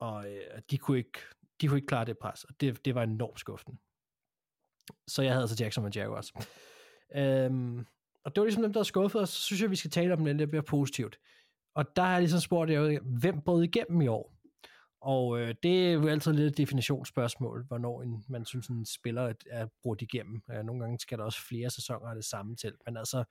og 0.00 0.30
øh, 0.30 0.62
de, 0.70 0.78
kunne 0.78 0.98
ikke, 0.98 1.18
de 1.62 1.68
kunne 1.68 1.78
ikke 1.78 1.86
klare 1.86 2.04
det 2.04 2.18
pres, 2.18 2.44
og 2.44 2.54
det, 2.60 2.84
det 2.84 2.94
var 2.94 3.02
enormt 3.02 3.40
skuffende. 3.40 3.78
Så 5.08 5.22
jeg 5.22 5.32
havde 5.32 5.42
altså 5.42 5.64
Jackson 5.64 5.92
Jaguars. 5.94 6.32
Øhm, 7.16 7.86
og 8.24 8.34
det 8.34 8.40
var 8.40 8.44
ligesom 8.44 8.62
dem, 8.62 8.72
der 8.72 8.80
var 8.80 8.84
skuffet, 8.84 9.20
og 9.20 9.28
så 9.28 9.40
synes 9.40 9.62
jeg, 9.62 9.70
vi 9.70 9.76
skal 9.76 9.90
tale 9.90 10.12
om 10.12 10.24
det 10.24 10.36
lidt 10.36 10.52
mere 10.52 10.62
positivt. 10.62 11.18
Og 11.74 11.96
der 11.96 12.02
har 12.02 12.12
jeg 12.12 12.20
ligesom 12.20 12.40
spurgt, 12.40 12.70
jeg, 12.70 13.00
hvem 13.20 13.40
brød 13.40 13.62
igennem 13.62 14.00
i 14.00 14.06
år? 14.06 14.34
Og 15.00 15.40
øh, 15.40 15.54
det 15.62 15.88
er 15.88 15.92
jo 15.92 16.08
altid 16.08 16.32
lidt 16.32 16.52
et 16.52 16.58
definitionsspørgsmål, 16.58 17.64
hvornår 17.66 18.02
en, 18.02 18.24
man 18.28 18.44
synes, 18.44 18.66
en 18.66 18.86
spiller 18.86 19.32
er 19.50 19.66
brudt 19.82 20.02
igennem. 20.02 20.42
Øh, 20.52 20.64
nogle 20.64 20.80
gange 20.80 20.98
skal 20.98 21.18
der 21.18 21.24
også 21.24 21.46
flere 21.48 21.70
sæsoner 21.70 22.08
af 22.08 22.14
det 22.14 22.24
samme 22.24 22.56
til. 22.56 22.72
Men 22.86 22.96
altså, 22.96 23.24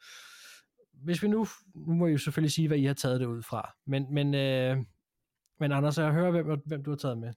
hvis 0.93 1.23
vi 1.23 1.27
nu, 1.27 1.47
nu 1.75 1.93
må 1.93 2.07
I 2.07 2.11
jo 2.11 2.17
selvfølgelig 2.17 2.51
sige, 2.51 2.67
hvad 2.67 2.77
I 2.77 2.85
har 2.85 2.93
taget 2.93 3.19
det 3.19 3.25
ud 3.25 3.41
fra, 3.41 3.73
men, 3.87 4.13
men, 4.13 4.35
øh, 4.35 4.77
men 5.59 5.71
Anders, 5.71 5.97
jeg 5.97 6.11
hører, 6.11 6.31
hvem, 6.31 6.61
hvem 6.65 6.83
du 6.83 6.91
har 6.91 6.97
taget 6.97 7.17
med. 7.17 7.33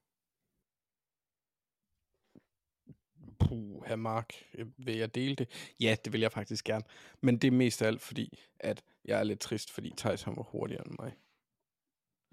Puh, 3.38 3.84
her 3.86 3.96
Mark, 3.96 4.32
øh, 4.54 4.66
vil 4.78 4.96
jeg 4.96 5.14
dele 5.14 5.34
det? 5.34 5.48
Ja, 5.80 5.96
det 6.04 6.12
vil 6.12 6.20
jeg 6.20 6.32
faktisk 6.32 6.64
gerne. 6.64 6.84
Men 7.20 7.36
det 7.38 7.48
er 7.48 7.52
mest 7.52 7.82
af 7.82 7.86
alt, 7.86 8.02
fordi 8.02 8.38
at 8.60 8.82
jeg 9.04 9.18
er 9.18 9.24
lidt 9.24 9.40
trist, 9.40 9.70
fordi 9.70 9.92
Thijs 9.96 10.22
han 10.22 10.36
var 10.36 10.42
hurtigere 10.42 10.86
end 10.86 10.96
mig. 10.98 11.12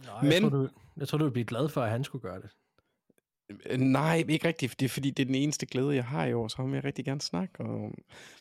Nå, 0.05 0.11
Men- 0.21 0.31
jeg, 0.31 0.41
tror, 0.41 0.49
du, 0.49 0.69
jeg 0.97 1.07
tror, 1.07 1.17
du 1.17 1.23
ville 1.23 1.33
blive 1.33 1.45
glad 1.45 1.69
for, 1.69 1.81
at 1.81 1.91
han 1.91 2.03
skulle 2.03 2.21
gøre 2.21 2.41
det. 2.41 2.49
Øh, 3.65 3.79
Nej, 3.79 4.23
ikke 4.29 4.47
rigtigt. 4.47 4.79
Det 4.79 4.85
er 4.85 4.89
fordi, 4.89 5.09
det 5.09 5.23
er 5.23 5.25
den 5.25 5.35
eneste 5.35 5.65
glæde, 5.65 5.95
jeg 5.95 6.05
har 6.05 6.25
i 6.25 6.33
år, 6.33 6.47
så 6.47 6.57
ham 6.57 6.71
vil 6.71 6.75
jeg 6.77 6.83
rigtig 6.83 7.05
gerne 7.05 7.21
snakke 7.21 7.59
om. 7.59 7.93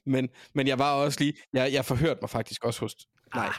Men, 0.04 0.28
men 0.52 0.66
jeg 0.68 0.78
var 0.78 0.94
også 0.94 1.20
lige, 1.20 1.34
jeg, 1.52 1.72
jeg 1.72 1.84
forhørte 1.84 2.18
mig 2.22 2.30
faktisk 2.30 2.64
også 2.64 2.80
hos, 2.80 2.96
nej, 3.34 3.46
Ah, 3.46 3.54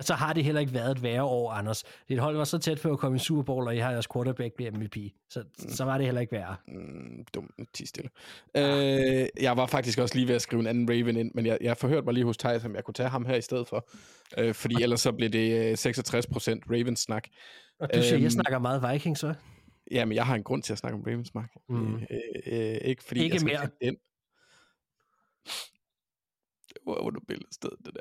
så 0.00 0.14
har 0.14 0.32
det 0.32 0.44
heller 0.44 0.60
ikke 0.60 0.72
været 0.74 0.90
et 0.90 1.02
værre 1.02 1.22
år, 1.24 1.50
Anders. 1.52 1.84
Dit 2.08 2.18
hold 2.18 2.36
var 2.36 2.44
så 2.44 2.58
tæt 2.58 2.80
på 2.80 2.90
at 2.92 2.98
komme 2.98 3.16
i 3.16 3.18
Super 3.18 3.42
Bowl, 3.42 3.66
og 3.66 3.76
I 3.76 3.78
har 3.78 3.90
jeres 3.90 4.06
quarterback 4.12 4.54
bliver 4.54 4.70
MVP. 4.70 4.96
Så, 5.30 5.44
så 5.58 5.84
var 5.84 5.96
det 5.98 6.04
heller 6.06 6.20
ikke 6.20 6.32
værre. 6.32 6.56
mm, 6.68 7.24
dum, 7.34 7.50
ti 7.74 7.86
stille. 7.86 8.10
Øh, 8.56 9.26
jeg 9.40 9.56
var 9.56 9.66
faktisk 9.66 9.98
også 9.98 10.14
lige 10.14 10.28
ved 10.28 10.34
at 10.34 10.42
skrive 10.42 10.60
en 10.60 10.66
anden 10.66 10.88
Raven 10.90 11.16
ind, 11.16 11.30
men 11.34 11.46
jeg, 11.46 11.58
jeg 11.60 11.76
forhørte 11.76 12.04
mig 12.04 12.14
lige 12.14 12.24
hos 12.24 12.36
Thijs, 12.36 12.64
om 12.64 12.74
jeg 12.74 12.84
kunne 12.84 12.94
tage 12.94 13.08
ham 13.08 13.26
her 13.26 13.34
i 13.34 13.40
stedet 13.42 13.68
for. 13.68 13.88
Øh, 14.38 14.54
fordi 14.54 14.82
ellers 14.82 15.00
så 15.00 15.12
blev 15.12 15.28
det 15.30 15.52
øh, 15.52 15.72
66% 15.72 15.76
Ravens-snak. 16.70 17.28
Og 17.80 17.88
du 17.94 18.02
siger, 18.02 18.14
Øhm, 18.14 18.22
jeg 18.22 18.32
snakker 18.32 18.58
meget 18.58 18.92
Vikings, 18.92 19.20
så? 19.20 19.34
Jamen, 19.90 20.14
jeg 20.16 20.26
har 20.26 20.34
en 20.34 20.42
grund 20.42 20.62
til 20.62 20.72
at 20.72 20.78
snakke 20.78 20.94
om 20.98 21.02
Ravens, 21.06 21.34
Mark. 21.34 21.50
Mm. 21.68 21.76
Mm. 21.76 21.94
Øh, 21.94 22.00
øh, 22.46 22.78
ikke 22.84 23.04
fordi 23.04 23.20
Ikke 23.22 23.34
jeg 23.34 23.40
skal 23.40 23.52
mere. 23.52 23.68
den. 23.82 23.96
Det 26.68 26.76
var 26.86 26.94
under 26.94 27.20
billedsted, 27.28 27.70
det 27.84 27.94
der. 27.94 28.00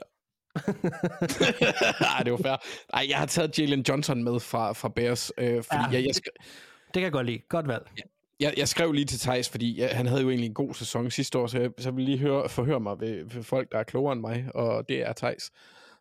Ej, 2.17 2.23
det 2.23 2.31
var 2.31 2.37
fair. 2.43 2.57
Ej, 2.93 3.05
jeg 3.09 3.17
har 3.17 3.25
taget 3.25 3.59
Jalen 3.59 3.85
Johnson 3.89 4.23
med 4.23 4.39
fra, 4.39 4.73
fra 4.73 4.89
Bears, 4.89 5.31
øh, 5.37 5.45
fordi 5.47 5.57
Ja, 5.71 5.81
ja, 5.81 5.91
jeg, 5.91 5.93
jeg, 5.93 6.03
det- 6.03 6.15
skrev, 6.15 6.31
Det 6.85 6.93
kan 6.93 7.03
jeg 7.03 7.11
godt 7.11 7.25
lide. 7.27 7.39
Godt 7.49 7.67
valg. 7.67 7.83
jeg, 8.39 8.53
jeg 8.57 8.67
skrev 8.67 8.91
lige 8.91 9.05
til 9.05 9.19
Thijs, 9.19 9.49
fordi 9.49 9.79
jeg, 9.79 9.89
han 9.93 10.05
havde 10.05 10.21
jo 10.21 10.29
egentlig 10.29 10.47
en 10.47 10.53
god 10.53 10.73
sæson 10.73 11.11
sidste 11.11 11.37
år, 11.39 11.47
så 11.47 11.59
jeg, 11.59 11.69
så 11.77 11.89
jeg 11.89 11.95
vil 11.95 12.05
lige 12.05 12.17
høre, 12.17 12.49
forhøre 12.49 12.79
mig 12.79 12.99
ved, 12.99 13.23
ved 13.35 13.43
folk, 13.43 13.71
der 13.71 13.77
er 13.77 13.83
klogere 13.83 14.13
end 14.13 14.21
mig, 14.21 14.45
og 14.55 14.89
det 14.89 15.01
er 15.07 15.13
Thijs. 15.13 15.51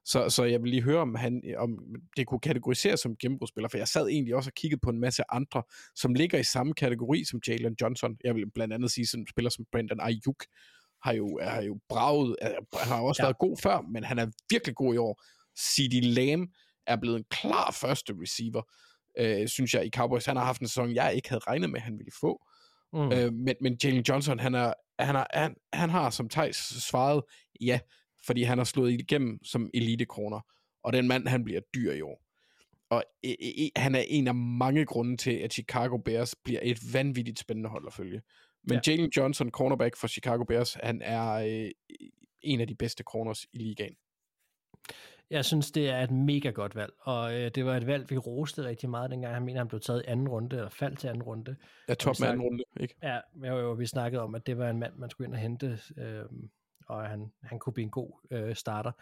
Så, 0.06 0.28
så 0.30 0.44
jeg 0.44 0.62
vil 0.62 0.70
lige 0.70 0.82
høre, 0.82 1.00
om, 1.00 1.14
han, 1.14 1.42
om 1.58 1.78
det 2.16 2.26
kunne 2.26 2.40
kategoriseres 2.40 3.00
som 3.00 3.16
gennembrudsspiller, 3.16 3.68
for 3.68 3.78
jeg 3.78 3.88
sad 3.88 4.06
egentlig 4.08 4.34
også 4.34 4.48
og 4.50 4.54
kiggede 4.54 4.80
på 4.84 4.90
en 4.90 5.00
masse 5.00 5.22
andre, 5.32 5.62
som 5.94 6.14
ligger 6.14 6.38
i 6.38 6.42
samme 6.44 6.74
kategori 6.74 7.24
som 7.24 7.40
Jalen 7.48 7.76
Johnson. 7.80 8.16
Jeg 8.24 8.34
vil 8.34 8.50
blandt 8.54 8.74
andet 8.74 8.90
sige, 8.90 9.06
sådan 9.06 9.22
en 9.22 9.26
spiller 9.30 9.50
som 9.50 9.64
Brandon 9.72 10.00
Ayuk 10.00 10.44
har 11.04 11.12
jo, 11.12 11.40
har 11.42 11.62
jo 11.62 11.78
braget, 11.88 12.36
er- 12.40 12.78
han 12.78 12.88
har 12.88 13.00
også 13.02 13.22
Ja. 13.22 13.26
været 13.26 13.38
god 13.38 13.56
før, 13.62 13.80
men 13.80 14.04
han 14.04 14.18
er 14.18 14.26
virkelig 14.50 14.74
god 14.74 14.94
i 14.94 14.96
år. 14.96 15.22
CeeDee 15.58 16.00
Lamb 16.00 16.50
er 16.86 16.96
blevet 16.96 17.16
en 17.18 17.24
klar 17.30 17.70
første 17.80 18.14
receiver, 18.22 18.62
øh, 19.18 19.48
synes 19.48 19.74
jeg, 19.74 19.86
i 19.86 19.90
Cowboys. 19.90 20.26
Han 20.26 20.36
har 20.36 20.44
haft 20.44 20.60
en 20.60 20.68
sæson, 20.68 20.94
jeg 20.94 21.14
ikke 21.14 21.28
havde 21.28 21.42
regnet 21.48 21.70
med, 21.70 21.80
han 21.80 21.98
ville 21.98 22.12
få. 22.20 22.46
Mm. 22.92 23.12
Øh, 23.12 23.32
men, 23.32 23.54
men 23.60 23.76
Jalen 23.84 24.04
Johnson, 24.08 24.38
han, 24.38 24.54
er, 24.54 24.72
han, 24.98 25.16
er, 25.16 25.24
han, 25.32 25.54
han 25.72 25.90
har, 25.90 26.10
som 26.10 26.28
Thijs 26.28 26.56
svaret, 26.56 27.22
ja, 27.60 27.80
fordi 28.26 28.42
han 28.42 28.58
har 28.58 28.64
slået 28.64 28.92
igennem 28.92 29.38
som 29.44 29.70
elitekroner. 29.74 30.40
Og 30.84 30.92
den 30.92 31.08
mand, 31.08 31.28
han 31.28 31.44
bliver 31.44 31.60
dyr 31.74 31.92
i 31.92 32.00
år. 32.00 32.20
Og 32.90 33.04
e, 33.22 33.64
e, 33.64 33.70
han 33.76 33.94
er 33.94 34.04
en 34.08 34.28
af 34.28 34.34
mange 34.34 34.84
grunde 34.84 35.16
til, 35.16 35.30
at 35.30 35.52
Chicago 35.52 35.96
Bears 35.96 36.34
bliver 36.44 36.60
et 36.62 36.78
vanvittigt 36.92 37.38
spændende 37.38 37.70
hold 37.70 37.86
at 37.86 37.92
følge. 37.92 38.20
Men 38.64 38.74
Ja. 38.74 38.80
ja. 38.86 38.92
Jalen 38.92 39.10
Johnson, 39.16 39.50
cornerback 39.50 39.96
for 39.96 40.06
Chicago 40.06 40.44
Bears, 40.44 40.74
han 40.74 41.02
er 41.02 41.32
øh, 41.32 41.70
en 42.42 42.60
af 42.60 42.66
de 42.66 42.74
bedste 42.74 43.02
corners 43.02 43.46
i 43.52 43.58
ligaen. 43.58 43.96
Jeg 45.30 45.44
synes, 45.44 45.70
det 45.70 45.88
er 45.88 46.00
et 46.00 46.10
mega 46.10 46.50
godt 46.50 46.74
valg, 46.74 46.92
og 47.00 47.34
øh, 47.34 47.50
det 47.54 47.64
var 47.64 47.76
et 47.76 47.86
valg, 47.86 48.10
vi 48.10 48.18
roste 48.18 48.64
rigtig 48.64 48.90
meget, 48.90 49.10
dengang 49.10 49.34
han 49.34 49.44
mener, 49.44 49.60
han 49.60 49.68
blev 49.68 49.80
taget 49.80 50.02
i 50.02 50.04
anden 50.10 50.28
runde, 50.28 50.56
eller 50.56 50.70
faldt 50.70 50.98
til 50.98 51.08
anden 51.08 51.22
runde. 51.22 51.56
Jeg 51.88 51.98
top 51.98 52.20
med 52.20 52.28
anden 52.28 52.42
runde, 52.42 52.64
ikke? 52.80 52.94
Ja, 53.02 53.20
jo, 53.34 53.58
jo, 53.58 53.72
vi 53.72 53.86
snakkede 53.86 54.22
om, 54.22 54.34
at 54.34 54.46
det 54.46 54.58
var 54.58 54.70
en 54.70 54.78
mand, 54.78 54.94
man 54.96 55.10
skulle 55.10 55.26
ind 55.28 55.34
og 55.34 55.40
hente, 55.40 55.78
øh, 55.98 56.24
og 56.88 57.08
han, 57.08 57.32
han 57.42 57.58
kunne 57.58 57.72
blive 57.72 57.84
en 57.84 57.90
god 57.90 58.26
øh, 58.30 58.54
starter. 58.54 58.92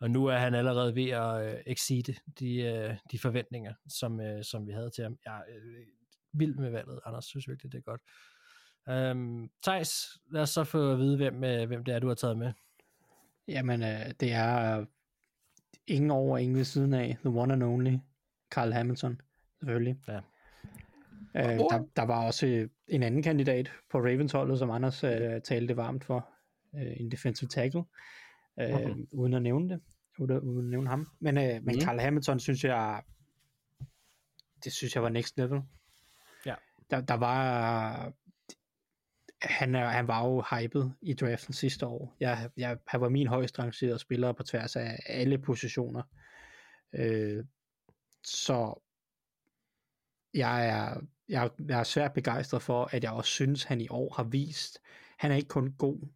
Og 0.00 0.10
nu 0.10 0.26
er 0.26 0.36
han 0.36 0.54
allerede 0.54 0.94
ved 0.94 1.08
at 1.08 1.54
øh, 1.54 1.60
exceede 1.66 2.14
de, 2.38 2.56
øh, 2.56 2.96
de 3.12 3.18
forventninger, 3.18 3.74
som, 3.88 4.20
øh, 4.20 4.44
som 4.44 4.66
vi 4.66 4.72
havde 4.72 4.90
til 4.90 5.04
ham. 5.04 5.18
Jeg 5.24 5.36
er 5.36 5.42
øh, 5.48 5.86
vild 6.32 6.54
med 6.54 6.70
valget, 6.70 7.00
Anders, 7.06 7.24
synes 7.24 7.48
virkelig, 7.48 7.72
det 7.72 7.78
er 7.78 7.82
godt. 7.82 8.00
Øhm, 8.88 9.50
Thijs, 9.62 10.18
lad 10.30 10.42
os 10.42 10.50
så 10.50 10.64
få 10.64 10.92
at 10.92 10.98
vide, 10.98 11.16
hvem, 11.16 11.44
øh, 11.44 11.66
hvem 11.66 11.84
det 11.84 11.94
er, 11.94 11.98
du 11.98 12.08
har 12.08 12.14
taget 12.14 12.38
med. 12.38 12.52
Jamen, 13.48 13.82
øh, 13.82 14.10
det 14.20 14.32
er 14.32 14.78
øh, 14.80 14.86
ingen 15.86 16.10
over, 16.10 16.38
ingen 16.38 16.56
ved 16.56 16.64
siden 16.64 16.94
af. 16.94 17.16
The 17.20 17.28
one 17.28 17.52
and 17.52 17.62
only. 17.62 17.96
Carl 18.50 18.72
Hamilton, 18.72 19.20
selvfølgelig. 19.58 19.96
Ja. 20.08 20.16
Øh, 21.36 21.58
der, 21.58 21.84
der 21.96 22.02
var 22.02 22.26
også 22.26 22.46
øh, 22.46 22.68
en 22.88 23.02
anden 23.02 23.22
kandidat 23.22 23.70
på 23.90 23.98
Ravens-holdet, 23.98 24.58
som 24.58 24.70
Anders 24.70 25.04
øh, 25.04 25.40
talte 25.40 25.76
varmt 25.76 26.04
for. 26.04 26.28
Øh, 26.74 26.92
en 26.96 27.10
defensive 27.10 27.48
tackle. 27.48 27.82
Øh, 28.60 28.86
Mhm. 28.86 29.08
Uden 29.12 29.34
at 29.34 29.42
nævne 29.42 29.68
det. 29.68 29.80
Uden 30.18 30.36
at, 30.36 30.40
uden 30.42 30.58
at 30.66 30.70
nævne 30.70 30.88
ham. 30.88 31.08
Men, 31.20 31.38
øh, 31.38 31.44
men 31.44 31.62
Mhm. 31.64 31.80
Carl 31.80 31.98
Hamilton, 32.00 32.40
synes 32.40 32.64
jeg, 32.64 33.02
det 34.64 34.72
synes 34.72 34.94
jeg 34.94 35.02
var 35.02 35.08
next 35.08 35.38
level. 35.38 35.60
Ja. 36.46 36.54
Der, 36.90 37.00
der 37.00 37.14
var 37.14 38.12
han, 39.42 39.74
er, 39.74 39.88
han 39.88 40.08
var 40.08 40.26
jo 40.26 40.44
hyped 40.50 40.90
i 41.02 41.14
draften 41.14 41.54
sidste 41.54 41.86
år. 41.86 42.16
Jeg, 42.20 42.50
jeg, 42.56 42.78
han 42.86 43.00
var 43.00 43.08
min 43.08 43.26
højst 43.26 43.58
rangerede 43.58 43.98
spiller 43.98 44.32
på 44.32 44.42
tværs 44.42 44.76
af 44.76 44.98
alle 45.06 45.38
positioner. 45.38 46.02
Øh, 46.92 47.44
så 48.24 48.82
jeg 50.34 50.68
er, 50.68 51.00
jeg, 51.28 51.50
jeg 51.68 51.80
er 51.80 51.84
svært 51.84 52.12
begejstret 52.12 52.62
for, 52.62 52.84
at 52.84 53.04
jeg 53.04 53.12
også 53.12 53.30
synes, 53.30 53.64
han 53.64 53.80
i 53.80 53.88
år 53.88 54.14
har 54.14 54.24
vist, 54.24 54.80
han 55.18 55.32
er 55.32 55.36
ikke 55.36 55.48
kun 55.48 55.74
god, 55.78 56.08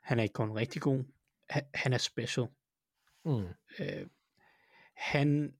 han 0.00 0.18
er 0.18 0.22
ikke 0.22 0.32
kun 0.32 0.52
rigtig 0.52 0.82
god, 0.82 1.04
han, 1.50 1.62
han 1.74 1.92
er 1.92 1.98
special. 1.98 2.46
Mm. 3.24 3.46
Øh, 3.78 4.06
han 4.94 5.54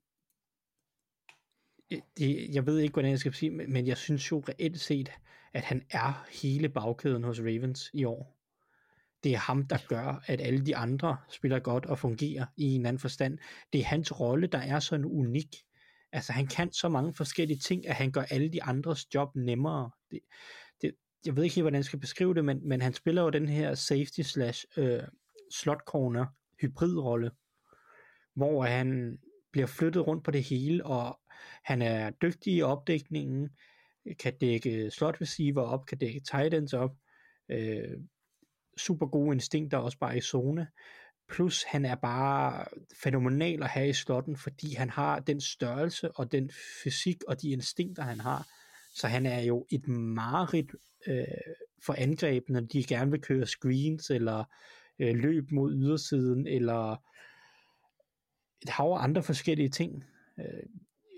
det, 2.19 2.55
jeg 2.55 2.67
ved 2.67 2.79
ikke, 2.79 2.93
hvordan 2.93 3.11
jeg 3.11 3.19
skal 3.19 3.35
sige, 3.35 3.51
men 3.51 3.87
jeg 3.87 3.97
synes 3.97 4.31
jo 4.31 4.45
reelt 4.49 4.81
set, 4.81 5.13
at 5.53 5.63
han 5.63 5.83
er 5.91 6.27
hele 6.43 6.69
bagkæden 6.69 7.25
hos 7.25 7.41
Ravens 7.41 7.91
i 7.95 8.05
år. 8.05 8.39
Det 9.25 9.33
er 9.33 9.39
ham, 9.39 9.67
der 9.67 9.79
gør, 9.89 10.23
at 10.27 10.41
alle 10.41 10.67
de 10.67 10.77
andre 10.77 11.17
spiller 11.29 11.59
godt 11.59 11.87
og 11.87 11.99
fungerer 11.99 12.47
i 12.57 12.75
en 12.75 12.87
anden 12.87 13.01
forstand. 13.01 13.39
Det 13.73 13.81
er 13.81 13.85
hans 13.85 14.21
rolle, 14.21 14.47
der 14.47 14.59
er 14.59 14.81
sådan 14.81 15.07
unik. 15.07 15.57
Altså, 16.13 16.33
han 16.33 16.47
kan 16.47 16.73
så 16.73 16.89
mange 16.89 17.13
forskellige 17.13 17.59
ting, 17.59 17.89
at 17.89 17.95
han 17.95 18.11
gør 18.11 18.23
alle 18.23 18.49
de 18.49 18.63
andres 18.63 19.15
job 19.15 19.37
nemmere. 19.37 19.91
Det, 20.11 20.21
det, 20.83 20.93
jeg 21.27 21.37
ved 21.37 21.45
ikke 21.45 21.55
helt, 21.55 21.65
hvordan 21.65 21.79
jeg 21.79 21.85
skal 21.85 21.99
beskrive 21.99 22.35
det, 22.35 22.45
men, 22.45 22.69
men 22.69 22.81
han 22.81 22.93
spiller 22.93 23.23
jo 23.23 23.31
den 23.31 23.49
her 23.49 23.75
safety 23.75 24.21
slash 24.21 24.65
øh, 24.77 25.03
slot 25.51 25.81
corner 25.87 26.27
hybridrolle, 26.61 27.31
hvor 28.35 28.65
han 28.65 29.19
bliver 29.53 29.67
flyttet 29.67 30.07
rundt 30.07 30.25
på 30.25 30.31
det 30.31 30.43
hele, 30.43 30.87
og 30.87 31.21
han 31.65 31.83
er 31.83 32.11
dygtig 32.11 32.53
i 32.53 32.63
opdækningen, 32.63 33.49
kan 34.19 34.39
dække 34.41 34.91
slot 34.91 35.21
receiver 35.21 35.63
op, 35.63 35.87
kan 35.87 35.99
dække 35.99 36.21
tight 36.21 36.55
ends 36.55 36.73
op, 36.73 36.97
øh, 37.49 37.99
super 38.77 39.07
gode 39.07 39.35
instinkter 39.35 39.79
også 39.79 39.99
bare 39.99 40.17
i 40.17 40.21
zone, 40.21 40.67
plus 41.29 41.63
han 41.63 41.85
er 41.85 41.95
bare 41.95 42.65
fænomenal 43.03 43.63
at 43.63 43.69
have 43.69 43.89
i 43.89 43.93
slotten, 43.93 44.37
fordi 44.37 44.75
han 44.75 44.91
har 44.91 45.21
den 45.21 45.41
størrelse 45.41 46.13
og 46.13 46.33
den 46.33 46.51
fysik 46.83 47.25
og 47.29 47.43
de 47.43 47.51
instinkter 47.51 48.03
han 48.03 48.21
har, 48.21 48.47
så 48.95 49.07
han 49.07 49.27
er 49.27 49.41
jo 49.41 49.67
et 49.71 49.89
mareridt 49.89 50.75
øh, 51.07 51.25
for 51.87 51.95
angreb, 51.99 52.49
når 52.49 52.61
de 52.61 52.85
gerne 52.85 53.11
vil 53.11 53.21
køre 53.21 53.47
screens, 53.47 54.11
eller 54.11 54.45
øh, 54.99 55.15
løb 55.15 55.51
mod 55.51 55.75
ydersiden, 55.75 56.47
eller 56.47 56.97
et 58.63 58.69
hav 58.69 58.87
af 58.87 59.03
andre 59.03 59.23
forskellige 59.23 59.69
ting. 59.69 60.05
Øh, 60.39 60.63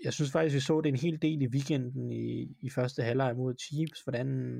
jeg 0.05 0.13
synes 0.13 0.31
faktisk, 0.31 0.55
vi 0.55 0.59
så 0.59 0.81
det 0.81 0.89
en 0.89 0.95
hel 0.95 1.21
del 1.21 1.41
i 1.41 1.47
weekenden 1.47 2.11
i, 2.11 2.47
i 2.61 2.69
første 2.69 3.03
halvleg 3.03 3.35
mod 3.35 3.55
Chiefs, 3.61 4.01
hvordan 4.01 4.59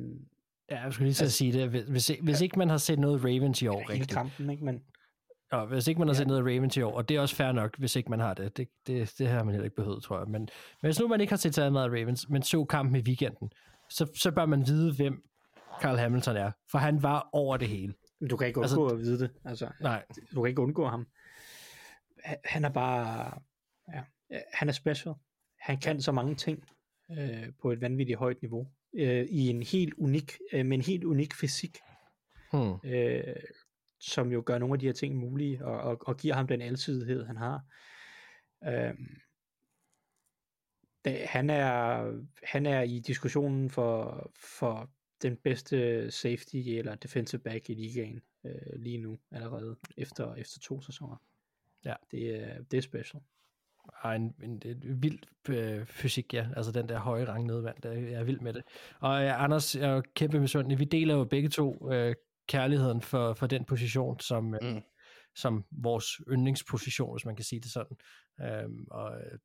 Ja, 0.72 0.82
jeg 0.84 0.94
skulle 0.94 1.06
lige 1.08 1.14
til 1.14 1.26
at 1.26 1.32
sige 1.32 1.54
det. 1.54 1.70
Hvis, 1.70 1.84
hvis, 1.84 2.12
hvis 2.24 2.42
ikke 2.42 2.60
man 2.60 2.70
har 2.70 2.78
set 2.78 3.00
noget 3.00 3.24
Ravens 3.24 3.62
i 3.62 3.68
år 3.68 3.80
hele 3.80 3.90
rigtigt, 3.94 4.12
kampen, 4.12 4.50
ikke? 4.50 4.66
Men 4.66 4.82
og 5.52 5.68
hvis 5.68 5.88
ikke 5.88 6.00
man 6.00 6.08
har 6.08 6.16
Ja. 6.16 6.18
set 6.18 6.28
noget 6.28 6.42
Ravens 6.46 6.78
i 6.78 6.82
år, 6.82 6.94
og 6.98 7.10
det 7.10 7.18
er 7.18 7.22
også 7.22 7.36
fair 7.36 7.52
nok, 7.52 7.78
hvis 7.78 7.96
ikke 7.96 8.10
man 8.10 8.20
har 8.20 8.34
det. 8.34 8.58
Det, 8.58 8.68
det, 8.88 9.14
det 9.18 9.28
har 9.28 9.44
man 9.44 9.54
heller 9.54 9.64
ikke 9.66 9.76
behøvet, 9.76 10.04
tror 10.04 10.18
jeg. 10.20 10.28
Men, 10.28 10.42
men 10.42 10.88
hvis 10.88 11.00
nu 11.00 11.08
man 11.08 11.22
ikke 11.22 11.32
har 11.32 11.38
set 11.38 11.56
særlig 11.56 11.74
meget 11.74 11.92
Ravens, 11.92 12.30
men 12.30 12.44
så 12.44 12.66
kampen 12.66 12.96
i 12.96 13.00
weekenden, 13.02 13.50
så, 13.90 14.08
så 14.16 14.32
bør 14.32 14.46
man 14.46 14.68
vide, 14.68 14.94
hvem 14.96 15.24
Carl 15.82 15.98
Hamilton 15.98 16.38
er. 16.38 16.52
For 16.72 16.78
han 16.78 17.04
var 17.04 17.30
over 17.34 17.58
det 17.58 17.68
hele. 17.68 17.94
du 18.30 18.38
kan 18.38 18.48
ikke 18.48 18.62
Altså- 18.62 18.76
undgå 18.80 18.94
at 18.96 19.00
vide 19.00 19.20
det. 19.20 19.32
Altså, 19.46 19.68
Nej, 19.82 20.04
du 20.36 20.42
kan 20.42 20.50
ikke 20.50 20.62
undgå 20.62 20.88
ham. 20.88 21.08
Han- 22.24 22.38
Han 22.46 22.66
er 22.66 22.70
bare, 22.70 23.32
ja, 23.94 24.02
han 24.54 24.70
er 24.70 24.74
special. 24.74 25.16
Han 25.66 25.80
kan 25.80 26.02
så 26.02 26.12
mange 26.12 26.36
ting 26.36 26.64
øh, 27.12 27.54
på 27.62 27.72
et 27.72 27.82
vanvittigt 27.82 28.20
højt 28.20 28.42
niveau. 28.42 28.68
Øh, 28.94 29.26
I 29.26 29.50
en 29.50 29.64
helt 29.64 29.94
unik, 29.94 30.38
øh, 30.54 30.66
med 30.66 30.78
en 30.78 30.84
helt 30.84 31.04
unik 31.04 31.34
fysik. 31.34 31.78
hmm. 32.54 32.90
Øh, 32.90 33.36
som 34.00 34.32
jo 34.32 34.44
gør 34.46 34.58
nogle 34.58 34.74
af 34.74 34.80
de 34.80 34.86
her 34.86 34.94
ting 34.94 35.16
mulige, 35.16 35.66
og, 35.66 35.80
og, 35.80 36.02
og 36.08 36.18
giver 36.18 36.36
ham 36.36 36.48
den 36.48 36.62
alsidighed, 36.62 37.26
han 37.26 37.38
har. 37.38 37.66
Øhm, 38.68 39.18
det, 41.06 41.28
han, 41.28 41.50
er, 41.50 42.12
han 42.44 42.66
er 42.66 42.82
i 42.82 43.00
diskussionen 43.00 43.70
for, 43.70 44.32
for 44.36 44.90
den 45.22 45.38
bedste 45.38 46.12
safety 46.12 46.56
eller 46.56 46.96
defensive 46.96 47.42
back 47.42 47.70
i 47.70 47.74
ligaen 47.74 48.22
øh, 48.46 48.80
lige 48.80 48.98
nu, 48.98 49.20
allerede 49.32 49.78
efter, 49.98 50.36
efter 50.36 50.60
to 50.60 50.82
sæsoner. 50.82 51.16
Ja. 51.86 51.96
Det, 52.12 52.36
er, 52.36 52.64
det 52.64 52.78
er 52.78 52.82
special. 52.82 53.22
Og 54.02 54.16
en, 54.16 54.34
en, 54.44 54.62
en 54.66 55.04
vild 55.04 55.20
øh, 55.50 55.86
fysik, 55.86 56.34
ja. 56.34 56.48
Altså 56.56 56.72
den 56.72 56.90
der 56.90 57.00
høje 57.00 57.26
rang 57.26 57.46
nedvand, 57.46 57.76
der, 57.84 57.92
jeg 57.92 58.14
er 58.14 58.24
vild 58.24 58.40
med 58.40 58.54
det. 58.54 58.64
Og 59.00 59.24
ja, 59.24 59.44
Anders, 59.44 59.76
jeg 59.76 59.90
er 59.90 59.94
jo 59.96 60.04
kæmpe 60.16 60.40
misundelig. 60.40 60.80
Vi 60.80 60.86
deler 60.86 61.16
jo 61.16 61.24
begge 61.24 61.50
to 61.50 61.92
øh, 61.94 62.16
kærligheden 62.48 63.02
for, 63.02 63.34
for 63.34 63.48
den 63.48 63.66
position, 63.66 64.20
som, 64.20 64.54
øh, 64.56 64.60
Mm. 64.76 64.82
som 65.36 65.66
vores 65.72 66.06
yndlingsposition, 66.30 67.14
hvis 67.16 67.26
man 67.26 67.36
kan 67.36 67.46
sige 67.46 67.60
det 67.60 67.72
sådan. 67.72 67.98
Øhm, 68.42 68.86
og 68.92 69.18
øh, 69.18 69.40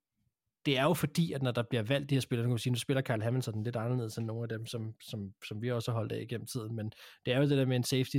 det 0.67 0.79
er 0.79 0.83
jo 0.83 0.95
fordi, 0.95 1.33
at 1.33 1.43
når 1.43 1.51
der 1.51 1.63
bliver 1.63 1.83
valgt 1.83 2.11
de 2.11 2.15
her 2.15 2.21
spillere, 2.21 2.45
nu 2.45 2.49
kan 2.49 2.53
man 2.53 2.59
sige, 2.59 2.73
nu 2.73 2.79
spiller 2.79 3.03
Kyle 3.03 3.23
Hamilton 3.23 3.63
lidt 3.65 3.77
anderledes 3.77 4.17
end 4.17 4.27
nogle 4.27 4.43
af 4.43 4.49
dem, 4.49 4.67
som, 4.67 4.95
som, 5.01 5.33
som 5.49 5.63
vi 5.63 5.71
også 5.71 5.91
har 5.91 5.99
holdt 5.99 6.13
af 6.13 6.21
igennem 6.21 6.47
tiden, 6.47 6.77
men 6.77 6.93
det 7.27 7.35
er 7.35 7.39
jo 7.39 7.43
det 7.49 7.59
der 7.59 7.67
med 7.67 7.77
en 7.77 7.85
safety, 7.85 8.17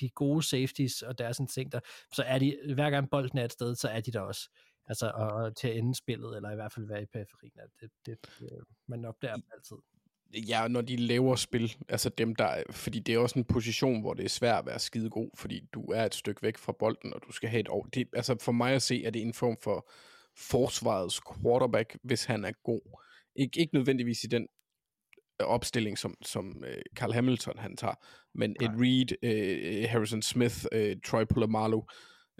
de 0.00 0.08
gode 0.08 0.42
safeties 0.42 1.02
og 1.02 1.18
deres 1.18 1.38
instinkter, 1.38 1.80
så 2.12 2.22
er 2.22 2.38
de, 2.38 2.56
hver 2.74 2.90
gang 2.90 3.10
bolden 3.10 3.38
er 3.38 3.44
et 3.44 3.52
sted, 3.52 3.74
så 3.74 3.88
er 3.88 4.00
de 4.00 4.12
der 4.12 4.20
også. 4.20 4.50
Altså 4.88 5.12
og, 5.14 5.28
og 5.28 5.56
til 5.56 5.68
at 5.68 5.76
ende 5.76 5.94
spillet, 5.94 6.36
eller 6.36 6.50
i 6.50 6.54
hvert 6.54 6.72
fald 6.72 6.86
være 6.86 7.02
i 7.02 7.06
periferien. 7.06 7.68
Det, 7.80 7.90
det, 8.06 8.18
det, 8.40 8.48
man 8.88 9.04
opdager 9.04 9.34
dem 9.34 9.44
altid. 9.52 9.76
Ja, 10.48 10.68
når 10.68 10.80
de 10.80 10.96
laver 10.96 11.36
spil, 11.36 11.76
altså 11.88 12.08
dem 12.08 12.34
der, 12.34 12.62
fordi 12.70 12.98
det 12.98 13.14
er 13.14 13.18
også 13.18 13.38
en 13.38 13.44
position, 13.44 14.00
hvor 14.00 14.14
det 14.14 14.24
er 14.24 14.28
svært 14.28 14.58
at 14.58 14.66
være 14.66 14.78
skide 14.78 15.10
god, 15.10 15.30
fordi 15.36 15.60
du 15.74 15.84
er 15.84 16.04
et 16.04 16.14
stykke 16.14 16.42
væk 16.42 16.58
fra 16.58 16.72
bolden, 16.78 17.14
og 17.14 17.20
du 17.26 17.32
skal 17.32 17.48
have 17.48 17.60
et 17.60 17.68
år. 17.68 17.88
Det, 17.94 18.08
altså 18.12 18.36
for 18.40 18.52
mig 18.52 18.72
at 18.72 18.82
se, 18.82 19.04
er 19.04 19.10
det 19.10 19.22
en 19.22 19.34
form 19.34 19.56
for 19.62 19.90
forsvarets 20.36 21.20
quarterback, 21.20 21.98
hvis 22.02 22.24
han 22.24 22.44
er 22.44 22.52
god. 22.64 23.00
Ik- 23.40 23.60
ikke 23.60 23.74
nødvendigvis 23.74 24.24
i 24.24 24.26
den 24.26 24.48
øh, 25.40 25.46
opstilling, 25.46 25.98
som, 25.98 26.14
som 26.22 26.56
uh, 26.66 26.82
Carl 26.96 27.12
Hamilton 27.12 27.58
han 27.58 27.76
tager, 27.76 27.94
men 28.34 28.56
Ed 28.60 28.68
Reed, 28.68 29.12
uh, 29.22 29.90
Harrison 29.90 30.22
Smith, 30.22 30.64
uh, 30.76 30.92
Troy 31.06 31.24
Polamalu, 31.24 31.82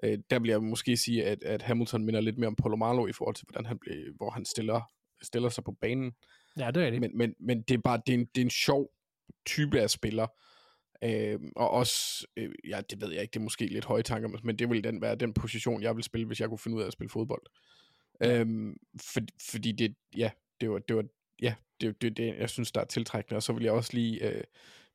uh, 0.03 0.15
der 0.31 0.39
vil 0.39 0.49
jeg 0.49 0.63
måske 0.63 0.97
sige, 0.97 1.25
at, 1.25 1.43
at 1.43 1.63
Hamilton 1.63 2.05
minder 2.05 2.21
lidt 2.21 2.39
mere 2.39 2.49
om 2.49 2.57
Polamalu 2.57 3.07
i 3.07 3.13
forhold 3.13 3.37
til, 3.37 3.47
hvordan 3.49 3.67
han 3.67 3.79
blev, 3.79 4.15
hvor 4.17 4.31
han 4.31 4.45
stiller, 4.45 4.81
stiller 5.23 5.49
sig 5.49 5.65
på 5.65 5.73
banen. 5.81 6.13
Ja, 6.59 6.71
det 6.71 6.87
er 6.87 6.91
det. 6.91 7.01
Men, 7.01 7.19
men, 7.19 7.35
men 7.41 7.63
det 7.63 7.75
er 7.75 7.79
bare, 7.79 8.01
det 8.07 8.15
er, 8.15 8.19
en, 8.19 8.27
det 8.35 8.41
er 8.41 8.45
en 8.45 8.51
sjov 8.51 8.91
type 9.47 9.81
af 9.81 9.91
spiller. 9.91 10.27
Øh, 11.05 11.41
og 11.57 11.71
også, 11.71 12.27
øh, 12.37 12.51
ja, 12.69 12.81
det 12.91 13.01
ved 13.01 13.13
jeg 13.13 13.23
ikke, 13.23 13.33
det 13.33 13.39
er 13.39 13.45
måske 13.45 13.67
lidt 13.67 13.85
høje 13.85 14.03
tanker, 14.03 14.29
men 14.45 14.57
det 14.59 14.71
vil 14.71 14.85
den 14.85 15.03
være 15.03 15.15
den 15.15 15.35
position, 15.35 15.83
jeg 15.83 15.97
vil 15.97 16.05
spille, 16.05 16.27
hvis 16.27 16.41
jeg 16.41 16.49
kunne 16.49 16.59
finde 16.59 16.77
ud 16.77 16.83
af 16.83 16.87
at 16.87 16.93
spille 16.93 17.11
fodbold. 17.11 17.43
Øhm, 18.23 18.77
for, 19.03 19.21
fordi 19.51 19.73
det, 19.73 19.95
ja, 20.17 20.31
det 20.61 20.71
var, 20.71 20.79
det 20.79 20.97
var, 20.97 21.05
ja, 21.43 21.55
det, 21.81 22.03
det, 22.03 22.17
det, 22.17 22.37
jeg 22.39 22.51
synes, 22.51 22.73
der 22.73 22.81
er 22.81 22.85
tiltrækkende. 22.85 23.37
Og 23.37 23.43
så 23.43 23.53
vil 23.53 23.65
jeg 23.65 23.73
også 23.73 23.91
lige, 23.93 24.29
øh, 24.29 24.45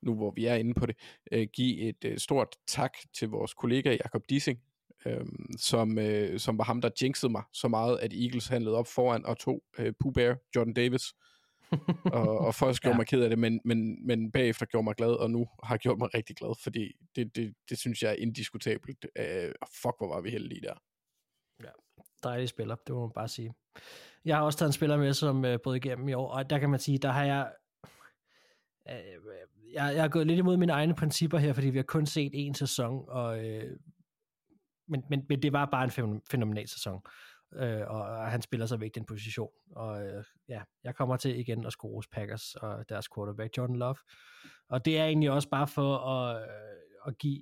nu 0.02 0.16
hvor 0.16 0.32
vi 0.32 0.46
er 0.46 0.56
inde 0.56 0.74
på 0.74 0.86
det, 0.86 0.96
øh, 1.32 1.48
give 1.54 1.82
et 1.82 2.06
øh, 2.06 2.18
stort 2.18 2.56
tak 2.68 2.94
til 3.14 3.30
vores 3.30 3.54
kollega 3.54 3.90
Jakob 3.90 4.24
Dissing, 4.30 4.60
øh, 5.06 5.26
som, 5.58 6.00
øh, 6.00 6.40
som 6.40 6.58
var 6.58 6.64
ham, 6.64 6.82
der 6.82 6.90
jinxede 7.02 7.32
mig 7.32 7.44
så 7.54 7.68
meget, 7.68 8.00
at 8.00 8.14
Eagles 8.14 8.48
handlede 8.48 8.76
op 8.76 8.88
foran 8.88 9.26
og 9.26 9.38
tog 9.40 9.64
øh, 9.80 9.94
Pooh 10.00 10.14
Bear, 10.14 10.38
Jordan 10.56 10.74
Davis, 10.74 11.04
og, 12.20 12.38
og 12.38 12.56
først 12.56 12.82
gjorde 12.82 12.94
ja. 12.94 12.98
mig 12.98 13.08
ked 13.08 13.22
af 13.22 13.30
det, 13.30 13.40
men, 13.40 13.62
men, 13.66 14.08
men 14.08 14.32
bagefter 14.32 14.66
gjorde 14.66 14.84
mig 14.84 14.96
glad, 14.96 15.12
og 15.12 15.32
nu 15.32 15.48
har 15.64 15.78
gjort 15.78 15.98
mig 15.98 16.14
rigtig 16.14 16.36
glad, 16.36 16.64
fordi 16.64 16.92
det, 17.16 17.36
det, 17.36 17.54
det 17.70 17.78
synes 17.80 18.04
jeg 18.04 18.12
er 18.12 18.16
indiskutabelt. 18.16 19.06
Uh, 19.20 19.26
fuck, 19.82 19.96
hvor 19.98 20.14
var 20.14 20.22
vi 20.22 20.30
heldige 20.30 20.62
der. 20.62 20.74
Ja, 21.64 21.70
dejlig 22.24 22.50
spiller, 22.50 22.76
det 22.76 22.96
må 22.96 23.02
man 23.02 23.12
bare 23.16 23.28
sige. 23.28 23.54
Jeg 24.26 24.36
har 24.38 24.44
også 24.44 24.60
taget 24.60 24.70
en 24.70 24.74
spiller 24.74 24.98
med, 24.98 25.14
som 25.14 25.46
øh, 25.46 25.60
brød 25.64 25.76
igennem 25.76 26.10
i 26.10 26.14
år, 26.14 26.30
og 26.30 26.50
der 26.50 26.60
kan 26.60 26.70
man 26.70 26.80
sige, 26.80 26.98
der 26.98 27.12
har 27.12 27.24
jeg, 27.24 27.52
øh, 28.90 28.96
jeg, 29.74 29.94
jeg 29.96 30.02
har 30.02 30.10
gået 30.10 30.28
lidt 30.28 30.40
imod 30.40 30.58
mine 30.58 30.74
egne 30.74 30.96
principper 30.96 31.38
her, 31.38 31.54
fordi 31.54 31.70
vi 31.70 31.78
har 31.78 31.84
kun 31.84 32.06
set 32.06 32.32
en 32.34 32.56
sæson, 32.56 33.06
og, 33.08 33.46
øh, 33.46 33.78
men, 34.94 35.04
men, 35.10 35.26
men 35.30 35.42
det 35.42 35.54
var 35.54 35.66
bare 35.66 35.84
en 35.84 36.22
fænomenal 36.32 36.68
sæson, 36.68 37.02
øh, 37.56 37.82
og, 37.88 38.02
og 38.02 38.32
han 38.32 38.42
spiller 38.42 38.66
sig 38.66 38.82
vigtig 38.82 39.00
den 39.00 39.06
position, 39.06 39.50
og 39.76 40.06
øh, 40.06 40.24
ja, 40.50 40.62
jeg 40.84 40.96
kommer 40.96 41.18
til 41.18 41.40
igen 41.40 41.66
at 41.66 41.72
score 41.72 41.96
hos 41.96 42.08
Packers 42.08 42.56
og 42.56 42.90
deres 42.90 43.08
quarterback, 43.16 43.58
Jordan 43.58 43.76
Love, 43.76 43.98
og 44.70 44.86
det 44.86 45.00
er 45.00 45.06
egentlig 45.06 45.32
også 45.32 45.50
bare 45.50 45.68
for 45.68 45.98
at, 45.98 46.42
øh, 46.42 47.08
at 47.08 47.18
give 47.18 47.42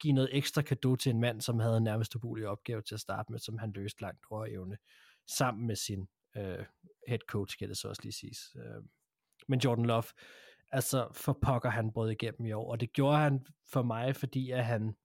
give 0.00 0.12
noget 0.12 0.30
ekstra 0.32 0.62
kado 0.62 0.96
til 0.96 1.10
en 1.10 1.20
mand, 1.20 1.40
som 1.40 1.60
havde 1.60 1.76
en 1.76 1.82
nærmest 1.82 2.14
ubulig 2.14 2.48
opgave 2.48 2.82
til 2.82 2.94
at 2.94 3.00
starte 3.00 3.32
med, 3.32 3.38
som 3.38 3.58
han 3.58 3.72
løste 3.72 4.02
langt 4.02 4.20
over 4.30 4.46
evne, 4.46 4.76
sammen 5.26 5.66
med 5.66 5.76
sin 5.76 6.08
øh, 6.36 6.64
head 7.08 7.18
coach, 7.28 7.52
skal 7.52 7.68
det 7.68 7.76
så 7.76 7.88
også 7.88 8.02
lige 8.02 8.12
siges. 8.12 8.56
Øh, 8.56 8.82
men 9.48 9.60
Jordan 9.60 9.86
Love, 9.86 10.04
altså 10.72 11.08
for 11.12 11.38
pokker 11.42 11.70
han 11.70 11.92
brød 11.92 12.10
igennem 12.10 12.46
i 12.46 12.52
år, 12.52 12.70
og 12.70 12.80
det 12.80 12.92
gjorde 12.92 13.18
han 13.18 13.46
for 13.72 13.82
mig, 13.82 14.16
fordi 14.16 14.50
at 14.50 14.64
han 14.64 14.96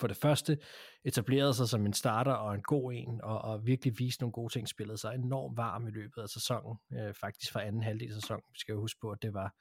for 0.00 0.06
det 0.06 0.16
første 0.16 0.58
etablerede 1.04 1.54
sig 1.54 1.68
som 1.68 1.86
en 1.86 1.92
starter 1.92 2.32
og 2.32 2.54
en 2.54 2.62
god 2.62 2.92
en, 2.92 3.20
og, 3.22 3.38
og 3.38 3.66
virkelig 3.66 3.98
viste 3.98 4.22
nogle 4.22 4.32
gode 4.32 4.52
ting, 4.52 4.68
spillede 4.68 4.98
sig 4.98 5.14
enormt 5.14 5.56
varm 5.56 5.88
i 5.88 5.90
løbet 5.90 6.22
af 6.22 6.28
sæsonen, 6.28 6.78
øh, 6.92 7.14
faktisk 7.14 7.52
fra 7.52 7.62
anden 7.62 7.82
halvdel 7.82 8.08
af 8.08 8.14
sæsonen. 8.22 8.42
Vi 8.52 8.58
skal 8.58 8.72
jo 8.72 8.80
huske 8.80 9.00
på, 9.00 9.10
at 9.10 9.22
det 9.22 9.34
var 9.34 9.54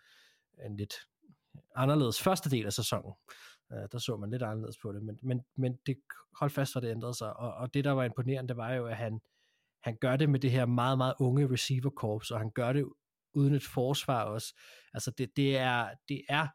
en 0.65 0.77
lidt 0.77 0.93
anderledes 1.75 2.21
første 2.21 2.49
del 2.49 2.65
af 2.65 2.73
sæsonen. 2.73 3.13
Øh, 3.73 3.87
der 3.91 3.97
så 3.97 4.17
man 4.17 4.29
lidt 4.29 4.43
anderledes 4.43 4.77
på 4.77 4.91
det, 4.91 5.03
men, 5.03 5.19
men, 5.21 5.41
men 5.55 5.79
det 5.85 5.97
hold 6.39 6.51
fast 6.51 6.73
for, 6.73 6.79
det 6.79 6.91
ændrede 6.91 7.13
sig, 7.13 7.37
og, 7.37 7.53
og 7.53 7.73
det, 7.73 7.83
der 7.83 7.91
var 7.91 8.03
imponerende, 8.03 8.47
det 8.47 8.57
var 8.57 8.73
jo, 8.73 8.85
at 8.85 8.97
han, 8.97 9.21
han 9.83 9.97
gør 10.01 10.15
det 10.15 10.29
med 10.29 10.39
det 10.39 10.51
her 10.51 10.65
meget, 10.65 10.97
meget 10.97 11.13
unge 11.19 11.51
receiver 11.51 11.89
corps, 11.89 12.31
og 12.31 12.39
han 12.39 12.51
gør 12.51 12.73
det 12.73 12.85
uden 13.33 13.53
et 13.53 13.63
forsvar 13.63 14.23
også. 14.23 14.55
Altså, 14.93 15.11
det, 15.11 15.37
det, 15.37 15.57
er, 15.57 15.89
det 16.09 16.21
er 16.29 16.47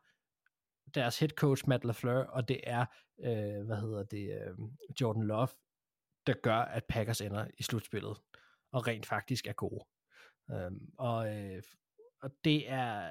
deres 0.94 1.18
head 1.18 1.30
coach, 1.30 1.68
Matt 1.68 1.84
LaFleur, 1.84 2.24
og 2.24 2.48
det 2.48 2.60
er, 2.62 2.86
øh, 3.24 3.66
hvad 3.66 3.80
hedder 3.80 4.02
det, 4.02 4.30
øh, 4.30 4.58
Jordan 5.00 5.22
Love, 5.22 5.48
der 6.26 6.34
gør, 6.42 6.56
at 6.56 6.84
Packers 6.84 7.20
ender 7.20 7.46
i 7.58 7.62
slutspillet, 7.62 8.16
og 8.72 8.86
rent 8.86 9.06
faktisk 9.06 9.46
er 9.46 9.52
gode. 9.52 9.84
Um, 10.48 10.80
og, 10.98 11.36
øh, 11.36 11.62
og 12.22 12.30
det 12.44 12.70
er, 12.70 13.10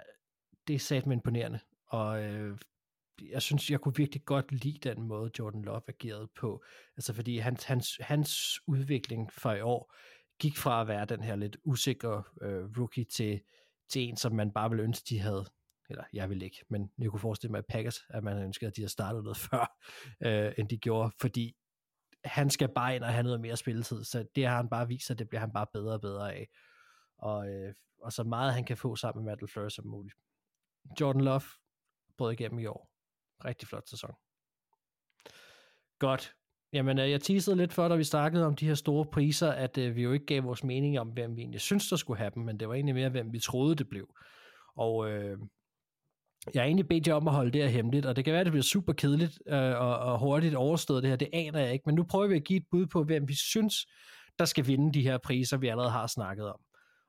det 0.68 0.76
er 0.76 0.80
satme 0.80 1.14
imponerende, 1.14 1.60
og 1.88 2.23
øh, 2.23 2.57
jeg 3.22 3.41
synes, 3.41 3.69
jeg 3.69 3.80
kunne 3.81 3.95
virkelig 3.95 4.26
godt 4.26 4.51
lide 4.51 4.89
den 4.89 5.03
måde, 5.03 5.31
Jordan 5.39 5.61
Love 5.61 5.81
agerede 5.88 6.30
på. 6.39 6.64
Altså 6.97 7.14
fordi 7.14 7.38
hans, 7.38 7.64
hans, 7.64 7.97
hans 8.01 8.60
udvikling 8.68 9.34
for 9.34 9.51
i 9.51 9.61
år 9.61 9.93
gik 10.39 10.57
fra 10.57 10.81
at 10.81 10.88
være 10.88 11.06
den 11.06 11.23
her 11.23 11.35
lidt 11.35 11.57
usikre 11.64 12.23
øh, 12.41 12.64
rookie 12.77 13.03
til, 13.03 13.41
til 13.89 14.01
en, 14.01 14.18
som 14.18 14.35
man 14.35 14.51
bare 14.51 14.69
ville 14.69 14.84
ønske, 14.84 15.06
de 15.10 15.19
havde 15.19 15.45
eller 15.89 16.03
jeg 16.13 16.29
vil 16.29 16.41
ikke, 16.41 16.65
men 16.69 16.91
jeg 16.97 17.09
kunne 17.09 17.19
forestille 17.19 17.51
mig 17.51 17.57
at 17.57 17.65
Packers, 17.69 17.99
at 18.09 18.23
man 18.23 18.43
ønskede, 18.43 18.67
at 18.67 18.75
de 18.75 18.81
havde 18.81 18.91
startet 18.91 19.23
noget 19.23 19.37
før, 19.51 19.79
øh, 20.21 20.53
end 20.57 20.69
de 20.69 20.77
gjorde, 20.77 21.11
fordi 21.21 21.55
han 22.25 22.49
skal 22.49 22.69
bare 22.75 22.95
ind 22.95 23.03
og 23.03 23.13
have 23.13 23.23
noget 23.23 23.41
mere 23.41 23.57
spilletid, 23.57 24.03
så 24.03 24.25
det 24.35 24.47
har 24.47 24.55
han 24.55 24.69
bare 24.69 24.87
vist, 24.87 25.11
at 25.11 25.19
det 25.19 25.29
bliver 25.29 25.39
han 25.39 25.51
bare 25.53 25.67
bedre 25.73 25.93
og 25.93 26.01
bedre 26.01 26.33
af. 26.33 26.49
Og, 27.17 27.49
øh, 27.49 27.73
og 28.01 28.13
så 28.13 28.23
meget 28.23 28.53
han 28.53 28.65
kan 28.65 28.77
få 28.77 28.95
sammen 28.95 29.25
med 29.25 29.31
Matt 29.31 29.41
LaFleur 29.41 29.69
som 29.69 29.87
muligt. 29.87 30.15
Jordan 31.01 31.21
Love 31.21 31.41
brød 32.17 32.31
igennem 32.31 32.59
i 32.59 32.65
år. 32.65 32.91
Rigtig 33.45 33.67
flot 33.67 33.89
sæson. 33.89 34.11
Godt. 35.99 36.35
Jamen, 36.73 36.99
øh, 36.99 37.11
jeg 37.11 37.21
teasede 37.21 37.55
lidt 37.55 37.73
før, 37.73 37.87
da 37.87 37.95
vi 37.95 38.03
snakkede 38.03 38.45
om 38.45 38.55
de 38.55 38.67
her 38.67 38.73
store 38.73 39.05
priser, 39.05 39.51
at 39.51 39.77
øh, 39.77 39.95
vi 39.95 40.03
jo 40.03 40.11
ikke 40.11 40.25
gav 40.25 40.43
vores 40.43 40.63
mening 40.63 40.99
om, 40.99 41.09
hvem 41.09 41.35
vi 41.35 41.41
egentlig 41.41 41.61
synes, 41.61 41.89
der 41.89 41.95
skulle 41.95 42.17
have 42.17 42.31
dem, 42.35 42.43
men 42.43 42.59
det 42.59 42.67
var 42.69 42.75
egentlig 42.75 42.95
mere, 42.95 43.09
hvem 43.09 43.33
vi 43.33 43.39
troede, 43.39 43.75
det 43.75 43.89
blev. 43.89 44.15
Og 44.75 45.09
øh, 45.11 45.37
jeg 46.53 46.61
har 46.61 46.65
egentlig 46.65 46.87
bedt 46.87 47.07
jer 47.07 47.13
om 47.13 47.27
at 47.27 47.33
holde 47.33 47.51
det 47.51 47.61
her 47.61 47.69
hemmeligt, 47.69 48.05
og 48.05 48.15
det 48.15 48.25
kan 48.25 48.31
være, 48.31 48.39
at 48.39 48.45
det 48.45 48.51
bliver 48.51 48.63
super 48.63 48.93
kedeligt 48.93 49.39
øh, 49.47 49.81
og, 49.81 49.99
og 49.99 50.19
hurtigt 50.19 50.55
overstået 50.55 51.03
det 51.03 51.09
her, 51.09 51.17
det 51.17 51.29
aner 51.33 51.59
jeg 51.59 51.73
ikke, 51.73 51.83
men 51.85 51.95
nu 51.95 52.03
prøver 52.03 52.27
vi 52.27 52.35
at 52.35 52.43
give 52.43 52.57
et 52.57 52.65
bud 52.71 52.85
på, 52.85 53.03
hvem 53.03 53.27
vi 53.27 53.35
synes, 53.35 53.75
der 54.39 54.45
skal 54.45 54.67
vinde 54.67 54.93
de 54.93 55.01
her 55.01 55.17
priser, 55.17 55.57
vi 55.57 55.67
allerede 55.67 55.91
har 55.91 56.07
snakket 56.07 56.49
om. 56.49 56.59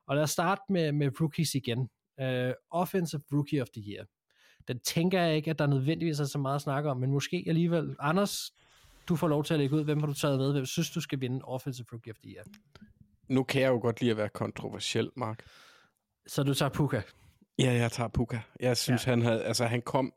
Og 0.07 0.15
lad 0.15 0.23
os 0.23 0.31
starte 0.31 0.61
med, 0.69 0.91
med 0.91 1.21
rookies 1.21 1.55
igen. 1.55 1.89
Uh, 2.21 2.51
Offensive 2.71 3.21
Rookie 3.31 3.61
of 3.61 3.67
the 3.69 3.83
Year 3.91 4.05
den 4.67 4.79
tænker 4.79 5.21
jeg 5.21 5.35
ikke, 5.35 5.49
at 5.51 5.59
der 5.59 5.67
nødvendigvis 5.67 6.19
er 6.19 6.25
så 6.25 6.37
meget 6.37 6.55
at 6.55 6.61
snakke 6.61 6.89
om, 6.89 6.97
men 6.97 7.11
måske 7.11 7.43
alligevel. 7.47 7.95
Anders, 7.99 8.51
du 9.09 9.15
får 9.15 9.27
lov 9.27 9.43
til 9.43 9.53
at 9.53 9.59
lægge 9.59 9.75
ud, 9.75 9.83
hvem 9.83 9.99
har 9.99 10.07
du 10.07 10.13
taget 10.13 10.39
med? 10.39 10.51
Hvem 10.51 10.65
synes 10.65 10.91
du 10.91 11.01
skal 11.01 11.21
vinde 11.21 11.41
Offensive 11.43 11.85
Rookie 11.91 12.11
of 12.11 12.17
the 12.23 12.29
Year? 12.29 12.43
Nu 13.27 13.43
kan 13.43 13.61
jeg 13.61 13.69
jo 13.69 13.79
godt 13.79 14.01
lide 14.01 14.11
at 14.11 14.17
være 14.17 14.29
kontroversiel, 14.29 15.09
Mark. 15.15 15.45
Så 16.27 16.43
du 16.43 16.53
tager 16.53 16.69
Puka? 16.69 17.01
Ja, 17.61 17.73
jeg 17.73 17.91
tager 17.91 18.07
Puka. 18.07 18.39
Jeg 18.59 18.77
synes, 18.77 19.05
ja. 19.05 19.11
han 19.11 19.21
havde, 19.21 19.43
altså 19.43 19.65
han 19.65 19.81
kom, 19.81 20.13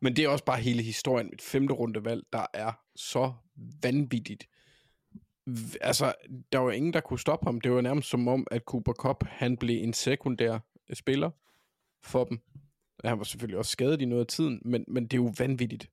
men 0.00 0.16
det 0.16 0.24
er 0.24 0.28
også 0.28 0.44
bare 0.44 0.60
hele 0.60 0.82
historien. 0.82 1.30
Et 1.32 1.42
femte 1.42 1.74
rundevalg, 1.74 2.22
der 2.32 2.46
er 2.54 2.72
så 2.96 3.32
vanvittigt. 3.82 4.48
Altså, 5.80 6.14
der 6.52 6.58
var 6.58 6.70
ingen, 6.72 6.92
der 6.92 7.00
kunne 7.00 7.18
stoppe 7.18 7.46
ham. 7.46 7.60
Det 7.60 7.72
var 7.72 7.80
nærmest 7.80 8.08
som 8.08 8.28
om, 8.28 8.46
at 8.50 8.62
Cooper 8.62 8.92
Cup, 8.92 9.24
han 9.26 9.56
blev 9.56 9.82
en 9.82 9.92
sekundær 9.92 10.58
spiller 10.92 11.30
for 12.04 12.24
dem. 12.24 12.40
Han 13.04 13.18
var 13.18 13.24
selvfølgelig 13.24 13.58
også 13.58 13.70
skadet 13.70 14.02
i 14.02 14.04
noget 14.04 14.20
af 14.20 14.26
tiden, 14.26 14.62
men, 14.64 14.84
men 14.88 15.02
det 15.04 15.12
er 15.12 15.22
jo 15.22 15.32
vanvittigt. 15.38 15.90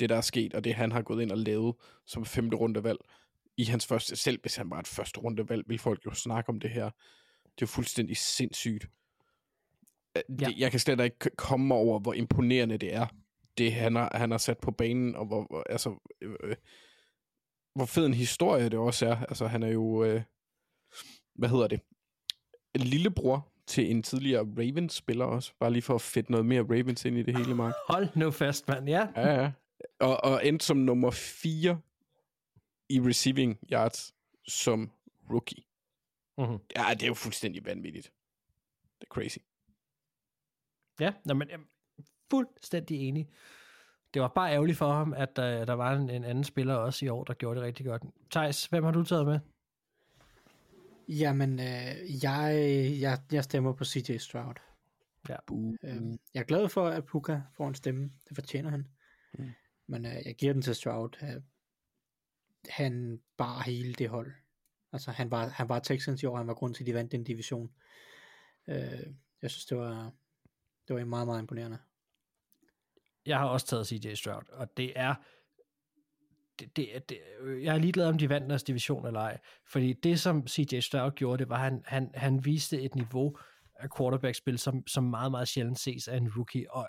det 0.00 0.08
der 0.08 0.16
er 0.16 0.20
sket, 0.20 0.54
og 0.54 0.64
det 0.64 0.74
han 0.74 0.92
har 0.92 1.02
gået 1.02 1.22
ind 1.22 1.30
og 1.30 1.38
lavet 1.38 1.74
som 2.06 2.24
femte 2.24 2.56
rundevalg 2.56 2.98
i 3.56 3.64
hans 3.64 3.86
første, 3.86 4.16
selv 4.16 4.40
hvis 4.40 4.56
han 4.56 4.70
var 4.70 4.78
et 4.78 4.86
første 4.86 5.20
rundevalg, 5.20 5.64
vil 5.68 5.78
folk 5.78 6.06
jo 6.06 6.14
snakke 6.14 6.48
om 6.48 6.60
det 6.60 6.70
her. 6.70 6.84
Det 6.84 7.62
er 7.62 7.62
jo 7.62 7.66
fuldstændig 7.66 8.16
sindssygt. 8.16 8.86
Øh, 10.16 10.22
Ja. 10.40 10.46
Det, 10.46 10.58
jeg 10.58 10.70
kan 10.70 10.80
slet 10.80 11.00
ikke 11.04 11.30
komme 11.36 11.74
over, 11.74 11.98
hvor 12.00 12.12
imponerende 12.14 12.78
det 12.78 12.94
er, 12.94 13.06
det 13.58 13.72
han 13.72 13.94
har, 13.96 14.12
han 14.18 14.30
har 14.30 14.38
sat 14.38 14.58
på 14.58 14.70
banen, 14.70 15.16
og 15.16 15.26
hvor, 15.26 15.46
hvor- 15.50 15.62
altså, 15.70 15.94
øh, 16.20 16.34
øh, 16.42 16.56
hvor 17.74 17.84
fed 17.86 18.06
en 18.06 18.14
historie 18.14 18.64
det 18.64 18.78
også 18.78 19.06
er. 19.06 19.16
Altså, 19.16 19.46
han 19.46 19.62
er 19.62 19.68
jo, 19.68 20.04
øh, 20.04 20.22
hvad 21.34 21.48
hedder 21.48 21.66
det, 21.68 21.80
lillebror 22.74 23.48
til 23.66 23.90
en 23.90 24.02
tidligere 24.02 24.42
Ravens-spiller 24.58 25.24
også, 25.24 25.52
bare 25.60 25.72
lige 25.72 25.82
for 25.82 25.94
at 25.94 26.00
fedte 26.00 26.30
noget 26.30 26.46
mere 26.46 26.62
Ravens 26.62 27.04
ind 27.04 27.18
i 27.18 27.22
det 27.22 27.36
hele, 27.36 27.54
Mark. 27.54 27.74
Hold 27.88 28.08
nu 28.16 28.30
fast, 28.30 28.68
mand. 28.68 28.88
Ja. 28.88 29.08
Ja, 29.16 29.42
ja. 29.42 29.52
Og, 30.00 30.24
og 30.24 30.46
endte 30.46 30.66
som 30.66 30.76
nummer 30.76 31.10
4 31.10 31.80
i 32.88 33.00
receiving 33.00 33.58
yards 33.72 34.14
som 34.48 34.90
rookie. 35.30 35.62
Mm-hmm. 36.38 36.58
Ja, 36.76 36.94
det 36.94 37.02
er 37.02 37.06
jo 37.06 37.14
fuldstændig 37.14 37.64
vanvittigt. 37.66 38.12
Det 39.00 39.06
er 39.10 39.14
crazy. 39.14 39.38
Ja, 41.00 41.12
nå, 41.24 41.34
men 41.34 41.48
jeg 41.48 41.54
er 41.54 42.02
fuldstændig 42.30 43.08
enig. 43.08 43.28
Det 44.14 44.22
var 44.22 44.28
bare 44.28 44.52
ærgerligt 44.52 44.78
for 44.78 44.92
ham, 44.92 45.12
at 45.12 45.36
der, 45.36 45.64
der 45.64 45.72
var 45.72 45.92
en, 45.92 46.10
en 46.10 46.24
anden 46.24 46.44
spiller 46.44 46.74
også 46.74 47.04
i 47.04 47.08
år, 47.08 47.24
der 47.24 47.34
gjorde 47.34 47.60
det 47.60 47.66
rigtig 47.66 47.86
godt. 47.86 48.02
Thijs, 48.30 48.66
hvem 48.66 48.84
har 48.84 48.90
du 48.90 49.04
taget 49.04 49.26
med? 49.26 49.40
Jamen, 51.08 51.60
øh, 51.60 52.24
jeg, 52.24 52.56
jeg, 53.00 53.18
jeg 53.32 53.44
stemmer 53.44 53.72
på 53.72 53.84
CJ 53.84 54.16
Stroud. 54.16 54.54
Ja. 55.28 55.36
Øhm, 55.84 56.18
jeg 56.34 56.40
er 56.40 56.44
glad 56.44 56.68
for, 56.68 56.88
at 56.88 57.04
Puka 57.04 57.40
får 57.56 57.68
en 57.68 57.74
stemme. 57.74 58.10
Det 58.28 58.34
fortjener 58.34 58.70
han. 58.70 58.88
Mm. 59.38 59.50
Men 59.86 60.06
øh, 60.06 60.12
jeg 60.24 60.34
giver 60.34 60.52
den 60.52 60.62
til 60.62 60.74
Stroud. 60.74 61.22
Øh, 61.22 61.42
han 62.68 63.20
bar 63.36 63.62
hele 63.62 63.94
det 63.94 64.08
hold. 64.08 64.32
Altså, 64.92 65.10
han 65.10 65.30
var, 65.30 65.48
han 65.48 65.68
var 65.68 65.78
Texans 65.78 66.22
i 66.22 66.26
år. 66.26 66.36
Han 66.36 66.46
var 66.46 66.54
grund 66.54 66.74
til, 66.74 66.82
at 66.82 66.86
de 66.86 66.94
vandt 66.94 67.12
den 67.12 67.24
division. 67.24 67.70
Øh, 68.68 69.06
jeg 69.42 69.50
synes, 69.50 69.66
det 69.66 69.78
var, 69.78 70.12
det 70.88 70.96
var 70.96 71.04
meget, 71.04 71.26
meget 71.26 71.40
imponerende. 71.40 71.78
Jeg 73.26 73.38
har 73.38 73.46
også 73.46 73.66
taget 73.66 73.86
CJ 73.86 74.14
Stroud, 74.14 74.50
og 74.52 74.76
det 74.76 74.92
er... 74.96 75.14
Det, 76.58 76.76
det, 76.76 77.08
det, 77.08 77.18
jeg 77.62 77.74
er 77.74 77.78
ligeglad 77.78 78.08
om 78.08 78.18
de 78.18 78.28
vandt 78.28 78.50
deres 78.50 78.62
division 78.62 79.06
eller 79.06 79.20
ej, 79.20 79.38
fordi 79.66 79.92
det 79.92 80.20
som 80.20 80.46
CJ 80.46 80.80
Stroud 80.80 81.12
gjorde, 81.12 81.38
det 81.38 81.48
var, 81.48 81.54
at 81.54 81.60
han, 81.60 81.82
han, 81.86 82.10
han 82.14 82.44
viste 82.44 82.82
et 82.82 82.94
niveau 82.94 83.36
af 83.76 83.88
quarterback-spil, 83.98 84.58
som, 84.58 84.86
som 84.86 85.04
meget, 85.04 85.30
meget 85.30 85.48
sjældent 85.48 85.78
ses 85.78 86.08
af 86.08 86.16
en 86.16 86.32
rookie, 86.36 86.70
og 86.70 86.88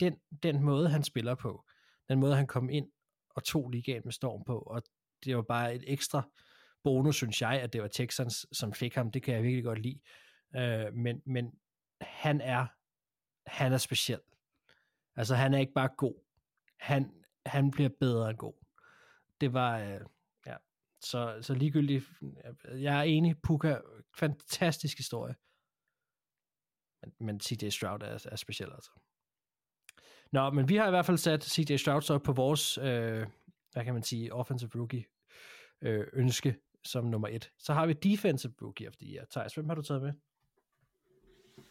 den, 0.00 0.16
den 0.42 0.62
måde, 0.62 0.88
han 0.88 1.02
spiller 1.04 1.34
på, 1.34 1.64
den 2.08 2.20
måde, 2.20 2.36
han 2.36 2.46
kom 2.46 2.70
ind 2.70 2.88
og 3.30 3.44
tog 3.44 3.70
ligaen 3.70 4.02
med 4.04 4.12
storm 4.12 4.44
på, 4.44 4.58
og 4.58 4.82
det 5.24 5.36
var 5.36 5.42
bare 5.42 5.74
et 5.74 5.84
ekstra 5.86 6.22
bonus, 6.84 7.16
synes 7.16 7.42
jeg, 7.42 7.60
at 7.60 7.72
det 7.72 7.82
var 7.82 7.88
Texans, 7.88 8.46
som 8.52 8.72
fik 8.72 8.94
ham, 8.94 9.10
det 9.10 9.22
kan 9.22 9.34
jeg 9.34 9.42
virkelig 9.42 9.64
godt 9.64 9.78
lide, 9.78 10.00
øh, 10.56 10.94
men, 10.94 11.22
men 11.26 11.52
han 12.00 12.40
er 12.40 12.66
han 13.46 13.72
er 13.72 13.78
speciel. 13.78 14.20
Altså, 15.16 15.34
han 15.34 15.54
er 15.54 15.58
ikke 15.58 15.72
bare 15.72 15.88
god. 15.96 16.14
Han, 16.80 17.24
han 17.46 17.70
bliver 17.70 17.90
bedre 18.00 18.30
end 18.30 18.38
god. 18.38 18.54
Det 19.40 19.52
var, 19.52 19.78
øh, 19.78 20.00
ja, 20.46 20.56
så, 21.00 21.38
så 21.40 21.54
ligegyldigt, 21.54 22.04
jeg 22.64 22.98
er 22.98 23.02
enig, 23.02 23.42
Puka, 23.42 23.78
fantastisk 24.18 24.96
historie. 24.96 25.34
Men, 27.02 27.14
men 27.20 27.40
CJ 27.40 27.68
Stroud 27.68 28.02
er, 28.02 28.26
er 28.32 28.36
speciel, 28.36 28.72
altså. 28.72 28.90
Nå, 30.32 30.50
men 30.50 30.68
vi 30.68 30.76
har 30.76 30.86
i 30.86 30.90
hvert 30.90 31.06
fald 31.06 31.16
sat 31.16 31.44
CJ 31.44 31.76
Stroud 31.76 32.02
så 32.02 32.18
på 32.18 32.32
vores, 32.32 32.78
øh, 32.78 33.26
hvad 33.72 33.84
kan 33.84 33.94
man 33.94 34.02
sige, 34.02 34.32
offensive 34.32 34.70
rookie 34.74 35.04
øh, 35.82 36.06
ønske 36.12 36.56
som 36.84 37.04
nummer 37.04 37.28
et. 37.28 37.52
Så 37.58 37.72
har 37.72 37.86
vi 37.86 37.92
defensive 37.92 38.54
rookie 38.62 38.88
of 38.88 38.96
the 38.96 39.14
year. 39.14 39.24
Thijs, 39.30 39.54
hvem 39.54 39.68
har 39.68 39.74
du 39.74 39.82
taget 39.82 40.02
med? 40.02 40.12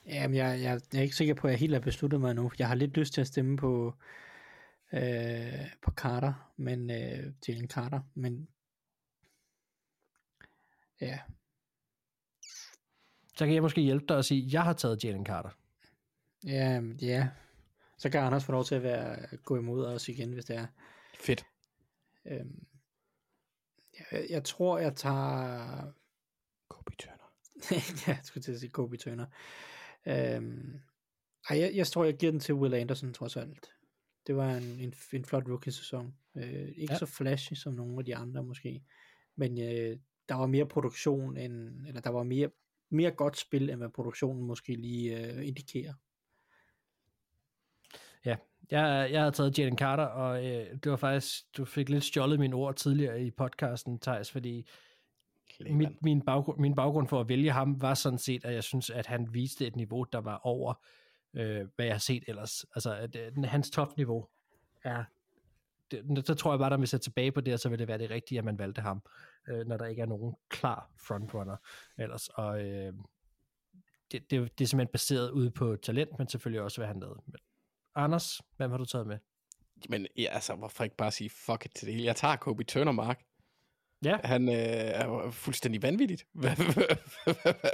Jamen, 0.05 0.37
jeg, 0.37 0.61
jeg, 0.61 0.81
jeg 0.93 0.99
er 0.99 1.03
ikke 1.03 1.15
sikker 1.15 1.33
på, 1.33 1.47
at 1.47 1.51
jeg 1.51 1.59
helt 1.59 1.73
har 1.73 1.79
besluttet 1.79 2.21
mig 2.21 2.35
nu. 2.35 2.51
Jeg 2.59 2.67
har 2.67 2.75
lidt 2.75 2.97
lyst 2.97 3.13
til 3.13 3.21
at 3.21 3.27
stemme 3.27 3.57
på, 3.57 3.93
øh, 4.93 5.71
på 5.81 5.91
Carter, 5.91 6.53
men 6.57 6.91
øh, 6.91 7.33
Jalen 7.47 7.67
Carter, 7.67 7.99
men 8.15 8.47
ja, 11.01 11.19
Så 13.37 13.45
kan 13.45 13.53
jeg 13.53 13.61
måske 13.61 13.81
hjælpe 13.81 14.05
dig 14.09 14.17
og 14.17 14.25
sige, 14.25 14.45
at 14.45 14.53
jeg 14.53 14.63
har 14.63 14.73
taget 14.73 15.03
Jalen 15.03 15.25
Carter. 15.25 15.49
ja, 16.45 16.81
ja. 17.01 17.29
Så 17.97 18.09
kan 18.09 18.21
Anders 18.21 18.45
få 18.45 18.51
lov 18.51 18.63
til 18.63 18.75
at 18.75 18.83
være, 18.83 19.37
gå 19.37 19.57
imod 19.57 19.85
os 19.85 20.09
igen, 20.09 20.33
hvis 20.33 20.45
det 20.45 20.55
er. 20.55 20.67
Fedt. 21.19 21.45
Øhm, 22.25 22.65
jeg, 24.11 24.25
jeg 24.29 24.43
tror, 24.43 24.77
jeg 24.79 24.95
tager 24.95 25.91
Kobe 26.67 26.95
Turner. 26.95 27.31
ja, 27.71 27.81
jeg 28.07 28.19
skulle 28.23 28.43
til 28.43 28.51
at 28.51 28.59
sige 28.59 28.69
Kobe 28.69 28.97
Turner. 28.97 29.25
Øhm, 30.07 30.79
ej, 31.49 31.59
jeg, 31.59 31.71
jeg 31.75 31.87
tror, 31.87 32.03
jeg 32.03 32.17
giver 32.17 32.31
den 32.31 32.39
til 32.39 32.55
Will 32.55 32.73
Anderson, 32.73 33.13
trods 33.13 33.35
alt. 33.37 33.69
Det 34.27 34.35
var 34.35 34.55
en, 34.55 34.63
en, 34.63 34.93
en 35.13 35.25
flot 35.25 35.47
rookie-sæson. 35.49 36.15
Øh, 36.37 36.67
ikke 36.75 36.93
Ja. 36.93 36.97
så 36.97 37.05
flashy 37.05 37.53
som 37.53 37.73
nogle 37.73 37.99
af 37.99 38.05
de 38.05 38.15
andre 38.15 38.43
måske. 38.43 38.83
Men 39.35 39.61
øh, 39.61 39.97
der 40.29 40.35
var 40.35 40.47
mere 40.47 40.65
produktion, 40.67 41.37
end, 41.37 41.87
eller 41.87 42.01
der 42.01 42.09
var 42.09 42.23
mere, 42.23 42.49
mere 42.89 43.11
godt 43.11 43.37
spil, 43.37 43.69
end 43.69 43.77
hvad 43.79 43.89
produktionen 43.89 44.43
måske 44.43 44.75
lige 44.75 45.33
øh, 45.33 45.47
indikerer. 45.47 45.93
Ja, 48.25 48.35
jeg, 48.71 49.09
jeg 49.11 49.23
har 49.23 49.31
taget 49.31 49.59
Jalen 49.59 49.77
Carter, 49.77 50.03
og 50.03 50.45
øh, 50.45 50.73
det 50.83 50.91
var 50.91 50.97
faktisk, 50.97 51.57
du 51.57 51.65
fik 51.65 51.89
lidt 51.89 52.03
stjålet 52.03 52.39
mine 52.39 52.55
ord 52.55 52.75
tidligere 52.75 53.23
i 53.23 53.31
podcasten, 53.31 53.99
Thijs, 53.99 54.31
fordi 54.31 54.67
mit, 55.59 56.01
min, 56.01 56.21
baggrund, 56.21 56.59
min 56.59 56.75
baggrund 56.75 57.07
for 57.07 57.19
at 57.19 57.29
vælge 57.29 57.51
ham 57.51 57.81
var 57.81 57.93
sådan 57.93 58.19
set, 58.19 58.45
at 58.45 58.53
jeg 58.53 58.63
synes, 58.63 58.89
at 58.89 59.05
han 59.05 59.33
viste 59.33 59.67
et 59.67 59.75
niveau, 59.75 60.03
der 60.03 60.21
var 60.21 60.37
over, 60.43 60.73
øh, 61.33 61.67
hvad 61.75 61.85
jeg 61.85 61.93
har 61.93 61.99
set 61.99 62.23
ellers. 62.27 62.65
Altså, 62.75 62.95
at, 62.95 63.15
øh, 63.15 63.43
hans 63.43 63.69
topniveau 63.69 64.27
er, 64.83 65.03
det, 65.91 66.27
så 66.27 66.33
tror 66.33 66.51
jeg 66.51 66.59
bare, 66.59 66.69
der 66.69 66.77
vil 66.77 66.87
sætte 66.87 67.05
tilbage 67.05 67.31
på 67.31 67.41
det, 67.41 67.59
så 67.59 67.69
vil 67.69 67.79
det 67.79 67.87
være 67.87 67.97
det 67.97 68.09
rigtige, 68.09 68.39
at 68.39 68.45
man 68.45 68.59
valgte 68.59 68.81
ham, 68.81 69.01
øh, 69.47 69.67
når 69.67 69.77
der 69.77 69.85
ikke 69.85 70.01
er 70.01 70.05
nogen 70.05 70.35
klar 70.49 70.89
frontrunner 71.07 71.57
ellers. 71.97 72.27
Og 72.27 72.61
øh, 72.61 72.93
det, 74.11 74.31
det, 74.31 74.59
det 74.59 74.65
er 74.65 74.67
simpelthen 74.67 74.91
baseret 74.91 75.31
ude 75.31 75.51
på 75.51 75.75
talent, 75.75 76.09
men 76.17 76.27
selvfølgelig 76.29 76.61
også, 76.61 76.77
hvad 76.77 76.87
han 76.87 76.99
lavede. 76.99 77.21
Men, 77.25 77.39
Anders, 77.95 78.41
hvem 78.57 78.71
har 78.71 78.77
du 78.77 78.85
taget 78.85 79.07
med? 79.07 79.17
Men 79.89 80.07
ja, 80.17 80.29
altså, 80.31 80.55
hvorfor 80.55 80.83
ikke 80.83 80.95
bare 80.95 81.11
sige 81.11 81.29
fuck 81.29 81.65
it 81.65 81.71
til 81.75 81.85
det 81.85 81.93
hele? 81.93 82.05
Jeg 82.05 82.15
tager 82.15 82.35
Kobe 82.35 82.63
Turner, 82.63 82.91
Mark. 82.91 83.23
Ja. 84.05 84.17
Han 84.23 84.49
øh, 84.49 84.55
er 84.55 85.31
fuldstændig 85.31 85.81
vanvittigt, 85.81 86.25
hvad, 86.33 86.55
hvad, 86.55 86.95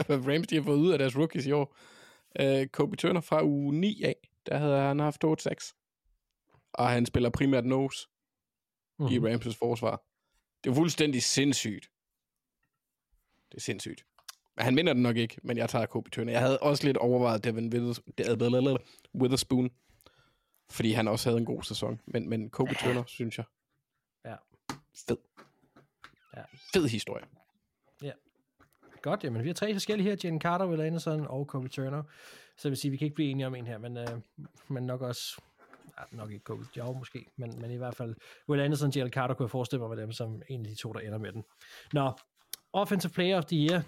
hvad 0.05 0.33
Rams 0.35 0.47
de 0.47 0.55
har 0.55 0.63
fået 0.63 0.77
ud 0.77 0.91
af 0.91 0.99
deres 0.99 1.17
rookies 1.17 1.45
i 1.45 1.51
år. 1.51 1.75
Øh, 2.39 2.67
Kobe 2.67 2.95
Turner 2.95 3.21
fra 3.21 3.43
uge 3.43 3.73
9 3.75 4.01
af, 4.03 4.15
der 4.45 4.57
havde 4.57 4.79
han 4.79 4.99
haft 4.99 5.23
8-6. 5.23 6.69
Og 6.73 6.89
han 6.89 7.05
spiller 7.05 7.29
primært 7.29 7.65
nose 7.65 8.07
mm-hmm. 8.99 9.15
i 9.15 9.17
Mhm. 9.19 9.27
Rams' 9.27 9.57
forsvar. 9.59 10.03
Det 10.63 10.69
er 10.69 10.73
fuldstændig 10.75 11.23
sindssygt. 11.23 11.89
Det 13.51 13.57
er 13.57 13.61
sindssygt. 13.61 14.05
Han 14.57 14.75
vinder 14.75 14.93
den 14.93 15.01
nok 15.03 15.17
ikke, 15.17 15.37
men 15.43 15.57
jeg 15.57 15.69
tager 15.69 15.85
Kobe 15.85 16.09
Turner. 16.09 16.31
Jeg 16.31 16.41
havde 16.41 16.59
også 16.59 16.85
lidt 16.87 16.97
overvejet 16.97 17.43
Devin 17.43 17.73
Withers- 17.73 18.01
Witherspoon, 19.15 19.69
fordi 20.69 20.91
han 20.91 21.07
også 21.07 21.29
havde 21.29 21.39
en 21.39 21.45
god 21.45 21.63
sæson. 21.63 22.01
Men, 22.05 22.29
men 22.29 22.49
Kobe 22.49 22.73
Turner, 22.73 23.03
synes 23.07 23.37
jeg. 23.37 23.45
Ja. 24.25 24.35
Fed. 25.07 25.17
Ja. 26.37 26.41
Fed 26.73 26.87
historie. 26.87 27.25
Ja. 28.03 28.11
Godt, 29.01 29.23
jamen 29.23 29.43
vi 29.43 29.47
har 29.49 29.53
tre 29.53 29.73
forskellige 29.73 30.09
her, 30.09 30.17
Jane 30.23 30.39
Carter, 30.39 30.65
Will 30.67 30.81
Anderson 30.81 31.27
og 31.27 31.47
Kobe 31.47 31.69
Turner. 31.69 32.03
Så 32.57 32.67
jeg 32.67 32.71
vil 32.71 32.77
sige, 32.77 32.91
vi 32.91 32.97
kan 32.97 33.05
ikke 33.05 33.15
blive 33.15 33.29
enige 33.29 33.47
om 33.47 33.55
en 33.55 33.67
her, 33.67 33.77
men, 33.77 33.97
øh, 33.97 34.07
men 34.67 34.83
nok 34.83 35.01
også, 35.01 35.41
ja, 35.99 36.17
nok 36.17 36.31
ikke 36.31 36.43
Kobe, 36.43 36.65
Joe 36.77 36.97
måske, 36.97 37.25
men, 37.35 37.61
men 37.61 37.71
i 37.71 37.75
hvert 37.75 37.95
fald, 37.95 38.15
Will 38.49 38.61
Anderson 38.61 38.87
og 38.87 38.95
Jalen 38.95 39.11
Carter 39.11 39.35
kunne 39.35 39.43
jeg 39.43 39.51
forestille 39.51 39.79
mig 39.79 39.89
med 39.89 39.97
dem 39.97 40.11
som 40.11 40.41
en 40.49 40.61
af 40.61 40.67
de 40.67 40.75
to, 40.75 40.93
der 40.93 40.99
ender 40.99 41.17
med 41.17 41.31
den. 41.31 41.43
Nå, 41.93 42.11
Offensive 42.73 43.11
Player 43.11 43.37
of 43.37 43.45
the 43.45 43.57
Year, 43.57 43.83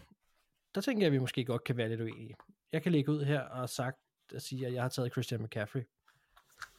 der 0.76 0.82
tænker 0.82 1.02
jeg, 1.02 1.07
at 1.07 1.14
vi 1.14 1.20
måske 1.20 1.45
godt 1.45 1.64
kan 1.64 1.78
være 1.78 1.90
lidt 1.90 2.02
uenige. 2.02 2.36
Jeg 2.72 2.84
kan 2.84 2.91
lægge 2.91 3.11
ud 3.11 3.24
her 3.24 3.41
og 3.41 3.70
sagt, 3.70 3.98
at 4.36 4.41
sige, 4.41 4.68
at 4.68 4.74
jeg 4.74 4.82
har 4.82 4.90
taget 4.90 5.11
Christian 5.11 5.44
McCaffrey, 5.44 5.82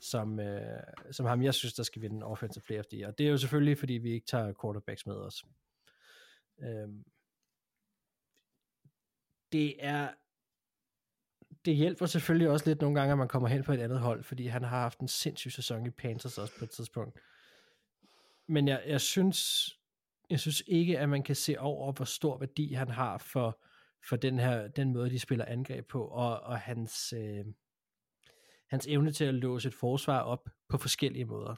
som, 0.04 0.40
øh, 0.40 0.82
som 1.10 1.26
ham, 1.26 1.42
jeg 1.42 1.54
synes, 1.54 1.74
der 1.74 1.82
skal 1.82 2.02
vinde 2.02 2.26
Offensive 2.26 2.62
Player 2.62 2.80
of 2.80 2.86
the 2.86 3.00
Year. 3.00 3.10
Det 3.10 3.26
er 3.26 3.30
jo 3.30 3.36
selvfølgelig, 3.36 3.78
fordi 3.78 3.92
vi 3.92 4.12
ikke 4.12 4.26
tager 4.26 4.52
quarterbacks 4.62 5.06
med 5.06 5.14
os. 5.14 5.44
Øhm, 6.62 7.04
det 9.52 9.84
er 9.84 10.14
det 11.64 11.76
hjælper 11.76 12.06
selvfølgelig 12.06 12.50
også 12.50 12.66
lidt 12.66 12.80
nogle 12.80 13.00
gange, 13.00 13.12
at 13.12 13.18
man 13.18 13.28
kommer 13.28 13.48
hen 13.48 13.62
på 13.62 13.72
et 13.72 13.80
andet 13.80 14.00
hold, 14.00 14.22
fordi 14.24 14.46
han 14.46 14.62
har 14.62 14.80
haft 14.80 15.00
en 15.00 15.08
sindssyg 15.08 15.52
sæson 15.52 15.86
i 15.86 15.90
Panthers 15.90 16.38
også 16.38 16.58
på 16.58 16.64
et 16.64 16.70
tidspunkt. 16.70 17.18
Men 18.46 18.68
jeg, 18.68 18.82
jeg 18.86 19.00
synes 19.00 19.70
jeg 20.30 20.40
synes 20.40 20.62
ikke, 20.66 20.98
at 20.98 21.08
man 21.08 21.22
kan 21.22 21.36
se 21.36 21.60
over, 21.60 21.92
hvor 21.92 22.04
stor 22.04 22.38
værdi 22.38 22.72
han 22.72 22.88
har 22.88 23.18
for, 23.18 23.62
for 24.08 24.16
den 24.16 24.38
her 24.38 24.68
den 24.68 24.92
måde, 24.92 25.10
de 25.10 25.18
spiller 25.18 25.44
angreb 25.44 25.88
på, 25.88 26.04
og, 26.04 26.40
og 26.40 26.58
hans, 26.58 27.12
øh, 27.12 27.44
hans 28.74 28.86
evne 28.86 29.12
til 29.12 29.24
at 29.24 29.34
låse 29.34 29.68
et 29.68 29.74
forsvar 29.74 30.20
op 30.20 30.48
på 30.68 30.78
forskellige 30.78 31.24
måder. 31.24 31.54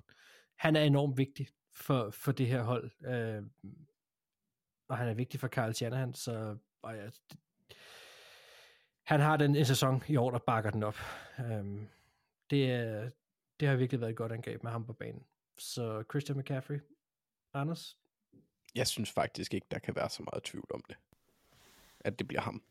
han 0.56 0.76
er 0.76 0.82
enormt 0.82 1.16
vigtig 1.16 1.48
for, 1.74 2.10
for 2.10 2.32
det 2.32 2.46
her 2.46 2.62
hold. 2.62 2.90
Øh, 3.06 3.42
og 4.88 4.98
han 4.98 5.08
er 5.08 5.14
vigtig 5.14 5.40
for 5.40 5.48
Carl 5.48 5.74
Shanahan, 5.74 6.14
så 6.14 6.56
og 6.82 6.96
ja, 6.96 7.10
han 9.06 9.20
har 9.20 9.36
den 9.36 9.56
en 9.56 9.64
sæson 9.64 10.02
i 10.08 10.16
år, 10.16 10.30
der 10.30 10.38
bakker 10.38 10.70
den 10.70 10.82
op. 10.82 10.98
Øhm, 11.38 11.88
det, 12.50 12.72
er, 12.72 13.10
det 13.60 13.68
har 13.68 13.76
virkelig 13.76 14.00
været 14.00 14.10
et 14.10 14.16
godt 14.16 14.32
angreb 14.32 14.62
med 14.62 14.70
ham 14.70 14.86
på 14.86 14.92
banen. 14.92 15.26
Så 15.58 16.04
Christian 16.10 16.38
McCaffrey, 16.38 16.80
Anders? 17.54 17.98
Jeg 18.74 18.86
synes 18.86 19.10
faktisk 19.10 19.54
ikke, 19.54 19.66
der 19.70 19.78
kan 19.78 19.96
være 19.96 20.10
så 20.10 20.22
meget 20.22 20.42
tvivl 20.42 20.66
om 20.74 20.82
det. 20.88 20.96
At 22.00 22.18
det 22.18 22.28
bliver 22.28 22.40
ham. 22.40 22.62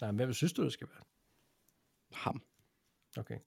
Nej, 0.00 0.10
men 0.10 0.16
hvem 0.16 0.32
synes 0.32 0.52
du, 0.52 0.64
det 0.64 0.72
skal 0.72 0.88
være? 0.88 1.04
Ham. 2.12 2.42
Okay. 3.16 3.38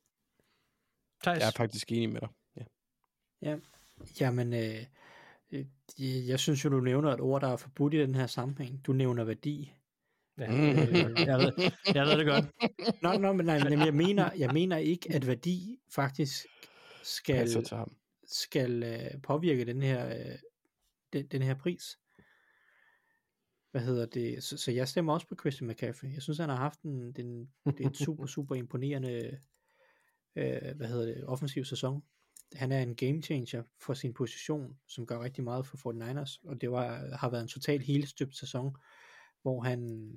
Thijs? 1.24 1.40
Jeg 1.40 1.48
er 1.48 1.52
faktisk 1.52 1.92
enig 1.92 2.10
med 2.10 2.22
dig. 2.22 2.30
Ja. 2.56 2.64
Ja, 3.42 3.58
jamen, 4.20 4.54
øh, 4.54 4.86
øh, 5.52 5.66
jeg 6.28 6.40
synes 6.40 6.66
jo, 6.66 6.70
du 6.70 6.80
nævner 6.80 7.14
et 7.14 7.22
ord, 7.22 7.42
der 7.42 7.48
er 7.48 7.58
forbudt 7.58 7.94
i 7.94 7.98
den 7.98 8.16
her 8.16 8.28
sammenhæng. 8.28 8.86
Du 8.86 8.94
nævner 8.94 9.24
værdi. 9.24 9.74
Ja, 10.38 10.52
øh, 10.54 11.20
jeg, 11.28 11.40
ved, 11.40 11.72
jeg 11.94 12.06
ved 12.06 12.18
det 12.18 12.26
godt. 12.26 12.46
Nå, 13.02 13.18
nå, 13.18 13.34
men, 13.34 13.46
nej, 13.46 13.70
men 13.70 13.80
jeg, 13.80 13.94
mener, 13.94 14.34
jeg 14.34 14.54
mener 14.54 14.78
ikke, 14.78 15.14
at 15.14 15.28
værdi 15.28 15.80
faktisk 15.90 16.46
skal, 17.04 17.66
skal 18.28 18.84
øh, 18.84 19.22
påvirke 19.22 19.66
den 19.66 19.82
her, 19.82 20.10
øh, 20.10 20.36
den, 21.14 21.28
den 21.28 21.42
her 21.42 21.56
pris. 21.56 22.00
Hvad 23.72 23.82
hedder 23.82 24.06
det? 24.06 24.44
Så, 24.44 24.58
så 24.58 24.72
jeg 24.72 24.88
stemmer 24.88 25.14
også 25.14 25.28
på 25.28 25.36
Christian 25.40 25.70
McCaffrey. 25.70 26.14
Jeg 26.14 26.22
synes, 26.22 26.38
han 26.38 26.50
har 26.50 26.56
haft 26.56 26.82
en, 26.82 27.12
den, 27.12 27.52
det 27.66 27.86
er 27.86 27.90
et 27.90 27.98
super, 27.98 28.26
super 28.26 28.56
imponerende 28.56 29.40
øh, 30.40 30.76
hvad 30.78 30.88
hedder 30.88 31.06
det, 31.06 31.26
offensiv 31.26 31.66
sæson. 31.66 32.04
Han 32.54 32.72
er 32.72 32.82
en 32.82 32.96
game 32.96 33.22
changer 33.22 33.64
for 33.78 33.94
sin 33.94 34.14
position, 34.14 34.78
som 34.88 35.06
gør 35.06 35.24
rigtig 35.24 35.44
meget 35.44 35.66
for 35.68 35.78
49ers, 35.78 36.42
og 36.50 36.62
det 36.62 36.72
var, 36.72 37.16
har 37.16 37.30
været 37.30 37.42
en 37.42 37.48
total 37.48 37.82
helstøbt 37.82 38.38
sæson, 38.38 38.76
hvor 39.42 39.62
han 39.62 40.12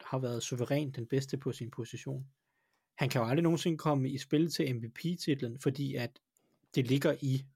har 0.00 0.18
været 0.18 0.42
suveræn 0.42 0.90
den 0.90 1.06
bedste 1.06 1.36
på 1.36 1.52
sin 1.52 1.70
position. 1.70 2.26
Han 2.94 3.08
kan 3.08 3.20
jo 3.20 3.26
aldrig 3.26 3.42
nogensinde 3.42 3.78
komme 3.78 4.10
i 4.10 4.18
spil 4.18 4.50
til 4.50 4.74
MVP-titlen, 4.74 5.58
fordi 5.58 5.94
at 5.94 6.18
det 6.74 6.86
ligger 6.86 7.16
i 7.20 7.46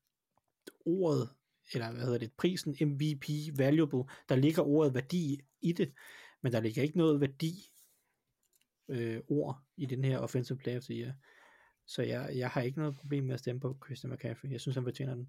ordet, 0.87 1.29
eller 1.73 1.93
hvad 1.93 2.05
hedder 2.05 2.19
det, 2.19 2.33
prisen 2.33 2.77
MVP 2.81 3.29
valuable, 3.59 4.05
der 4.29 4.37
ligger 4.37 4.63
ordet 4.63 4.95
værdi 4.95 5.41
i 5.61 5.73
det, 5.73 5.93
men 6.43 6.53
der 6.53 6.61
ligger 6.61 6.83
ikke 6.83 6.99
noget 6.99 7.21
værdi 7.21 7.73
øh, 8.89 9.21
ord 9.29 9.63
i 9.77 9.87
den 9.87 10.05
her 10.05 10.19
offensive 10.19 10.59
player 10.59 10.79
of 10.79 10.85
the 10.85 10.95
year. 10.95 11.13
Så 11.87 12.03
jeg, 12.03 12.31
jeg 12.35 12.49
har 12.49 12.61
ikke 12.63 12.79
noget 12.79 12.97
problem 12.97 13.25
med 13.25 13.35
at 13.35 13.41
stemme 13.41 13.61
på 13.61 13.77
Christian 13.85 14.13
McCaffrey. 14.13 14.51
Jeg 14.53 14.61
synes, 14.61 14.75
han 14.77 14.85
fortjener 14.85 15.15
den. 15.15 15.29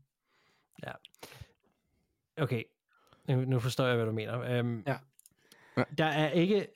Ja. 0.84 0.92
Okay. 2.44 2.64
Nu, 3.28 3.46
nu 3.46 3.60
forstår 3.60 3.86
jeg, 3.86 3.96
hvad 3.96 4.06
du 4.06 4.12
mener. 4.12 4.60
Um, 4.60 4.84
Ja. 4.88 4.96
Der 5.98 6.06
er 6.06 6.30
ikke... 6.32 6.68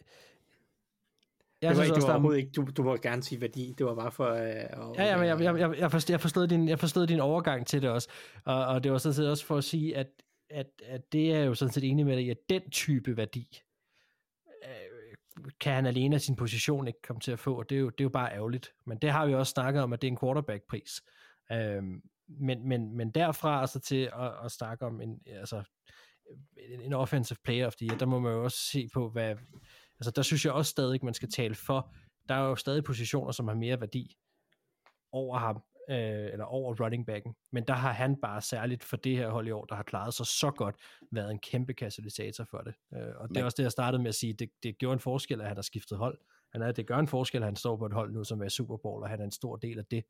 Jeg 1.62 1.70
det 1.70 1.78
var, 1.78 1.84
synes 1.84 1.88
ikke, 1.88 1.95
også, 1.95 2.08
det 2.08 2.14
var 2.14 2.20
der 2.20 2.30
er- 2.30 2.34
ikke, 2.38 2.52
du, 2.52 2.68
du 2.78 2.84
må 2.84 2.95
gerne 2.98 3.24
sige 3.24 3.41
værdi. 3.41 3.74
Det 3.78 3.86
var 3.86 3.95
bare 3.95 4.12
for... 4.12 4.26
Øh, 4.30 4.40
at, 4.40 4.78
Ja, 4.98 5.03
ja, 5.03 5.18
men 5.18 5.28
jeg, 5.28 5.41
jeg, 5.41 5.60
jeg, 5.60 5.78
jeg, 5.80 5.91
forstod, 5.91 6.14
jeg, 6.14 6.22
forstod 6.22 6.48
din, 6.48 6.70
jeg 6.70 6.80
forstod 6.80 7.08
din 7.08 7.20
overgang 7.20 7.68
til 7.68 7.82
det 7.82 7.90
også. 7.90 8.10
Og, 8.45 8.66
og 8.66 8.84
det 8.84 8.91
var 8.91 8.98
sådan 8.98 9.14
set 9.14 9.30
også 9.30 9.45
for 9.45 9.58
at 9.58 9.64
sige, 9.64 9.98
at, 9.98 10.08
at, 10.49 10.68
at 10.86 11.12
det 11.12 11.34
er 11.34 11.44
jo 11.44 11.53
sådan 11.56 11.72
set 11.74 11.84
enig 11.84 12.06
med 12.06 12.18
dig 12.18 12.30
at 12.32 12.38
den 12.49 12.70
type 12.70 13.18
værdi 13.18 13.62
kan 15.59 15.73
han 15.73 15.85
alene 15.85 16.15
af 16.15 16.22
sin 16.22 16.35
position 16.35 16.88
ikke 16.88 17.01
komme 17.01 17.19
til 17.19 17.31
at 17.31 17.39
få, 17.39 17.57
og 17.57 17.69
det 17.69 17.76
er 17.76 17.80
jo, 17.80 17.89
det 17.89 17.99
er 17.99 18.03
jo 18.03 18.09
bare 18.09 18.34
ærgerligt. 18.34 18.73
Men 18.85 18.97
det 18.97 19.11
har 19.11 19.26
vi 19.26 19.34
også 19.34 19.51
snakket 19.51 19.84
om, 19.84 19.93
at 19.93 20.01
det 20.01 20.07
er 20.07 20.11
en 20.11 20.18
quarterback-pris. 20.18 21.01
Øhm, 21.51 22.01
men, 22.27 22.68
men, 22.68 22.97
men 22.97 23.11
derfra 23.11 23.61
altså 23.61 23.80
til 23.80 24.11
at, 24.13 24.45
at 24.45 24.51
snakke 24.51 24.85
om 24.85 25.01
en, 25.01 25.22
altså, 25.26 25.63
en, 26.84 26.93
offensive 26.93 27.38
player 27.43 27.68
of 27.68 27.76
the 27.76 27.88
year, 27.88 27.97
der 27.97 28.05
må 28.05 28.19
man 28.19 28.34
jo 28.34 28.43
også 28.43 28.57
se 28.57 28.89
på, 28.93 29.09
hvad, 29.09 29.35
altså 29.99 30.11
der 30.15 30.22
synes 30.22 30.45
jeg 30.45 30.53
også 30.53 30.69
stadig, 30.69 30.99
man 31.05 31.13
skal 31.13 31.31
tale 31.31 31.55
for, 31.55 31.93
der 32.30 32.35
er 32.35 32.47
jo 32.47 32.55
stadig 32.55 32.84
positioner, 32.84 33.31
som 33.31 33.47
har 33.47 33.55
mere 33.55 33.81
værdi 33.81 34.18
over 35.11 35.38
ham, 35.38 35.63
øh, 35.90 35.98
eller 36.34 36.45
over 36.45 36.76
running 36.84 37.06
backen, 37.06 37.36
men 37.52 37.64
der 37.68 37.74
har 37.74 37.91
han 37.91 38.16
bare 38.22 38.41
særligt 38.41 38.84
for 38.84 38.98
det 38.98 39.18
her 39.18 39.30
hold 39.30 39.48
i 39.48 39.52
år, 39.52 39.66
der 39.66 39.76
har 39.76 39.84
klaret 39.84 40.14
sig 40.14 40.26
så 40.26 40.52
godt, 40.52 40.76
været 41.12 41.32
en 41.32 41.40
kæmpe 41.40 41.74
katalysator 41.74 42.44
for 42.44 42.58
det. 42.58 42.74
Øh, 42.94 43.16
og 43.16 43.30
det 43.30 43.38
er 43.38 43.44
også 43.44 43.56
det, 43.58 43.64
jeg 43.64 43.72
startede 43.72 44.02
med 44.03 44.10
at 44.10 44.16
sige, 44.16 44.34
det, 44.34 44.49
det 44.64 44.78
gjorde 44.78 44.94
en 44.94 44.99
forskel, 44.99 45.41
at 45.41 45.48
han 45.48 45.58
har 45.58 45.62
skiftet 45.62 45.98
hold. 45.98 46.18
Han 46.52 46.62
er, 46.62 46.72
det 46.72 46.88
gør 46.88 46.98
en 46.98 47.08
forskel, 47.08 47.41
at 47.41 47.45
han 47.48 47.56
står 47.56 47.78
på 47.78 47.86
et 47.86 47.94
hold 47.94 48.14
nu, 48.14 48.24
som 48.24 48.41
er 48.41 48.49
Super 48.49 48.78
Bowl, 48.78 49.03
og 49.03 49.10
han 49.10 49.20
er 49.20 49.26
en 49.26 49.32
stor 49.32 49.56
del 49.56 49.80
af 49.80 49.86
det, 49.86 50.03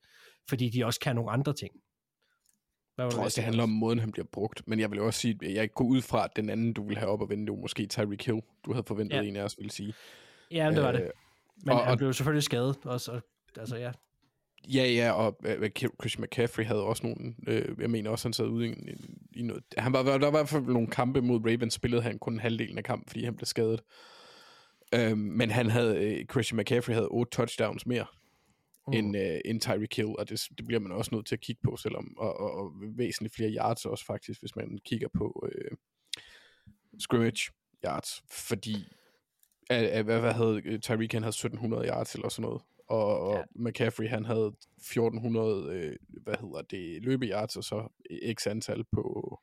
fordi 0.50 0.70
de 0.70 0.86
også 0.86 1.00
kan 1.00 1.16
nogle 1.16 1.32
andre 1.32 1.54
ting. 1.54 1.72
Hvad 2.96 3.06
var 3.06 3.10
Jeg 3.10 3.16
tror 3.16 3.24
også, 3.24 3.36
det 3.36 3.44
handler 3.44 3.64
om 3.64 3.70
måden, 3.70 4.00
han 4.00 4.12
bliver 4.12 4.26
brugt. 4.32 4.68
Men 4.68 4.80
jeg 4.80 4.92
vil 4.92 5.00
også 5.02 5.20
sige, 5.20 5.40
at 5.44 5.54
jeg 5.54 5.72
går 5.72 5.86
ud 5.86 6.02
fra, 6.02 6.24
at 6.26 6.36
den 6.36 6.50
anden, 6.50 6.74
du 6.74 6.88
vil 6.88 6.98
have 6.98 7.10
op 7.12 7.22
og 7.22 7.30
vinde, 7.30 7.46
det 7.46 7.52
var 7.52 7.60
måske 7.62 7.86
Tyreek 7.86 8.26
Hill. 8.26 8.42
Du 8.66 8.74
havde 8.74 8.84
forventet, 8.88 9.18
Ja. 9.18 9.22
en 9.24 9.36
af 9.36 9.44
os 9.44 9.58
ville 9.58 9.72
sige. 9.72 9.94
Ja, 10.52 10.72
det 10.76 10.84
var 10.84 10.92
det. 10.92 11.02
Øh, 11.02 11.10
Men 11.66 11.74
og- 11.74 11.86
han 11.86 11.98
blev 11.98 12.14
selvfølgelig 12.14 12.44
skadet 12.44 12.78
også. 12.86 13.12
Og, 13.12 13.22
altså, 13.58 13.76
ja. 13.78 13.92
Ja, 14.68 14.86
ja, 14.86 15.12
og 15.12 15.38
øh, 15.46 15.70
Christian 16.02 16.24
McCaffrey 16.24 16.66
havde 16.66 16.84
også 16.84 17.08
nogle, 17.08 17.36
øh, 17.48 17.76
jeg 17.80 17.90
mener 17.90 18.10
også, 18.10 18.28
han 18.28 18.34
sad 18.34 18.46
ude 18.46 18.68
i, 18.68 18.72
i, 18.72 18.96
i 19.40 19.42
noget, 19.42 19.64
han 19.78 19.94
var, 19.94 20.04
der 20.04 20.18
var 20.18 20.28
i 20.28 20.32
hvert 20.32 20.50
fald 20.50 20.64
nogle 20.64 20.88
kampe 20.88 21.22
mod 21.22 21.40
Ravens, 21.46 21.74
spillede 21.74 22.02
han 22.02 22.20
kun 22.20 22.40
halvdelen 22.40 22.78
af 22.78 22.84
kampen, 22.84 23.08
fordi 23.08 23.24
han 23.24 23.36
blev 23.36 23.46
skadet. 23.46 23.82
Øh, 24.96 25.18
men 25.18 25.52
han 25.52 25.70
havde, 25.70 25.98
øh, 25.98 26.26
Christian 26.26 26.60
McCaffrey 26.60 26.94
havde 26.94 27.08
otte 27.08 27.32
touchdowns 27.32 27.86
mere, 27.86 28.06
mm. 28.88 28.94
end, 28.94 29.18
øh, 29.18 29.40
end 29.46 29.62
Tyreek 29.62 29.96
Hill, 29.96 30.16
og 30.20 30.30
det, 30.30 30.48
det 30.58 30.66
bliver 30.66 30.80
man 30.80 30.92
også 30.92 31.16
nødt 31.16 31.26
til 31.26 31.36
at 31.36 31.42
kigge 31.42 31.62
på, 31.64 31.78
selvom, 31.78 32.18
og, 32.18 32.40
og, 32.40 32.54
og 32.54 32.72
væsentligt 32.98 33.36
flere 33.36 33.52
yards 33.52 33.86
også 33.86 34.06
faktisk, 34.06 34.40
hvis 34.40 34.56
man 34.56 34.80
kigger 34.86 35.08
på 35.14 35.50
øh, 35.52 35.72
scrimmage 37.00 37.52
yards, 37.86 38.24
fordi 38.32 38.76
af, 39.70 40.04
hvad, 40.04 40.20
hvad 40.20 40.34
havde 40.34 40.62
øh, 40.66 40.80
Tyreek, 40.80 41.14
han 41.14 41.24
havde 41.24 41.30
1700 41.30 41.88
yards 41.88 42.16
eller 42.16 42.30
sådan 42.30 42.42
noget, 42.42 42.62
og, 42.92 43.20
og 43.20 43.36
Ja. 43.36 43.44
McCaffrey, 43.56 44.08
han 44.08 44.26
havde 44.26 44.56
1400, 44.78 45.74
øh, 45.76 45.96
hvad 46.24 46.36
hedder 46.42 46.62
det, 46.62 47.04
løbeyards, 47.04 47.56
og 47.56 47.64
så 47.64 47.88
x 48.34 48.48
antal 48.48 48.84
på 48.92 49.40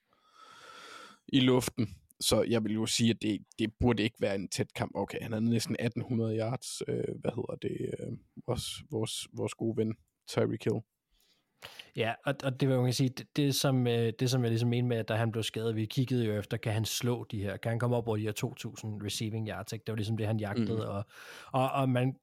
i 1.29 1.41
luften. 1.41 1.89
Så 2.21 2.43
jeg 2.43 2.65
vil 2.65 2.75
jo 2.75 2.87
sige, 2.87 3.11
at 3.11 3.23
det, 3.23 3.45
det 3.59 3.73
burde 3.81 4.03
ikke 4.03 4.17
være 4.21 4.35
en 4.35 4.49
tæt 4.49 4.75
kamp. 4.75 4.93
Okay, 4.95 5.19
han 5.23 5.33
havde 5.33 5.51
næsten 5.51 5.77
1800 5.81 6.39
yards, 6.39 6.83
øh, 6.89 7.15
hvad 7.21 7.31
hedder 7.31 7.55
det, 7.63 7.95
øh, 7.99 8.13
vores, 8.47 8.65
vores, 8.91 9.29
vores 9.33 9.55
gode 9.55 9.77
ven, 9.77 9.95
Tyreek 10.29 10.65
Hill. 10.65 10.81
Ja, 11.97 12.15
og, 12.25 12.35
og 12.45 12.61
det 12.61 12.69
vil 12.69 12.81
man 12.81 12.93
sige, 12.93 13.09
det, 13.09 13.37
det, 13.37 13.55
som, 13.55 13.87
øh, 13.87 14.13
det 14.19 14.31
som 14.31 14.43
jeg 14.43 14.51
ligesom 14.51 14.69
mente 14.69 14.89
med, 14.89 14.97
at 14.97 15.09
da 15.09 15.15
han 15.15 15.33
blev 15.33 15.43
skadet, 15.43 15.77
vi 15.77 15.87
kiggede 15.87 16.25
jo 16.25 16.33
efter, 16.33 16.57
kan 16.57 16.73
han 16.73 16.85
slå 16.85 17.27
de 17.31 17.43
her, 17.43 17.57
kan 17.57 17.71
han 17.71 17.79
komme 17.79 17.97
op 17.97 18.09
over 18.09 18.17
de 18.17 18.23
her 18.23 18.33
2.000 18.33 19.05
receiving 19.05 19.49
yards, 19.49 19.73
ikke? 19.73 19.85
det 19.87 19.93
var 19.93 19.97
ligesom 19.97 20.17
det, 20.17 20.27
han 20.27 20.41
jagtede, 20.41 20.75
mm. 20.75 20.89
og, 20.89 21.05
og, 21.53 21.71
og 21.71 21.89
man, 21.89 22.17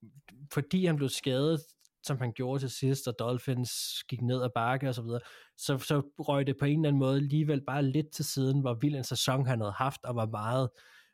fordi 0.54 0.86
han 0.86 0.96
blev 0.96 1.10
skadet, 1.10 1.62
som 2.04 2.18
han 2.18 2.34
gjorde 2.34 2.64
til 2.64 2.70
sidst, 2.70 3.08
og 3.08 3.20
Dolphins 3.20 3.72
gik 4.10 4.22
ned 4.22 4.44
ad 4.44 4.50
bakke 4.56 4.90
og 4.90 4.96
så 4.96 5.02
videre, 5.02 5.20
så, 5.58 5.78
så 5.78 6.02
røg 6.20 6.48
det 6.48 6.58
på 6.60 6.66
en 6.66 6.80
eller 6.80 6.88
anden 6.88 7.00
måde 7.00 7.18
alligevel 7.18 7.62
bare 7.62 7.84
lidt 7.84 8.12
til 8.12 8.26
siden, 8.26 8.62
hvor 8.62 8.74
vild 8.74 8.96
en 8.96 9.04
sæson 9.04 9.46
han 9.46 9.60
havde 9.60 9.74
haft, 9.78 10.04
og 10.04 10.14
hvor 10.14 10.26
meget, 10.26 10.70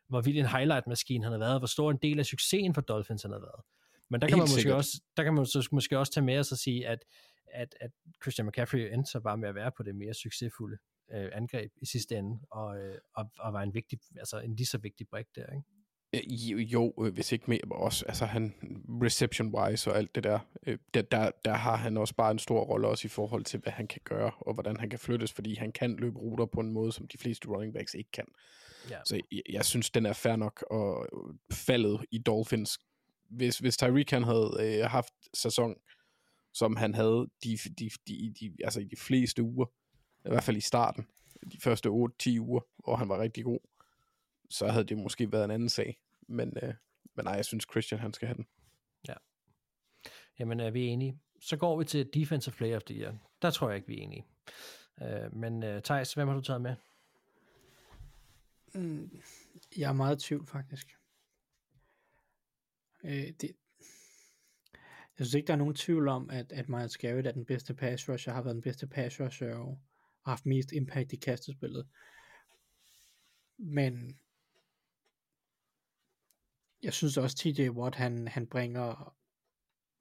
hvor 0.08 0.20
vild 0.20 0.38
en 0.38 0.46
highlight-maskine 0.46 1.24
han 1.24 1.32
havde 1.32 1.40
været, 1.40 1.60
hvor 1.60 1.66
stor 1.66 1.90
en 1.90 1.98
del 2.02 2.18
af 2.18 2.26
succesen 2.26 2.74
for 2.74 2.80
Dolphins 2.80 3.22
han 3.22 3.30
havde 3.30 3.42
været. 3.42 3.64
Men 4.10 4.20
der 4.20 4.26
kan 4.26 4.34
Helt 4.34 4.40
man 4.40 4.44
måske 4.44 4.60
sikkert. 4.60 4.76
også, 4.76 5.00
der 5.16 5.22
kan 5.22 5.34
man 5.34 5.46
så 5.46 5.68
måske 5.72 5.98
også 5.98 6.12
tage 6.12 6.24
med 6.24 6.38
og 6.38 6.46
sige, 6.46 6.86
at, 6.88 7.04
at, 7.52 7.74
at 7.80 7.90
Christian 8.22 8.46
McCaffrey 8.46 8.92
endte 8.92 9.10
så 9.10 9.20
bare 9.20 9.36
med 9.36 9.48
at 9.48 9.54
være 9.54 9.72
på 9.76 9.82
det 9.82 9.94
mere 9.94 10.14
succesfulde 10.14 10.76
øh, 11.12 11.30
angreb 11.32 11.72
i 11.82 11.86
sidste 11.86 12.16
ende, 12.16 12.40
og, 12.50 12.78
øh, 12.78 12.98
og, 13.14 13.30
og 13.38 13.52
var 13.52 13.62
en 13.62 13.74
vigtig, 13.74 13.98
altså 14.16 14.40
en 14.40 14.56
lige 14.56 14.66
så 14.66 14.78
vigtig 14.78 15.08
brik 15.08 15.26
der, 15.36 15.46
ikke? 15.46 15.66
Jo, 16.14 16.58
jo 16.58 16.94
øh, 17.04 17.14
hvis 17.14 17.32
ikke 17.32 17.44
mere, 17.48 17.60
også 17.70 18.04
altså 18.08 18.26
han 18.26 18.54
reception-wise 19.02 19.90
og 19.90 19.96
alt 19.96 20.14
det 20.14 20.24
der, 20.24 20.38
øh, 20.66 20.78
der, 20.94 21.02
der, 21.02 21.30
der 21.44 21.52
har 21.54 21.76
han 21.76 21.96
også 21.96 22.14
bare 22.14 22.30
en 22.30 22.38
stor 22.38 22.60
rolle 22.64 22.88
også 22.88 23.06
i 23.06 23.08
forhold 23.08 23.44
til, 23.44 23.60
hvad 23.60 23.72
han 23.72 23.86
kan 23.86 24.00
gøre, 24.04 24.30
og 24.40 24.54
hvordan 24.54 24.76
han 24.76 24.90
kan 24.90 24.98
flyttes, 24.98 25.32
fordi 25.32 25.54
han 25.54 25.72
kan 25.72 25.96
løbe 25.96 26.18
ruter 26.18 26.46
på 26.46 26.60
en 26.60 26.72
måde, 26.72 26.92
som 26.92 27.08
de 27.08 27.18
fleste 27.18 27.48
running 27.48 27.74
backs 27.74 27.94
ikke 27.94 28.10
kan. 28.10 28.26
Ja. 28.90 28.98
Så 29.06 29.20
jeg, 29.32 29.42
jeg 29.50 29.64
synes, 29.64 29.90
den 29.90 30.06
er 30.06 30.12
fair 30.12 30.36
nok, 30.36 30.64
og 30.70 31.06
faldet 31.52 32.04
i 32.10 32.18
Dolphins, 32.18 32.78
hvis, 33.30 33.58
hvis 33.58 33.76
Tyreek 33.76 34.10
han 34.10 34.22
havde 34.22 34.50
øh, 34.60 34.90
haft 34.90 35.14
sæson, 35.34 35.74
som 36.52 36.76
han 36.76 36.94
havde 36.94 37.30
de, 37.44 37.58
de, 37.78 37.90
de, 38.08 38.34
de, 38.40 38.56
altså 38.64 38.80
i 38.80 38.84
de 38.84 38.96
fleste 38.96 39.42
uger, 39.42 39.66
i 40.24 40.28
hvert 40.28 40.44
fald 40.44 40.56
i 40.56 40.60
starten, 40.60 41.06
de 41.52 41.60
første 41.60 41.88
8-10 41.88 41.92
uger, 42.40 42.60
hvor 42.84 42.96
han 42.96 43.08
var 43.08 43.20
rigtig 43.20 43.44
god, 43.44 43.60
så 44.50 44.68
havde 44.68 44.84
det 44.84 44.98
måske 44.98 45.32
været 45.32 45.44
en 45.44 45.50
anden 45.50 45.68
sag. 45.68 45.98
Men, 46.28 46.56
øh, 46.62 46.74
men 47.14 47.24
nej, 47.24 47.34
jeg 47.34 47.44
synes 47.44 47.66
Christian, 47.70 48.00
han 48.00 48.12
skal 48.12 48.28
have 48.28 48.36
den. 48.36 48.46
Jamen, 50.38 50.60
er 50.60 50.70
vi 50.70 50.86
enige? 50.86 51.18
Så 51.40 51.56
går 51.56 51.78
vi 51.78 51.84
til 51.84 52.10
Defensive 52.14 52.54
Player 52.54 52.76
of 52.76 52.82
the 52.82 52.94
Year. 52.94 53.16
Der 53.42 53.50
tror 53.50 53.68
jeg 53.68 53.76
ikke, 53.76 53.88
vi 53.88 53.98
er 53.98 54.02
enige. 54.02 54.26
Øh, 55.02 55.34
men 55.36 55.62
uh, 55.62 55.82
Thijs, 55.82 56.14
hvem 56.14 56.28
har 56.28 56.34
du 56.34 56.40
taget 56.40 56.60
med? 56.60 56.74
Mm, 58.74 59.20
jeg 59.76 59.88
er 59.88 59.92
meget 59.92 60.24
i 60.24 60.26
tvivl, 60.26 60.46
faktisk. 60.46 60.96
Øh, 63.04 63.32
det, 63.40 63.50
jeg 65.18 65.26
synes 65.26 65.34
ikke, 65.34 65.46
der 65.46 65.52
er 65.52 65.58
nogen 65.58 65.74
tvivl 65.74 66.08
om, 66.08 66.30
at, 66.30 66.52
at 66.52 66.68
Miles 66.68 66.98
Garrett 66.98 67.26
er 67.26 67.32
den 67.32 67.44
bedste 67.44 67.74
pass 67.74 68.08
rusher, 68.08 68.32
har 68.32 68.42
været 68.42 68.54
den 68.54 68.62
bedste 68.62 68.86
pass 68.86 69.20
rusher 69.20 69.54
og 69.54 69.80
har 70.24 70.32
haft 70.32 70.46
mest 70.46 70.72
impact 70.72 71.12
i 71.12 71.16
kastespillet. 71.16 71.88
Men 73.58 74.18
jeg 76.82 76.92
synes 76.92 77.16
også, 77.16 77.36
TJ 77.36 77.68
Watt, 77.68 77.96
han, 77.96 78.28
han 78.28 78.46
bringer 78.46 79.16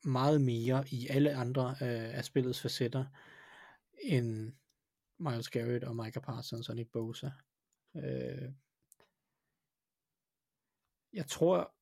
meget 0.04 0.42
mere 0.42 0.84
i 0.92 1.08
alle 1.08 1.36
andre 1.36 1.70
øh, 1.70 2.18
af 2.18 2.26
spillets 2.26 2.62
facetter, 2.62 3.06
end 4.02 4.54
Miles 5.18 5.50
Garrett 5.50 5.84
og 5.84 5.96
Micah 5.96 6.24
Parsons 6.24 6.70
og 6.70 6.76
Nick 6.76 6.92
Bosa. 6.92 7.30
Øh, 7.96 8.52
jeg 11.14 11.28
tror, 11.28 11.76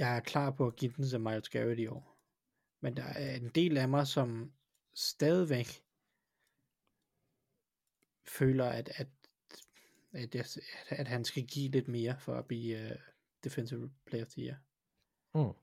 jeg 0.00 0.16
er 0.16 0.20
klar 0.20 0.50
på 0.50 0.66
at 0.66 0.76
give 0.76 0.92
den 0.96 1.08
til 1.08 1.20
Miles 1.20 1.48
Garrett 1.48 1.80
i 1.80 1.86
år. 1.86 2.16
Men 2.80 2.96
der 2.96 3.02
er 3.02 3.36
en 3.36 3.48
del 3.48 3.76
af 3.76 3.88
mig, 3.88 4.06
som 4.06 4.52
stadigvæk 4.94 5.82
føler, 8.24 8.64
at, 8.64 8.90
at, 8.94 9.08
at, 10.12 10.34
jeg, 10.34 10.44
at 10.88 11.08
han 11.08 11.24
skal 11.24 11.46
give 11.46 11.70
lidt 11.70 11.88
mere 11.88 12.16
for 12.18 12.34
at 12.34 12.46
blive 12.46 12.90
uh, 12.90 12.96
Defensive 13.44 13.90
Player 14.06 14.24
of 14.24 14.30
the 14.30 14.42
Year. 14.42 14.56
Mm. 15.34 15.54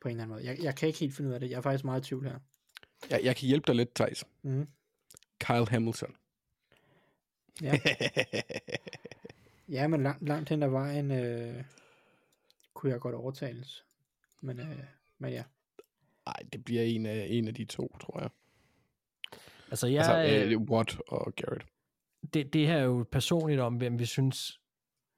På 0.00 0.08
en 0.08 0.10
eller 0.10 0.22
anden 0.22 0.28
måde. 0.28 0.44
Jeg, 0.44 0.62
jeg 0.62 0.76
kan 0.76 0.86
ikke 0.86 1.00
helt 1.00 1.14
finde 1.14 1.28
ud 1.28 1.34
af 1.34 1.40
det. 1.40 1.50
Jeg 1.50 1.56
er 1.56 1.60
faktisk 1.60 1.84
meget 1.84 2.00
i 2.00 2.08
tvivl 2.08 2.24
her. 2.24 2.38
Jeg, 3.10 3.24
jeg 3.24 3.36
kan 3.36 3.48
hjælpe 3.48 3.66
dig 3.66 3.74
lidt, 3.74 3.94
Thijs. 3.94 4.24
Mm. 4.42 4.68
Kyle 5.38 5.68
Hamilton. 5.68 6.16
Ja. 7.62 7.78
ja, 9.76 9.88
men 9.88 10.02
langt, 10.02 10.28
langt 10.28 10.48
hen 10.48 10.62
ad 10.62 10.68
vejen 10.68 11.10
øh, 11.10 11.64
kunne 12.74 12.92
jeg 12.92 13.00
godt 13.00 13.14
overtales. 13.14 13.84
Men, 14.40 14.60
øh, 14.60 14.78
men 15.18 15.32
ja. 15.32 15.42
Nej, 16.26 16.36
det 16.52 16.64
bliver 16.64 16.82
en 16.82 17.06
af, 17.06 17.26
en 17.30 17.48
af 17.48 17.54
de 17.54 17.64
to, 17.64 17.96
tror 18.00 18.20
jeg. 18.20 18.30
Altså, 19.70 19.86
jeg, 19.86 20.08
altså, 20.08 20.54
øh, 20.54 20.60
Watt 20.60 21.00
og 21.08 21.34
Garrett. 21.36 21.66
det, 22.34 22.52
det 22.52 22.66
her 22.66 22.76
er 22.76 22.82
jo 22.82 23.06
personligt 23.12 23.60
om, 23.60 23.76
hvem 23.76 23.98
vi 23.98 24.04
synes, 24.04 24.60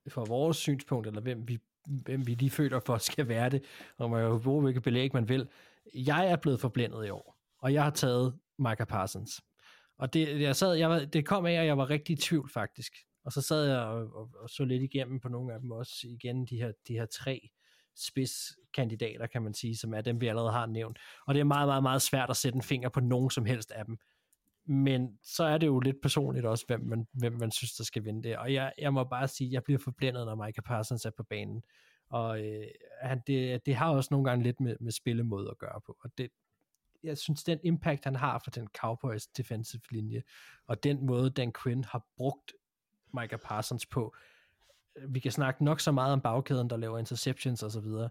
fra 0.09 0.24
vores 0.28 0.57
synspunkt, 0.57 1.07
eller 1.07 1.20
hvem 1.20 1.49
vi, 1.49 1.59
hvem 1.87 2.27
vi 2.27 2.35
lige 2.35 2.51
føler 2.51 2.81
for 2.81 2.99
skal 3.12 3.28
være 3.28 3.51
det, 3.51 3.65
og 3.97 4.11
man 4.11 4.23
jo 4.23 4.39
bruge 4.39 4.62
hvilket 4.62 4.83
belæg 4.83 5.11
man 5.15 5.28
vil. 5.28 5.49
Jeg 5.95 6.31
er 6.31 6.37
blevet 6.37 6.61
forblændet 6.61 7.07
i 7.07 7.11
år, 7.11 7.39
og 7.59 7.73
jeg 7.73 7.83
har 7.85 7.91
taget 7.91 8.39
Micah 8.59 8.87
Parsons. 8.87 9.43
Og 9.99 10.12
det, 10.12 10.41
jeg 10.41 10.57
sad, 10.57 10.74
jeg 10.74 10.91
var, 10.91 10.99
det 10.99 11.27
kom 11.27 11.47
af, 11.47 11.53
at 11.53 11.66
jeg 11.66 11.78
var 11.78 11.91
rigtig 11.91 12.12
i 12.12 12.16
tvivl 12.16 12.51
faktisk. 12.51 13.06
Og 13.27 13.32
så 13.32 13.40
sad 13.43 13.65
jeg 13.65 13.78
og, 13.78 14.15
og, 14.15 14.31
og 14.39 14.51
så 14.51 14.65
lidt 14.65 14.82
igennem 14.82 15.20
på 15.20 15.28
nogle 15.28 15.55
af 15.55 15.61
dem 15.61 15.70
også 15.70 16.09
igen, 16.09 16.47
de 16.47 16.57
her, 16.57 16.73
de 16.89 16.93
her 16.93 17.07
tre 17.07 17.51
spidskandidater, 17.97 19.27
kan 19.27 19.43
man 19.43 19.55
sige, 19.55 19.77
som 19.77 19.94
er 19.94 20.01
dem, 20.01 20.20
vi 20.20 20.27
allerede 20.27 20.53
har 20.53 20.66
nævnt. 20.66 20.98
Og 21.27 21.35
det 21.35 21.40
er 21.40 21.44
meget, 21.44 21.69
meget, 21.69 21.82
meget 21.82 22.03
svært 22.03 22.31
at 22.31 22.36
sætte 22.36 22.57
en 22.57 22.62
finger 22.62 22.89
på 22.89 23.01
nogen 23.01 23.31
som 23.31 23.44
helst 23.44 23.70
af 23.70 23.85
dem. 23.85 23.98
Men 24.66 25.19
så 25.23 25.44
er 25.44 25.59
det 25.59 25.66
jo 25.66 25.81
lidt 25.81 25.97
personligt 26.03 26.47
også, 26.47 26.65
hvem 26.66 26.81
man, 26.81 27.07
hvem 27.12 27.32
man 27.32 27.51
synes, 27.51 27.73
der 27.73 27.85
skal 27.85 28.05
vinde 28.05 28.23
det. 28.23 28.36
Og 28.36 28.53
jeg, 28.53 28.73
jeg 28.78 28.93
må 28.93 29.05
bare 29.05 29.28
sige, 29.28 29.48
at 29.48 29.53
jeg 29.53 29.65
bliver 29.65 29.78
forblændet, 29.78 30.27
når 30.27 30.35
Michael 30.35 30.62
Parsons 30.65 31.05
er 31.05 31.11
på 31.11 31.23
banen. 31.23 31.62
Og 32.09 32.40
øh, 32.47 32.66
han, 33.03 33.23
det, 33.27 33.66
det 33.66 33.74
har 33.74 33.90
også 33.90 34.09
nogle 34.11 34.31
gange 34.31 34.43
lidt 34.43 34.61
med, 34.61 34.77
med 34.81 34.93
spillemåde 34.93 35.51
at 35.51 35.59
gøre 35.59 35.81
på. 35.86 35.97
Og 36.01 36.11
det, 36.19 36.31
jeg 37.03 37.19
synes, 37.19 37.44
den 37.44 37.59
impact, 37.62 38.05
han 38.05 38.16
har 38.16 38.40
for 38.44 38.51
den 38.51 38.69
Cowboys 38.78 39.27
defensive 39.27 39.82
linje, 39.90 40.23
og 40.66 40.82
den 40.82 41.07
måde, 41.07 41.31
Dan 41.31 41.53
Quinn 41.62 41.85
har 41.85 42.07
brugt 42.16 42.53
Micah 43.15 43.39
Parsons 43.39 43.87
på, 43.87 44.16
vi 45.09 45.20
kan 45.20 45.33
snakke 45.33 45.65
nok 45.65 45.81
så 45.81 45.93
meget 45.93 46.12
om 46.12 46.20
bagkæden, 46.20 46.70
der 46.70 46.77
laver 46.77 46.99
interceptions 46.99 47.62
og 47.62 47.70
så 47.70 47.81
videre. 47.81 48.11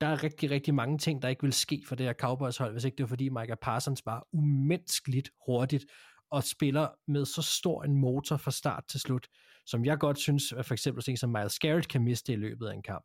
Der 0.00 0.06
er 0.06 0.22
rigtig, 0.22 0.50
rigtig 0.50 0.74
mange 0.74 0.98
ting, 0.98 1.22
der 1.22 1.28
ikke 1.28 1.42
vil 1.42 1.52
ske 1.52 1.82
for 1.86 1.94
det 1.94 2.06
her 2.06 2.12
Cowboys 2.12 2.56
hold, 2.56 2.72
hvis 2.72 2.84
ikke 2.84 2.96
det 2.96 3.02
var 3.02 3.08
fordi 3.08 3.28
Micah 3.28 3.56
Parsons 3.62 4.06
var 4.06 4.26
umenneskeligt 4.32 5.30
hurtigt 5.46 5.84
og 6.30 6.44
spiller 6.44 6.88
med 7.08 7.24
så 7.24 7.42
stor 7.42 7.84
en 7.84 7.96
motor 7.96 8.36
fra 8.36 8.50
start 8.50 8.84
til 8.88 9.00
slut, 9.00 9.28
som 9.66 9.84
jeg 9.84 9.98
godt 9.98 10.18
synes, 10.18 10.52
at 10.52 10.66
for 10.66 10.74
eksempel 10.74 11.02
sådan 11.02 11.16
som 11.16 11.30
Miles 11.30 11.58
Garrett 11.58 11.88
kan 11.88 12.02
miste 12.02 12.32
i 12.32 12.36
løbet 12.36 12.66
af 12.66 12.74
en 12.74 12.82
kamp. 12.82 13.04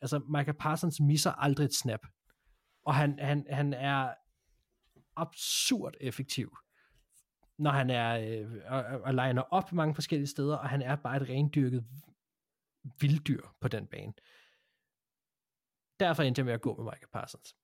Altså, 0.00 0.18
Micah 0.18 0.54
Parsons 0.54 1.00
misser 1.00 1.32
aldrig 1.32 1.64
et 1.64 1.74
snap, 1.74 2.00
og 2.86 2.94
han, 2.94 3.18
han, 3.18 3.46
han 3.50 3.74
er 3.74 4.14
absurd 5.16 5.94
effektiv, 6.00 6.56
når 7.58 7.70
han 7.70 7.90
er 7.90 8.40
øh, 8.40 8.60
og, 8.66 8.84
og 8.84 9.14
liner 9.14 9.42
op 9.42 9.72
mange 9.72 9.94
forskellige 9.94 10.28
steder, 10.28 10.56
og 10.56 10.68
han 10.68 10.82
er 10.82 10.96
bare 10.96 11.16
et 11.16 11.28
rendyrket 11.28 11.84
vilddyr 13.00 13.42
på 13.60 13.68
den 13.68 13.86
bane. 13.86 14.12
Derfor 16.00 16.22
endte 16.22 16.38
jeg 16.38 16.46
med 16.46 16.54
at 16.54 16.60
gå 16.60 16.76
med 16.76 16.84
Michael 16.84 17.08
Parsons. 17.12 17.56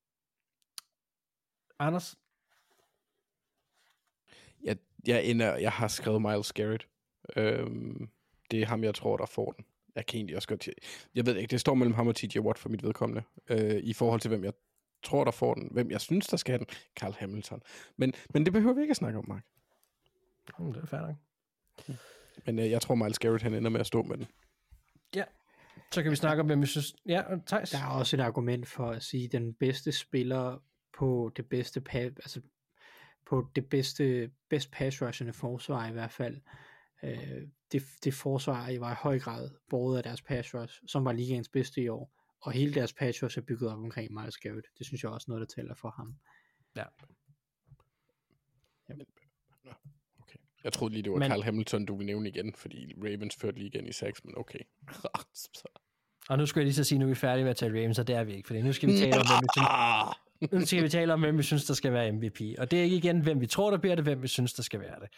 Anders? 1.79 2.15
Jeg, 4.63 4.77
jeg, 5.07 5.25
ender, 5.25 5.55
jeg 5.55 5.71
har 5.71 5.87
skrevet 5.87 6.21
Miles 6.21 6.53
Garrett. 6.53 6.87
Øhm, 7.35 8.09
det 8.51 8.61
er 8.61 8.65
ham, 8.65 8.83
jeg 8.83 8.95
tror, 8.95 9.17
der 9.17 9.25
får 9.25 9.51
den. 9.51 9.65
Jeg 9.95 10.05
kan 10.05 10.17
egentlig 10.17 10.35
også 10.35 10.47
godt... 10.47 10.69
Jeg 11.15 11.25
ved 11.25 11.35
ikke, 11.35 11.51
det 11.51 11.61
står 11.61 11.73
mellem 11.73 11.93
ham 11.93 12.07
og 12.07 12.15
TJ 12.15 12.39
Watt 12.39 12.59
for 12.59 12.69
mit 12.69 12.83
vedkommende. 12.83 13.23
Øh, 13.49 13.83
I 13.83 13.93
forhold 13.93 14.21
til, 14.21 14.29
hvem 14.29 14.43
jeg 14.43 14.53
tror, 15.03 15.23
der 15.23 15.31
får 15.31 15.53
den. 15.53 15.69
Hvem 15.71 15.91
jeg 15.91 16.01
synes, 16.01 16.27
der 16.27 16.37
skal 16.37 16.51
have 16.51 16.65
den. 16.65 16.67
Carl 16.99 17.13
Hamilton. 17.13 17.61
Men, 17.97 18.13
men 18.33 18.45
det 18.45 18.53
behøver 18.53 18.73
vi 18.73 18.81
ikke 18.81 18.91
at 18.91 18.97
snakke 18.97 19.19
om, 19.19 19.27
Mark. 19.27 19.45
Mm, 20.59 20.73
det 20.73 20.81
er 20.83 20.85
fair 20.85 21.01
nok. 21.01 21.15
Men 22.45 22.59
øh, 22.59 22.69
jeg 22.71 22.81
tror, 22.81 22.95
Miles 22.95 23.19
Garrett 23.19 23.43
han 23.43 23.53
ender 23.53 23.69
med 23.69 23.79
at 23.79 23.87
stå 23.87 24.03
med 24.03 24.17
den. 24.17 24.27
Ja, 25.15 25.23
så 25.91 26.03
kan 26.03 26.11
vi 26.11 26.15
snakke 26.15 26.41
om, 26.41 26.45
hvem 26.45 26.61
vi 26.61 26.65
synes... 26.65 26.95
Ja, 27.05 27.23
Thijs? 27.47 27.69
Der 27.69 27.77
er 27.77 27.87
også 27.87 28.15
et 28.15 28.19
argument 28.19 28.67
for 28.67 28.91
at 28.91 29.03
sige, 29.03 29.25
at 29.25 29.31
den 29.31 29.53
bedste 29.53 29.91
spiller 29.91 30.63
på 30.97 31.31
det 31.35 31.49
bedste 31.49 31.83
pa- 31.89 31.97
altså 31.97 32.41
på 33.25 33.51
det 33.55 33.69
bedste 33.69 34.31
best 34.49 34.71
pass 34.71 35.01
rushende 35.01 35.33
forsvar 35.33 35.87
i 35.87 35.91
hvert 35.91 36.11
fald. 36.11 36.41
Øh, 37.03 37.47
det, 37.71 37.83
det 38.03 38.13
forsvar 38.13 38.79
var 38.79 38.91
i 38.91 38.95
høj 38.95 39.19
grad 39.19 39.49
båret 39.69 39.97
af 39.97 40.03
deres 40.03 40.21
pass 40.21 40.55
rush, 40.55 40.81
som 40.87 41.05
var 41.05 41.11
ligaens 41.11 41.49
bedste 41.49 41.81
i 41.81 41.87
år. 41.87 42.11
Og 42.41 42.51
hele 42.51 42.73
deres 42.73 42.93
pass 42.93 43.23
rush 43.23 43.37
er 43.37 43.41
bygget 43.41 43.71
op 43.71 43.77
omkring 43.77 44.13
Miles 44.13 44.37
Garrett. 44.37 44.67
Det 44.77 44.85
synes 44.85 45.03
jeg 45.03 45.11
også 45.11 45.25
er 45.27 45.29
noget, 45.29 45.49
der 45.49 45.55
tæller 45.55 45.75
for 45.75 45.89
ham. 45.89 46.15
Ja. 46.75 46.83
Jamen. 48.89 49.05
Jeg 50.65 50.73
troede 50.73 50.93
lige, 50.93 51.03
det 51.03 51.11
var 51.11 51.17
Men-. 51.19 51.31
Carl 51.31 51.43
Hamilton, 51.43 51.85
du 51.85 51.95
ville 51.95 52.05
nævne 52.05 52.29
igen, 52.29 52.53
fordi 52.53 52.93
Ravens 53.03 53.35
førte 53.35 53.57
lige 53.57 53.67
igen 53.67 53.87
i 53.87 53.91
6, 53.91 54.25
men 54.25 54.37
okay. 54.37 54.59
Og 56.29 56.37
nu 56.37 56.45
skulle 56.45 56.61
jeg 56.61 56.65
lige 56.65 56.75
så 56.75 56.83
sige, 56.83 56.99
nu 56.99 57.05
er 57.05 57.09
vi 57.09 57.15
færdige 57.15 57.43
med 57.43 57.51
at 57.51 57.57
tale 57.57 57.79
Ravens, 57.79 57.99
og 57.99 58.07
det 58.07 58.15
er 58.15 58.23
vi 58.23 58.33
ikke, 58.33 58.47
for 58.47 58.53
nu 58.53 58.73
skal 58.73 58.89
vi 58.89 58.97
tale 58.97 59.15
om, 59.15 59.25
hvem 59.27 59.41
vi 59.41 59.47
synes, 59.55 59.67
Ah! 59.69 60.13
nu 60.59 60.65
skal 60.65 60.83
vi 60.83 60.89
tale 60.89 61.13
om, 61.13 61.19
hvem 61.19 61.37
vi 61.37 61.43
synes, 61.43 61.65
der 61.65 61.73
skal 61.73 61.93
være 61.93 62.11
MVP. 62.11 62.41
Og 62.57 62.71
det 62.71 62.79
er 62.79 62.83
ikke 62.83 62.97
igen, 62.97 63.19
hvem 63.21 63.41
vi 63.41 63.47
tror, 63.47 63.71
der 63.71 63.77
bliver 63.77 63.95
det, 63.95 64.03
hvem 64.03 64.21
vi 64.21 64.27
synes, 64.27 64.53
der 64.53 64.63
skal 64.63 64.79
være 64.79 64.99
det. 64.99 65.09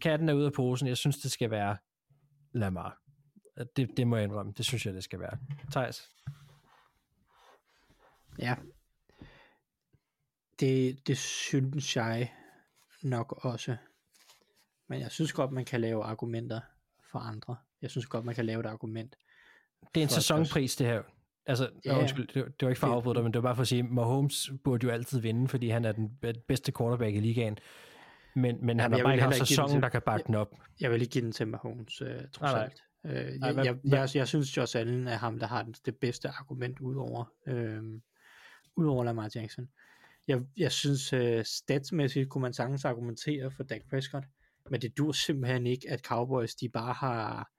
Katten 0.00 0.28
er 0.28 0.32
ude 0.34 0.46
af 0.46 0.52
posen. 0.52 0.88
Jeg 0.88 0.96
synes, 0.96 1.18
det 1.18 1.30
skal 1.30 1.50
være 1.50 1.76
Lamar. 2.52 2.98
Det, 3.76 3.96
det 3.96 4.06
må 4.06 4.16
jeg 4.16 4.24
indrømme. 4.24 4.52
Det 4.56 4.64
synes 4.64 4.86
jeg, 4.86 4.94
det 4.94 5.04
skal 5.04 5.20
være. 5.20 5.38
Thijs? 5.70 6.10
Ja. 8.38 8.54
Det, 10.60 11.06
det 11.06 11.18
synes 11.18 11.96
jeg 11.96 12.32
nok 13.02 13.44
også. 13.44 13.76
Men 14.92 15.00
jeg 15.00 15.10
synes 15.10 15.32
godt, 15.32 15.52
man 15.52 15.64
kan 15.64 15.80
lave 15.80 16.04
argumenter 16.04 16.60
for 17.12 17.18
andre. 17.18 17.56
Jeg 17.82 17.90
synes 17.90 18.06
godt, 18.06 18.24
man 18.24 18.34
kan 18.34 18.46
lave 18.46 18.60
et 18.60 18.66
argument. 18.66 19.16
Det 19.94 20.00
er 20.00 20.04
en 20.04 20.08
sæsonpris, 20.10 20.76
det 20.76 20.86
her. 20.86 21.02
Altså, 21.46 21.70
Ja. 21.84 21.98
undskyld, 21.98 22.26
det, 22.28 22.34
det 22.34 22.54
var 22.62 22.68
ikke 22.68 22.80
for 22.80 22.86
at 22.86 22.92
afbryde 22.92 23.14
dig, 23.14 23.22
men 23.22 23.32
det 23.32 23.42
var 23.42 23.48
bare 23.48 23.54
for 23.56 23.62
at 23.62 23.68
sige, 23.68 23.82
Mahomes 23.82 24.50
burde 24.64 24.86
jo 24.86 24.92
altid 24.92 25.20
vinde, 25.20 25.48
fordi 25.48 25.68
han 25.68 25.84
er 25.84 25.92
den 25.92 26.16
be- 26.20 26.32
bedste 26.48 26.72
quarterback 26.78 27.14
i 27.14 27.20
ligaen. 27.20 27.58
Men, 28.34 28.66
men 28.66 28.80
han 28.80 28.92
har 28.92 29.02
bare 29.02 29.12
ikke 29.14 29.22
haft 29.24 29.36
den 29.38 29.46
sæsonen, 29.46 29.82
der 29.82 29.88
kan 29.88 30.02
bakke 30.06 30.26
den 30.26 30.34
op. 30.34 30.54
Jeg 30.80 30.90
vil 30.90 31.00
ikke 31.02 31.12
give 31.12 31.24
den 31.24 31.32
til 31.32 31.48
Mahomes, 31.48 32.00
øh, 32.02 32.08
trods 32.32 32.40
Nej, 32.52 32.62
alt. 32.64 32.82
Øh, 33.04 33.12
jeg, 33.14 33.38
Nej, 33.38 33.52
hvad- 33.52 33.64
jeg, 33.64 33.76
jeg, 33.84 34.08
jeg, 34.14 34.28
synes, 34.28 34.56
Josh 34.56 34.78
Allen 34.78 35.08
er 35.08 35.16
ham, 35.16 35.38
der 35.38 35.46
har 35.46 35.62
den- 35.62 35.74
det 35.86 35.96
bedste 35.96 36.28
argument 36.28 36.80
udover, 36.80 37.24
øh, 37.46 37.82
udover 38.76 39.04
Lamar 39.04 39.30
Jackson. 39.34 39.68
Jeg, 40.28 40.40
jeg 40.56 40.72
synes, 40.72 41.12
øh, 41.12 41.44
statsmæssigt 41.44 42.28
kunne 42.28 42.42
man 42.42 42.52
sagtens 42.52 42.84
argumentere 42.84 43.50
for 43.50 43.62
Dak 43.62 43.80
Prescott, 43.90 44.24
men 44.70 44.80
det 44.82 44.98
dur 44.98 45.12
simpelthen 45.12 45.66
ikke, 45.66 45.90
at 45.90 46.00
Cowboys, 46.00 46.54
de 46.54 46.68
bare 46.68 46.92
har, 46.92 47.50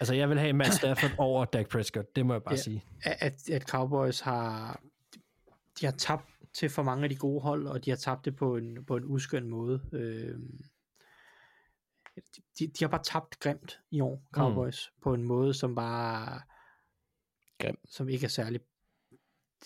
Altså, 0.00 0.14
jeg 0.14 0.28
vil 0.28 0.38
have 0.38 0.52
Matt 0.52 0.74
Stafford 0.74 1.10
over 1.18 1.44
Dak 1.44 1.68
Prescott, 1.68 2.16
det 2.16 2.26
må 2.26 2.32
jeg 2.34 2.42
bare 2.42 2.54
Ja. 2.54 2.60
sige. 2.60 2.84
at, 3.04 3.50
at 3.50 3.62
Cowboys 3.62 4.20
har, 4.20 4.80
de 5.80 5.86
har 5.86 5.92
tabt 5.92 6.28
til 6.54 6.70
for 6.70 6.82
mange 6.82 7.02
af 7.04 7.10
de 7.10 7.16
gode 7.16 7.40
hold, 7.40 7.66
og 7.66 7.84
de 7.84 7.90
har 7.90 7.96
tabt 7.96 8.24
det 8.24 8.36
på 8.36 8.56
en, 8.56 8.84
på 8.84 8.96
en 8.96 9.04
uskøn 9.04 9.48
måde. 9.48 9.82
Øh, 9.92 10.38
de, 12.58 12.66
de 12.66 12.84
har 12.84 12.88
bare 12.88 13.02
tabt 13.04 13.38
grimt 13.40 13.80
i 13.90 14.00
år, 14.00 14.22
Cowboys, 14.32 14.90
mm. 14.96 15.00
på 15.02 15.14
en 15.14 15.22
måde, 15.22 15.54
som 15.54 15.74
bare 15.74 16.40
Grim. 17.58 17.76
som 17.88 18.08
ikke 18.08 18.24
er 18.24 18.28
særlig 18.28 18.60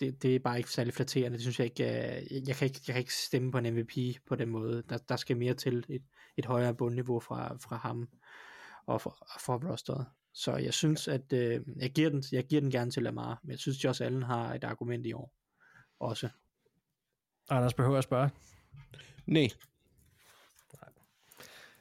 det, 0.01 0.23
det 0.23 0.35
er 0.35 0.39
bare 0.39 0.59
ikke 0.59 0.71
særlig 0.71 0.95
flatterende. 0.95 1.37
Det 1.37 1.41
synes 1.43 1.59
jeg 1.59 1.65
ikke, 1.65 1.85
øh, 1.85 2.49
jeg 2.49 2.57
kan 2.57 2.65
ikke, 2.67 2.81
jeg 2.87 2.95
kan 2.95 2.99
ikke 2.99 3.15
stemme 3.15 3.53
på 3.53 3.59
en 3.59 3.75
MVP 3.75 3.97
på 4.27 4.35
den 4.35 4.49
måde. 4.49 4.83
Der, 4.89 4.99
der 4.99 5.17
skal 5.17 5.37
mere 5.37 5.55
til 5.55 5.85
et, 5.89 6.03
et 6.37 6.45
højere 6.47 6.75
bundniveau 6.75 7.21
fra, 7.21 7.57
fra 7.57 7.77
ham 7.77 8.09
og 8.87 9.01
fra, 9.01 9.11
fra 9.41 9.55
rosteret. 9.71 10.07
Så 10.33 10.57
jeg 10.57 10.75
synes, 10.75 11.09
at 11.09 11.33
øh, 11.33 11.61
jeg, 11.77 11.91
giver 11.91 12.11
den, 12.11 12.25
jeg 12.33 12.45
giver 12.47 12.61
den 12.61 12.71
gerne 12.71 12.91
til 12.91 13.03
Lamar, 13.03 13.41
men 13.43 13.51
jeg 13.51 13.59
synes, 13.59 13.85
Josh 13.85 14.03
Allen 14.05 14.23
har 14.23 14.55
et 14.55 14.65
argument 14.65 15.07
i 15.07 15.13
år 15.13 15.33
også. 16.01 16.29
Anders 17.51 17.75
behøver 17.75 17.99
at 17.99 18.05
spørge. 18.05 18.31
Nej, 19.27 19.49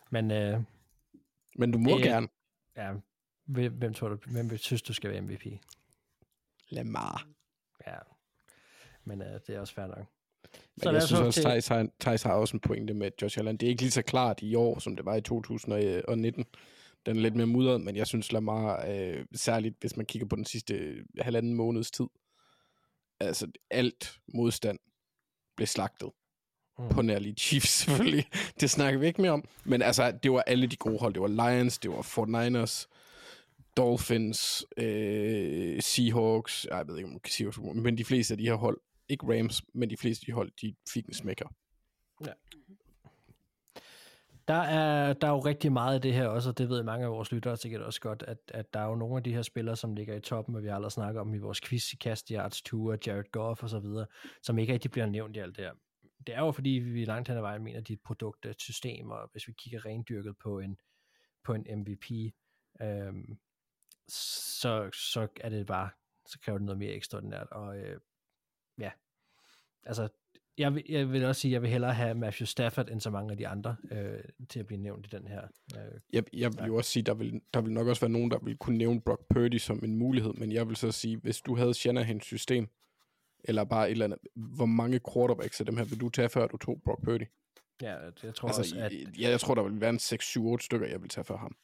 Men 0.10 0.32
øh, 0.32 0.61
men 1.57 1.72
du 1.72 1.77
må 1.77 1.90
Det- 1.98 2.03
gerne. 2.03 2.27
ja, 2.76 2.94
hvem, 3.45 3.73
hvem 3.73 3.94
tror 3.94 4.10
du, 4.10 4.18
hvem 4.32 4.57
synes 4.57 4.82
du 4.82 4.94
skal 4.94 5.11
være 5.11 5.22
MVP? 5.22 5.45
Lamar. 6.69 7.27
Ja, 7.88 7.98
men 9.03 9.22
øh, 9.22 9.40
det 9.48 9.49
er 9.49 9.60
også 9.60 9.73
fair 9.73 9.88
nok. 9.88 10.06
Men 10.84 10.94
jeg 10.94 11.03
synes 11.03 11.22
også, 11.22 11.41
til- 11.41 11.91
Thijs 11.99 12.23
har, 12.23 12.32
også 12.34 12.56
en 12.57 12.60
pointe 12.60 12.94
med 12.94 13.11
Josh 13.22 13.38
Allen. 13.40 13.57
Det 13.57 13.65
er 13.65 13.69
ikke 13.69 13.82
lige 13.82 13.91
så 13.91 14.02
klart 14.02 14.41
i 14.41 14.56
år, 14.56 14.80
som 14.80 14.95
det 14.95 15.06
var 15.06 15.15
i 15.15 15.22
2019. 15.22 16.45
Den 17.06 17.18
er 17.18 17.22
lidt 17.22 17.36
mere 17.36 17.48
mudret, 17.48 17.82
men 17.82 17.95
jeg 17.95 18.07
synes 18.07 18.32
Lamar, 18.32 18.86
øh, 18.90 19.26
særligt 19.36 19.76
hvis 19.80 19.98
man 19.98 20.06
kigger 20.06 20.27
på 20.27 20.36
den 20.36 20.45
sidste 20.45 20.95
halvanden 21.22 21.53
måneds 21.53 21.91
tid, 21.91 22.06
altså 23.19 23.48
alt 23.72 24.14
modstand 24.34 24.80
blev 25.57 25.68
slagtet. 25.68 26.10
Mm. 26.80 26.90
På 26.90 27.02
nærlige 27.02 27.36
Chiefs 27.40 27.69
selvfølgelig. 27.84 28.26
det 28.60 28.69
snakker 28.69 28.99
vi 28.99 29.07
ikke 29.07 29.22
mere 29.22 29.32
om. 29.32 29.44
Men 29.64 29.82
altså, 29.82 30.11
det 30.23 30.32
var 30.32 30.41
alle 30.41 30.68
de 30.68 30.76
gode 30.76 30.99
hold. 30.99 31.14
Det 31.14 31.22
var 31.22 31.27
Lions, 31.52 31.77
det 31.77 31.91
var 31.91 32.02
49ers, 32.02 32.88
Dolphins, 33.77 34.65
øh, 34.77 35.82
Seahawks. 35.82 36.68
Jeg 36.72 36.88
ved 36.88 36.98
ikke, 36.98 37.06
om 37.07 37.11
man 37.11 37.19
kan 37.19 37.32
sige 37.32 37.53
Seahawks, 37.53 37.82
men 37.84 37.98
de 37.98 38.06
fleste 38.06 38.34
af 38.34 38.38
de 38.38 38.44
her 38.45 38.53
hold, 38.53 38.77
ikke 39.10 39.26
Rams, 39.26 39.64
men 39.73 39.90
de 39.90 39.98
fleste 39.98 40.26
de 40.26 40.32
hold, 40.32 40.52
de 40.61 40.76
fik 40.94 41.06
en 41.06 41.14
smækker. 41.14 41.48
Der 44.48 44.53
er, 44.53 45.14
der 45.14 45.27
er 45.27 45.32
jo 45.32 45.40
rigtig 45.40 45.72
meget 45.72 45.95
af 45.95 46.02
det 46.02 46.14
her 46.14 46.27
også, 46.27 46.49
og 46.49 46.57
det 46.57 46.69
ved 46.69 46.84
mange 46.84 47.06
af 47.06 47.11
vores 47.11 47.32
lyttere 47.32 47.57
sikkert 47.57 47.82
også 47.82 48.02
godt, 48.02 48.23
at, 48.27 48.38
at 48.48 48.73
der 48.73 48.80
er 48.80 48.86
jo 48.86 48.95
nogle 48.95 49.18
af 49.18 49.23
de 49.23 49.34
her 49.34 49.41
spillere, 49.41 49.76
som 49.76 49.95
ligger 49.95 50.15
i 50.15 50.19
toppen, 50.19 50.56
og 50.56 50.64
vi 50.64 50.68
har 50.68 50.76
allerede 50.76 50.94
snakket 50.94 51.22
om 51.22 51.34
i 51.34 51.38
vores 51.38 51.61
quiz 51.61 51.94
i 51.94 51.95
Cast 51.95 52.30
Yards 52.30 52.61
Tour, 52.61 52.98
Jared 53.07 53.32
Goff 53.32 53.64
og 53.64 53.69
så 53.69 53.80
videre, 53.80 54.06
som 54.41 54.57
ikke 54.57 54.73
rigtig 54.73 54.91
bliver 54.91 55.06
nævnt 55.06 55.36
i 55.36 55.40
alt 55.40 55.57
det 55.57 55.65
her. 55.65 55.73
Det 56.27 56.36
er 56.36 56.40
jo 56.40 56.52
fordi, 56.52 56.69
vi 56.69 57.06
langt 57.06 57.27
hen 57.27 57.38
ad 57.38 57.41
vejen 57.41 57.64
mener, 57.64 57.80
at 57.80 57.88
de 57.88 57.94
er 57.94 57.98
et 57.98 58.03
produkt 58.06 58.45
af 58.45 58.49
et 58.49 58.61
system, 58.61 59.11
og 59.11 59.30
hvis 59.32 59.48
vi 59.48 59.53
kigger 59.53 59.86
rendyrket 59.86 60.38
på 60.38 60.60
en, 60.60 60.77
på 61.44 61.53
en 61.53 61.65
MVP, 61.80 62.34
øhm, 62.82 63.38
så, 64.60 64.90
så 64.94 65.27
er 65.41 65.49
det 65.49 65.65
bare, 65.65 65.90
så 66.26 66.40
kræver 66.40 66.57
det 66.57 66.65
noget 66.65 66.80
mere 66.80 66.94
ekstraordinært, 66.94 67.48
og 67.52 67.77
øh, 67.77 67.99
ja, 68.80 68.91
altså 69.85 70.07
jeg 70.57 70.76
vil, 70.76 70.84
jeg 70.89 71.11
vil 71.11 71.26
også 71.26 71.41
sige, 71.41 71.49
at 71.52 71.53
jeg 71.53 71.61
vil 71.61 71.69
hellere 71.69 71.93
have 71.93 72.15
Matthew 72.15 72.45
Stafford 72.45 72.89
end 72.89 73.02
så 73.02 73.10
mange 73.10 73.31
af 73.31 73.38
de 73.38 73.47
andre 73.47 73.76
øh, 73.91 74.19
til 74.49 74.60
at 74.60 74.68
blive 74.68 74.81
nævnt 74.81 75.06
i 75.06 75.10
den 75.10 75.27
her. 75.27 75.41
Øh, 75.76 75.99
Jeg, 76.14 76.23
jeg 76.34 76.53
vil 76.53 76.65
jo 76.65 76.76
også 76.76 76.91
sige, 76.91 77.03
der 77.03 77.14
vil, 77.14 77.41
der 77.53 77.61
vil 77.61 77.72
nok 77.72 77.88
også 77.88 78.02
være 78.02 78.11
nogen, 78.11 78.31
der 78.31 78.39
vil 78.43 78.57
kunne 78.57 78.77
nævne 78.77 79.02
Brock 79.02 79.22
Purdy 79.30 79.57
som 79.57 79.80
en 79.84 79.95
mulighed, 79.97 80.34
men 80.34 80.52
jeg 80.52 80.68
vil 80.68 80.76
så 80.76 80.91
sige, 80.91 81.18
hvis 81.18 81.41
du 81.41 81.56
havde 81.56 81.73
Shanahans 81.73 82.26
system, 82.26 82.68
eller 83.43 83.64
bare 83.64 83.88
et 83.88 83.91
eller 83.91 84.06
andet, 84.06 84.19
hvor 84.35 84.65
mange 84.65 84.99
quarterbacks 85.14 85.60
af 85.60 85.65
dem 85.65 85.77
her 85.77 85.84
vil 85.85 85.99
du 85.99 86.10
tage, 86.10 86.30
før 86.30 86.47
du 86.47 86.57
tog 86.57 86.81
Brock 86.85 87.03
Purdy? 87.03 87.23
ja, 87.81 87.95
jeg 88.23 88.35
tror 88.35 88.47
Altså, 88.47 88.61
også, 88.61 88.76
at 88.80 88.93
ja, 89.19 89.30
jeg 89.30 89.39
tror, 89.39 89.56
der 89.56 89.64
vil 89.64 89.81
være 89.81 89.89
en 89.89 89.99
6-7-8 90.57 90.57
stykker, 90.65 90.88
jeg 90.88 91.02
vil 91.02 91.10
tage 91.10 91.26
før 91.26 91.38
ham. 91.38 91.56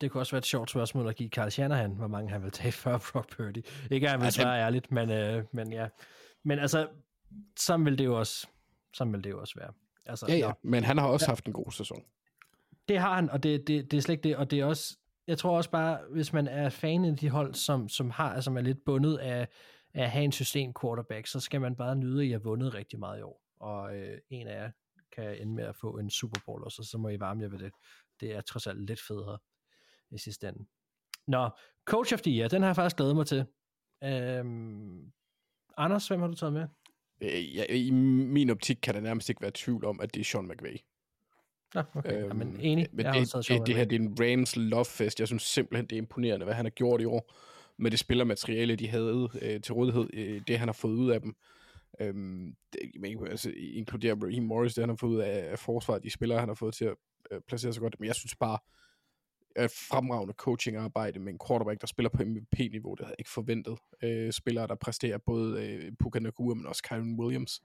det 0.00 0.10
kunne 0.10 0.20
også 0.20 0.32
være 0.32 0.38
et 0.38 0.46
sjovt 0.46 0.70
spørgsmål 0.70 1.08
at 1.08 1.16
give 1.16 1.28
Carl 1.28 1.50
Shanahan, 1.50 1.90
hvor 1.90 2.06
mange 2.06 2.30
han 2.30 2.42
vil 2.42 2.50
tage 2.50 2.72
før 2.72 2.98
Brock 3.12 3.36
Purdy. 3.36 3.62
Ikke 3.90 4.06
at 4.06 4.10
han 4.10 4.20
vil 4.20 4.24
Ja, 4.24 4.26
det- 4.26 4.34
svare 4.34 4.60
ærligt, 4.60 4.92
men, 4.92 5.10
øh, 5.10 5.44
men 5.52 5.72
ja. 5.72 5.88
Men 6.48 6.58
altså, 6.58 6.88
sådan 7.56 7.84
vil 7.84 7.98
det 7.98 8.04
jo 8.04 8.18
også, 8.18 8.46
sådan 8.94 9.12
vil 9.12 9.24
det 9.24 9.30
jo 9.30 9.40
også 9.40 9.54
være. 9.58 9.72
Altså, 10.06 10.26
Ja, 10.28 10.36
ja, 10.36 10.48
nå. 10.48 10.54
men 10.62 10.84
han 10.84 10.98
har 10.98 11.06
også 11.08 11.26
haft 11.26 11.46
en 11.46 11.52
god 11.52 11.70
sæson. 11.72 12.04
Det 12.88 12.98
har 12.98 13.14
han, 13.14 13.30
og 13.30 13.42
det, 13.42 13.66
det, 13.66 13.90
det 13.90 13.96
er 13.96 14.00
slet 14.00 14.12
ikke 14.12 14.28
det, 14.28 14.36
og 14.36 14.50
det 14.50 14.60
er 14.60 14.64
også, 14.64 14.96
jeg 15.26 15.38
tror 15.38 15.56
også 15.56 15.70
bare, 15.70 16.00
hvis 16.10 16.32
man 16.32 16.46
er 16.46 16.68
fan 16.68 17.04
af 17.04 17.16
de 17.16 17.30
hold, 17.30 17.54
som, 17.54 17.88
som 17.88 18.10
har, 18.10 18.40
som 18.40 18.56
er 18.56 18.60
lidt 18.60 18.84
bundet 18.84 19.16
af, 19.16 19.48
af 19.94 20.02
at 20.02 20.10
have 20.10 20.24
en 20.24 20.32
system 20.32 20.74
quarterback, 20.82 21.26
så 21.26 21.40
skal 21.40 21.60
man 21.60 21.76
bare 21.76 21.96
nyde, 21.96 22.22
at 22.22 22.28
I 22.28 22.30
har 22.30 22.38
vundet 22.38 22.74
rigtig 22.74 22.98
meget 22.98 23.18
i 23.18 23.22
år, 23.22 23.42
og 23.60 23.96
øh, 23.96 24.18
en 24.30 24.46
af 24.46 24.62
jer 24.62 24.70
kan 25.12 25.36
ende 25.40 25.52
med 25.54 25.64
at 25.64 25.76
få 25.76 25.98
en 25.98 26.10
Super 26.10 26.40
Bowl, 26.46 26.64
og 26.64 26.72
så, 26.72 26.82
så 26.82 26.98
må 26.98 27.08
I 27.08 27.20
varme 27.20 27.42
jer 27.42 27.48
ved 27.48 27.58
det. 27.58 27.72
Det 28.20 28.32
er 28.36 28.40
trods 28.40 28.66
alt 28.66 28.86
lidt 28.86 29.00
federe 29.00 29.38
i 30.10 30.18
sidste 30.18 30.48
ende. 30.48 30.66
Nå, 31.26 31.50
Coach 31.84 32.14
of 32.14 32.20
the 32.20 32.38
Year, 32.38 32.48
den 32.48 32.62
har 32.62 32.68
jeg 32.68 32.76
faktisk 32.76 32.96
glædet 32.96 33.16
mig 33.16 33.26
til. 33.26 33.46
Øhm, 34.04 35.12
Anders, 35.78 36.08
hvem 36.08 36.20
har 36.20 36.28
du 36.28 36.34
taget 36.34 36.52
med? 36.52 36.66
Øh, 37.20 37.56
ja, 37.56 37.64
I 37.64 37.90
min 37.90 38.50
optik 38.50 38.78
kan 38.82 38.94
der 38.94 39.00
nærmest 39.00 39.28
ikke 39.28 39.42
være 39.42 39.50
tvivl 39.54 39.84
om, 39.84 40.00
at 40.00 40.14
det 40.14 40.20
er 40.20 40.24
Sean 40.24 40.48
McVay. 40.48 40.76
Nå, 41.74 41.82
okay, 41.94 42.12
øhm, 42.12 42.28
Jamen, 42.28 42.60
enig. 42.60 42.86
Men 42.92 43.06
jeg 43.06 43.14
det, 43.14 43.48
det, 43.48 43.66
det 43.66 43.76
her 43.76 43.84
det 43.84 43.96
er 43.96 44.00
en 44.00 44.16
Rams 44.20 44.56
love 44.56 44.84
fest. 44.84 45.20
Jeg 45.20 45.28
synes 45.28 45.42
simpelthen, 45.42 45.86
det 45.86 45.92
er 45.92 45.98
imponerende, 45.98 46.44
hvad 46.44 46.54
han 46.54 46.64
har 46.64 46.70
gjort 46.70 47.00
i 47.00 47.04
år 47.04 47.32
med 47.78 47.90
det 47.90 47.98
spillermateriale, 47.98 48.76
de 48.76 48.88
havde 48.88 49.28
øh, 49.42 49.60
til 49.60 49.74
rådighed. 49.74 50.08
Øh, 50.12 50.42
det, 50.48 50.58
han 50.58 50.68
har 50.68 50.72
fået 50.72 50.92
ud 50.94 51.10
af 51.10 51.20
dem. 51.20 51.36
Øhm, 52.00 52.54
det, 52.72 52.80
men, 53.00 53.26
altså, 53.26 53.52
inkluderer 53.56 54.16
Raheem 54.22 54.42
Morris, 54.42 54.74
det 54.74 54.82
han 54.82 54.88
har 54.88 54.96
fået 54.96 55.10
ud 55.10 55.18
af, 55.18 55.50
af 55.50 55.58
forsvaret, 55.58 56.02
de 56.02 56.10
spillere, 56.10 56.40
han 56.40 56.48
har 56.48 56.54
fået 56.54 56.74
til 56.74 56.84
at 56.84 56.94
øh, 57.30 57.40
placere 57.48 57.72
sig 57.72 57.80
godt. 57.80 58.00
Men 58.00 58.06
jeg 58.06 58.14
synes 58.14 58.36
bare, 58.36 58.58
at 59.56 59.70
fremragende 59.70 60.34
coachingarbejde 60.34 61.18
med 61.18 61.32
en 61.32 61.38
quarterback, 61.48 61.80
der 61.80 61.86
spiller 61.86 62.10
på 62.10 62.22
MVP-niveau, 62.24 62.94
det 62.94 63.04
havde 63.04 63.14
jeg 63.14 63.20
ikke 63.20 63.30
forventet. 63.30 63.78
Øh, 64.02 64.32
spillere, 64.32 64.66
der 64.66 64.74
præsterer 64.74 65.18
både 65.18 65.66
øh, 65.66 65.92
Puka 65.98 66.18
Nakua, 66.18 66.54
men 66.54 66.66
også 66.66 66.82
Kyron 66.82 67.20
Williams. 67.20 67.60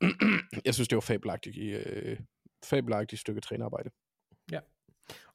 jeg 0.64 0.74
synes, 0.74 0.88
det 0.88 0.96
var 0.96 1.00
fabelagtigt, 1.00 1.56
øh, 1.58 2.20
fabelagtigt 2.64 3.20
stykke 3.20 3.40
trænerarbejde. 3.40 3.90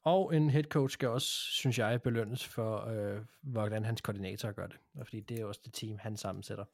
Og 0.04 0.36
en 0.36 0.50
head 0.50 0.64
coach 0.64 0.92
skal 0.92 1.08
også, 1.08 1.28
synes 1.28 1.78
jeg, 1.78 2.02
belønnes 2.02 2.44
for, 2.48 2.86
øh, 2.86 3.20
hvordan 3.42 3.84
hans 3.84 4.00
koordinator 4.00 4.52
gør 4.52 4.66
det. 4.66 4.76
Og 4.94 5.06
Fordi 5.06 5.20
det 5.20 5.40
er 5.40 5.44
også 5.44 5.60
det 5.64 5.74
team, 5.74 5.98
han 5.98 6.16
sammensætter. 6.16 6.64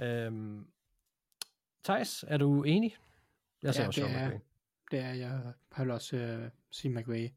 Øhm, 0.00 0.66
Thijs, 1.84 2.24
er 2.28 2.36
du 2.36 2.62
enig? 2.62 2.96
Jeg 3.62 3.74
ser 3.74 3.82
Ja, 3.82 3.86
også 3.86 4.00
det 4.00 4.10
Sean 4.10 4.32
er-. 4.32 4.38
Det 4.90 4.98
er, 4.98 5.12
jeg 5.12 5.54
vil 5.78 5.90
også 5.90 6.16
uh, 6.16 6.50
sige 6.70 6.94
McVay. 6.94 7.28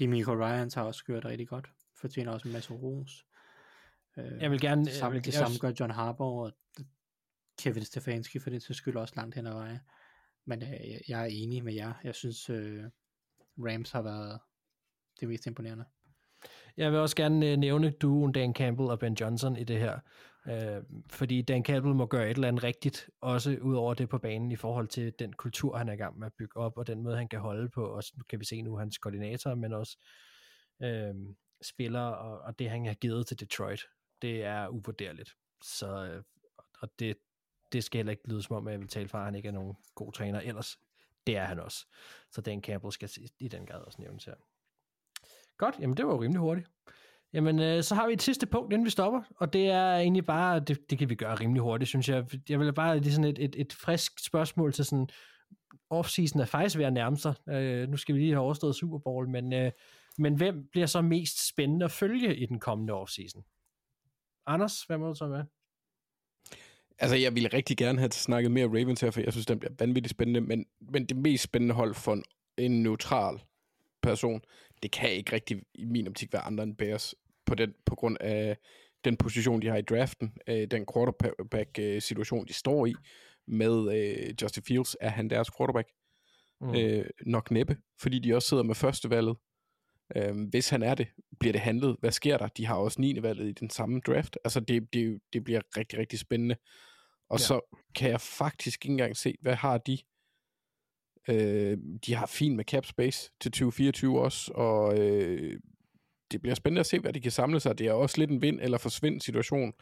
Demico 0.00 0.32
Ryans 0.32 0.74
har 0.74 0.82
også 0.82 1.04
gjort 1.04 1.24
rigtig 1.24 1.48
godt. 1.48 1.70
Fortjener 2.00 2.32
også 2.32 2.48
en 2.48 2.52
masse 2.52 2.72
ros. 2.72 3.26
Uh, 4.16 4.42
Jeg 4.42 4.50
vil 4.50 4.60
gerne... 4.60 4.84
det 4.84 4.92
samme, 4.92 5.14
jeg 5.14 5.14
vil, 5.14 5.24
det 5.24 5.34
samme 5.34 5.58
gør 5.60 5.72
John 5.80 5.90
Harbaugh 5.92 6.38
og 6.38 6.52
Kevin 7.58 7.84
Stefanski 7.84 8.38
for 8.38 8.50
det 8.50 8.62
til 8.62 8.74
skyld 8.74 8.96
også 8.96 9.14
langt 9.16 9.34
hen 9.34 9.46
ad 9.46 9.52
vejen. 9.52 9.78
Men 10.46 10.62
uh, 10.62 11.08
jeg, 11.08 11.22
er 11.22 11.28
enig 11.30 11.64
med 11.64 11.74
jer. 11.74 11.92
Jeg 12.04 12.14
synes, 12.14 12.50
uh, 12.50 12.84
Rams 13.58 13.90
har 13.90 14.02
været 14.02 14.40
det 15.20 15.28
mest 15.28 15.46
imponerende. 15.46 15.84
jeg 16.76 16.92
vil 16.92 17.00
også 17.00 17.16
gerne 17.16 17.50
øh, 17.50 17.56
nævne 17.56 17.90
duoen 17.90 18.32
Dan 18.32 18.54
Campbell 18.54 18.90
og 18.90 18.98
Ben 18.98 19.14
Johnson 19.14 19.56
i 19.56 19.64
det 19.64 19.78
her. 19.78 19.98
Øh, 20.48 20.82
fordi 21.10 21.42
Dan 21.42 21.64
Campbell 21.64 21.94
må 21.94 22.06
gøre 22.06 22.30
et 22.30 22.34
eller 22.34 22.48
andet 22.48 22.64
rigtigt, 22.64 23.10
også 23.20 23.58
ud 23.62 23.74
over 23.74 23.94
det 23.94 24.08
på 24.08 24.18
banen 24.18 24.52
i 24.52 24.56
forhold 24.56 24.88
til 24.88 25.12
den 25.18 25.32
kultur, 25.32 25.76
han 25.76 25.88
er 25.88 25.92
i 25.92 25.96
gang 25.96 26.18
med 26.18 26.26
at 26.26 26.32
bygge 26.38 26.56
op, 26.56 26.78
og 26.78 26.86
den 26.86 27.02
måde, 27.02 27.16
han 27.16 27.28
kan 27.28 27.40
holde 27.40 27.68
på. 27.68 27.84
Og 27.84 28.02
nu 28.16 28.22
kan 28.28 28.40
vi 28.40 28.44
se 28.44 28.62
nu 28.62 28.76
hans 28.76 28.98
koordinator, 28.98 29.54
men 29.54 29.72
også 29.72 29.98
øh, 30.82 31.14
spillere, 31.62 32.18
og, 32.18 32.38
og 32.40 32.58
det, 32.58 32.70
han 32.70 32.86
har 32.86 32.94
givet 32.94 33.26
til 33.26 33.40
Detroit, 33.40 33.80
det 34.22 34.44
er 34.44 34.68
uvurderligt. 34.68 35.36
Så, 35.62 36.04
øh, 36.04 36.22
og 36.80 36.88
det, 36.98 37.16
det 37.72 37.84
skal 37.84 37.98
heller 37.98 38.10
ikke 38.10 38.28
lyde 38.28 38.42
som 38.42 38.56
om, 38.56 38.66
at 38.66 38.72
jeg 38.72 38.80
vil 38.80 38.88
tale 38.88 39.08
fra, 39.08 39.18
at 39.18 39.24
han 39.24 39.34
ikke 39.34 39.48
er 39.48 39.52
nogen 39.52 39.76
god 39.94 40.12
træner. 40.12 40.40
Ellers, 40.40 40.78
det 41.26 41.36
er 41.36 41.44
han 41.44 41.60
også. 41.60 41.86
Så 42.30 42.40
Dan 42.40 42.62
Campbell 42.62 42.92
skal 42.92 43.10
i 43.38 43.48
den 43.48 43.66
grad 43.66 43.80
også 43.80 44.02
nævnes 44.02 44.24
her. 44.24 44.34
Godt, 45.56 45.78
jamen 45.80 45.96
det 45.96 46.06
var 46.06 46.12
jo 46.12 46.22
rimelig 46.22 46.40
hurtigt. 46.40 46.68
Jamen, 47.32 47.58
øh, 47.58 47.82
så 47.82 47.94
har 47.94 48.06
vi 48.06 48.12
et 48.12 48.22
sidste 48.22 48.46
punkt, 48.46 48.72
inden 48.72 48.84
vi 48.84 48.90
stopper, 48.90 49.22
og 49.36 49.52
det 49.52 49.66
er 49.68 49.96
egentlig 49.96 50.26
bare, 50.26 50.60
det, 50.60 50.90
det 50.90 50.98
kan 50.98 51.08
vi 51.08 51.14
gøre 51.14 51.34
rimelig 51.34 51.62
hurtigt, 51.62 51.88
synes 51.88 52.08
jeg. 52.08 52.26
Jeg 52.48 52.60
vil 52.60 52.72
bare 52.72 52.98
lige 52.98 53.12
sådan 53.12 53.30
et, 53.30 53.38
et, 53.38 53.56
et 53.58 53.72
frisk 53.72 54.26
spørgsmål 54.26 54.72
til 54.72 54.84
sådan, 54.84 55.08
off-season 55.94 56.40
er 56.40 56.44
faktisk 56.44 56.78
ved 56.78 56.84
at 56.84 56.92
nærme 56.92 57.16
sig. 57.16 57.34
Øh, 57.48 57.88
nu 57.88 57.96
skal 57.96 58.14
vi 58.14 58.20
lige 58.20 58.32
have 58.32 58.42
overstået 58.42 58.76
Super 58.76 58.98
Bowl, 58.98 59.28
men, 59.28 59.52
øh, 59.52 59.72
men 60.18 60.34
hvem 60.34 60.68
bliver 60.72 60.86
så 60.86 61.02
mest 61.02 61.48
spændende 61.48 61.84
at 61.84 61.90
følge 61.90 62.36
i 62.36 62.46
den 62.46 62.60
kommende 62.60 62.92
off-season? 62.92 63.42
Anders, 64.46 64.82
hvad 64.82 64.98
må 64.98 65.08
du 65.08 65.14
så 65.14 65.26
med? 65.26 65.44
Altså, 66.98 67.16
jeg 67.16 67.34
ville 67.34 67.48
rigtig 67.48 67.76
gerne 67.76 67.98
have 67.98 68.10
snakket 68.10 68.50
mere 68.50 68.66
Ravens 68.66 69.00
her, 69.00 69.10
for 69.10 69.20
jeg 69.20 69.32
synes, 69.32 69.46
den 69.46 69.58
bliver 69.58 69.72
vanvittigt 69.78 70.10
spændende, 70.10 70.40
men, 70.40 70.66
men 70.80 71.06
det 71.06 71.16
mest 71.16 71.44
spændende 71.44 71.74
hold 71.74 71.94
for 71.94 72.12
en, 72.12 72.24
en 72.58 72.82
neutral 72.82 73.40
person, 74.02 74.40
det 74.82 74.90
kan 74.92 75.12
ikke 75.12 75.32
rigtig 75.32 75.62
i 75.74 75.84
min 75.84 76.08
optik 76.08 76.32
være 76.32 76.42
andre 76.42 76.64
end 76.64 76.76
Bears, 76.76 77.14
på, 77.46 77.54
den, 77.54 77.74
på 77.86 77.94
grund 77.94 78.16
af 78.20 78.56
den 79.04 79.16
position, 79.16 79.62
de 79.62 79.68
har 79.68 79.76
i 79.76 79.82
draften, 79.82 80.32
øh, 80.46 80.66
den 80.70 80.86
quarterback-situation, 80.94 82.46
de 82.46 82.52
står 82.52 82.86
i, 82.86 82.94
med 83.46 83.94
øh, 83.98 84.34
Justin 84.42 84.62
Fields, 84.62 84.96
er 85.00 85.08
han 85.08 85.30
deres 85.30 85.50
quarterback? 85.56 85.88
Mm. 86.60 86.74
Øh, 86.74 87.04
nok 87.26 87.50
næppe, 87.50 87.76
fordi 88.00 88.18
de 88.18 88.34
også 88.34 88.48
sidder 88.48 88.62
med 88.62 88.74
førstevalget. 88.74 89.36
Øh, 90.16 90.48
hvis 90.50 90.68
han 90.68 90.82
er 90.82 90.94
det, 90.94 91.06
bliver 91.40 91.52
det 91.52 91.60
handlet. 91.60 91.96
Hvad 92.00 92.10
sker 92.10 92.38
der? 92.38 92.48
De 92.48 92.66
har 92.66 92.74
også 92.74 93.00
9. 93.00 93.22
valget 93.22 93.48
i 93.48 93.52
den 93.52 93.70
samme 93.70 94.00
draft. 94.00 94.38
Altså, 94.44 94.60
det, 94.60 94.92
det, 94.92 95.20
det 95.32 95.44
bliver 95.44 95.60
rigtig, 95.76 95.98
rigtig 95.98 96.18
spændende. 96.18 96.56
Og 97.30 97.38
Ja. 97.38 97.42
ja. 97.42 97.46
så 97.46 97.78
kan 97.94 98.10
jeg 98.10 98.20
faktisk 98.20 98.84
ikke 98.84 98.92
engang 98.92 99.16
se, 99.16 99.34
hvad 99.40 99.54
har 99.54 99.78
de? 99.78 99.98
Øh, 101.28 101.78
de 102.06 102.14
har 102.14 102.26
fint 102.26 102.56
med 102.56 102.64
cap 102.64 102.84
space 102.86 103.30
til 103.40 103.52
2024 103.52 104.20
også, 104.20 104.52
og 104.54 104.98
øh, 104.98 105.60
det 106.30 106.42
bliver 106.42 106.54
spændende 106.54 106.80
at 106.80 106.86
se, 106.86 106.98
hvad 106.98 107.12
de 107.12 107.20
kan 107.20 107.30
samle 107.32 107.60
sig. 107.60 107.78
Det 107.78 107.86
er 107.86 107.92
også 107.92 108.18
lidt 108.18 108.30
en 108.30 108.42
vind- 108.42 108.60
eller 108.60 108.78
forsvind 108.78 109.20
situation 109.20 109.72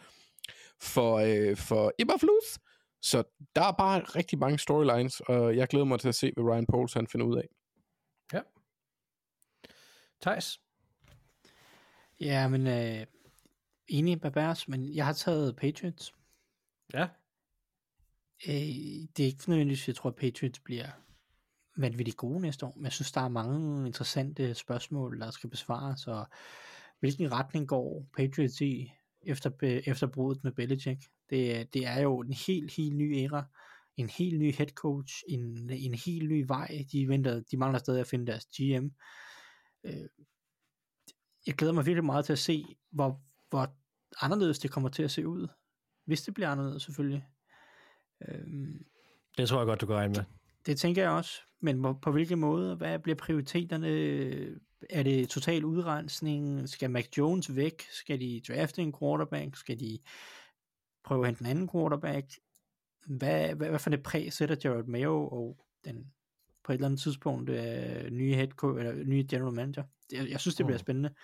for, 0.82 1.14
øh, 1.16 1.56
for 1.56 1.92
Eberflus, 1.98 2.58
Så 3.02 3.22
der 3.56 3.62
er 3.62 3.72
bare 3.72 4.00
rigtig 4.00 4.38
mange 4.38 4.58
storylines, 4.58 5.20
og 5.20 5.56
jeg 5.56 5.68
glæder 5.68 5.84
mig 5.86 6.00
til 6.00 6.08
at 6.08 6.14
se, 6.14 6.32
hvad 6.36 6.44
Ryan 6.44 6.66
Pauls 6.66 6.92
han 6.94 7.06
finder 7.06 7.26
ud 7.26 7.36
af. 7.36 7.48
Ja. 8.32 8.40
Thijs? 10.22 10.60
Ja, 12.20 12.48
men 12.48 12.66
øh, 12.66 13.06
enig 13.86 14.20
Babers, 14.20 14.68
men 14.68 14.94
jeg 14.94 15.06
har 15.06 15.12
taget 15.12 15.56
Patriots. 15.56 16.14
Ja. 16.94 17.02
Øh, 18.48 18.54
det 19.16 19.20
er 19.20 19.24
ikke 19.26 19.48
nødvendigvis, 19.48 19.88
jeg 19.88 19.96
tror, 19.96 20.10
at 20.10 20.16
Patriots 20.16 20.60
bliver 20.60 20.86
vanvittigt 21.78 22.16
gode 22.16 22.40
næste 22.40 22.66
år, 22.66 22.72
men 22.76 22.84
jeg 22.84 22.92
synes, 22.92 23.12
der 23.12 23.20
er 23.20 23.28
mange 23.28 23.86
interessante 23.86 24.54
spørgsmål, 24.54 25.20
der 25.20 25.30
skal 25.30 25.50
besvares, 25.50 26.06
og 26.06 26.26
hvilken 27.00 27.32
retning 27.32 27.68
går 27.68 28.06
Patriots 28.16 28.60
i 28.60 28.92
efter, 29.22 29.80
efter 29.86 30.06
brudet 30.06 30.44
med 30.44 30.52
Belichick? 30.52 31.02
Det, 31.30 31.74
det 31.74 31.86
er 31.86 32.00
jo 32.00 32.20
en 32.20 32.32
helt, 32.32 32.74
helt 32.74 32.96
ny 32.96 33.16
æra, 33.16 33.44
en 33.96 34.08
helt 34.08 34.38
ny 34.38 34.54
head 34.54 34.68
coach, 34.68 35.14
en, 35.28 35.70
en 35.70 35.94
helt 35.94 36.28
ny 36.28 36.44
vej. 36.46 36.84
De, 36.92 37.08
venter, 37.08 37.42
de 37.50 37.56
mangler 37.56 37.78
stadig 37.78 38.00
at 38.00 38.06
finde 38.06 38.26
deres 38.26 38.46
GM. 38.46 38.88
Øh, 39.84 40.08
jeg 41.46 41.54
glæder 41.54 41.72
mig 41.72 41.86
virkelig 41.86 42.04
meget 42.04 42.24
til 42.24 42.32
at 42.32 42.38
se, 42.38 42.64
hvor, 42.90 43.20
hvor 43.50 43.76
anderledes 44.20 44.58
det 44.58 44.70
kommer 44.70 44.88
til 44.88 45.02
at 45.02 45.10
se 45.10 45.28
ud. 45.28 45.48
Hvis 46.04 46.22
det 46.22 46.34
bliver 46.34 46.48
anderledes 46.48 46.82
selvfølgelig. 46.82 47.28
Øhm, 48.28 48.84
det 49.38 49.48
tror 49.48 49.58
jeg 49.58 49.66
godt, 49.66 49.80
du 49.80 49.86
kan 49.86 49.96
regne 49.96 50.14
med. 50.14 50.24
Det 50.66 50.78
tænker 50.78 51.02
jeg 51.02 51.10
også. 51.10 51.40
Men 51.60 51.82
på, 51.82 51.92
på 51.92 52.12
hvilke 52.12 52.36
måde? 52.36 52.76
Hvad 52.76 52.98
bliver 52.98 53.16
prioriteterne? 53.16 53.88
Er 54.90 55.02
det 55.02 55.28
total 55.28 55.64
udrensning? 55.64 56.68
Skal 56.68 56.90
Mac 56.90 57.06
Jones 57.18 57.56
væk? 57.56 57.82
Skal 57.90 58.20
de 58.20 58.40
drafte 58.48 58.82
en 58.82 58.94
quarterback? 59.00 59.56
Skal 59.56 59.80
de 59.80 59.98
prøve 61.04 61.20
at 61.20 61.26
hente 61.26 61.40
en 61.40 61.50
anden 61.50 61.68
quarterback? 61.68 62.26
Hvad, 63.06 63.54
hvad, 63.54 63.68
hvad 63.68 63.78
for 63.78 63.90
det 63.90 64.02
præg 64.02 64.32
sætter 64.32 64.56
Jared 64.64 64.84
Mayo 64.84 65.28
og 65.28 65.56
den 65.84 66.06
på 66.64 66.72
et 66.72 66.74
eller 66.74 66.86
andet 66.86 67.00
tidspunkt 67.00 67.50
øh, 67.50 68.10
nye 68.10 68.34
head 68.34 68.48
coach, 68.48 68.78
eller 68.78 69.04
nye 69.04 69.26
general 69.30 69.54
manager? 69.54 69.84
Jeg, 70.12 70.30
jeg 70.30 70.40
synes, 70.40 70.54
det 70.54 70.66
bliver 70.66 70.78
spændende. 70.78 71.14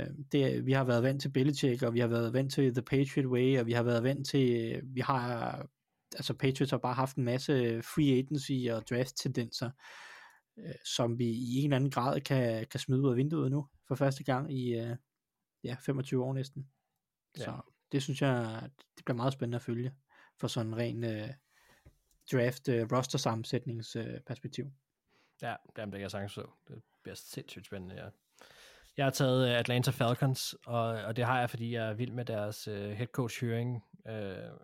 Øh, 0.00 0.06
det, 0.32 0.66
vi 0.66 0.72
har 0.72 0.84
været 0.84 1.02
vant 1.02 1.22
til 1.22 1.28
Belichick, 1.28 1.82
og 1.82 1.94
vi 1.94 2.00
har 2.00 2.06
været 2.06 2.32
vant 2.32 2.52
til 2.52 2.74
The 2.74 2.82
Patriot 2.82 3.26
Way, 3.26 3.60
og 3.60 3.66
vi 3.66 3.72
har 3.72 3.82
været 3.82 4.02
vant 4.02 4.26
til, 4.26 4.80
vi 4.84 5.00
har, 5.00 5.66
altså 6.16 6.34
Patriots 6.34 6.70
har 6.70 6.78
bare 6.78 6.94
haft 6.94 7.16
en 7.16 7.24
masse 7.24 7.82
free 7.82 8.18
agency 8.18 8.52
og 8.72 8.88
draft 8.90 9.16
tendenser, 9.16 9.70
øh, 10.58 10.74
som 10.84 11.18
vi 11.18 11.24
i 11.24 11.56
en 11.56 11.64
eller 11.64 11.76
anden 11.76 11.90
grad 11.90 12.20
kan, 12.20 12.66
kan 12.66 12.80
smide 12.80 13.02
ud 13.02 13.10
af 13.10 13.16
vinduet 13.16 13.50
nu, 13.50 13.68
for 13.88 13.94
første 13.94 14.24
gang 14.24 14.52
i 14.52 14.74
øh, 14.74 14.96
ja, 15.64 15.76
25 15.80 16.24
år 16.24 16.34
næsten. 16.34 16.70
Ja. 17.38 17.44
Så 17.44 17.60
det 17.92 18.02
synes 18.02 18.22
jeg, 18.22 18.62
det 18.96 19.04
bliver 19.04 19.16
meget 19.16 19.32
spændende 19.32 19.56
at 19.56 19.62
følge, 19.62 19.94
for 20.40 20.48
sådan 20.48 20.66
en 20.66 20.76
ren 20.76 21.04
øh, 21.04 21.28
draft 22.32 22.68
øh, 22.68 22.88
roster 22.92 23.18
sammensætningsperspektiv. 23.18 24.64
Øh, 24.64 24.72
ja, 25.42 25.56
jamen, 25.78 25.92
det 25.92 25.98
kan 25.98 26.02
jeg 26.02 26.10
sagtens 26.10 26.32
så. 26.32 26.50
Det 26.68 26.82
bliver 27.02 27.14
sindssygt 27.14 27.66
spændende, 27.66 27.94
ja. 27.94 28.08
Jeg 28.96 29.06
har 29.06 29.10
taget 29.10 29.48
øh, 29.48 29.58
Atlanta 29.58 29.90
Falcons, 29.90 30.54
og, 30.66 30.82
og 30.82 31.16
det 31.16 31.24
har 31.24 31.40
jeg, 31.40 31.50
fordi 31.50 31.74
jeg 31.74 31.88
er 31.88 31.94
vild 31.94 32.12
med 32.12 32.24
deres 32.24 32.68
øh, 32.68 32.90
head 32.90 33.06
coach 33.06 33.44
høring. 33.44 33.82
Øh, 34.08 34.14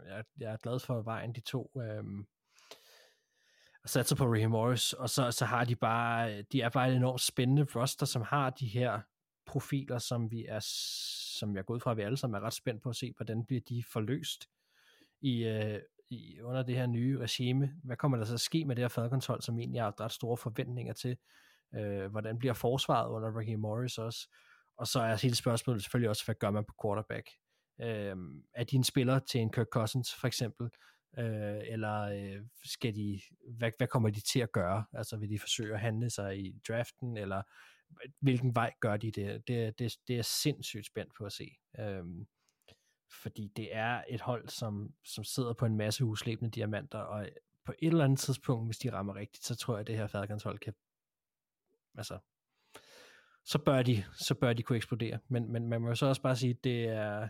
jeg, 0.09 0.25
jeg 0.41 0.53
er 0.53 0.57
glad 0.57 0.79
for 0.81 1.03
vejen, 1.03 1.33
de 1.33 1.41
to. 1.41 1.71
øh, 1.81 2.05
og 3.87 3.91
satser 3.91 4.17
på 4.17 4.25
Raheem 4.25 4.51
Morris, 4.51 4.93
og 4.93 5.11
så, 5.11 5.31
så 5.31 5.45
har 5.45 5.65
de 5.65 5.77
bare, 5.77 6.43
de 6.43 6.61
er 6.61 6.69
bare 6.69 6.91
et 6.91 6.97
enormt 6.97 7.21
spændende 7.21 7.67
roster, 7.75 8.07
som 8.07 8.23
har 8.23 8.51
de 8.51 8.67
her 8.67 9.01
profiler, 9.47 9.99
som 9.99 10.31
vi 10.31 10.45
er, 10.49 10.61
som 11.39 11.57
jeg 11.57 11.65
går 11.65 11.75
ud 11.75 11.81
fra, 11.81 11.91
at 11.91 11.97
vi 11.97 12.03
alle 12.03 12.17
sammen 12.17 12.43
er 12.43 12.47
ret 12.47 12.55
spændt 12.55 12.83
på 12.83 12.89
at 12.89 12.97
se, 12.97 13.13
hvordan 13.17 13.45
bliver 13.45 13.61
de 13.69 13.85
forløst 13.93 14.49
i, 15.21 15.45
øh, 15.45 15.81
i, 16.11 16.41
under 16.41 16.63
det 16.63 16.77
her 16.77 16.87
nye 16.87 17.19
regime. 17.19 17.73
Hvad 17.85 17.97
kommer 17.97 18.19
der 18.19 18.25
så 18.25 18.35
at 18.35 18.41
ske 18.41 18.65
med 18.65 18.77
det 18.77 18.83
her 18.83 18.89
Falcons 18.89 19.27
hold, 19.27 19.43
som 19.43 19.59
egentlig 19.59 19.83
har 19.83 20.01
ret 20.01 20.13
store 20.13 20.37
forventninger 20.37 20.93
til? 20.93 21.17
Øh, 21.75 22.11
hvordan 22.11 22.39
bliver 22.39 22.55
forsvaret 22.55 23.11
under 23.11 23.31
Raheem 23.31 23.61
Morris 23.61 23.99
også? 23.99 24.29
Og 24.79 24.87
så 24.87 25.01
er 25.01 25.23
hele 25.23 25.35
spørgsmålet 25.35 25.83
selvfølgelig 25.83 26.11
også, 26.11 26.25
hvad 26.25 26.35
gør 26.35 26.51
man 26.51 26.65
på 26.65 26.75
quarterback? 26.83 27.31
Øh, 27.81 28.17
er 28.55 28.65
de 28.65 28.77
en 28.77 28.85
spiller 28.85 29.19
til 29.19 29.41
en 29.41 29.51
Kirk 29.51 29.67
Cousins 29.73 30.15
for 30.15 30.27
eksempel? 30.27 30.71
Øh, 31.19 31.61
eller 31.67 32.01
øh, 32.03 32.43
skal 32.65 32.95
de, 32.95 33.21
hvad, 33.59 33.71
hvad 33.79 33.87
kommer 33.87 34.11
de 34.11 34.21
til 34.21 34.41
at 34.41 34.53
gøre? 34.53 34.85
Altså 34.93 35.17
vil 35.17 35.31
de 35.31 35.39
forsøge 35.39 35.75
at 35.75 35.81
handle 35.81 36.11
sig 36.11 36.39
i 36.39 36.61
draften, 36.69 37.17
eller 37.17 37.43
hvilken 38.21 38.55
vej 38.55 38.73
gør 38.81 38.97
de 38.97 39.11
det? 39.11 39.49
Det, 39.49 39.79
det, 39.79 39.97
det 40.09 40.19
er 40.19 40.23
sindssygt 40.23 40.87
spændt 40.87 41.13
på 41.19 41.25
at 41.25 41.33
se. 41.33 41.51
Øh, 41.79 42.05
fordi 43.23 43.53
det 43.57 43.77
er 43.77 44.03
et 44.09 44.21
hold, 44.21 44.49
som, 44.49 44.95
som 45.05 45.25
sidder 45.25 45.53
på 45.53 45.67
en 45.67 45.77
masse 45.77 46.05
uslæbende 46.05 46.51
diamanter, 46.51 46.99
og 46.99 47.29
på 47.65 47.73
et 47.79 47.89
eller 47.89 48.05
andet 48.05 48.19
tidspunkt, 48.19 48.69
hvis 48.69 48.79
de 48.79 48.93
rammer 48.93 49.15
rigtigt, 49.15 49.45
så 49.45 49.57
tror 49.57 49.75
jeg, 49.75 49.81
at 49.81 49.87
det 49.87 49.97
her 49.97 50.07
Falcons 50.07 50.43
hold 50.43 50.59
kan 50.59 50.75
altså, 51.97 52.19
så 53.45 53.59
bør 53.59 53.83
de, 53.83 54.05
så 54.13 54.35
bør 54.35 54.53
de 54.53 54.63
kunne 54.63 54.77
eksplodere. 54.77 55.19
Men, 55.29 55.53
men 55.53 55.69
man 55.69 55.81
må 55.81 55.95
så 55.95 56.07
også 56.07 56.23
bare 56.23 56.37
sige, 56.37 56.51
at 56.51 56.65
det 56.65 56.89
er, 56.89 57.29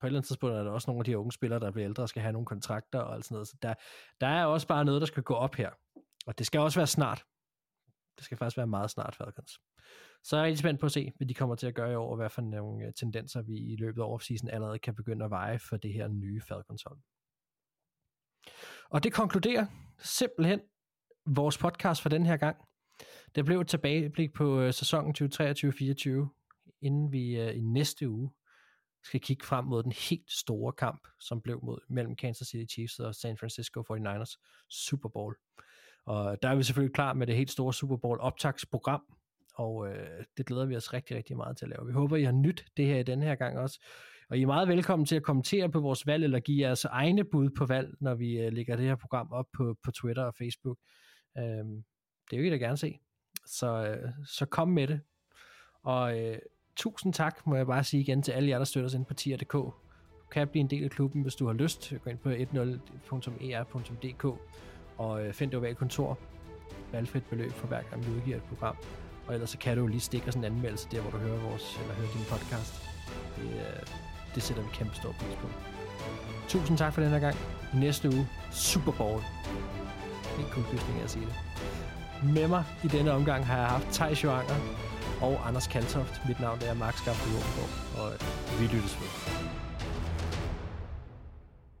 på 0.00 0.06
et 0.06 0.08
eller 0.08 0.18
andet 0.18 0.26
tidspunkt 0.26 0.56
er 0.56 0.62
der 0.62 0.70
også 0.70 0.90
nogle 0.90 1.00
af 1.00 1.04
de 1.04 1.18
unge 1.18 1.32
spillere, 1.32 1.60
der 1.60 1.70
bliver 1.70 1.88
ældre 1.88 2.02
og 2.02 2.08
skal 2.08 2.22
have 2.22 2.32
nogle 2.32 2.46
kontrakter 2.46 2.98
og 2.98 3.14
alt 3.14 3.24
sådan 3.24 3.34
noget. 3.34 3.48
Så 3.48 3.56
der, 3.62 3.74
der 4.20 4.26
er 4.26 4.44
også 4.44 4.66
bare 4.66 4.84
noget, 4.84 5.00
der 5.00 5.06
skal 5.06 5.22
gå 5.22 5.34
op 5.34 5.54
her. 5.54 5.70
Og 6.26 6.38
det 6.38 6.46
skal 6.46 6.60
også 6.60 6.78
være 6.78 6.86
snart. 6.86 7.24
Det 8.16 8.24
skal 8.24 8.36
faktisk 8.36 8.56
være 8.56 8.66
meget 8.66 8.90
snart, 8.90 9.14
Falcons. 9.14 9.60
Så 10.24 10.36
jeg 10.36 10.42
er 10.42 10.46
rigtig 10.46 10.58
spændt 10.58 10.80
på 10.80 10.86
at 10.86 10.92
se, 10.92 11.12
hvad 11.16 11.26
de 11.26 11.34
kommer 11.34 11.54
til 11.54 11.66
at 11.66 11.74
gøre 11.74 11.92
i 11.92 11.94
år, 11.94 12.10
og 12.10 12.16
hvad 12.16 12.30
for 12.30 12.42
nogle 12.42 12.86
øh, 12.86 12.92
tendenser 12.92 13.42
vi 13.42 13.56
i 13.56 13.76
løbet 13.76 14.02
af 14.02 14.06
offseason 14.06 14.48
allerede 14.50 14.78
kan 14.78 14.94
begynde 14.94 15.24
at 15.24 15.30
veje 15.30 15.58
for 15.58 15.76
det 15.76 15.92
her 15.92 16.08
nye 16.08 16.40
Falcons 16.40 16.82
hold. 16.82 16.98
Og 18.90 19.04
det 19.04 19.12
konkluderer 19.12 19.66
simpelthen 19.98 20.60
vores 21.26 21.58
podcast 21.58 22.02
for 22.02 22.08
den 22.08 22.26
her 22.26 22.36
gang. 22.36 22.56
Det 23.34 23.44
blev 23.44 23.60
et 23.60 23.68
tilbageblik 23.68 24.32
på 24.32 24.60
øh, 24.60 24.72
sæsonen 24.72 25.14
2023-24, 25.18 26.78
inden 26.82 27.12
vi 27.12 27.40
øh, 27.40 27.56
i 27.56 27.60
næste 27.60 28.08
uge 28.08 28.30
skal 29.04 29.20
kigge 29.20 29.46
frem 29.46 29.64
mod 29.64 29.82
den 29.82 29.92
helt 30.10 30.32
store 30.32 30.72
kamp, 30.72 31.08
som 31.20 31.40
blev 31.40 31.60
mod 31.62 31.78
mellem 31.88 32.16
Kansas 32.16 32.48
City 32.48 32.74
Chiefs 32.74 32.98
og 32.98 33.14
San 33.14 33.36
Francisco 33.36 33.80
49ers 33.80 34.64
Super 34.70 35.08
Bowl. 35.08 35.36
Og 36.06 36.42
der 36.42 36.48
er 36.48 36.54
vi 36.54 36.62
selvfølgelig 36.62 36.94
klar 36.94 37.12
med 37.12 37.26
det 37.26 37.36
helt 37.36 37.50
store 37.50 37.74
Super 37.74 37.96
Bowl 37.96 38.20
optagsprogram, 38.20 39.02
og 39.54 39.88
øh, 39.88 40.24
det 40.36 40.46
glæder 40.46 40.66
vi 40.66 40.76
os 40.76 40.92
rigtig, 40.92 41.16
rigtig 41.16 41.36
meget 41.36 41.56
til 41.56 41.64
at 41.64 41.68
lave. 41.68 41.86
Vi 41.86 41.92
håber, 41.92 42.16
I 42.16 42.22
har 42.22 42.32
nyt 42.32 42.64
det 42.76 42.86
her 42.86 42.98
i 42.98 43.02
denne 43.02 43.24
her 43.24 43.34
gang 43.34 43.58
også. 43.58 43.80
Og 44.30 44.38
I 44.38 44.42
er 44.42 44.46
meget 44.46 44.68
velkommen 44.68 45.06
til 45.06 45.16
at 45.16 45.22
kommentere 45.22 45.70
på 45.70 45.80
vores 45.80 46.06
valg, 46.06 46.24
eller 46.24 46.40
give 46.40 46.66
jeres 46.66 46.84
egne 46.84 47.24
bud 47.24 47.50
på 47.50 47.66
valg, 47.66 47.94
når 48.00 48.14
vi 48.14 48.40
øh, 48.40 48.52
lægger 48.52 48.76
det 48.76 48.84
her 48.84 48.96
program 48.96 49.32
op 49.32 49.46
på, 49.56 49.76
på 49.84 49.90
Twitter 49.90 50.22
og 50.24 50.34
Facebook. 50.38 50.78
Øh, 51.38 51.64
det 52.32 52.40
vil 52.40 52.50
jeg 52.50 52.60
da 52.60 52.64
gerne 52.64 52.76
se. 52.76 52.98
Så, 53.46 53.86
øh, 53.86 54.10
så 54.26 54.46
kom 54.46 54.68
med 54.68 54.86
det. 54.86 55.00
Og 55.82 56.20
øh, 56.20 56.38
tusind 56.76 57.12
tak, 57.12 57.46
må 57.46 57.56
jeg 57.56 57.66
bare 57.66 57.84
sige 57.84 58.00
igen 58.00 58.22
til 58.22 58.32
alle 58.32 58.48
jer, 58.48 58.58
der 58.58 58.64
støtter 58.64 58.88
os 58.88 58.94
ind 58.94 59.04
på 59.04 59.14
tier.dk. 59.14 59.52
Du 59.52 59.72
kan 60.30 60.48
blive 60.48 60.60
en 60.60 60.70
del 60.70 60.84
af 60.84 60.90
klubben, 60.90 61.22
hvis 61.22 61.34
du 61.34 61.46
har 61.46 61.52
lyst. 61.52 61.92
Gå 62.04 62.10
ind 62.10 62.18
på 62.18 62.28
10.er.dk 62.28 64.24
e 64.24 64.28
og 64.98 65.26
øh, 65.26 65.32
find 65.32 65.50
det 65.50 65.58
ovale 65.58 65.74
kontor. 65.74 66.18
Valgfrit 66.92 67.24
beløb 67.24 67.52
for 67.52 67.66
hver 67.66 67.82
gang 67.82 68.06
vi 68.06 68.10
udgiver 68.10 68.36
et 68.36 68.42
program. 68.42 68.76
Og 69.26 69.34
ellers 69.34 69.50
så 69.50 69.58
kan 69.58 69.76
du 69.76 69.86
lige 69.86 70.00
stikke 70.00 70.28
os 70.28 70.34
en 70.34 70.44
anmeldelse 70.44 70.88
der, 70.90 71.00
hvor 71.00 71.10
du 71.10 71.16
hører 71.16 71.40
vores, 71.40 71.78
eller 71.80 71.94
hører 71.94 72.12
din 72.12 72.24
podcast. 72.30 72.74
Det, 73.36 73.44
øh, 73.44 73.86
det 74.34 74.42
sætter 74.42 74.62
vi 74.62 74.68
kæmpe 74.72 74.94
stor 74.94 75.12
pris 75.12 75.34
på. 75.34 75.48
Tusind 76.48 76.78
tak 76.78 76.92
for 76.94 77.00
den 77.00 77.10
her 77.10 77.18
gang. 77.18 77.36
Næste 77.74 78.08
uge, 78.08 78.26
Super 78.52 78.92
Bowl. 78.92 79.20
Ikke 80.38 80.50
kun 80.50 80.64
at 81.04 81.10
sige 81.10 81.26
det. 81.26 81.34
Med 82.24 82.48
mig 82.48 82.64
i 82.84 82.88
denne 82.88 83.12
omgang 83.12 83.46
har 83.46 83.56
jeg 83.56 83.66
haft 83.66 83.86
Thijs 83.92 84.24
Joanger 84.24 84.54
og 85.20 85.48
Anders 85.48 85.66
Kaltoft. 85.66 86.20
Mit 86.28 86.40
navn 86.40 86.58
er 86.66 86.74
Max 86.74 87.04
Gabriel 87.04 87.44
og 87.98 88.12
vi 88.60 88.64
lyttes 88.64 88.98
med. 89.00 89.61